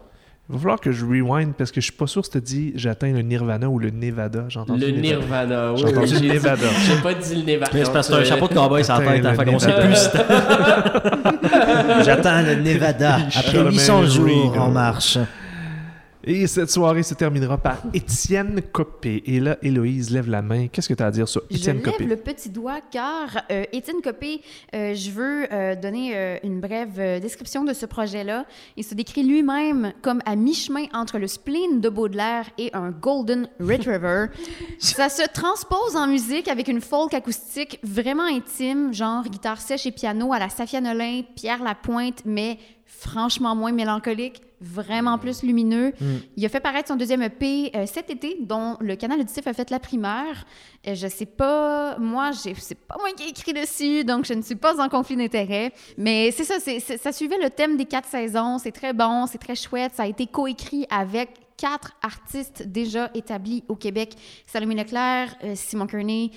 Il 0.52 0.56
va 0.56 0.60
falloir 0.60 0.80
que 0.82 0.92
je 0.92 1.06
rewind 1.06 1.54
parce 1.54 1.72
que 1.72 1.80
je 1.80 1.86
suis 1.86 1.96
pas 1.96 2.08
sûr 2.08 2.26
si 2.26 2.32
tu 2.32 2.42
dit 2.42 2.74
j'atteins 2.76 3.14
le 3.14 3.22
Nirvana 3.22 3.70
ou 3.70 3.80
le 3.80 3.90
Nevada. 3.90 4.46
J'ai 4.50 4.60
entendu 4.60 4.82
Le 4.86 4.92
Nirvana, 5.00 5.72
oui, 5.72 5.80
J'ai 5.80 5.86
entendu 5.88 6.14
le 6.16 6.34
Nevada. 6.34 6.68
J'ai 6.86 7.02
pas 7.02 7.14
dit 7.14 7.36
le 7.36 7.54
Nevada. 7.54 7.72
Mais 7.74 7.86
c'est 7.86 7.94
parce 7.94 8.10
que 8.10 8.16
un 8.16 8.24
chapeau 8.26 8.50
de 8.50 8.54
cowboy 8.54 8.84
la 8.86 8.98
tête, 9.00 9.36
fait 9.38 9.46
qu'on 9.46 9.60
sait 9.60 9.74
plus. 9.80 10.10
J'attends 12.04 12.42
le 12.42 12.56
Nevada 12.56 13.16
après 13.16 13.32
Charlemagne 13.32 13.74
800 13.76 14.06
jours 14.08 14.58
en 14.60 14.70
marche. 14.70 15.18
Et 16.24 16.46
cette 16.46 16.70
soirée 16.70 17.02
se 17.02 17.16
terminera 17.16 17.58
par 17.58 17.82
Étienne 17.94 18.62
Copé. 18.72 19.24
Et 19.26 19.40
là, 19.40 19.58
Héloïse 19.64 20.12
lève 20.12 20.30
la 20.30 20.44
main. 20.44 20.68
Qu'est-ce 20.68 20.88
que 20.88 20.94
tu 20.94 21.02
as 21.02 21.08
à 21.08 21.12
dire 21.12 21.28
sur 21.28 21.42
Je 21.50 21.58
Étienne 21.58 21.78
lève 21.78 21.86
Copé? 21.86 22.06
le 22.06 22.16
petit 22.16 22.50
doigt 22.50 22.80
car 22.92 23.42
euh, 23.52 23.64
Étienne 23.72 24.02
Copé, 24.04 24.42
euh, 24.76 24.94
je 24.94 25.10
veux 25.10 25.52
euh, 25.52 25.76
donner 25.76 26.40
une 26.44 26.60
brève 26.62 27.20
description 27.22 27.64
de 27.64 27.74
ce 27.74 27.86
projet-là. 27.86 28.46
Il 28.78 28.84
se 28.84 28.94
décrit 28.94 29.24
lui-même 29.24 29.94
comme 30.02 30.22
à 30.26 30.36
mi-chemin 30.36 30.86
entre 30.94 31.18
le 31.18 31.28
spleen 31.28 31.82
de 31.82 31.90
Baudelaire 31.90 32.46
et 32.58 32.70
un 32.74 32.92
Golden 32.92 33.48
Retriever. 33.60 34.28
Ça 34.80 35.10
se 35.10 35.28
transpose 35.34 35.96
en 35.96 36.08
musique 36.08 36.48
avec 36.48 36.68
une 36.68 36.82
folk 36.82 37.14
acoustique 37.14 37.80
vraiment 37.84 38.26
intime, 38.26 38.94
genre 38.94 39.24
guitare 39.24 39.60
sèche 39.60 39.86
et 39.88 39.92
piano 39.92 40.34
à 40.34 40.40
la 40.40 40.50
Safia 40.50 40.82
Nolin, 40.82 41.22
Pierre 41.36 41.64
Lapointe, 41.64 42.22
mais 42.26 42.58
franchement 43.02 43.56
moins 43.56 43.72
mélancolique, 43.72 44.42
vraiment 44.62 45.18
plus 45.18 45.42
lumineux. 45.42 45.92
Il 46.38 46.46
a 46.46 46.50
fait 46.50 46.60
paraître 46.60 46.90
son 46.90 46.96
deuxième 46.96 47.24
EP 47.24 47.72
euh, 47.76 47.86
cet 47.88 48.12
été, 48.12 48.38
dont 48.42 48.78
le 48.80 48.96
canal 48.96 49.20
auditif 49.20 49.48
a 49.48 49.54
fait 49.54 49.72
la 49.72 49.80
primaire. 49.80 50.46
Euh, 50.88 50.94
je 50.94 51.08
sais 51.08 51.26
pas, 51.26 51.98
moi, 51.98 52.32
c'est 52.34 52.76
pas 52.76 52.98
moi 53.00 53.10
qui 53.18 53.24
ai 53.24 53.30
écrit 53.30 53.54
dessus, 53.54 54.04
donc 54.04 54.26
je 54.26 54.34
ne 54.34 54.44
suis 54.44 54.56
pas 54.56 54.80
en 54.80 54.88
conflit 54.88 55.16
d'intérêt. 55.16 55.74
Mais 55.98 56.30
c'est 56.32 56.44
ça, 56.44 56.56
ça 56.60 57.12
suivait 57.12 57.40
le 57.42 57.50
thème 57.50 57.76
des 57.76 57.86
quatre 57.86 58.08
saisons. 58.08 58.60
C'est 58.60 58.72
très 58.72 58.94
bon, 58.94 59.26
c'est 59.26 59.40
très 59.40 59.56
chouette. 59.56 59.94
Ça 59.96 60.04
a 60.04 60.08
été 60.08 60.28
coécrit 60.28 60.86
avec 60.92 61.30
quatre 61.62 61.92
artistes 62.02 62.64
déjà 62.68 63.12
établis 63.14 63.64
au 63.68 63.76
Québec. 63.76 64.16
Salomé 64.48 64.74
Leclerc, 64.74 65.36
euh, 65.44 65.52
Simon 65.54 65.86
Kearney, 65.86 66.32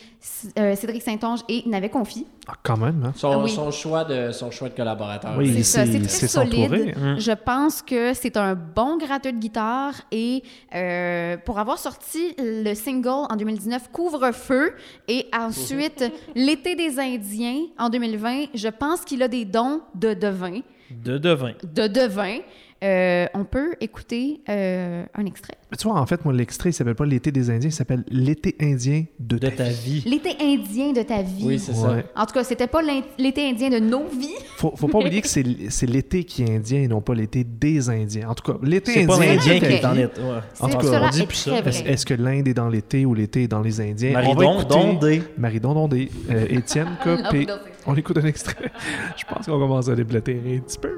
euh, 0.59 0.77
Cédric 0.77 1.01
Saint-Onge 1.03 1.41
et 1.49 1.62
Navet 1.66 1.89
Confi. 1.89 2.27
Ah, 2.47 2.53
quand 2.62 2.77
même, 2.77 3.03
hein? 3.07 3.12
Son, 3.16 3.43
Oui. 3.43 3.49
son 3.51 3.70
choix 3.70 4.05
de, 4.05 4.31
son 4.33 4.51
choix 4.51 4.68
de 4.68 4.75
collaborateur. 4.75 5.35
Oui, 5.39 5.51
C'est 5.57 5.62
ça, 5.62 5.87
c'est- 5.87 5.93
c'est 6.09 6.27
très 6.27 6.29
solide. 6.29 6.95
Mm. 6.95 7.18
Je 7.18 7.33
pense 7.33 7.81
que 7.81 8.12
c'est 8.12 8.37
un 8.37 8.55
bon 8.55 8.99
gratteux 8.99 9.33
de 9.33 9.39
guitare 9.39 9.95
et 10.12 10.43
euh, 10.75 11.39
pour 11.39 11.59
avoir 11.59 11.79
sorti 11.79 12.35
le 12.39 12.75
single 12.75 13.27
en 13.31 13.37
2019, 13.37 13.89
Couvre-feu, 13.93 14.75
et 15.09 15.27
ensuite 15.35 16.05
L'été 16.35 16.75
des 16.77 16.99
Indiens 16.99 17.62
en 17.79 17.89
2020, 17.89 18.47
je 18.53 18.68
pense 18.68 19.01
qu'il 19.07 19.22
a 19.22 19.29
des 19.29 19.47
dons 19.47 19.81
de 19.95 20.12
devin. 20.12 20.61
De 20.91 21.16
devin. 21.16 21.53
De 21.62 21.87
devin. 21.87 22.41
Euh, 22.85 23.26
on 23.35 23.45
peut 23.45 23.74
écouter 23.80 24.41
euh, 24.49 25.05
un 25.14 25.24
extrait. 25.24 25.55
Tu 25.78 25.89
vois, 25.89 25.99
en 25.99 26.05
fait, 26.07 26.22
moi, 26.24 26.35
l'extrait, 26.35 26.68
il 26.70 26.72
s'appelle 26.74 26.95
pas 26.95 27.07
L'été 27.07 27.32
des 27.32 27.49
Indiens, 27.51 27.70
il 27.70 27.72
s'appelle 27.72 28.05
L'été 28.11 28.55
indien 28.61 29.05
de, 29.18 29.39
De 29.39 29.49
ta 29.49 29.57
ta 29.57 29.64
vie. 29.64 30.01
vie. 30.01 30.11
L'été 30.11 30.37
indien 30.41 30.93
de 30.93 31.03
ta 31.03 31.22
vie. 31.22 31.45
Oui, 31.45 31.59
c'est 31.59 31.72
Ouais. 31.72 32.03
ça. 32.14 32.20
En 32.22 32.26
tout 32.26 32.35
cas, 32.35 32.45
c'était 32.45 32.66
pas 32.66 32.82
l'été 33.18 33.49
indien 33.49 33.70
de 33.70 33.78
nos 33.78 34.05
vies. 34.07 34.28
Faut, 34.59 34.74
faut 34.76 34.89
pas 34.89 34.99
oublier 34.99 35.22
que 35.22 35.28
c'est 35.28 35.45
c'est 35.70 35.87
l'été 35.87 36.24
qui 36.24 36.43
est 36.43 36.57
indien 36.57 36.82
et 36.82 36.89
non 36.89 37.01
pas 37.01 37.14
l'été 37.14 37.43
des 37.45 37.89
Indiens. 37.89 38.28
En 38.28 38.35
tout 38.35 38.53
cas, 38.53 38.59
l'été 38.62 38.93
C'est 38.93 39.07
pas 39.07 39.16
indien. 39.16 39.35
l'Indien 39.35 39.59
qui 39.61 39.64
est 39.66 39.85
en 39.87 39.97
est. 39.97 40.18
Ouais. 40.18 40.24
En 40.61 40.68
tout 40.68 40.72
C'est- 40.72 40.76
cas, 40.76 40.82
cela 40.82 41.07
on 41.07 41.11
dit 41.11 41.22
est 41.22 41.26
plus 41.26 41.37
ça. 41.37 41.59
Est-ce 41.87 42.05
que 42.07 42.14
l'Inde 42.14 42.49
est 42.49 42.55
dans 42.55 42.68
l'été 42.68 43.07
ou 43.07 43.14
l'été 43.14 43.45
est 43.45 43.49
dans 43.49 43.62
les 43.62 43.80
Indiens? 43.80 44.11
On 44.11 44.14
va 44.14 44.22
Maridon, 44.22 44.61
écouter 44.61 44.68
Dondé. 44.74 45.22
Maridon 45.39 45.74
Dondé. 45.74 46.11
Euh, 46.30 46.47
Étienne 46.51 46.89
Copé. 47.03 47.22
Maridon, 47.22 47.55
On 47.87 47.95
écoute 47.97 48.18
un 48.18 48.26
extrait. 48.26 48.70
Je 49.16 49.24
pense 49.24 49.47
qu'on 49.47 49.59
commence 49.59 49.89
à 49.89 49.95
déblatérer 49.95 50.57
un 50.57 50.61
petit 50.61 50.78
peu. 50.78 50.91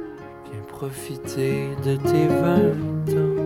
Profiter 0.79 1.71
de 1.83 1.97
tes 1.97 2.27
20 2.27 2.61
ans. 3.17 3.37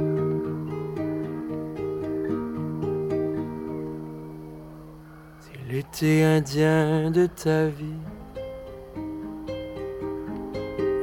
C'est 5.38 5.72
l'été 5.72 6.24
indien 6.24 7.12
de 7.12 7.26
ta 7.26 7.66
vie. 7.66 8.02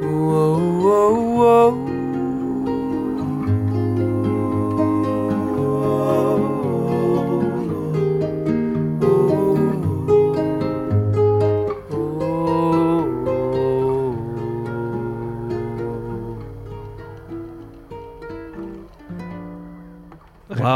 Wow, 0.02 0.60
wow, 0.82 1.16
wow. 1.38 2.07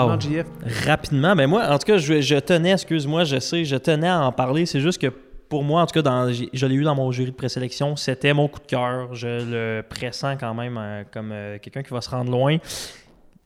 Rapidement, 0.07 0.43
JF. 0.43 0.85
Rapidement, 0.85 1.35
ben 1.35 1.47
moi, 1.47 1.67
en 1.69 1.77
tout 1.77 1.85
cas, 1.85 1.97
je, 1.97 2.21
je 2.21 2.35
tenais, 2.35 2.71
excuse-moi, 2.71 3.23
je 3.23 3.39
sais, 3.39 3.65
je 3.65 3.75
tenais 3.75 4.07
à 4.07 4.21
en 4.21 4.31
parler. 4.31 4.65
C'est 4.65 4.81
juste 4.81 5.01
que 5.01 5.11
pour 5.51 5.65
moi, 5.65 5.81
en 5.81 5.85
tout 5.85 5.93
cas, 5.93 6.01
dans, 6.01 6.31
je 6.31 6.65
l'ai 6.65 6.75
eu 6.75 6.83
dans 6.83 6.95
mon 6.95 7.11
jury 7.11 7.29
de 7.29 7.35
présélection, 7.35 7.97
c'était 7.97 8.33
mon 8.33 8.47
coup 8.47 8.61
de 8.61 8.67
cœur. 8.67 9.13
Je 9.13 9.27
le 9.27 9.81
pressens 9.81 10.37
quand 10.39 10.53
même 10.53 10.77
euh, 10.79 11.03
comme 11.11 11.31
euh, 11.33 11.57
quelqu'un 11.59 11.83
qui 11.83 11.93
va 11.93 11.99
se 11.99 12.09
rendre 12.09 12.31
loin. 12.31 12.57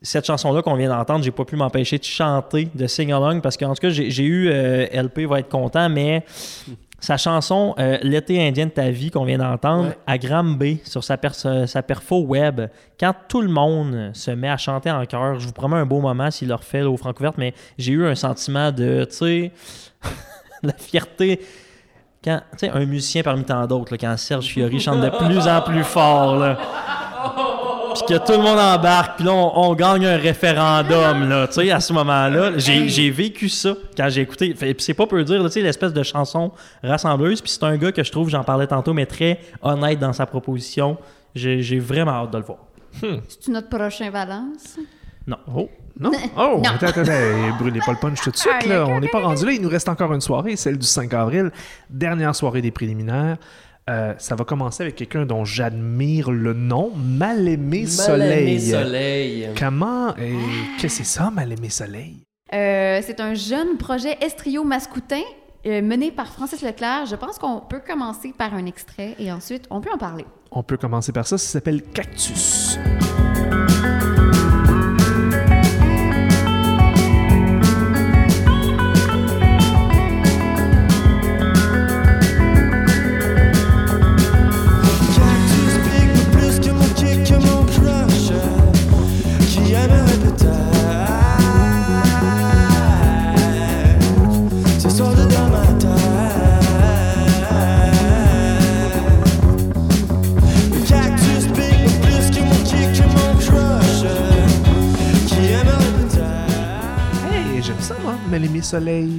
Cette 0.03 0.27
chanson-là 0.27 0.61
qu'on 0.61 0.75
vient 0.75 0.89
d'entendre, 0.89 1.23
j'ai 1.23 1.31
pas 1.31 1.45
pu 1.45 1.55
m'empêcher 1.55 1.97
de 1.97 2.03
chanter, 2.03 2.69
de 2.75 2.85
sing 2.85 3.11
along, 3.11 3.41
parce 3.41 3.57
qu'en 3.57 3.73
tout 3.73 3.81
cas, 3.81 3.89
j'ai 3.89 4.11
j'ai 4.11 4.23
eu 4.23 4.49
euh, 4.49 4.85
LP 4.93 5.21
va 5.21 5.39
être 5.39 5.49
content, 5.49 5.89
mais 5.89 6.23
sa 7.05 7.17
chanson 7.17 7.75
euh, 7.79 7.97
L'été 8.01 8.45
indien 8.45 8.65
de 8.65 8.71
ta 8.71 8.89
vie 8.89 9.11
qu'on 9.11 9.25
vient 9.25 9.37
d'entendre 9.37 9.89
Ouais. 9.89 9.97
à 10.07 10.17
Granby 10.17 10.81
sur 10.83 11.03
sa, 11.03 11.17
sa 11.67 11.83
perfo 11.83 12.21
web, 12.23 12.61
quand 12.99 13.13
tout 13.29 13.41
le 13.41 13.47
monde 13.49 14.11
se 14.13 14.31
met 14.31 14.49
à 14.49 14.57
chanter 14.57 14.89
en 14.91 15.05
chœur, 15.05 15.39
je 15.39 15.45
vous 15.45 15.53
promets 15.53 15.77
un 15.77 15.85
beau 15.85 15.99
moment 16.01 16.31
s'il 16.31 16.47
le 16.47 16.55
refait 16.55 16.81
là, 16.81 16.89
au 16.89 16.97
Francouverte, 16.97 17.37
mais 17.37 17.53
j'ai 17.77 17.93
eu 17.93 18.05
un 18.07 18.15
sentiment 18.15 18.71
de, 18.71 19.05
tu 19.09 19.15
sais, 19.15 19.51
la 20.63 20.73
fierté. 20.73 21.41
Quand, 22.23 22.41
tu 22.53 22.57
sais, 22.65 22.69
un 22.71 22.85
musicien 22.85 23.21
parmi 23.21 23.43
tant 23.43 23.67
d'autres, 23.67 23.97
quand 23.97 24.17
Serge 24.17 24.47
Fiori 24.47 24.79
chante 24.79 25.01
de 25.01 25.09
plus 25.09 25.47
en 25.47 25.61
plus 25.61 25.83
fort, 25.83 26.37
là, 26.37 26.57
puis 27.95 28.15
que 28.17 28.25
tout 28.25 28.31
le 28.33 28.39
monde 28.43 28.59
embarque, 28.59 29.17
puis 29.17 29.25
là, 29.25 29.31
on, 29.33 29.69
on 29.69 29.73
gagne 29.75 30.05
un 30.05 30.17
référendum, 30.17 31.29
là, 31.29 31.47
tu 31.47 31.53
sais, 31.53 31.71
à 31.71 31.79
ce 31.79 31.93
moment-là. 31.93 32.57
J'ai 32.57 32.87
j'ai 32.89 33.09
vécu 33.09 33.49
ça 33.49 33.73
quand 33.95 34.09
j'ai 34.09 34.21
écouté. 34.21 34.53
Fait- 34.55 34.73
Puis 34.73 34.83
c'est 34.83 34.93
pas 34.93 35.07
peu 35.07 35.23
dire, 35.23 35.41
là, 35.41 35.49
tu 35.49 35.53
sais, 35.53 35.61
l'espèce 35.61 35.93
de 35.93 36.03
chanson 36.03 36.51
rassembleuse. 36.83 37.41
Puis 37.41 37.51
c'est 37.51 37.63
un 37.63 37.77
gars 37.77 37.91
que 37.91 38.03
je 38.03 38.11
trouve, 38.11 38.29
j'en 38.29 38.43
parlais 38.43 38.67
tantôt, 38.67 38.93
mais 38.93 39.05
très 39.05 39.39
honnête 39.61 39.99
dans 39.99 40.13
sa 40.13 40.25
proposition. 40.25 40.97
J'ai 41.33 41.61
j'ai 41.61 41.79
vraiment 41.79 42.11
hâte 42.11 42.31
de 42.31 42.37
le 42.37 42.43
voir. 42.43 42.59
C'est 43.27 43.49
notre 43.51 43.69
prochain 43.69 44.09
Valence? 44.09 44.77
Oh, 45.53 45.69
non. 45.99 46.11
Oh, 46.37 46.61
Non. 46.63 46.69
attends, 46.75 46.87
attends, 46.87 47.01
attends. 47.01 47.57
Brûlez 47.59 47.79
pas 47.85 47.91
le 47.93 47.97
punch 47.97 48.21
tout 48.21 48.29
de 48.31 48.35
suite, 48.37 48.65
là. 48.67 48.85
On 48.87 48.99
n'est 48.99 49.07
pas 49.09 49.21
rendu 49.21 49.45
là. 49.45 49.51
Il 49.53 49.61
nous 49.61 49.69
reste 49.69 49.89
encore 49.89 50.13
une 50.13 50.21
soirée, 50.21 50.55
celle 50.55 50.77
du 50.77 50.85
5 50.85 51.13
avril. 51.13 51.51
Dernière 51.89 52.35
soirée 52.35 52.61
des 52.61 52.71
préliminaires. 52.71 53.37
Euh, 53.87 54.15
ça 54.17 54.33
va 54.35 54.45
commencer 54.45 54.81
avec 54.81 54.95
quelqu'un 54.95 55.27
dont 55.27 55.45
j'admire 55.45 56.31
le 56.31 56.53
nom, 56.53 56.91
Mal-aimé 56.95 57.85
Soleil. 57.85 58.29
Mal-aimé 58.29 58.59
soleil. 58.59 59.49
Comment 59.59 60.15
et 60.17 60.33
qu'est-ce 60.79 60.97
que 60.99 61.03
c'est 61.05 61.19
ça, 61.19 61.29
Mal-aimé 61.29 61.69
Soleil? 61.69 62.17
Euh, 62.53 62.99
c'est 63.03 63.19
un 63.19 63.35
jeune 63.35 63.77
projet 63.77 64.17
estrio 64.21 64.63
mascoutin 64.63 65.21
euh, 65.67 65.83
mené 65.83 66.11
par 66.11 66.31
Francis 66.31 66.63
Leclerc. 66.63 67.05
Je 67.05 67.15
pense 67.15 67.37
qu'on 67.37 67.59
peut 67.59 67.81
commencer 67.85 68.33
par 68.35 68.55
un 68.55 68.65
extrait 68.65 69.15
et 69.19 69.31
ensuite 69.31 69.65
on 69.69 69.81
peut 69.81 69.91
en 69.93 69.99
parler. 69.99 70.25
On 70.51 70.63
peut 70.63 70.77
commencer 70.77 71.11
par 71.11 71.27
ça. 71.27 71.37
Ça 71.37 71.47
s'appelle 71.47 71.83
Cactus. 71.83 72.79
Cactus 72.79 73.24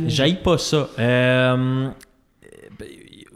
J'aille 0.09 0.43
pas 0.43 0.59
ça. 0.59 0.89
Euh, 0.99 1.89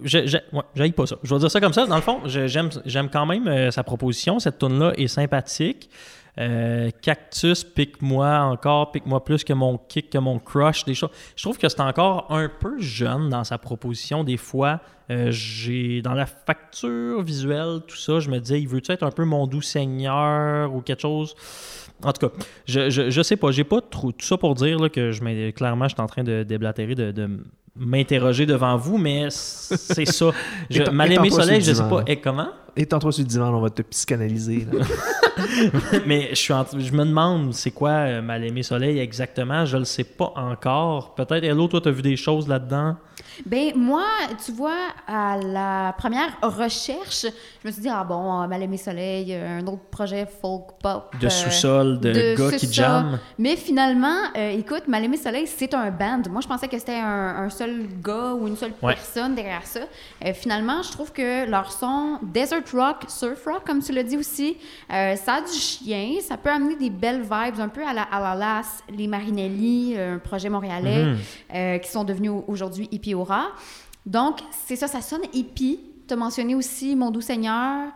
j'haïs 0.05 0.93
pas 0.93 1.07
ça. 1.07 1.17
Je 1.23 1.35
vais 1.35 1.41
dire 1.41 1.51
ça 1.51 1.61
comme 1.61 1.73
ça. 1.73 1.87
Dans 1.87 1.97
le 1.97 2.03
fond, 2.03 2.21
j'aime 2.27 3.09
quand 3.11 3.27
même 3.27 3.47
euh, 3.49 3.71
sa 3.71 3.83
proposition. 3.83 4.39
Cette 4.39 4.59
tune-là 4.59 4.93
est 4.97 5.09
sympathique. 5.09 5.91
Euh, 6.39 6.91
Cactus, 7.03 7.65
pique-moi 7.65 8.39
encore, 8.41 8.93
pique-moi 8.93 9.25
plus 9.25 9.45
que 9.45 9.53
mon 9.53 9.79
kick, 9.79 10.11
que 10.11 10.19
mon 10.19 10.39
crush, 10.39 10.85
des 10.85 10.95
choses. 10.95 11.11
Je 11.37 11.43
trouve 11.43 11.59
que 11.59 11.69
c'est 11.69 11.81
encore 11.81 12.27
un 12.31 12.49
peu 12.49 12.81
jeune 12.81 13.29
dans 13.29 13.45
sa 13.45 13.59
proposition. 13.59 14.23
Des 14.23 14.37
fois, 14.37 14.81
euh, 15.11 15.31
j'ai 15.31 16.03
dans 16.03 16.15
la 16.15 16.27
facture 16.27 17.23
visuelle, 17.23 17.81
tout 17.87 17.97
ça, 17.97 18.21
je 18.21 18.31
me 18.31 18.39
disais, 18.39 18.61
il 18.61 18.69
veut-tu 18.69 18.93
être 18.93 19.03
un 19.03 19.11
peu 19.11 19.25
mon 19.25 19.47
doux 19.47 19.61
seigneur 19.61 20.73
ou 20.73 20.83
quelque 20.83 21.03
chose? 21.03 21.35
En 22.03 22.13
tout 22.13 22.29
cas, 22.29 22.35
je, 22.67 22.91
je, 22.91 23.11
je 23.11 23.23
sais 23.23 23.37
pas. 23.37 23.51
J'ai 23.51 23.65
pas 23.65 23.81
trop 23.81 24.13
tout 24.13 24.25
ça 24.27 24.37
pour 24.37 24.55
dire 24.55 24.79
là, 24.79 24.89
que 24.89 25.11
je 25.13 25.51
clairement, 25.51 25.87
je 25.89 25.95
suis 25.95 26.01
en 26.03 26.07
train 26.07 26.23
de 26.25 26.43
déblatérer, 26.43 26.95
de, 26.95 27.11
de 27.13 27.29
m'interroger 27.77 28.47
devant 28.47 28.77
vous, 28.77 28.99
mais 28.99 29.29
c'est 29.31 30.05
ça. 30.07 30.31
Je, 30.71 30.81
Étant- 30.83 30.93
Mal 30.93 31.13
aimé 31.13 31.27
étends-toi 31.29 31.45
soleil, 31.45 31.61
je 31.61 31.73
sais 31.73 31.89
pas. 31.89 32.03
Et 32.07 32.17
comment? 32.17 32.49
Et 32.77 32.87
tantôt 32.87 33.11
sur 33.11 33.23
le 33.23 33.29
divan, 33.29 33.53
on 33.55 33.61
va 33.61 33.71
te 33.71 33.83
psychanalyser. 33.83 34.67
mais 36.07 36.29
je, 36.31 36.35
suis 36.37 36.53
en- 36.53 36.67
je 36.77 36.93
me 36.93 37.05
demande 37.05 37.53
c'est 37.55 37.71
quoi 37.71 37.91
euh, 37.91 38.23
Mal 38.23 38.45
aimé 38.45 38.63
soleil 38.63 38.99
exactement? 38.99 39.65
Je 39.65 39.77
le 39.77 39.85
sais 39.85 40.05
pas 40.05 40.33
encore. 40.37 41.15
Peut-être, 41.15 41.45
Hello, 41.45 41.67
toi, 41.69 41.81
tu 41.81 41.89
as 41.89 41.93
vu 41.93 42.03
des 42.03 42.17
choses 42.17 42.49
là-dedans? 42.49 42.97
Ben 43.47 43.73
moi, 43.75 44.05
tu 44.45 44.53
vois, 44.53 44.77
à 45.07 45.37
la 45.39 45.95
première 45.99 46.37
recherche, 46.43 47.27
je 47.63 47.69
me 47.69 47.73
suis 47.73 47.83
dit 47.83 47.89
ah 47.91 48.05
bon, 48.05 48.43
euh, 48.43 48.47
Mal 48.47 48.63
aimé 48.63 48.77
soleil, 48.77 49.29
euh, 49.35 49.59
un 49.61 49.67
autre 49.67 49.83
projet 49.91 50.27
folk 50.41 50.73
pop 50.83 51.15
De 51.21 51.27
euh, 51.27 51.31
sous-sol, 51.31 52.01
de, 52.01 52.13
de- 52.13 52.35
gars 52.37 52.57
qui 52.57 52.67
ça. 52.67 52.73
jamment. 52.73 53.19
Mais 53.39 53.57
finalement, 53.57 54.17
euh, 54.37 54.51
écoute, 54.51 54.89
Mal 54.89 55.05
aimé 55.05 55.17
soleil, 55.17 55.47
c'est 55.47 55.73
un 55.75 55.91
band. 55.91 56.23
Moi, 56.31 56.41
je 56.43 56.49
pensais 56.49 56.69
que 56.69 56.79
c'était 56.79 56.95
un, 56.99 57.37
un 57.45 57.51
seul 57.51 57.87
gars 58.03 58.35
ou 58.35 58.47
une 58.49 58.57
seule 58.57 58.73
Ouais. 58.83 58.95
personne 58.95 59.35
derrière 59.35 59.67
ça. 59.67 59.81
Euh, 60.25 60.33
finalement, 60.35 60.83
je 60.83 60.91
trouve 60.93 61.13
que 61.13 61.49
leur 61.49 61.73
son 61.73 62.19
desert 62.23 62.63
rock, 62.73 63.05
surf 63.09 63.45
rock, 63.47 63.63
comme 63.67 63.83
tu 63.83 63.93
l'as 63.93 64.03
dit 64.03 64.17
aussi, 64.17 64.57
euh, 64.93 65.17
ça 65.17 65.35
a 65.35 65.41
du 65.41 65.53
chien, 65.53 66.15
ça 66.21 66.37
peut 66.37 66.51
amener 66.51 66.77
des 66.77 66.91
belles 66.91 67.23
vibes, 67.23 67.61
un 67.61 67.69
peu 67.69 67.87
à 67.87 67.93
la, 67.93 68.03
à 68.03 68.21
la 68.21 68.35
Las, 68.35 68.83
les 68.95 69.07
Marinelli, 69.07 69.97
un 69.99 70.19
projet 70.19 70.49
montréalais 70.49 71.05
Mhm. 71.05 71.81
qui 71.81 71.91
sont 71.91 72.05
devenus 72.05 72.31
au- 72.31 72.45
aujourd'hui 72.49 72.89
hippie 72.91 73.15
Donc, 74.07 74.41
c'est 74.67 74.77
ça, 74.77 74.87
ça 74.89 75.01
sonne 75.01 75.23
hippie. 75.33 75.81
Tu 76.09 76.15
as 76.15 76.17
mentionné 76.17 76.55
aussi 76.55 76.97
Mon 76.97 77.11
Doux 77.11 77.21
Seigneur. 77.21 77.89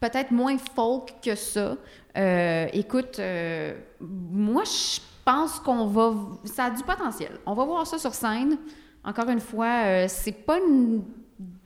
peut-être 0.00 0.30
moins 0.30 0.56
folk 0.76 1.14
que 1.20 1.34
ça. 1.34 1.76
Euh, 2.16 2.66
écoute, 2.72 3.18
euh, 3.18 3.74
moi, 4.00 4.62
je 4.64 5.00
pense 5.24 5.58
qu'on 5.58 5.86
va. 5.88 6.14
Ça 6.44 6.66
a 6.66 6.70
du 6.70 6.82
potentiel. 6.84 7.32
On 7.46 7.54
va 7.54 7.64
voir 7.64 7.84
ça 7.86 7.98
sur 7.98 8.14
scène. 8.14 8.58
Encore 9.04 9.28
une 9.28 9.40
fois, 9.40 9.82
euh, 9.86 10.06
c'est 10.08 10.30
pas 10.46 10.58
une- 10.58 11.02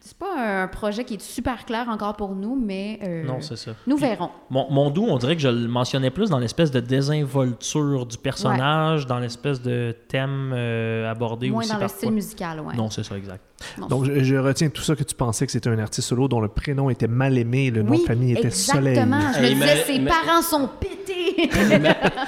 C'est 0.04 0.18
pas 0.18 0.62
un 0.64 0.66
projet 0.66 1.04
qui 1.04 1.14
est 1.14 1.22
super 1.22 1.64
clair 1.64 1.88
encore 1.88 2.16
pour 2.16 2.34
nous, 2.34 2.56
mais 2.56 2.98
euh, 3.04 3.22
Non, 3.24 3.40
c'est 3.40 3.54
ça. 3.54 3.70
nous 3.86 3.96
verrons. 3.96 4.30
Mon, 4.50 4.68
mon 4.68 4.90
doux, 4.90 5.06
on 5.08 5.16
dirait 5.16 5.36
que 5.36 5.42
je 5.42 5.46
le 5.48 5.68
mentionnais 5.68 6.10
plus 6.10 6.28
dans 6.28 6.40
l'espèce 6.40 6.72
de 6.72 6.80
désinvolture 6.80 8.04
du 8.06 8.18
personnage, 8.18 9.06
dans 9.06 9.20
l'espèce 9.20 9.62
de 9.62 9.94
thème 10.08 10.52
euh, 10.54 11.08
abordé 11.08 11.50
Moins 11.50 11.60
aussi 11.62 11.72
dans 11.72 11.78
le 11.78 11.86
style 11.88 12.10
musical, 12.10 12.60
ouais. 12.60 12.74
Non, 12.74 12.90
c'est 12.90 13.04
ça, 13.04 13.16
exact. 13.16 13.44
Non, 13.78 13.86
Donc, 13.86 14.04
je, 14.06 14.22
je 14.24 14.36
retiens 14.36 14.68
tout 14.68 14.82
ça 14.82 14.96
que 14.96 15.04
tu 15.04 15.14
pensais 15.14 15.46
que 15.46 15.52
c'était 15.52 15.70
un 15.70 15.78
artiste 15.78 16.08
solo 16.08 16.28
dont 16.28 16.40
le 16.40 16.48
prénom 16.48 16.90
était 16.90 17.06
mal 17.08 17.38
aimé, 17.38 17.70
le 17.70 17.82
nom 17.82 17.92
oui, 17.92 18.02
de 18.02 18.06
famille 18.06 18.32
était 18.32 18.50
Soleil. 18.50 18.98
exactement. 18.98 19.20
Je 19.36 19.40
me 19.40 19.48
disais, 19.48 19.64
mais- 19.86 19.94
ses 19.94 20.00
parents 20.00 20.42
sont 20.42 20.68
pétés. 20.80 21.50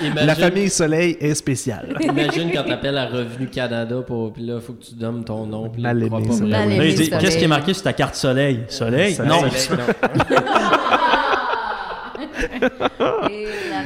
Imagine, 0.00 0.26
La 0.26 0.34
famille 0.34 0.70
Soleil 0.70 1.16
est 1.20 1.34
spéciale. 1.34 1.96
Imagine 2.00 2.50
quand 2.52 2.64
t'appelles 2.64 2.98
à 2.98 3.06
Revenu 3.06 3.48
Canada, 3.48 3.96
pour, 4.06 4.32
puis 4.32 4.44
là, 4.44 4.54
il 4.56 4.60
faut 4.60 4.72
que 4.72 4.84
tu 4.84 4.94
donnes 4.94 5.24
ton 5.24 5.46
nom. 5.46 5.68
Puis 5.68 5.82
Mal 5.82 6.02
aimé. 6.02 6.94
Qu'est-ce 7.20 7.38
qui 7.38 7.44
est 7.44 7.48
marqué 7.48 7.74
sur 7.74 7.82
ta 7.84 7.92
carte 7.92 8.14
soleil? 8.14 8.64
Soleil? 8.68 9.14
Soleil. 9.14 9.30
Non. 9.30 9.48
Soleil, 9.50 9.86
non. 9.86 10.18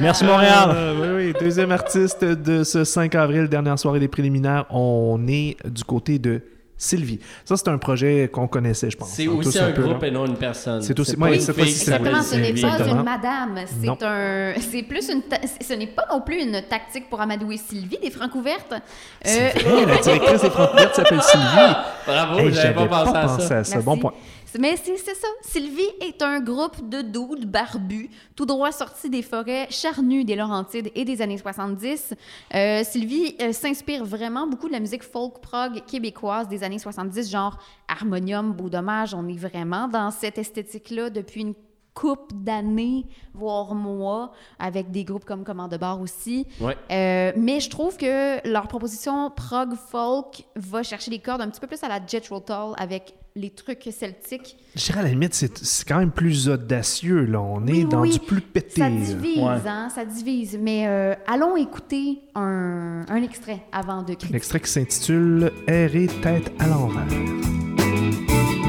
Merci 0.01 0.23
Montréal. 0.25 0.69
Euh, 0.73 0.95
oui, 1.17 1.25
oui. 1.27 1.33
Deuxième 1.39 1.71
artiste 1.71 2.23
de 2.23 2.63
ce 2.63 2.83
5 2.83 3.13
avril, 3.15 3.47
dernière 3.47 3.77
soirée 3.77 3.99
des 3.99 4.07
préliminaires, 4.07 4.65
on 4.69 5.19
est 5.27 5.57
du 5.67 5.83
côté 5.83 6.19
de 6.19 6.41
Sylvie. 6.81 7.19
Ça, 7.43 7.57
c'est 7.57 7.67
un 7.67 7.77
projet 7.77 8.29
qu'on 8.31 8.47
connaissait, 8.47 8.89
je 8.89 8.95
pense. 8.95 9.09
C'est 9.09 9.27
aussi 9.27 9.59
un 9.59 9.71
peu, 9.73 9.83
groupe 9.83 10.01
et 10.01 10.11
non 10.11 10.25
une 10.25 10.37
personne. 10.37 10.81
C'est 10.81 10.97
aussi- 10.97 11.17
pas 11.17 11.27
cette 11.37 11.53
fille 11.53 11.53
fois-ci, 11.53 11.71
qui 11.73 11.79
c'est 11.79 11.85
ce 11.85 11.91
n'est 11.91 12.61
pas 12.61 12.87
une 12.87 13.03
madame, 13.03 13.59
c'est 13.67 14.03
un, 14.05 14.53
c'est 14.71 14.83
plus 14.83 15.09
une, 15.09 15.21
ta- 15.23 15.41
ce 15.61 15.73
n'est 15.73 15.87
pas 15.87 16.05
non 16.09 16.21
plus 16.21 16.41
une 16.41 16.61
tactique 16.69 17.09
pour 17.09 17.19
amadouer 17.19 17.57
Sylvie 17.57 17.97
des 18.01 18.09
francs 18.09 18.33
ouvertes. 18.33 18.73
Euh, 19.27 19.49
la 19.87 19.97
directrice 19.97 20.41
des 20.41 20.49
Francs 20.49 20.69
s'appelle 20.93 21.21
Sylvie. 21.21 21.75
Bravo, 22.07 22.39
Hey, 22.39 22.53
j'avais 22.53 22.73
pas 22.73 22.87
pensé 23.03 23.17
à 23.17 23.21
pensé 23.27 23.47
ça. 23.47 23.57
à 23.57 23.63
ça. 23.65 23.79
Bon 23.81 23.97
point. 23.97 24.13
Mais 24.57 24.75
c'est 24.77 24.97
ça. 24.97 25.27
Sylvie 25.41 25.89
est 26.01 26.21
un 26.21 26.39
groupe 26.39 26.89
de 26.89 27.01
doudes 27.01 27.45
barbus, 27.45 28.09
tout 28.35 28.45
droit 28.45 28.71
sortis 28.71 29.09
des 29.09 29.21
forêts 29.21 29.67
charnues 29.69 30.23
des 30.23 30.35
Laurentides 30.35 30.91
et 30.95 31.05
des 31.05 31.21
années 31.21 31.37
70. 31.37 32.15
Euh, 32.55 32.83
Sylvie 32.83 33.35
euh, 33.41 33.51
s'inspire 33.51 34.03
vraiment 34.05 34.47
beaucoup 34.47 34.67
de 34.67 34.73
la 34.73 34.79
musique 34.79 35.03
folk 35.03 35.39
prog 35.41 35.83
québécoise 35.85 36.47
des 36.47 36.63
années 36.63 36.79
70, 36.79 37.29
genre 37.29 37.57
Harmonium, 37.87 38.53
Beau 38.53 38.69
Dommage. 38.69 39.13
On 39.13 39.27
est 39.27 39.37
vraiment 39.37 39.87
dans 39.87 40.09
cette 40.11 40.37
esthétique-là 40.37 41.09
depuis 41.09 41.41
une 41.41 41.53
couple 41.93 42.33
d'années, 42.33 43.05
voire 43.33 43.75
mois, 43.75 44.31
avec 44.57 44.89
des 44.89 45.03
groupes 45.03 45.25
comme 45.25 45.43
Commande 45.43 45.71
de 45.71 45.77
bar 45.77 45.99
aussi. 45.99 46.47
Ouais. 46.61 46.77
Euh, 46.91 47.33
mais 47.35 47.59
je 47.59 47.69
trouve 47.69 47.97
que 47.97 48.47
leur 48.47 48.67
proposition 48.67 49.29
prog 49.31 49.75
folk 49.75 50.45
va 50.55 50.81
chercher 50.81 51.11
les 51.11 51.19
cordes 51.19 51.41
un 51.41 51.49
petit 51.49 51.59
peu 51.59 51.67
plus 51.67 51.83
à 51.83 51.89
la 51.89 51.99
Jet 52.05 52.21
Tull 52.21 52.41
avec 52.77 53.15
les 53.35 53.49
trucs 53.51 53.87
celtiques. 53.91 54.57
Je 54.75 54.85
dirais 54.85 54.99
à 54.99 55.03
la 55.03 55.09
limite, 55.09 55.33
c'est 55.33 55.87
quand 55.87 55.99
même 55.99 56.11
plus 56.11 56.49
audacieux. 56.49 57.25
Là. 57.25 57.39
On 57.41 57.65
est 57.67 57.83
dans 57.85 58.01
oui. 58.01 58.11
du 58.11 58.19
plus 58.19 58.41
pété. 58.41 58.81
Ça 58.81 58.89
divise, 58.89 59.37
Ouais. 59.37 59.67
hein, 59.67 59.89
ça 59.93 60.03
divise. 60.05 60.57
Mais 60.61 60.87
euh, 60.87 61.13
allons 61.27 61.55
écouter 61.55 62.19
un, 62.35 63.05
un 63.07 63.21
extrait 63.23 63.61
avant 63.71 64.01
de 64.01 64.07
critiquer. 64.13 64.33
L'extrait 64.33 64.59
qui 64.59 64.69
s'intitule 64.71 65.51
Errer 65.67 66.07
tête 66.21 66.51
à 66.59 66.67
l'envers. 66.67 67.05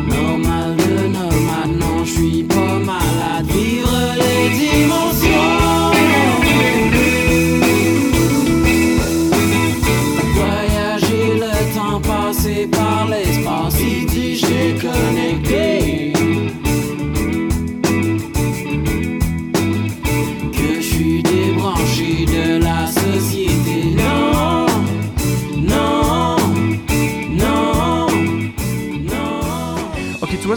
Normal 0.08 0.76
de 0.76 1.06
normal, 1.08 1.70
non, 1.78 2.04
je 2.04 2.10
suis 2.12 2.44
pas 2.44 2.78
malade. 2.78 3.46
Vivre 3.46 4.14
les 4.16 4.50
dimensions. 4.58 5.09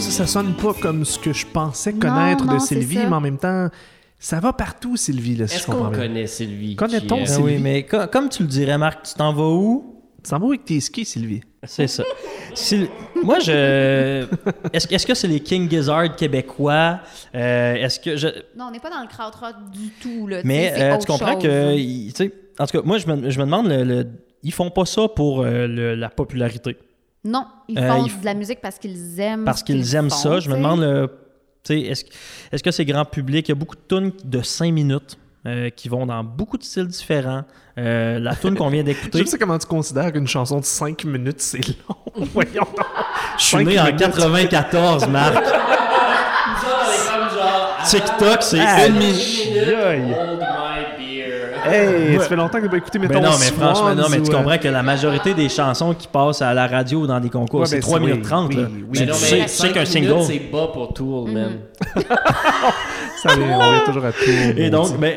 ça, 0.00 0.10
ça 0.10 0.26
sonne 0.26 0.54
pas 0.54 0.74
comme 0.74 1.04
ce 1.04 1.18
que 1.18 1.32
je 1.32 1.46
pensais 1.46 1.92
connaître 1.92 2.44
non, 2.46 2.54
de 2.54 2.58
Sylvie, 2.58 2.98
mais 2.98 3.06
en 3.14 3.20
même 3.20 3.38
temps, 3.38 3.68
ça 4.18 4.40
va 4.40 4.52
partout, 4.52 4.96
Sylvie, 4.96 5.36
là, 5.36 5.46
si 5.46 5.54
je 5.54 5.58
Est-ce 5.60 5.66
qu'on 5.70 5.90
connaît 5.90 6.26
Sylvie? 6.26 6.74
Connaît-on 6.74 7.20
euh, 7.22 7.26
Sylvie? 7.26 7.40
Ah 7.40 7.44
oui, 7.44 7.58
mais 7.60 7.82
co- 7.86 8.06
comme 8.10 8.28
tu 8.28 8.42
le 8.42 8.48
dirais, 8.48 8.76
Marc, 8.76 9.04
tu 9.04 9.14
t'en 9.14 9.32
vas 9.32 9.48
où? 9.48 10.00
Tu 10.22 10.30
s'en 10.30 10.38
vas 10.38 10.46
avec 10.48 10.64
tes 10.64 10.80
skis, 10.80 11.04
Sylvie. 11.04 11.42
C'est 11.62 11.86
ça. 11.86 12.02
Moi, 13.22 13.38
je. 13.40 14.26
Est-ce 14.72 14.86
que- 14.88 14.94
est-ce 14.94 15.06
que 15.06 15.14
c'est 15.14 15.28
les 15.28 15.40
King 15.40 15.68
Gizzard 15.70 16.16
québécois? 16.16 17.00
Euh, 17.34 17.74
Est-ce 17.74 18.00
que 18.00 18.16
je. 18.16 18.28
Non, 18.56 18.66
on 18.68 18.70
n'est 18.70 18.80
pas 18.80 18.90
dans 18.90 19.00
le 19.00 19.06
krautrock 19.08 19.70
du 19.70 19.90
tout. 20.00 20.26
Là, 20.26 20.38
Mais 20.44 20.72
euh, 20.76 20.96
tu 20.98 21.06
comprends 21.06 21.40
chose. 21.40 21.42
que. 21.44 22.10
sais, 22.16 22.32
en 22.58 22.66
tout 22.66 22.78
cas, 22.78 22.84
moi, 22.84 22.98
je 22.98 23.06
me, 23.06 23.30
je 23.30 23.38
me 23.38 23.44
demande, 23.44 23.68
le, 23.68 23.84
le- 23.84 24.06
ils 24.42 24.52
font 24.52 24.70
pas 24.70 24.84
ça 24.86 25.08
pour 25.08 25.42
euh, 25.42 25.66
le- 25.66 25.94
la 25.94 26.08
popularité. 26.08 26.76
Non, 27.24 27.46
ils 27.68 27.78
Euh, 27.78 27.88
font 27.90 28.06
f- 28.06 28.20
de 28.20 28.24
la 28.26 28.34
musique 28.34 28.60
parce 28.60 28.78
qu'ils 28.78 29.18
aiment. 29.20 29.44
Parce 29.44 29.60
ce 29.60 29.64
qu'ils 29.64 29.94
aiment 29.94 30.10
font, 30.10 30.16
ça. 30.16 30.40
Je 30.40 30.50
me 30.50 30.56
demande, 30.56 30.80
le- 30.80 31.08
tu 31.64 31.72
sais, 31.74 31.80
est-ce 31.80 32.04
est-ce 32.52 32.62
que 32.62 32.70
c'est 32.70 32.84
grand 32.84 33.04
public? 33.06 33.48
Il 33.48 33.52
y 33.52 33.52
a 33.52 33.54
beaucoup 33.54 33.76
de 33.76 33.80
tunes 33.88 34.12
de 34.24 34.42
5 34.42 34.70
minutes 34.72 35.16
euh, 35.46 35.70
qui 35.70 35.88
vont 35.88 36.04
dans 36.06 36.22
beaucoup 36.22 36.58
de 36.58 36.62
styles 36.64 36.86
différents. 36.86 37.44
Euh, 37.78 38.18
la 38.18 38.34
tune 38.36 38.54
qu'on 38.56 38.68
vient 38.68 38.82
d'écouter. 38.84 39.20
Je 39.20 39.24
sais 39.24 39.38
comment 39.38 39.58
tu 39.58 39.66
considères 39.66 40.12
qu'une 40.12 40.26
chanson 40.28 40.60
de 40.60 40.64
5 40.64 41.04
minutes, 41.04 41.40
c'est 41.40 41.66
long. 41.66 41.96
Voyons 42.34 42.52
donc. 42.76 42.86
Je 43.38 43.44
suis 43.44 43.64
né 43.64 43.80
en 43.80 43.90
94, 43.96 45.08
Marc. 45.08 45.42
TikTok, 47.86 48.42
c'est 48.42 48.86
une 48.88 48.96
minute. 48.96 49.20
Hey, 51.66 52.18
ça 52.18 52.24
fait 52.28 52.36
longtemps 52.36 52.58
que 52.58 52.64
t'as 52.64 52.70
pas 52.70 52.76
écouté, 52.76 52.98
mettons, 52.98 53.14
Mais 53.20 53.26
non, 53.26 53.36
mais 53.38 53.46
franchement, 53.46 53.94
non, 53.94 54.08
mais 54.10 54.20
tu 54.22 54.30
euh, 54.30 54.34
comprends 54.36 54.58
que 54.58 54.68
la 54.68 54.82
majorité 54.82 55.34
des 55.34 55.48
chansons 55.48 55.94
qui 55.94 56.06
passent 56.08 56.42
à 56.42 56.52
la 56.54 56.66
radio 56.66 57.00
ou 57.00 57.06
dans 57.06 57.20
des 57.20 57.30
concours, 57.30 57.60
Ouais, 57.60 57.66
c'est 57.66 57.76
ben, 57.76 57.82
3 57.82 57.98
c'est- 57.98 58.04
minutes 58.04 58.20
oui, 58.22 58.28
30. 58.28 58.48
oui, 58.50 58.56
là. 58.56 58.68
oui. 58.70 58.84
Tu 58.92 59.00
Mais 59.00 59.06
non, 59.06 59.14
sais- 59.14 59.36
mais 59.38 59.42
tu 59.44 59.48
sais 59.50 59.72
qu'un 59.72 59.84
single. 59.84 60.22
c'est 60.24 60.38
bas 60.52 60.68
pour 60.72 60.92
Tool, 60.92 61.30
man. 61.30 61.52
Ça 63.22 63.34
vient, 63.36 63.58
on 63.58 63.74
est 63.74 63.84
toujours 63.84 64.04
à 64.04 64.12
tout. 64.12 64.18
Et 64.56 64.68
donc, 64.70 64.98
ben, 64.98 65.14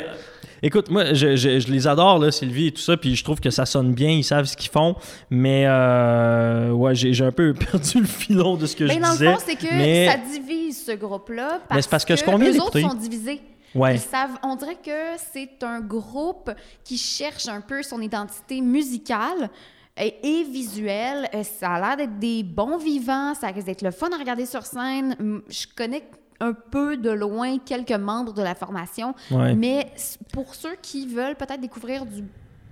écoute, 0.64 0.90
moi, 0.90 1.14
je, 1.14 1.36
je- 1.36 1.60
je 1.60 1.68
les 1.72 1.88
adore, 1.88 2.20
là, 2.20 2.32
Sylvie 2.32 2.68
et 2.68 2.72
tout 2.72 2.82
ça, 2.82 2.96
puis 2.98 3.16
je 3.16 3.24
trouve 3.24 3.40
que 3.40 3.50
ça 3.50 3.66
sonne 3.66 3.94
bien, 3.94 4.10
ils 4.10 4.24
savent 4.24 4.46
ce 4.46 4.56
qu'ils 4.56 4.72
font, 4.72 4.96
mais 5.30 5.66
euh, 5.68 6.72
ouais, 6.72 6.96
j'ai 6.96 7.14
j'ai 7.14 7.26
un 7.26 7.32
peu 7.32 7.54
perdu 7.72 8.00
le 8.00 8.06
filon 8.08 8.56
de 8.56 8.66
ce 8.66 8.76
que 8.76 8.86
Mais 8.86 8.96
je 8.96 9.00
dans 9.00 9.12
disais. 9.12 9.26
le 9.26 9.32
fond, 9.32 9.38
c'est 9.46 9.56
que 9.56 9.74
mais- 9.74 10.08
ça 10.08 10.18
divise 10.40 10.86
ce 10.86 10.92
groupe-là. 10.94 11.60
Parce, 11.68 11.86
Mais 11.86 11.90
parce 11.92 12.06
que 12.06 12.16
ce 12.16 12.24
qu'on 12.24 12.38
vient 12.38 12.52
eux 12.52 12.62
autres 12.62 12.80
sont 12.80 12.94
divisés. 12.94 13.42
Ouais. 13.76 13.96
Ils 13.96 14.00
savent, 14.00 14.38
on 14.44 14.56
dirait 14.56 14.76
que 14.78 15.18
c'est 15.32 15.62
un 15.64 15.82
groupe 15.82 16.52
qui 16.84 16.98
cherche 16.98 17.48
un 17.48 17.62
peu 17.62 17.84
son 17.84 18.02
identité 18.02 18.62
musicale 18.62 19.50
et, 19.98 20.16
et 20.40 20.44
visuelle. 20.44 21.30
Euh, 21.34 21.44
Ça 21.44 21.72
a 21.74 21.80
l'air 21.80 21.98
d'être 21.98 22.20
des 22.20 22.44
bons 22.44 22.78
vivants, 22.78 23.34
ça 23.34 23.48
risque 23.48 23.68
d'être 23.68 23.82
le 23.82 23.92
fun 23.92 24.10
à 24.14 24.18
regarder 24.18 24.46
sur 24.46 24.64
scène. 24.66 25.42
Je 25.50 25.66
connais 25.76 26.04
un 26.40 26.54
peu 26.54 26.98
de 26.98 27.10
loin 27.10 27.58
quelques 27.58 27.92
membres 27.92 28.32
de 28.34 28.44
la 28.44 28.54
formation, 28.56 29.16
Ouais. 29.32 29.56
mais 29.56 29.92
pour 30.32 30.54
ceux 30.54 30.76
qui 30.82 31.08
veulent 31.08 31.36
peut-être 31.36 31.62
découvrir 31.62 32.06
du 32.06 32.24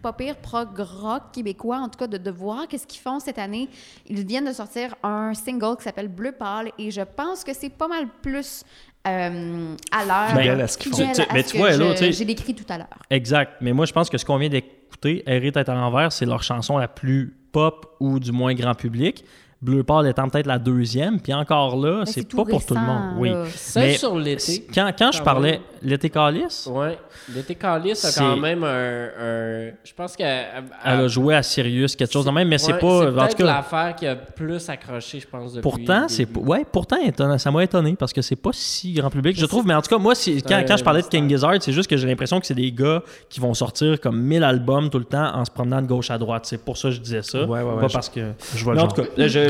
pas 0.03 0.13
pire 0.13 0.35
prog 0.37 0.77
rock 0.77 1.23
québécois, 1.33 1.77
en 1.79 1.89
tout 1.89 1.97
cas 1.97 2.05
de, 2.05 2.17
de 2.19 2.29
voir 2.29 2.67
qu'est-ce 2.67 2.85
qu'ils 2.85 3.01
font 3.01 3.19
cette 3.19 3.39
année, 3.39 3.67
ils 4.05 4.23
viennent 4.23 4.45
de 4.45 4.53
sortir 4.53 4.93
un 5.01 5.33
single 5.33 5.77
qui 5.77 5.83
s'appelle 5.83 6.09
Bleu 6.09 6.31
pâle 6.31 6.71
et 6.77 6.91
je 6.91 7.01
pense 7.01 7.43
que 7.43 7.53
c'est 7.55 7.71
pas 7.71 7.87
mal 7.87 8.07
plus 8.21 8.63
euh, 9.07 9.75
à 9.91 10.05
l'heure. 10.05 10.29
Fidèle 10.39 10.61
à 10.61 10.67
ce 10.67 10.77
qu'ils 10.77 10.91
font. 10.91 10.97
fidèle 10.97 11.15
Tu- 11.15 11.21
tu- 11.23 11.29
à 11.29 11.33
mais 11.33 11.43
ce 11.43 11.47
tu 11.47 11.53
que 11.53 11.57
vois, 11.57 11.69
là, 11.71 11.77
je- 11.77 11.91
tu 11.91 11.97
sais- 11.97 12.11
j'ai 12.11 12.25
décrit 12.25 12.55
tout 12.55 12.65
à 12.69 12.77
l'heure. 12.77 12.87
Exact. 13.09 13.53
Mais 13.61 13.73
moi, 13.73 13.85
je 13.85 13.93
pense 13.93 14.09
que 14.09 14.17
ce 14.17 14.25
qu'on 14.25 14.37
vient 14.37 14.49
d'écouter, 14.49 15.23
Errer 15.27 15.51
tête 15.51 15.67
à 15.69 15.73
l'envers, 15.75 16.11
c'est 16.11 16.25
leur 16.25 16.41
chanson 16.43 16.77
la 16.77 16.87
plus 16.87 17.35
pop 17.51 17.95
ou 17.99 18.19
du 18.19 18.31
moins 18.31 18.53
grand 18.53 18.75
public. 18.75 19.23
Bleu 19.61 19.83
pâle 19.83 20.07
étant 20.07 20.27
peut-être 20.29 20.45
la 20.47 20.59
deuxième, 20.59 21.19
puis 21.19 21.33
encore 21.33 21.75
là, 21.77 21.99
Mais 22.05 22.11
c'est 22.11 22.27
pas 22.35 22.43
pour 22.45 22.63
tout 22.63 22.75
le 22.75 22.81
monde. 22.81 23.01
Oui. 23.17 23.31
Mais 23.77 23.93
sur 23.97 24.15
l'été. 24.15 24.67
Quand, 24.73 24.91
quand 24.97 25.11
je 25.11 25.23
parlais 25.23 25.51
même. 25.53 25.61
l'été 25.81 26.09
calice, 26.09 26.69
Ouais. 26.71 26.97
L'été 27.33 27.55
calice 27.55 28.05
a 28.05 28.09
C'est- 28.11 28.19
quand 28.19 28.35
même 28.37 28.63
un. 28.63 28.67
un- 28.67 29.71
je 29.83 29.93
pense 29.95 30.15
qu'elle. 30.15 30.45
elle 30.83 30.99
a 30.99 31.07
joué 31.07 31.33
à 31.35 31.41
Sirius, 31.41 31.95
quelque 31.95 32.11
chose 32.11 32.25
de 32.25 32.31
même, 32.31 32.47
mais 32.47 32.57
c'est 32.59 32.73
Ouais, 32.73 32.79
pas. 32.79 32.87
C'est 33.01 33.05
En 33.07 33.09
tout 33.11 33.15
peut-être 33.15 33.37
cas, 33.37 33.43
l'affaire 33.45 33.95
qui 33.95 34.05
a 34.07 34.15
plus 34.15 34.69
accroché, 34.69 35.19
je 35.21 35.27
pense, 35.27 35.53
depuis 35.53 35.61
Pourtant, 35.63 36.05
c'est 36.07 36.27
ouais, 36.37 36.63
pourtant 36.71 36.97
étonnant, 36.97 37.37
ça 37.37 37.49
m'a 37.49 37.63
étonné 37.63 37.95
parce 37.97 38.13
que 38.13 38.21
c'est 38.21 38.35
pas 38.35 38.51
si 38.53 38.93
grand 38.93 39.09
public, 39.09 39.39
je 39.39 39.45
trouve. 39.45 39.65
Mais 39.65 39.73
en 39.73 39.81
tout 39.81 39.89
cas, 39.89 39.97
moi, 39.97 40.13
c'est- 40.13 40.47
quand, 40.47 40.61
quand 40.67 40.77
je 40.77 40.83
parlais 40.83 41.01
de 41.01 41.07
King. 41.07 41.27
Gizzard, 41.29 41.53
c'est 41.61 41.71
juste 41.71 41.89
que 41.89 41.97
j'ai 41.97 42.05
l'impression 42.07 42.39
que 42.39 42.45
c'est 42.45 42.53
des 42.53 42.71
gars 42.71 43.01
qui 43.29 43.39
vont 43.39 43.53
sortir 43.55 43.99
comme 43.99 44.21
1000 44.21 44.43
albums 44.43 44.89
tout 44.91 44.99
le 44.99 45.05
temps 45.05 45.33
en 45.35 45.43
se 45.45 45.49
promenant 45.49 45.81
de 45.81 45.87
gauche 45.87 46.11
à 46.11 46.17
droite. 46.19 46.45
C'est 46.45 46.63
pour 46.63 46.77
ça 46.77 46.89
que 46.89 46.95
je 46.95 46.99
disais 47.01 47.23
ça, 47.23 47.43
Ouais, 47.45 47.61
ouais, 47.61 47.71
ouais, 47.73 47.81
pas 47.81 47.87
je- 47.87 47.93
parce 47.93 48.09
que. 48.09 48.33
Je 48.55 48.63
vois 48.63 48.75
le 48.75 48.81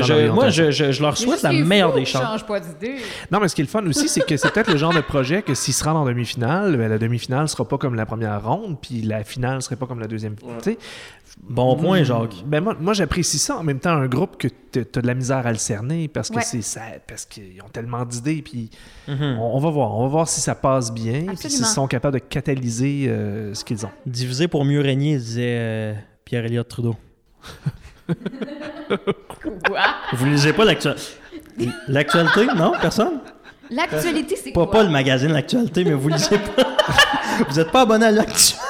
je, 0.02 0.26
je- 0.26 0.30
moi, 0.30 0.48
je, 0.50 0.70
je- 0.70 0.92
je 0.92 1.02
leur 1.02 1.16
souhaite 1.16 1.42
la 1.42 1.52
meilleure 1.52 1.92
fous 1.92 1.98
des 1.98 2.04
chances. 2.04 2.22
changent 2.22 2.46
pas 2.46 2.60
d'idée. 2.60 2.96
Non, 3.30 3.38
mais 3.40 3.48
ce 3.48 3.54
qui 3.54 3.62
est 3.62 3.64
le 3.64 3.70
fun 3.70 3.86
aussi, 3.86 4.08
c'est 4.08 4.24
que 4.26 4.36
c'est 4.36 4.50
peut-être 4.52 4.70
le 4.70 4.76
genre 4.78 4.94
de 4.94 5.00
projet 5.00 5.42
que 5.42 5.54
s'ils 5.54 5.74
se 5.74 5.84
rendent 5.84 5.96
en 5.98 6.04
demi-finale, 6.04 6.76
ben, 6.76 6.88
la 6.88 6.98
demi-finale 6.98 7.48
sera 7.48 7.66
pas 7.66 7.78
comme 7.78 7.94
la 7.94 8.06
première 8.06 8.44
ronde, 8.46 8.76
puis 8.80 9.02
la 9.02 9.24
finale 9.24 9.62
serait 9.62 9.76
pas 9.76 9.86
comme 9.86 10.00
la 10.00 10.06
deuxième. 10.08 10.36
Tu 10.36 10.44
sais, 10.62 10.78
Bon 11.50 11.76
point, 11.76 12.02
Jacques. 12.02 12.42
Ben 12.46 12.62
moi, 12.62 12.74
moi 12.80 12.94
j'apprécie 12.94 13.38
ça 13.38 13.58
en 13.58 13.62
même 13.62 13.78
temps 13.78 13.90
un 13.90 14.06
groupe 14.06 14.38
que 14.38 14.48
tu 14.48 14.78
as 14.96 15.00
de 15.02 15.06
la 15.06 15.12
misère 15.12 15.46
à 15.46 15.52
le 15.52 15.58
cerner 15.58 16.08
parce 16.08 16.30
que 16.30 16.36
Ouais. 16.36 16.42
c'est 16.42 16.62
ça 16.62 16.80
parce 17.06 17.26
qu'ils 17.26 17.60
ont 17.62 17.68
tellement 17.68 18.06
d'idées 18.06 18.40
puis 18.40 18.70
Mhm. 19.06 19.36
on, 19.38 19.54
on 19.56 19.58
va 19.58 19.68
voir 19.68 19.94
on 19.98 20.04
va 20.04 20.08
voir 20.08 20.28
si 20.28 20.40
ça 20.40 20.54
passe 20.54 20.90
bien 20.94 21.26
puis 21.26 21.50
s'ils 21.50 21.66
sont 21.66 21.86
capables 21.88 22.14
de 22.14 22.24
catalyser 22.24 23.06
euh, 23.08 23.52
ce 23.52 23.64
qu'ils 23.66 23.84
ont. 23.84 23.90
Diviser 24.06 24.48
pour 24.48 24.64
mieux 24.64 24.80
régner, 24.80 25.18
disait 25.18 25.56
euh, 25.58 25.94
Pierre-Éliott 26.24 26.68
Trudeau. 26.68 26.96
Quoi? 29.66 29.80
Vous 30.14 30.26
lisez 30.26 30.52
pas 30.52 30.64
l'actualité? 30.64 31.02
L'actualité, 31.88 32.46
non? 32.56 32.72
Personne? 32.80 33.20
L'actualité, 33.70 34.36
c'est 34.36 34.52
Pas, 34.52 34.62
quoi? 34.64 34.70
pas 34.70 34.82
le 34.84 34.90
magazine 34.90 35.32
L'actualité, 35.32 35.84
mais 35.84 35.92
vous 35.94 36.08
lisez 36.08 36.38
pas. 36.38 36.76
vous 37.48 37.58
êtes 37.58 37.70
pas 37.70 37.82
abonné 37.82 38.06
à 38.06 38.10
l'actualité. 38.10 38.62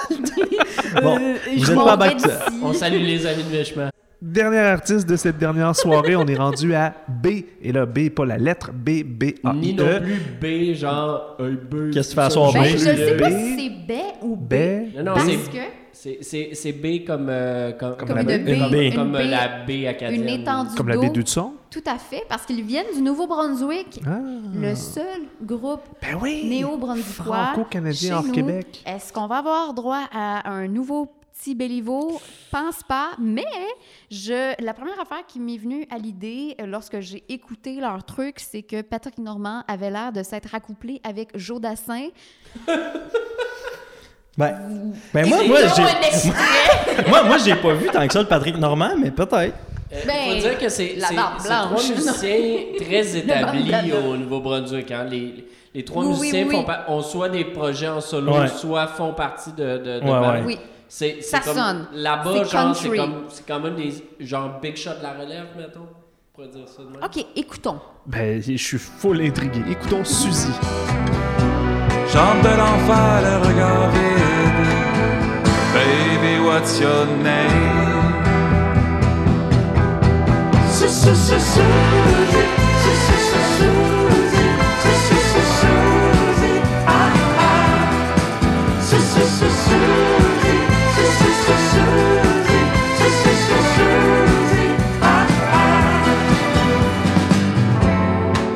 Bon, 1.02 1.18
Euh, 1.18 1.34
vous 1.58 1.64
je 1.64 1.70
êtes 1.72 1.76
m'en 1.76 1.84
pas 1.96 2.08
d'ici. 2.14 2.26
On 2.62 2.72
salue 2.72 3.02
les 3.02 3.26
amis 3.26 3.42
de 3.42 3.48
Vechement. 3.58 3.90
Dernier 4.22 4.60
artiste 4.60 5.06
de 5.06 5.16
cette 5.16 5.36
dernière 5.36 5.76
soirée, 5.76 6.16
on 6.16 6.24
est 6.26 6.36
rendu 6.36 6.74
à 6.74 6.94
B 7.06 7.26
et 7.60 7.70
là 7.70 7.84
B 7.84 8.08
pas 8.08 8.24
la 8.24 8.38
lettre 8.38 8.70
B 8.72 9.02
B 9.04 9.34
A 9.44 9.52
Ni 9.52 9.70
I 9.70 9.74
non 9.74 9.84
E. 9.84 10.00
plus 10.00 10.72
B, 10.72 10.74
genre 10.74 11.36
un 11.38 11.50
B. 11.50 11.90
Qu'est-ce 11.92 12.08
que 12.08 12.14
tu 12.14 12.20
fais 12.20 12.26
à 12.26 12.30
soir, 12.30 12.50
Ben, 12.54 12.62
B? 12.62 12.66
je 12.66 12.78
sais 12.78 13.16
pas 13.18 13.28
B. 13.28 13.32
si 13.32 13.56
c'est 13.58 13.92
B 13.92 13.98
ou 14.22 14.36
B. 14.36 14.48
B 14.48 14.54
Non, 14.96 15.04
non, 15.04 15.14
Parce 15.14 15.26
c'est- 15.26 15.50
que 15.50 15.58
C'est- 15.98 16.73
B 16.73 17.05
comme, 17.06 17.28
euh, 17.31 17.73
comme, 17.73 17.97
Comme 17.97 18.09
comme 18.09 18.16
la 18.18 18.23
Une 18.36 18.68
baie. 18.70 18.89
une 18.89 18.94
comme 18.94 19.12
baie, 19.12 19.24
la 19.27 19.48
B 19.64 19.86
acadienne. 19.89 20.23
une 20.23 20.28
étendue 20.28 20.74
comme 20.77 20.89
la 20.89 20.94
d'eau. 20.97 21.01
baie 21.02 21.09
du 21.10 21.23
son. 21.27 21.55
Tout 21.70 21.82
à 21.86 21.98
fait, 21.98 22.23
parce 22.28 22.44
qu'ils 22.44 22.62
viennent 22.62 22.93
du 22.94 23.02
Nouveau-Brunswick, 23.02 24.01
Ah. 24.06 24.18
le 24.55 24.74
seul 24.74 25.23
groupe 25.43 25.82
Ben 26.02 26.18
oui. 26.20 26.44
néo-brunswickois 26.48 27.47
Franco-canadien 27.55 28.09
chez 28.10 28.14
hors 28.14 28.24
nous. 28.24 28.32
Québec. 28.32 28.82
Est-ce 28.86 29.12
qu'on 29.12 29.27
va 29.27 29.39
avoir 29.39 29.73
droit 29.74 30.05
à 30.12 30.51
un 30.51 30.68
nouveau 30.68 31.06
petit 31.32 31.55
Béliveau? 31.55 32.20
Pense 32.51 32.82
pas, 32.86 33.10
mais 33.18 33.44
je, 34.10 34.52
la 34.62 34.74
première 34.74 35.01
affaire 35.01 35.24
qui 35.27 35.40
m'est 35.40 35.59
venue 35.59 35.86
à 35.90 35.98
l'idée 35.98 36.55
euh, 36.60 36.66
lorsque 36.66 37.01
j'ai 37.01 37.24
écouté 37.28 37.81
leur 37.81 38.05
truc, 38.05 38.39
c'est 38.39 38.62
que 38.62 38.82
Patrick 38.82 39.18
Normand 39.18 39.62
avait 39.66 39.90
l'air 39.90 40.12
de 40.12 40.23
s'être 40.23 40.55
accouplé 40.55 41.01
avec 41.05 41.31
Joe 41.36 41.60
Dassin. 41.60 42.09
Ben, 44.38 44.54
ben 45.14 45.26
moi, 45.28 45.38
moi, 45.46 45.58
j'ai, 45.74 46.30
moi, 47.08 47.22
moi, 47.24 47.38
j'ai 47.38 47.54
pas 47.54 47.72
vu 47.72 47.88
tant 47.90 48.06
que 48.06 48.12
ça 48.12 48.20
le 48.20 48.26
Patrick 48.26 48.56
Normand, 48.58 48.90
mais 48.98 49.10
peut-être. 49.10 49.54
Euh, 49.92 49.96
Ben, 50.06 50.34
faut 50.34 50.48
dire 50.48 50.58
que 50.58 50.68
c'est 50.68 50.94
la 50.98 51.08
barbe 51.16 51.42
blanche. 51.42 51.64
trois 51.70 51.82
musiciens 51.96 52.56
très 52.78 53.16
établis 53.16 53.92
au 53.92 54.16
Nouveau-Brunswick. 54.16 54.90
Hein. 54.90 55.06
Les, 55.10 55.46
les 55.74 55.84
trois 55.84 56.02
Oui, 56.04 56.10
musiciens 56.10 56.46
oui. 56.48 56.54
font 56.54 56.66
ont 56.92 57.02
soit 57.02 57.28
des 57.30 57.44
projets 57.46 57.88
en 57.88 58.00
solo, 58.02 58.32
Ouais. 58.38 58.48
soit 58.48 58.86
font 58.88 59.14
partie 59.14 59.52
de, 59.52 59.78
de, 59.78 60.00
de 60.00 60.04
Ouais, 60.04 60.06
bands. 60.10 60.32
ouais. 60.32 60.42
Oui. 60.44 60.58
C'est, 60.88 61.20
Ça 61.22 61.38
c'est 61.42 61.48
comme, 61.50 61.58
sonne. 61.58 61.86
Là-bas, 61.94 62.30
C'est 62.44 62.50
genre, 62.50 62.76
c'est 62.76 62.88
comme, 62.96 63.14
c'est 63.30 63.46
quand 63.46 63.58
même 63.60 63.74
des 63.74 63.92
genre 64.20 64.60
big 64.60 64.76
shot 64.76 64.90
de 64.98 65.02
la 65.02 65.12
relève, 65.14 65.46
mettons. 65.56 65.80
On 65.80 66.36
pourrait 66.42 66.48
dire 66.48 66.68
ça 66.68 66.82
de 66.82 66.88
même. 66.90 67.02
OK, 67.02 67.24
écoutons. 67.34 67.80
Ben 68.06 68.40
je 68.42 68.56
suis 68.56 68.78
full 68.78 69.20
intrigué. 69.22 69.62
Écoutons 69.70 70.04
Suzy. 70.04 70.52
Chante 72.12 72.42
de 72.42 72.48
l'enfer, 72.48 73.22
le 73.22 73.48
regard 73.48 73.90
vide. 73.90 74.15
Baby, 75.77 76.43
what's 76.43 76.81
your 76.81 77.05
name? 77.23 77.77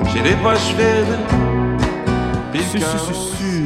J'ai 0.07 0.23
des 0.23 0.37
poches 0.37 0.75
vides. 0.79 1.19
puis 2.51 2.61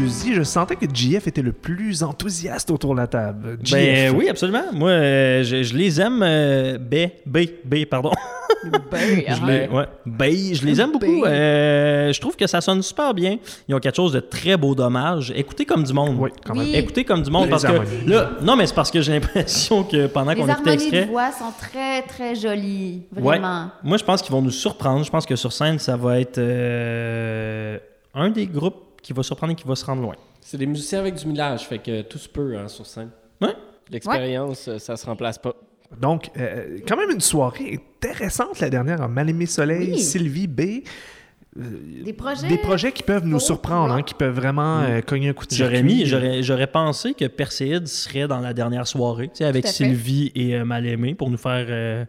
Suzy, 0.05 0.35
je 0.35 0.43
sentais 0.43 0.77
que 0.77 0.87
JF 0.93 1.27
était 1.27 1.43
le 1.43 1.53
plus 1.53 2.03
enthousiaste 2.03 2.71
autour 2.71 2.95
de 2.95 3.01
la 3.01 3.07
table. 3.07 3.59
Ben 3.71 4.07
JF. 4.09 4.13
oui, 4.17 4.29
absolument. 4.29 4.65
Moi, 4.73 4.91
euh, 4.91 5.43
je, 5.43 5.63
je 5.63 5.75
les 5.77 6.01
aime. 6.01 6.21
euh, 6.23 6.79
B, 6.79 6.95
B, 7.27 7.39
B, 7.65 7.85
pardon. 7.85 8.11
je 9.03 9.47
les, 9.47 9.69
ouais, 9.69 9.87
B, 10.07 10.23
je 10.55 10.65
les 10.65 10.81
aime 10.81 10.93
beaucoup. 10.93 11.25
Euh, 11.25 12.13
je 12.13 12.21
trouve 12.21 12.37
que 12.37 12.47
ça 12.47 12.61
sonne 12.61 12.83
super 12.83 13.15
bien. 13.15 13.39
Ils 13.69 13.75
ont 13.75 13.79
quelque 13.79 13.97
chose 13.97 14.13
de 14.13 14.21
très 14.21 14.57
beau 14.57 14.75
dommage. 14.75 15.33
Écoutez 15.35 15.65
comme 15.65 15.85
du 15.85 15.93
monde. 15.93 16.17
Oui, 16.19 16.31
quand 16.45 16.55
même. 16.55 16.65
Oui. 16.65 16.75
Écoutez 16.75 17.05
comme 17.05 17.23
du 17.23 17.31
monde 17.31 17.45
Les 17.45 17.51
parce 17.51 17.65
harmonies. 17.65 18.05
que 18.05 18.11
là, 18.11 18.31
non, 18.43 18.57
mais 18.57 18.67
c'est 18.67 18.75
parce 18.75 18.91
que 18.91 19.01
j'ai 19.01 19.13
l'impression 19.13 19.85
que 19.85 20.07
pendant 20.07 20.33
Les 20.33 20.37
qu'on 20.41 20.49
écoutait 20.49 20.53
harmonies 20.71 20.77
de 20.77 20.81
l'extrait, 20.93 21.07
voix 21.07 21.31
sont 21.33 21.53
très, 21.59 22.03
très 22.03 22.35
jolies. 22.35 23.03
Ouais. 23.17 23.23
Vraiment. 23.23 23.71
Moi, 23.83 23.97
je 23.97 24.05
pense 24.05 24.23
qu'ils 24.23 24.33
vont 24.33 24.43
nous 24.43 24.51
surprendre. 24.51 25.05
Je 25.05 25.11
pense 25.11 25.27
que 25.27 25.37
sur 25.37 25.53
scène, 25.53 25.79
ça 25.79 25.97
va 25.97 26.21
être 26.21 26.39
euh, 26.39 27.79
un 28.15 28.31
des 28.31 28.47
groupes 28.47 28.84
qui 29.05 29.13
va 29.13 29.23
surprendre 29.23 29.53
et 29.53 29.57
qui 29.57 29.69
va 29.69 29.77
se 29.77 29.85
rendre 29.85 30.03
loin. 30.03 30.17
C'est 30.41 30.57
des 30.57 30.67
musiciens 30.67 31.01
avec 31.01 31.15
du 31.15 31.27
millage, 31.27 31.67
fait 31.67 31.79
que 31.79 32.03
tout 32.03 32.19
se 32.19 32.29
peut 32.29 32.57
hein, 32.57 32.69
sur 32.69 32.87
scène. 32.87 33.11
Ouais. 33.41 33.55
L'expérience, 33.91 34.67
euh, 34.67 34.79
ça 34.79 34.97
se 34.97 35.05
remplace 35.05 35.39
pas. 35.39 35.55
Donc, 36.01 36.31
euh, 36.39 36.79
quand 36.89 36.97
même 36.97 37.11
une 37.11 37.21
soirée 37.21 37.79
intéressante, 37.79 38.59
la 38.61 38.71
dernière, 38.71 39.03
en 39.03 39.09
Mal-Aimé 39.09 39.47
Soleil, 39.47 39.93
Oui. 39.93 40.01
Sylvie 40.01 40.47
B. 40.47 40.61
Euh, 41.57 42.03
Des 42.03 42.15
projets. 42.15 42.49
Des 42.49 42.59
projets 42.59 42.93
qui 42.93 43.03
peuvent 43.03 43.27
nous 43.27 43.39
surprendre, 43.39 43.95
hein, 43.95 44.03
qui 44.03 44.15
peuvent 44.15 44.35
vraiment 44.35 44.81
euh, 44.81 45.03
cogner 45.03 45.29
un 45.29 45.33
coup 45.35 45.47
de 45.47 45.55
J'aurais 45.55 45.83
mis, 45.83 46.07
j'aurais, 46.07 46.67
pensé 46.67 47.13
que 47.15 47.27
Perséide 47.27 47.87
serait 47.87 48.27
dans 48.27 48.41
la 48.41 48.55
dernière 48.55 48.89
soirée, 48.89 49.31
avec. 49.41 49.67
Sylvie 49.67 50.33
et 50.35 50.57
euh, 50.57 50.65
Mal-Aimé 50.65 51.15
pour 51.15 51.31
nous 51.31 51.37
faire 51.37 51.67
euh, 51.69 52.05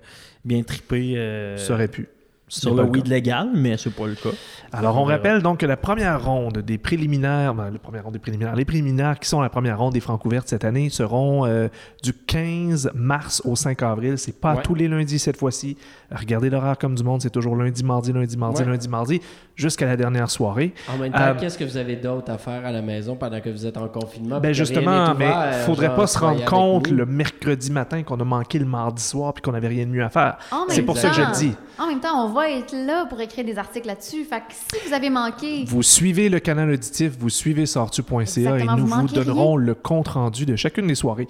bien 0.46 0.64
triper 0.64 1.18
euh, 1.18 1.58
Ça 1.58 1.74
aurait 1.74 1.90
pu. 1.90 2.08
Sur 2.48 2.76
le 2.76 2.84
le 2.84 2.90
weed 2.90 3.08
légal, 3.08 3.50
mais 3.56 3.76
c'est 3.76 3.90
pas 3.90 4.06
le 4.06 4.14
cas. 4.14 4.30
Alors, 4.72 4.98
on 4.98 5.06
verra. 5.06 5.18
rappelle 5.18 5.42
donc 5.42 5.60
que 5.62 5.66
la 5.66 5.78
première 5.78 6.24
ronde 6.24 6.60
des 6.60 6.78
préliminaires, 6.78 7.56
ben, 7.56 7.72
la 7.72 7.80
première 7.80 8.04
ronde 8.04 8.14
des 8.14 8.20
préliminaires, 8.20 8.56
les 8.56 8.66
préliminaires 8.66 9.20
qui 9.20 9.28
sont 9.28 9.42
la 9.42 9.50
première 9.50 9.80
ronde 9.80 9.94
des 9.94 10.00
francs 10.00 10.24
ouvertes 10.26 10.48
cette 10.48 10.64
année 10.64 10.90
seront 10.92 11.46
euh, 11.48 11.70
du 12.04 12.14
15 12.14 12.92
mars 12.94 13.42
au 13.46 13.56
5 13.56 13.82
avril. 13.82 14.18
C'est 14.20 14.40
pas 14.40 14.56
Ouais. 14.58 14.62
tous 14.64 14.76
les 14.76 14.88
lundis 14.88 15.18
cette 15.18 15.38
fois-ci. 15.38 15.76
Regardez 16.11 16.49
l'horaire 16.49 16.77
comme 16.77 16.95
du 16.95 17.03
monde, 17.03 17.22
c'est 17.22 17.30
toujours 17.30 17.56
lundi, 17.56 17.84
mardi, 17.84 18.14
lundi, 18.14 18.38
mardi, 18.38 18.61
Ouais. 18.61 18.68
lundi, 18.69 18.88
mardi, 18.88 19.22
jusqu'à 19.56 19.86
la 19.86 19.98
dernière 19.98 20.30
soirée. 20.30 20.73
En 20.94 20.98
même 20.98 21.11
temps, 21.11 21.19
Euh, 21.19 21.34
qu'est-ce 21.40 21.57
que 21.57 21.64
vous 21.64 21.77
avez 21.77 21.95
d'autre 21.95 22.32
à 22.32 22.38
faire 22.38 22.65
à 22.65 22.72
la 22.72 22.82
maison 22.82 23.15
pendant 23.15 23.40
que 23.41 23.49
vous 23.49 23.65
êtes 23.65 23.77
en 23.77 23.88
confinement? 23.88 24.40
Ben 24.40 24.53
justement, 24.53 25.14
mais 25.15 25.26
ouvert, 25.26 25.53
faudrait 25.65 25.88
genre, 25.88 25.95
pas 25.95 26.07
se 26.07 26.19
rendre 26.19 26.45
compte 26.45 26.90
nous. 26.90 26.98
le 26.98 27.06
mercredi 27.06 27.72
matin 27.72 28.03
qu'on 28.03 28.19
a 28.19 28.23
manqué 28.23 28.60
le 28.60 28.65
mardi 28.65 29.02
soir 29.02 29.34
puis 29.34 29.41
qu'on 29.41 29.53
avait 29.53 29.68
rien 29.68 29.86
de 29.86 29.91
mieux 29.91 30.03
à 30.03 30.10
faire. 30.10 30.38
C'est 30.69 30.82
pour 30.84 30.98
ça 30.98 31.10
que 31.10 31.15
je 31.15 31.22
le 31.22 31.32
dis. 31.36 31.53
En 31.77 31.88
même 31.88 31.99
temps, 31.99 32.26
on 32.26 32.32
va 32.32 32.49
être 32.52 32.73
là 32.73 33.06
pour 33.06 33.19
écrire 33.19 33.44
des 33.44 33.57
articles 33.57 33.88
là-dessus. 33.88 34.23
Fait 34.23 34.38
que 34.40 34.53
si 34.53 34.88
vous 34.88 34.94
avez 34.94 35.10
manqué, 35.10 35.65
Vous 35.68 35.84
suivez 35.84 36.30
le 36.30 36.40
canal 36.40 36.69
auditif, 36.69 37.14
vous 37.19 37.30
suivez 37.30 37.65
sortu.ca 37.65 38.57
et 38.60 38.64
nous 38.77 38.86
vous 38.88 39.07
donnerons 39.07 39.57
le 39.57 39.73
compte-rendu 39.73 40.45
de 40.45 40.56
chacune 40.56 40.88
des 40.88 40.95
soirées. 40.95 41.27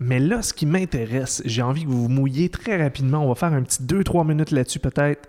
Mais 0.00 0.20
là, 0.20 0.42
ce 0.42 0.52
qui 0.54 0.66
m'intéresse, 0.66 1.42
j'ai 1.44 1.62
envie 1.62 1.82
que 1.82 1.88
vous 1.88 2.02
vous 2.04 2.08
mouilliez 2.08 2.48
très 2.48 2.80
rapidement. 2.80 3.24
On 3.24 3.28
va 3.28 3.34
faire 3.34 3.52
un 3.52 3.62
petit 3.62 3.82
2-3 3.82 4.17
minutes 4.24 4.50
là-dessus 4.50 4.78
peut-être. 4.80 5.28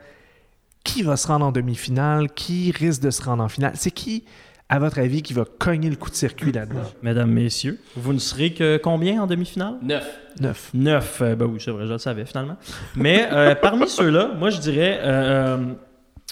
Qui 0.84 1.04
va 1.04 1.18
se 1.18 1.28
rendre 1.28 1.46
en 1.46 1.52
demi-finale? 1.52 2.30
Qui 2.32 2.72
risque 2.72 3.02
de 3.02 3.10
se 3.12 3.22
rendre 3.22 3.44
en 3.44 3.50
finale? 3.50 3.74
C'est 3.76 3.92
qui, 3.92 4.24
à 4.70 4.80
votre 4.80 5.00
avis, 5.00 5.22
qui 5.22 5.34
va 5.34 5.44
cogner 5.60 5.90
le 5.90 5.96
coup 5.98 6.10
de 6.10 6.16
circuit 6.16 6.52
là-dedans? 6.52 6.84
Mesdames, 7.04 7.30
messieurs, 7.30 7.80
vous 7.96 8.14
ne 8.14 8.20
serez 8.20 8.54
que 8.54 8.78
combien 8.78 9.22
en 9.22 9.28
demi-finale? 9.28 9.76
Neuf. 9.82 10.08
Neuf. 10.40 10.70
Neuf. 10.74 11.22
Euh, 11.22 11.36
ben 11.36 11.46
oui, 11.46 11.60
c'est 11.64 11.72
vrai, 11.72 11.86
je 11.86 11.92
le 11.92 11.98
savais 11.98 12.26
finalement. 12.26 12.56
Mais 12.96 13.28
euh, 13.32 13.56
parmi 13.62 13.88
ceux-là, 13.90 14.32
moi 14.38 14.50
je 14.52 14.60
dirais. 14.60 15.00
euh, 15.02 15.58
euh, 15.58 15.74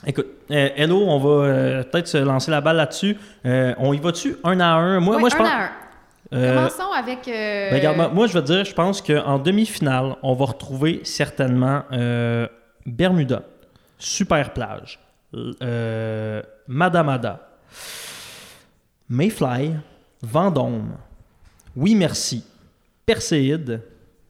écoute, 0.05 0.27
euh, 0.49 0.69
Hello, 0.77 1.03
on 1.07 1.19
va 1.19 1.29
euh, 1.45 1.83
peut-être 1.83 2.07
se 2.07 2.17
lancer 2.17 2.49
la 2.51 2.61
balle 2.61 2.77
là-dessus. 2.77 3.17
Euh, 3.45 3.73
on 3.79 3.91
y 3.93 3.97
va-tu 3.99 4.37
un 4.45 4.59
à 4.61 4.67
un? 4.75 4.99
Moi, 5.01 5.17
moi 5.19 5.29
je 5.29 5.35
un 5.35 5.39
pense. 5.39 5.47
à 5.49 5.63
un. 5.65 5.69
Euh, 6.33 6.55
Commençons 6.55 6.91
avec. 6.97 7.27
euh, 7.27 7.69
ben, 7.71 7.77
regarde, 7.77 8.13
moi, 8.13 8.27
je 8.27 8.33
veux 8.33 8.41
dire, 8.41 8.65
je 8.65 8.73
pense 8.73 9.01
qu'en 9.01 9.39
demi-finale, 9.39 10.15
on 10.23 10.33
va 10.33 10.45
retrouver 10.45 11.01
certainement 11.03 11.83
euh, 11.91 12.47
Bermuda, 12.85 13.43
Super 13.97 14.53
Plage, 14.53 14.99
euh, 15.61 16.41
Madamada, 16.67 17.47
Mayfly, 19.09 19.73
Vendôme, 20.21 20.93
Oui 21.75 21.95
Merci, 21.95 22.43
Perséide, 23.05 23.81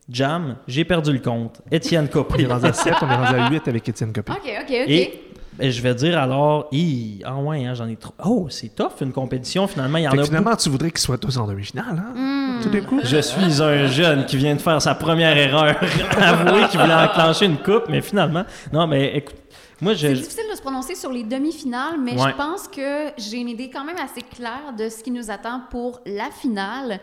Jam, 0.10 0.56
J'ai 0.68 0.86
perdu 0.86 1.12
le 1.12 1.20
compte, 1.20 1.62
Étienne 1.72 2.06
On 2.06 2.08
est 2.08 2.12
Copé. 2.12 2.46
rendu 2.46 2.66
à 2.66 2.74
7, 2.74 2.94
on 3.02 3.10
est 3.10 3.16
rendu 3.16 3.36
à 3.40 3.50
8 3.50 3.68
avec 3.68 3.90
Étienne 3.90 4.14
Copé. 4.14 4.32
OK, 4.32 4.40
OK, 4.46 4.64
OK. 4.64 4.70
Et 4.90 5.27
ben, 5.58 5.72
je 5.72 5.82
vais 5.82 5.96
dire 5.96 6.20
alors, 6.20 6.68
hi, 6.72 7.22
ah 7.26 7.36
ouais, 7.38 7.66
hein, 7.66 7.74
j'en 7.74 7.88
ai 7.88 7.96
trop. 7.96 8.14
Oh, 8.24 8.48
c'est 8.50 8.76
tough 8.76 9.02
une 9.02 9.12
compétition 9.12 9.68
finalement. 9.68 9.98
Il 9.98 10.04
y 10.04 10.08
en 10.08 10.12
Fait 10.12 10.20
a 10.20 10.24
finalement, 10.26 10.56
tu 10.56 10.70
voudrais 10.70 10.92
qu'ils 10.92 11.00
soient 11.00 11.18
tous 11.18 11.38
en 11.38 11.48
demi-finale, 11.48 12.04
hein? 12.06 12.14
Hmm. 12.16 12.62
tout 12.64 12.70
d'un 12.70 12.82
coup? 12.82 13.00
Je 13.04 13.18
suis 13.22 13.62
un 13.62 13.88
jeune 13.88 14.26
qui 14.26 14.38
vient 14.38 14.56
de 14.56 14.62
faire 14.62 14.82
sa 14.82 14.96
première 14.96 15.36
erreur. 15.38 15.76
Avouer 16.18 16.68
qu'il 16.70 16.80
voulait 16.80 16.94
enclencher 16.94 17.46
une 17.46 17.58
coupe, 17.58 17.86
mais 17.90 18.02
finalement. 18.02 18.44
Non, 18.72 18.88
mais 18.88 19.16
écoute, 19.18 19.36
moi, 19.82 19.94
je. 19.94 20.08
C'est 20.08 20.14
difficile 20.14 20.44
de 20.52 20.56
se 20.56 20.62
prononcer 20.62 20.96
sur 20.96 21.12
les 21.12 21.24
demi-finales, 21.24 21.96
mais 22.04 22.14
Ouais. 22.20 22.32
je 22.32 22.36
pense 22.36 22.68
que 22.68 23.10
j'ai 23.18 23.38
une 23.38 23.50
idée 23.50 23.70
quand 23.70 23.84
même 23.84 23.98
assez 24.04 24.22
claire 24.22 24.74
de 24.78 24.90
ce 24.90 25.04
qui 25.04 25.12
nous 25.12 25.30
attend 25.30 25.62
pour 25.70 26.02
la 26.06 26.30
finale. 26.32 27.00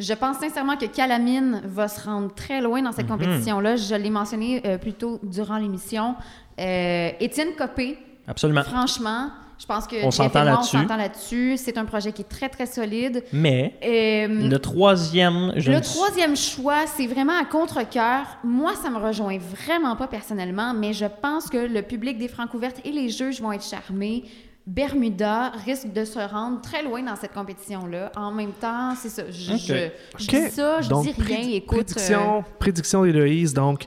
Je 0.00 0.12
pense 0.14 0.36
sincèrement 0.38 0.76
que 0.76 0.84
Calamine 0.86 1.60
va 1.64 1.88
se 1.88 2.00
rendre 2.04 2.32
très 2.32 2.60
loin 2.60 2.80
dans 2.82 2.92
cette 2.92 3.08
Mhm. 3.10 3.18
compétition-là. 3.18 3.74
Je 3.76 3.94
l'ai 3.96 4.10
mentionné 4.10 4.62
euh, 4.64 4.78
plus 4.78 4.92
tôt 4.92 5.18
durant 5.24 5.56
l'émission. 5.58 6.14
Euh, 6.58 7.10
Étienne 7.20 7.54
Copé, 7.56 7.98
Absolument. 8.26 8.62
franchement, 8.64 9.30
je 9.58 9.66
pense 9.66 9.86
que 9.86 9.96
On 10.04 10.10
s'entend 10.10 10.44
là-dessus. 10.44 10.76
On 10.76 10.80
s'entend 10.82 10.96
là-dessus. 10.96 11.56
C'est 11.56 11.76
un 11.78 11.84
projet 11.84 12.12
qui 12.12 12.22
est 12.22 12.28
très, 12.28 12.48
très 12.48 12.66
solide. 12.66 13.24
Mais 13.32 13.74
Euh, 13.84 14.48
le 14.48 14.58
troisième, 14.58 15.52
je 15.56 15.70
le 15.72 15.78
ne- 15.78 15.82
troisième 15.82 16.36
choix, 16.36 16.86
c'est 16.86 17.06
vraiment 17.06 17.36
à 17.40 17.44
contre-cœur. 17.44 18.24
Moi, 18.44 18.74
ça 18.80 18.88
me 18.90 18.98
rejoint 18.98 19.38
vraiment 19.38 19.96
pas 19.96 20.06
personnellement, 20.06 20.74
mais 20.74 20.92
je 20.92 21.06
pense 21.22 21.48
que 21.48 21.56
le 21.58 21.82
public 21.82 22.18
des 22.18 22.28
Francs 22.28 22.52
ouvertes 22.54 22.80
et 22.84 22.92
les 22.92 23.08
juges 23.08 23.40
vont 23.40 23.50
être 23.52 23.64
charmés. 23.64 24.24
Bermuda 24.72 25.50
risque 25.64 25.92
de 25.94 26.04
se 26.04 26.18
rendre 26.18 26.60
très 26.60 26.82
loin 26.82 27.02
dans 27.02 27.16
cette 27.16 27.32
compétition-là. 27.32 28.12
En 28.16 28.30
même 28.30 28.52
temps, 28.52 28.92
c'est 29.00 29.08
ça. 29.08 29.22
Je, 29.30 29.56
je- 29.56 30.26
dis 30.28 30.50
ça, 30.50 30.82
je 30.82 30.88
donc, 30.90 31.04
dis 31.06 31.14
rien. 31.22 31.38
Écoute, 31.54 31.86
prédiction, 31.86 32.44
prédiction 32.58 33.02
d'Héloïse. 33.02 33.54
Donc, 33.54 33.84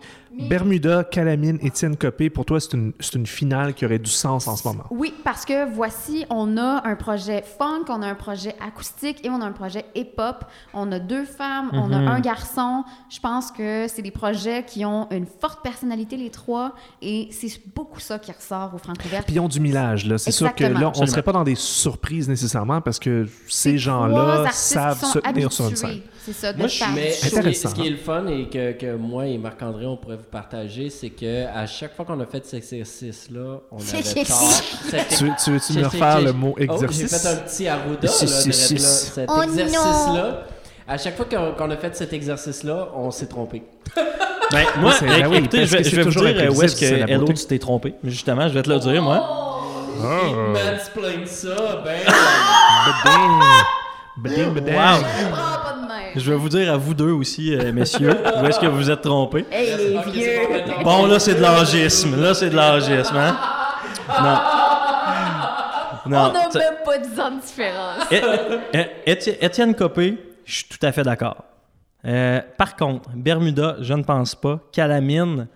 Bermuda, 0.49 1.03
Calamine, 1.03 1.57
Étienne 1.61 1.97
Copé, 1.97 2.29
pour 2.29 2.45
toi, 2.45 2.59
c'est 2.59 2.73
une, 2.73 2.93
c'est 2.99 3.15
une 3.15 3.25
finale 3.27 3.73
qui 3.73 3.85
aurait 3.85 3.99
du 3.99 4.09
sens 4.09 4.47
en 4.47 4.55
ce 4.55 4.67
moment. 4.67 4.85
Oui, 4.89 5.13
parce 5.23 5.45
que 5.45 5.69
voici, 5.73 6.25
on 6.29 6.57
a 6.57 6.87
un 6.87 6.95
projet 6.95 7.43
funk, 7.57 7.85
on 7.89 8.01
a 8.01 8.07
un 8.07 8.15
projet 8.15 8.55
acoustique 8.65 9.25
et 9.25 9.29
on 9.29 9.41
a 9.41 9.45
un 9.45 9.51
projet 9.51 9.85
hip-hop. 9.95 10.45
On 10.73 10.91
a 10.91 10.99
deux 10.99 11.25
femmes, 11.25 11.69
on 11.73 11.91
a 11.91 11.99
Mhm. 11.99 12.07
un 12.07 12.19
garçon. 12.19 12.83
Je 13.09 13.19
pense 13.19 13.51
que 13.51 13.87
c'est 13.87 14.01
des 14.01 14.11
projets 14.11 14.63
qui 14.65 14.85
ont 14.85 15.07
une 15.11 15.25
forte 15.25 15.61
personnalité, 15.63 16.17
les 16.17 16.29
trois, 16.29 16.73
et 17.01 17.27
c'est 17.31 17.49
beaucoup 17.75 17.99
ça 17.99 18.17
qui 18.19 18.31
ressort 18.31 18.71
au 18.73 18.77
Francouvert. 18.77 19.23
Puis 19.25 19.35
ils 19.35 19.39
ont 19.39 19.47
du 19.49 19.59
millage, 19.59 20.05
là. 20.05 20.17
C'est 20.17 20.31
sûr 20.31 20.53
que 20.55 20.63
là, 20.63 20.91
on 20.95 21.01
ne 21.01 21.05
serait 21.07 21.23
pas 21.23 21.33
dans 21.33 21.43
des 21.43 21.55
surprises 21.55 22.29
nécessairement 22.29 22.81
parce 22.81 22.99
que 22.99 23.27
ces 23.47 23.77
gens-là 23.77 24.49
savent 24.51 25.03
se 25.03 25.19
tenir 25.19 25.51
sur 25.51 25.67
une 25.67 25.75
scène. 25.75 26.01
C'est 26.23 26.33
ça, 26.33 26.53
de 26.53 26.59
Moi, 26.59 26.67
je 26.67 26.83
Mais 26.93 27.11
ce 27.11 27.35
est, 27.35 27.53
ce 27.53 27.67
qui 27.73 27.87
est 27.87 27.89
le 27.89 27.97
fun 27.97 28.27
et 28.27 28.47
que, 28.47 28.73
que 28.73 28.95
moi 28.95 29.25
et 29.25 29.37
Marc-André, 29.39 29.87
on 29.87 29.97
pourrait 29.97 30.17
vous 30.17 30.29
partager, 30.31 30.91
c'est 30.91 31.09
que 31.09 31.47
à 31.47 31.65
chaque 31.65 31.95
fois 31.95 32.05
qu'on 32.05 32.19
a 32.19 32.25
fait 32.27 32.45
cet 32.45 32.59
exercice-là, 32.71 33.59
on 33.71 33.77
avait 33.79 34.23
tort. 34.25 34.61
Tu, 35.09 35.31
tu 35.43 35.51
veux-tu 35.51 35.73
me 35.73 35.83
refaire 35.85 36.21
le 36.21 36.33
mot 36.33 36.53
Oh, 36.55 36.57
j'ai 36.59 36.63
exercice? 36.65 37.21
fait 37.21 37.27
un 37.27 37.35
petit 37.37 37.67
arruda, 37.67 38.07
là, 38.07 38.09
là. 38.09 38.17
Cet 38.19 39.29
Oh 39.35 39.41
exercice-là, 39.41 40.43
à 40.87 40.97
chaque 40.97 41.15
fois 41.17 41.25
qu'on 41.25 41.53
qu'on 41.53 41.71
a 41.71 41.77
fait 41.77 41.95
cet 41.95 42.13
exercice-là, 42.13 42.89
on 42.95 43.09
s'est 43.11 43.27
trompé. 43.27 43.63
Ben, 44.51 44.65
moi, 44.79 44.91
c'est- 44.91 45.05
ben 45.07 45.27
oui, 45.29 45.37
écoutez, 45.37 45.59
parce 45.59 45.71
je 45.71 45.77
vais, 45.77 45.83
je 45.85 45.95
vais 45.95 46.01
vous 46.03 46.09
toujours 46.09 46.23
dire 46.27 46.35
euh, 46.41 46.49
où 46.49 46.61
est-ce 46.61 46.75
imprévisible, 46.75 46.77
c'est 46.89 46.97
la 46.99 47.05
que 47.05 47.11
Hello, 47.13 47.21
beauté. 47.21 47.33
tu 47.35 47.45
t'es 47.45 47.57
trompé? 47.59 47.93
Justement, 48.03 48.49
je 48.49 48.53
vais 48.53 48.61
te 48.63 48.69
le 48.69 48.79
dire, 48.79 49.01
moi. 49.01 49.25
Ah. 50.03 50.51
Mansplain 50.51 51.25
ça, 51.25 51.81
ben. 51.85 51.99
Beding, 54.17 54.53
beding. 54.53 54.75
Wow. 54.75 55.03
Je 56.15 56.31
vais 56.31 56.37
vous 56.37 56.49
dire 56.49 56.73
à 56.73 56.77
vous 56.77 56.93
deux 56.93 57.11
aussi, 57.11 57.53
euh, 57.55 57.71
messieurs, 57.71 58.15
où 58.41 58.45
est-ce 58.45 58.59
que 58.59 58.65
vous 58.67 58.89
êtes 58.89 59.01
trompés? 59.01 59.45
Hey, 59.51 59.77
les 59.77 60.11
vieux! 60.11 60.83
bon, 60.83 61.05
là, 61.05 61.19
c'est 61.19 61.35
de 61.35 61.41
l'âgisme. 61.41 62.21
Là, 62.21 62.33
c'est 62.33 62.49
de 62.49 62.55
l'âgisme, 62.55 63.15
hein? 63.15 63.37
Non. 64.21 64.39
On 66.05 66.09
Non. 66.09 66.33
n'a 66.33 66.49
tu- 66.51 66.57
même 66.57 66.75
pas 66.83 66.97
10 66.97 67.19
ans 67.19 67.31
de 67.31 67.41
différence. 67.41 68.11
É- 68.11 68.77
é- 68.77 69.13
Éti- 69.13 69.37
Étienne 69.39 69.75
Copé, 69.75 70.17
je 70.43 70.53
suis 70.55 70.65
tout 70.65 70.83
à 70.85 70.91
fait 70.91 71.03
d'accord. 71.03 71.43
Euh, 72.05 72.41
par 72.57 72.75
contre, 72.75 73.09
Bermuda, 73.13 73.77
je 73.81 73.93
ne 73.93 74.03
pense 74.03 74.33
pas. 74.33 74.59
Calamine, 74.71 75.47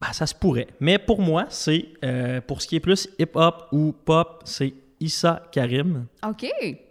ben, 0.00 0.12
ça 0.12 0.26
se 0.26 0.34
pourrait. 0.34 0.68
Mais 0.80 0.98
pour 0.98 1.20
moi, 1.20 1.44
c'est 1.50 1.88
euh, 2.02 2.40
pour 2.40 2.62
ce 2.62 2.66
qui 2.68 2.76
est 2.76 2.80
plus 2.80 3.06
hip-hop 3.18 3.66
ou 3.70 3.92
pop, 3.92 4.40
c'est 4.46 4.72
Issa 5.00 5.42
Karim. 5.50 6.06
OK. 6.26 6.46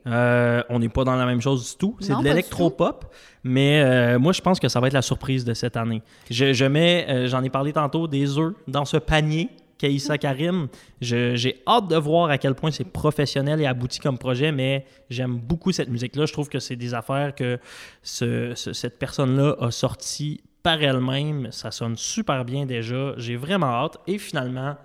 Euh, 0.08 0.64
on 0.70 0.80
n'est 0.80 0.90
pas 0.90 1.04
dans 1.04 1.16
la 1.16 1.26
même 1.26 1.42
chose 1.42 1.72
du 1.72 1.78
tout. 1.78 1.96
C'est 2.00 2.10
de 2.10 2.14
pas 2.16 2.20
du 2.22 2.28
l'électro-pop. 2.30 3.06
Mais 3.44 3.82
euh, 3.82 4.20
moi, 4.20 4.34
je 4.34 4.42
pense 4.42 4.60
que 4.60 4.68
ça 4.68 4.80
va 4.80 4.88
être 4.88 4.94
la 4.94 5.02
surprise 5.02 5.46
de 5.46 5.54
cette 5.54 5.78
année. 5.78 6.02
Je, 6.30 6.52
je 6.54 6.66
mets, 6.66 7.06
euh, 7.10 7.28
j'en 7.28 7.44
ai 7.44 7.50
parlé 7.50 7.72
tantôt, 7.74 8.08
des 8.08 8.38
œufs 8.38 8.54
dans 8.68 8.86
ce 8.86 8.98
panier 8.98 9.50
qu'est 9.78 9.94
Issa 9.94 10.18
Karim. 10.18 10.68
J'ai 11.00 11.62
hâte 11.68 11.88
de 11.88 11.96
voir 11.96 12.30
à 12.32 12.38
quel 12.38 12.56
point 12.56 12.72
c'est 12.72 12.84
professionnel 12.84 13.62
et 13.62 13.66
abouti 13.66 14.00
comme 14.00 14.18
projet, 14.18 14.52
mais 14.52 14.86
j'aime 15.10 15.38
beaucoup 15.38 15.72
cette 15.72 15.90
musique-là. 15.90 16.26
Je 16.26 16.34
trouve 16.34 16.50
que 16.50 16.60
c'est 16.60 16.76
des 16.76 16.94
affaires 16.94 17.34
que 17.36 17.60
ce- 18.04 18.54
ce- 18.56 18.74
cette 18.74 18.98
personne-là 19.00 19.56
a 19.60 19.72
sorties 19.72 20.42
par 20.64 20.82
elle-même. 20.84 21.50
Ça 21.52 21.72
sonne 21.72 21.96
super 21.96 22.44
bien 22.44 22.66
déjà. 22.66 23.14
J'ai 23.18 23.38
vraiment 23.38 23.68
hâte. 23.68 23.98
Et 24.08 24.18
finalement, 24.18 24.76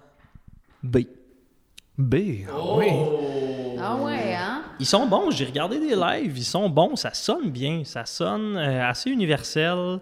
B. 0.83 0.99
B. 1.97 2.15
ah 2.49 2.77
Oui. 2.77 2.87
Ah 3.79 3.97
ouais, 3.97 4.35
hein? 4.35 4.63
Ils 4.81 4.87
sont 4.87 5.07
bons, 5.07 5.31
j'ai 5.31 5.45
regardé 5.45 5.79
des 5.79 5.95
lives, 5.95 6.37
ils 6.37 6.45
sont 6.45 6.69
bons, 6.69 6.97
ça 6.97 7.13
sonne 7.15 7.51
bien, 7.51 7.83
ça 7.85 8.07
sonne 8.07 8.57
euh, 8.57 8.89
assez 8.89 9.11
universel. 9.11 10.01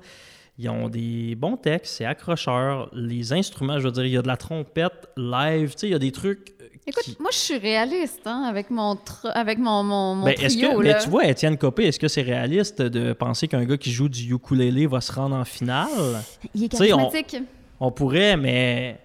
Ils 0.59 0.69
ont 0.69 0.89
des 0.89 1.35
bons 1.35 1.56
textes, 1.56 1.94
c'est 1.97 2.05
accrocheur. 2.05 2.89
Les 2.93 3.32
instruments, 3.32 3.78
je 3.78 3.85
veux 3.86 3.90
dire, 3.93 4.05
il 4.05 4.12
y 4.12 4.16
a 4.16 4.23
de 4.23 4.28
la 4.28 4.36
trompette 4.36 5.09
live, 5.16 5.70
tu 5.74 5.78
sais, 5.81 5.86
il 5.89 5.93
y 5.93 5.94
a 5.94 5.98
des 5.98 6.12
trucs. 6.12 6.55
euh, 6.60 6.66
Écoute, 6.86 7.02
qui- 7.05 7.16
moi, 7.20 7.31
je 7.32 7.39
suis 7.39 7.56
réaliste, 7.59 8.20
hein, 8.27 8.44
avec 8.48 8.70
mon, 8.70 8.94
tr- 8.94 9.31
avec 9.35 9.59
mon, 9.59 9.82
mon, 9.82 10.14
mon 10.14 10.24
Ben, 10.27 10.35
est-ce 10.39 10.56
trio, 10.59 10.78
que, 10.78 10.82
là. 10.85 10.94
mais 10.94 11.02
tu 11.02 11.09
vois, 11.10 11.27
Étienne 11.27 11.56
Copé, 11.59 11.85
est-ce 11.86 11.98
que 11.98 12.09
c'est 12.09 12.23
réaliste 12.23 12.81
de 12.82 13.12
penser 13.14 13.48
qu'un 13.48 13.64
gars 13.64 13.77
qui 13.78 13.90
joue 13.90 14.09
du 14.09 14.32
ukulélé 14.35 14.86
va 14.86 15.01
se 15.01 15.12
rendre 15.12 15.35
en 15.36 15.44
finale? 15.44 15.89
Il 16.55 16.64
est 16.64 16.74
sais, 16.77 16.93
on- 16.93 16.98
charismatique. 16.98 17.43
On 17.81 17.90
pourrait, 17.90 18.36
mais. 18.36 18.98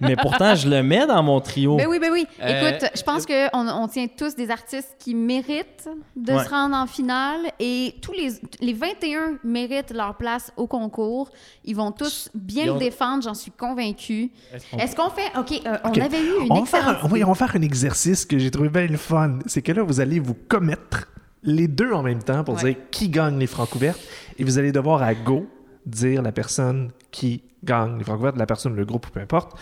Mais 0.00 0.16
pourtant, 0.16 0.54
je 0.54 0.68
le 0.68 0.82
mets 0.82 1.06
dans 1.06 1.22
mon 1.22 1.40
trio. 1.40 1.76
Ben 1.76 1.86
oui, 1.88 1.98
ben 1.98 2.10
oui. 2.12 2.26
Euh, 2.42 2.70
Écoute, 2.70 2.90
je 2.94 3.02
pense 3.02 3.24
qu'on 3.26 3.68
on 3.68 3.88
tient 3.88 4.06
tous 4.06 4.34
des 4.36 4.50
artistes 4.50 4.96
qui 4.98 5.14
méritent 5.14 5.88
de 6.16 6.32
Ouais. 6.32 6.44
se 6.44 6.48
rendre 6.50 6.76
en 6.76 6.86
finale 6.86 7.40
et 7.58 7.94
tous 8.02 8.12
les, 8.12 8.32
les 8.60 8.72
21 8.74 9.38
méritent 9.44 9.92
leur 9.94 10.16
place 10.16 10.52
au 10.56 10.66
concours. 10.66 11.30
Ils 11.64 11.76
vont 11.76 11.90
tous 11.92 12.28
bien 12.34 12.70
ont- 12.70 12.74
le 12.74 12.80
défendre, 12.80 13.22
j'en 13.22 13.34
suis 13.34 13.50
convaincue. 13.50 14.30
qu'on- 14.70 14.78
Est-ce 14.78 14.94
qu'on 14.96 15.10
fait... 15.10 15.30
OK, 15.38 15.52
euh, 15.66 15.76
on 15.84 15.88
avait 16.00 16.20
eu 16.22 16.42
une 16.44 16.52
On 16.52 16.62
va, 16.62 16.88
un, 16.90 17.08
oui, 17.10 17.24
on 17.24 17.28
va 17.28 17.34
faire 17.34 17.56
un 17.56 17.62
exercice 17.62 18.26
que 18.26 18.38
j'ai 18.38 18.50
trouvé 18.50 18.68
bien 18.68 18.86
le 18.86 18.96
fun. 18.98 19.38
C'est 19.46 19.62
que 19.62 19.72
là, 19.72 19.82
vous 19.82 20.00
allez 20.00 20.18
vous 20.20 20.34
commettre 20.48 21.08
les 21.42 21.66
deux 21.68 21.92
en 21.92 22.02
même 22.02 22.22
temps 22.22 22.44
pour 22.44 22.54
Ouais. 22.62 22.74
dire 22.74 22.76
qui 22.90 23.08
gagne 23.08 23.38
les 23.38 23.46
francs 23.46 23.74
ouvertes. 23.74 24.00
Et 24.38 24.44
vous 24.44 24.58
allez 24.58 24.70
devoir 24.72 25.02
à 25.02 25.14
go 25.14 25.46
dire 25.86 26.22
la 26.22 26.30
personne 26.32 26.90
qui 27.12 27.44
gagne 27.62 27.96
les 27.98 28.04
francs 28.04 28.18
ouvertes, 28.18 28.36
la 28.36 28.46
personne, 28.46 28.74
le 28.74 28.84
groupe, 28.84 29.06
peu 29.10 29.20
importe. 29.20 29.56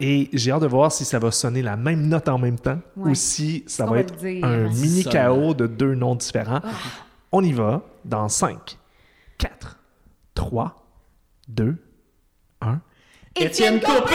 Et 0.00 0.28
j'ai 0.32 0.50
hâte 0.50 0.62
de 0.62 0.66
voir 0.66 0.90
si 0.92 1.04
ça 1.06 1.18
va 1.18 1.30
sonner 1.30 1.62
la 1.62 1.76
même 1.76 2.08
note 2.08 2.28
en 2.28 2.36
même 2.38 2.58
temps 2.58 2.78
Ouais. 2.96 3.12
ou 3.12 3.14
si 3.14 3.64
ça 3.66 3.84
va 3.86 3.92
va 3.92 3.98
être 4.00 4.16
dire? 4.16 4.44
un 4.44 4.68
mini 4.68 5.02
Sonne. 5.02 5.12
chaos 5.12 5.54
de 5.54 5.66
deux 5.66 5.94
noms 5.94 6.16
différents. 6.16 6.60
On 7.32 7.42
y 7.42 7.52
va 7.52 7.82
dans 8.04 8.28
5, 8.28 8.76
4, 9.38 9.78
3, 10.34 10.84
2, 11.48 11.76
1. 12.60 12.80
Étienne 13.36 13.80
Copé! 13.80 14.14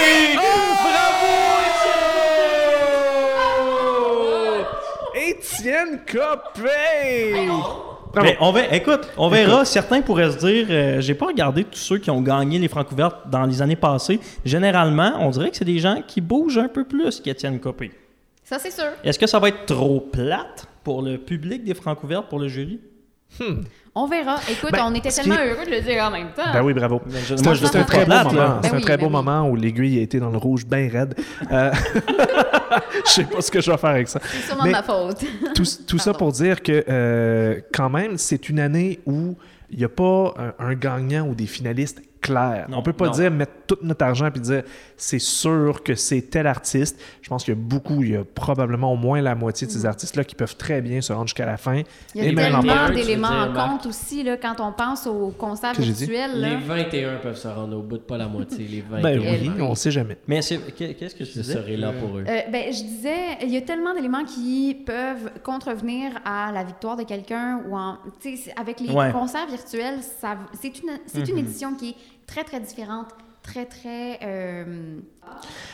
Étienne 5.16 6.00
Copé! 6.06 7.48
Bravo. 8.12 8.28
Mais 8.28 8.38
on 8.40 8.52
va, 8.52 8.68
écoute, 8.76 9.08
on 9.18 9.30
verra. 9.30 9.64
Certains 9.66 10.02
pourraient 10.02 10.32
se 10.32 10.38
dire, 10.38 10.68
euh, 10.70 11.02
j'ai 11.02 11.14
pas 11.14 11.28
regardé 11.28 11.64
tous 11.64 11.80
ceux 11.80 11.98
qui 11.98 12.10
ont 12.12 12.22
gagné 12.22 12.60
les 12.60 12.68
francs 12.68 12.92
ouvertes 12.92 13.30
dans 13.30 13.46
les 13.46 13.62
années 13.62 13.76
passées. 13.76 14.20
Généralement, 14.44 15.14
on 15.20 15.30
dirait 15.30 15.50
que 15.50 15.58
c'est 15.58 15.66
des 15.66 15.80
gens 15.80 16.02
qui 16.06 16.20
bougent 16.22 16.58
un 16.58 16.68
peu 16.68 16.84
plus 16.84 17.22
qu'Étienne 17.22 17.60
Copé. 17.60 17.92
Ça, 18.44 18.60
c'est 18.60 18.72
sûr. 18.72 18.90
Est-ce 19.04 19.18
que 19.18 19.28
ça 19.28 19.40
va 19.40 19.48
être 19.48 19.66
trop 19.66 20.02
plate 20.02 20.68
pour 20.84 21.02
le 21.02 21.18
public 21.18 21.64
des 21.64 21.74
francs 21.74 22.04
ouvertes, 22.04 22.28
pour 22.28 22.40
le 22.40 22.48
jury? 22.48 22.80
On 23.94 24.08
verra. 24.08 24.38
Écoute, 24.50 24.72
Ben, 24.72 24.84
on 24.86 24.94
était 24.96 25.10
tellement 25.10 25.36
qui 25.36 25.42
heureux 25.42 25.66
de 25.66 25.72
le 25.72 25.82
dire 25.82 26.04
en 26.04 26.12
même 26.12 26.30
temps. 26.36 26.52
Ben 26.54 26.62
oui, 26.64 26.74
bravo. 26.74 27.02
Je- 27.10 27.36
C'est 27.36 27.44
moi, 27.44 27.52
un, 27.52 27.56
je 27.56 27.62
le 27.64 27.68
c'est 27.68 27.78
un 27.78 27.84
trouve 27.84 27.94
très 27.94 28.06
beau 28.06 28.12
moment. 28.14 28.32
Ben 28.32 28.60
c'est 28.64 28.74
un 28.76 28.80
très 28.80 28.98
ben 28.98 29.02
beau 29.02 29.06
oui. 29.08 29.12
moment 29.12 29.50
où 29.50 29.56
l'aiguille 29.56 30.00
a 30.00 30.02
été 30.02 30.20
dans 30.20 30.30
le 30.30 30.38
rouge 30.38 30.66
bien 30.66 30.90
raide. 30.90 31.16
Euh, 31.52 31.72
Je 33.06 33.10
sais 33.12 33.24
pas 33.26 33.42
ce 33.42 33.52
que 33.52 33.60
je 33.62 33.70
vais 33.72 33.78
faire 33.78 33.90
avec 33.90 34.08
ça. 34.08 34.20
C'est 34.24 34.48
sûrement 34.48 34.64
Mais- 34.64 34.70
de 34.70 34.76
ma 34.76 34.84
faute. 34.84 35.18
Tout, 35.56 35.64
tout 35.88 35.98
ça 35.98 36.14
pour 36.14 36.32
dire 36.32 36.62
que 36.64 36.86
euh, 36.88 37.60
quand 37.74 37.90
même, 37.90 38.18
c'est 38.18 38.48
une 38.50 38.60
année 38.60 39.00
où 39.06 39.36
il 39.70 39.78
n'y 39.80 39.84
a 39.84 39.90
pas 39.90 40.34
un, 40.60 40.66
un 40.68 40.74
gagnant 40.76 41.28
ou 41.28 41.36
des 41.36 41.48
finalistes 41.48 42.02
clair. 42.22 42.68
Non, 42.70 42.78
on 42.78 42.82
peut 42.84 42.94
pas 42.94 43.06
non. 43.08 43.12
dire 43.12 43.32
mettre 43.32 43.52
tout 43.68 43.78
notre 43.82 44.04
argent 44.06 44.30
puis 44.32 44.42
dire 44.42 44.64
c'est 44.98 45.20
sûr 45.20 45.82
que 45.84 45.96
c'est 45.96 46.22
tel 46.22 46.48
artiste. 46.48 47.00
Je 47.22 47.30
pense 47.30 47.44
qu'il 47.44 47.54
y 47.54 47.58
a 47.58 47.60
beaucoup, 47.60 48.04
il 48.04 48.12
y 48.12 48.16
a 48.16 48.24
probablement 48.24 48.94
au 48.94 48.96
moins 48.96 49.22
la 49.22 49.36
moitié 49.36 49.66
de 49.68 49.72
ces 49.72 49.86
artistes-là 49.86 50.24
qui 50.24 50.36
peuvent 50.36 50.56
très 50.56 50.82
bien 50.82 51.02
se 51.02 51.12
rendre 51.14 51.28
jusqu'à 51.28 51.46
la 51.46 51.58
fin. 51.58 51.82
Il 52.16 52.24
y 52.24 52.28
a 52.28 52.32
Et 52.32 52.36
tellement 52.36 52.90
d'éléments 52.90 53.28
en 53.28 53.50
Marc? 53.50 53.70
compte 53.70 53.86
aussi 53.88 54.24
là, 54.24 54.38
quand 54.38 54.60
on 54.60 54.72
pense 54.72 55.08
j'ai 55.84 55.92
dit? 55.92 56.06
virtuels. 56.06 56.40
là. 56.40 56.50
Les 56.50 56.58
21 56.58 57.16
peuvent 57.18 57.38
se 57.38 57.48
rendre 57.48 57.78
au 57.78 57.82
bout 57.82 57.98
de 57.98 58.04
pas 58.04 58.18
la 58.18 58.28
moitié. 58.28 58.68
Les 58.68 58.82
21. 58.82 59.02
Ben 59.02 59.20
oui, 59.20 59.52
on 59.62 59.76
sait 59.76 59.92
jamais. 59.92 60.18
Mais 60.28 60.42
qu'est-ce 60.42 61.16
que 61.16 61.24
tu 61.24 61.44
Je 61.44 61.76
là 61.78 61.92
pour 61.94 62.18
eux. 62.18 62.24
Euh, 62.28 62.40
ben, 62.52 62.66
je 62.72 62.84
disais, 62.84 63.38
il 63.42 63.50
y 63.50 63.58
a 63.58 63.62
tellement 63.62 63.94
d'éléments 63.94 64.26
qui 64.26 64.78
peuvent 64.86 65.32
contrevenir 65.44 66.12
à 66.26 66.52
la 66.52 66.64
victoire 66.64 66.96
de 66.98 67.04
quelqu'un 67.04 67.62
ou 67.68 67.76
en, 67.76 67.98
avec 68.56 68.80
les 68.80 68.92
Ouais. 68.92 69.12
concerts 69.12 69.48
virtuels, 69.48 70.00
ça, 70.20 70.36
c'est 70.62 70.80
une, 70.80 70.92
c'est 71.08 71.28
une 71.30 71.38
édition 71.38 71.74
qui 71.76 71.90
est 71.90 71.96
très 72.32 72.44
très 72.46 72.60
différente, 72.62 73.08
très 73.44 73.66
très 73.66 74.20
euh, 74.24 75.00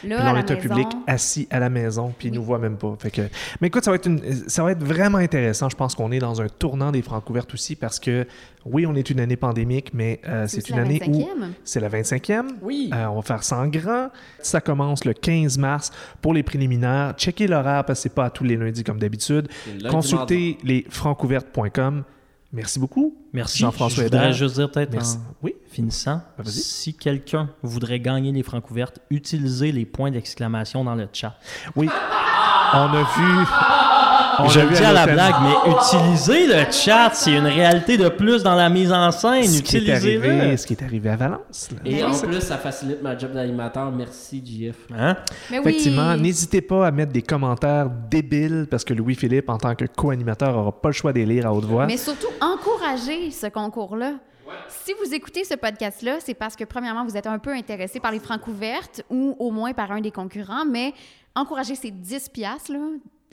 là 0.03 0.17
on 0.31 0.33
la 0.33 0.39
est 0.39 0.49
un 0.51 0.55
public 0.55 0.87
assis 1.05 1.47
à 1.51 1.59
la 1.59 1.69
maison, 1.69 2.13
puis 2.17 2.29
ils 2.29 2.31
Oui. 2.31 2.37
nous 2.37 2.43
voient 2.43 2.57
même 2.57 2.77
pas. 2.77 2.95
Fait 2.97 3.11
que... 3.11 3.21
Mais 3.61 3.67
écoute, 3.67 3.83
ça 3.83 3.91
va, 3.91 3.95
être 3.95 4.07
une... 4.07 4.21
ça 4.49 4.63
va 4.63 4.71
être 4.71 4.83
vraiment 4.83 5.17
intéressant. 5.19 5.69
Je 5.69 5.75
pense 5.75 5.93
qu'on 5.93 6.11
est 6.11 6.19
dans 6.19 6.41
un 6.41 6.47
tournant 6.47 6.91
des 6.91 7.01
Francouvertes 7.01 7.53
aussi 7.53 7.75
parce 7.75 7.99
que, 7.99 8.25
oui, 8.65 8.85
on 8.87 8.95
est 8.95 9.09
une 9.09 9.19
année 9.19 9.35
pandémique, 9.35 9.93
mais 9.93 10.19
euh, 10.27 10.45
C'est 10.47 10.69
une 10.69 10.77
la 10.77 10.81
année 10.83 11.01
où 11.07 11.11
25e. 11.19 11.51
c'est 11.63 11.79
la 11.79 11.89
25e. 11.89 12.45
Oui. 12.61 12.89
Euh, 12.93 13.05
on 13.07 13.17
va 13.17 13.21
faire 13.21 13.43
ça 13.43 13.59
en 13.59 13.67
grand. 13.67 14.09
Ça 14.39 14.61
commence 14.61 15.05
le 15.05 15.13
15 15.13 15.57
mars 15.57 15.91
pour 16.21 16.33
les 16.33 16.43
préliminaires. 16.43 17.13
Checkez 17.17 17.47
l'horaire 17.47 17.83
parce 17.85 17.99
que 17.99 18.03
c'est 18.03 18.15
pas 18.15 18.25
à 18.25 18.29
tous 18.29 18.43
les 18.45 18.55
lundis 18.55 18.83
comme 18.83 18.99
d'habitude. 18.99 19.47
Consultez 19.89 20.57
les 20.63 20.85
francouvertes.com. 20.89 22.03
Merci 22.53 22.79
beaucoup. 22.79 23.15
Merci. 23.33 23.59
Jean-François 23.59 24.03
Je 24.03 24.09
voudrais 24.09 24.33
juste 24.33 24.55
dire 24.55 24.71
peut-être 24.71 24.95
en 24.97 25.19
Oui? 25.43 25.55
finissant, 25.69 26.21
Ben, 26.37 26.45
si 26.45 26.93
quelqu'un 26.93 27.49
voudrait 27.61 27.99
gagner 27.99 28.31
les 28.31 28.41
francs 28.43 28.69
ouvertes, 28.71 28.99
utilisez 29.09 29.71
les 29.71 29.85
points 29.85 30.11
d'exclamation 30.11 30.83
dans 30.83 30.95
le 30.95 31.07
chat. 31.11 31.37
Oui. 31.75 31.89
On 32.73 32.77
a 32.77 33.03
vu. 33.17 33.45
On 34.39 34.47
Je 34.49 34.59
à 34.83 34.93
la 34.93 35.05
blague, 35.07 35.35
mais 35.41 35.71
utilisez 35.71 36.47
le 36.47 36.71
chat, 36.71 37.11
c'est 37.13 37.33
une 37.33 37.45
réalité 37.45 37.97
de 37.97 38.09
plus 38.09 38.43
dans 38.43 38.55
la 38.55 38.69
mise 38.69 38.91
en 38.91 39.11
scène. 39.11 39.43
ce 39.47 39.61
qui, 39.61 39.77
est 39.77 39.91
arrivé, 39.91 40.15
Utilisez-le. 40.17 40.57
ce 40.57 40.67
qui 40.67 40.73
est 40.73 40.83
arrivé 40.83 41.09
à 41.09 41.15
Valence. 41.15 41.69
là. 41.71 41.77
Et 41.85 42.03
en 42.03 42.11
plus, 42.17 42.41
ça 42.41 42.57
facilite 42.57 43.01
ma 43.01 43.17
job 43.17 43.33
d'animateur. 43.33 43.91
Merci, 43.91 44.43
JF. 44.45 44.75
Hein? 44.95 45.15
Mais 45.49 45.59
oui. 45.59 45.63
Effectivement, 45.67 46.15
n'hésitez 46.15 46.61
pas 46.61 46.87
à 46.87 46.91
mettre 46.91 47.11
des 47.11 47.21
commentaires 47.21 47.89
débiles 48.09 48.67
parce 48.69 48.83
que 48.83 48.93
Louis-Philippe, 48.93 49.49
en 49.49 49.57
tant 49.57 49.75
que 49.75 49.85
co-animateur, 49.85 50.53
n'aura 50.53 50.71
pas 50.71 50.89
le 50.89 50.93
choix 50.93 51.13
de 51.13 51.19
les 51.19 51.25
lire 51.25 51.47
à 51.47 51.53
haute 51.53 51.65
voix. 51.65 51.85
Mais 51.87 51.97
surtout, 51.97 52.27
encouragez 52.41 53.31
ce 53.31 53.47
concours-là. 53.47 54.13
Si 54.69 54.93
vous 55.03 55.13
écoutez 55.13 55.43
ce 55.43 55.55
podcast-là, 55.55 56.17
c'est 56.19 56.33
parce 56.33 56.55
que, 56.55 56.63
premièrement, 56.63 57.03
vous 57.05 57.17
êtes 57.17 57.27
un 57.27 57.39
peu 57.39 57.51
intéressé 57.51 57.99
par 57.99 58.11
les 58.11 58.19
francs 58.19 58.47
ouvertes 58.47 59.01
ou 59.09 59.35
au 59.39 59.51
moins 59.51 59.73
par 59.73 59.91
un 59.91 59.99
des 60.01 60.11
concurrents, 60.11 60.65
mais 60.65 60.93
encouragez 61.35 61.75
ces 61.75 61.91
10 61.91 62.29
piastres, 62.29 62.71
là, 62.71 62.79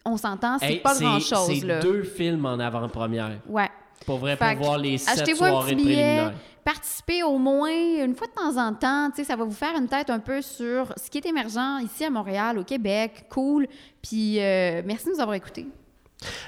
on 0.04 0.16
s'entend, 0.16 0.58
c'est 0.58 0.66
Hey, 0.74 0.80
pas 0.80 0.98
grand-chose. 0.98 1.50
C'est 1.60 1.80
deux 1.80 2.02
films 2.02 2.44
en 2.46 2.58
avant-première. 2.58 3.30
Ouais. 3.48 3.68
Pour 4.06 4.18
vrai, 4.18 4.36
Fait 4.36 4.54
pour 4.56 4.64
voir 4.66 4.78
les 4.78 4.98
sept 4.98 5.20
Achetez-vous 5.20 5.44
un 5.44 5.50
soirées 5.50 5.70
petit 5.74 5.82
de 5.82 5.88
billet, 5.88 5.94
préliminaires. 6.02 6.32
participez 6.64 7.22
au 7.22 7.38
moins 7.38 7.70
une 8.04 8.14
fois 8.14 8.26
de 8.26 8.32
temps 8.32 8.60
en 8.60 8.74
temps. 8.74 9.08
Tu 9.10 9.16
sais, 9.16 9.24
ça 9.24 9.34
va 9.36 9.44
vous 9.44 9.50
faire 9.52 9.74
une 9.78 9.88
tête 9.88 10.10
un 10.10 10.18
peu 10.18 10.42
sur 10.42 10.92
ce 11.02 11.08
qui 11.08 11.18
est 11.18 11.26
émergent 11.26 11.80
ici 11.82 12.04
à 12.04 12.10
Montréal, 12.10 12.58
au 12.58 12.64
Québec. 12.64 13.24
Cool. 13.30 13.66
Puis 14.02 14.40
euh, 14.40 14.82
merci 14.84 15.06
de 15.06 15.12
nous 15.12 15.20
avoir 15.20 15.34
écoutés. 15.34 15.66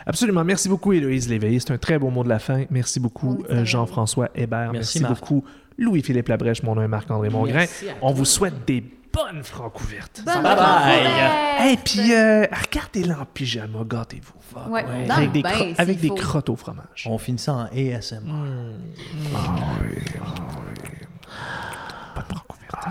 Absolument. 0.07 0.45
Merci 0.45 0.69
beaucoup, 0.69 0.93
Héloïse 0.93 1.29
Léveillé. 1.29 1.59
C'est 1.61 1.71
un 1.73 1.79
très 1.79 1.99
beau 1.99 2.11
mot 2.11 2.25
de 2.25 2.29
la 2.29 2.39
fin. 2.39 2.65
Merci 2.71 3.01
beaucoup, 3.01 3.39
euh. 3.51 3.65
Jean-François 3.65 4.29
Hébert. 4.35 4.73
Merci, 4.73 5.01
beaucoup, 5.01 5.45
Louis-Philippe 5.79 6.29
Labrèche. 6.29 6.63
Mon 6.63 6.75
nom 6.75 6.83
est 6.83 6.89
Marc-André 6.89 7.29
Mongrain. 7.31 7.65
On 8.03 8.13
vous 8.13 8.25
souhaite 8.25 8.67
des 8.67 8.85
bonnes 9.17 9.43
francouvertes. 9.43 10.23
Bonne 10.25 10.43
bye 10.43 10.57
bye. 10.57 11.73
Et 11.73 11.77
puis, 11.79 12.15
euh, 12.15 12.47
regardez-la 12.53 13.21
en 13.21 13.25
pyjama, 13.25 13.79
gâtez-vous. 13.85 14.33
Ouais. 14.71 14.85
Ouais. 14.85 15.07
Non, 15.07 15.15
Avec, 15.17 15.33
des, 15.33 15.43
ben, 15.43 15.51
cro- 15.51 15.65
s'il 15.69 15.81
avec 15.81 16.01
des 16.01 16.09
faut. 16.09 16.15
crottes 16.15 16.49
au 16.51 16.57
fromage. 16.57 17.07
On 17.07 17.19
finit 17.19 17.39
ça 17.39 17.53
en 17.55 17.65
ASMR. 17.67 18.21
Bonne 22.15 22.25
francouverte. 22.29 22.87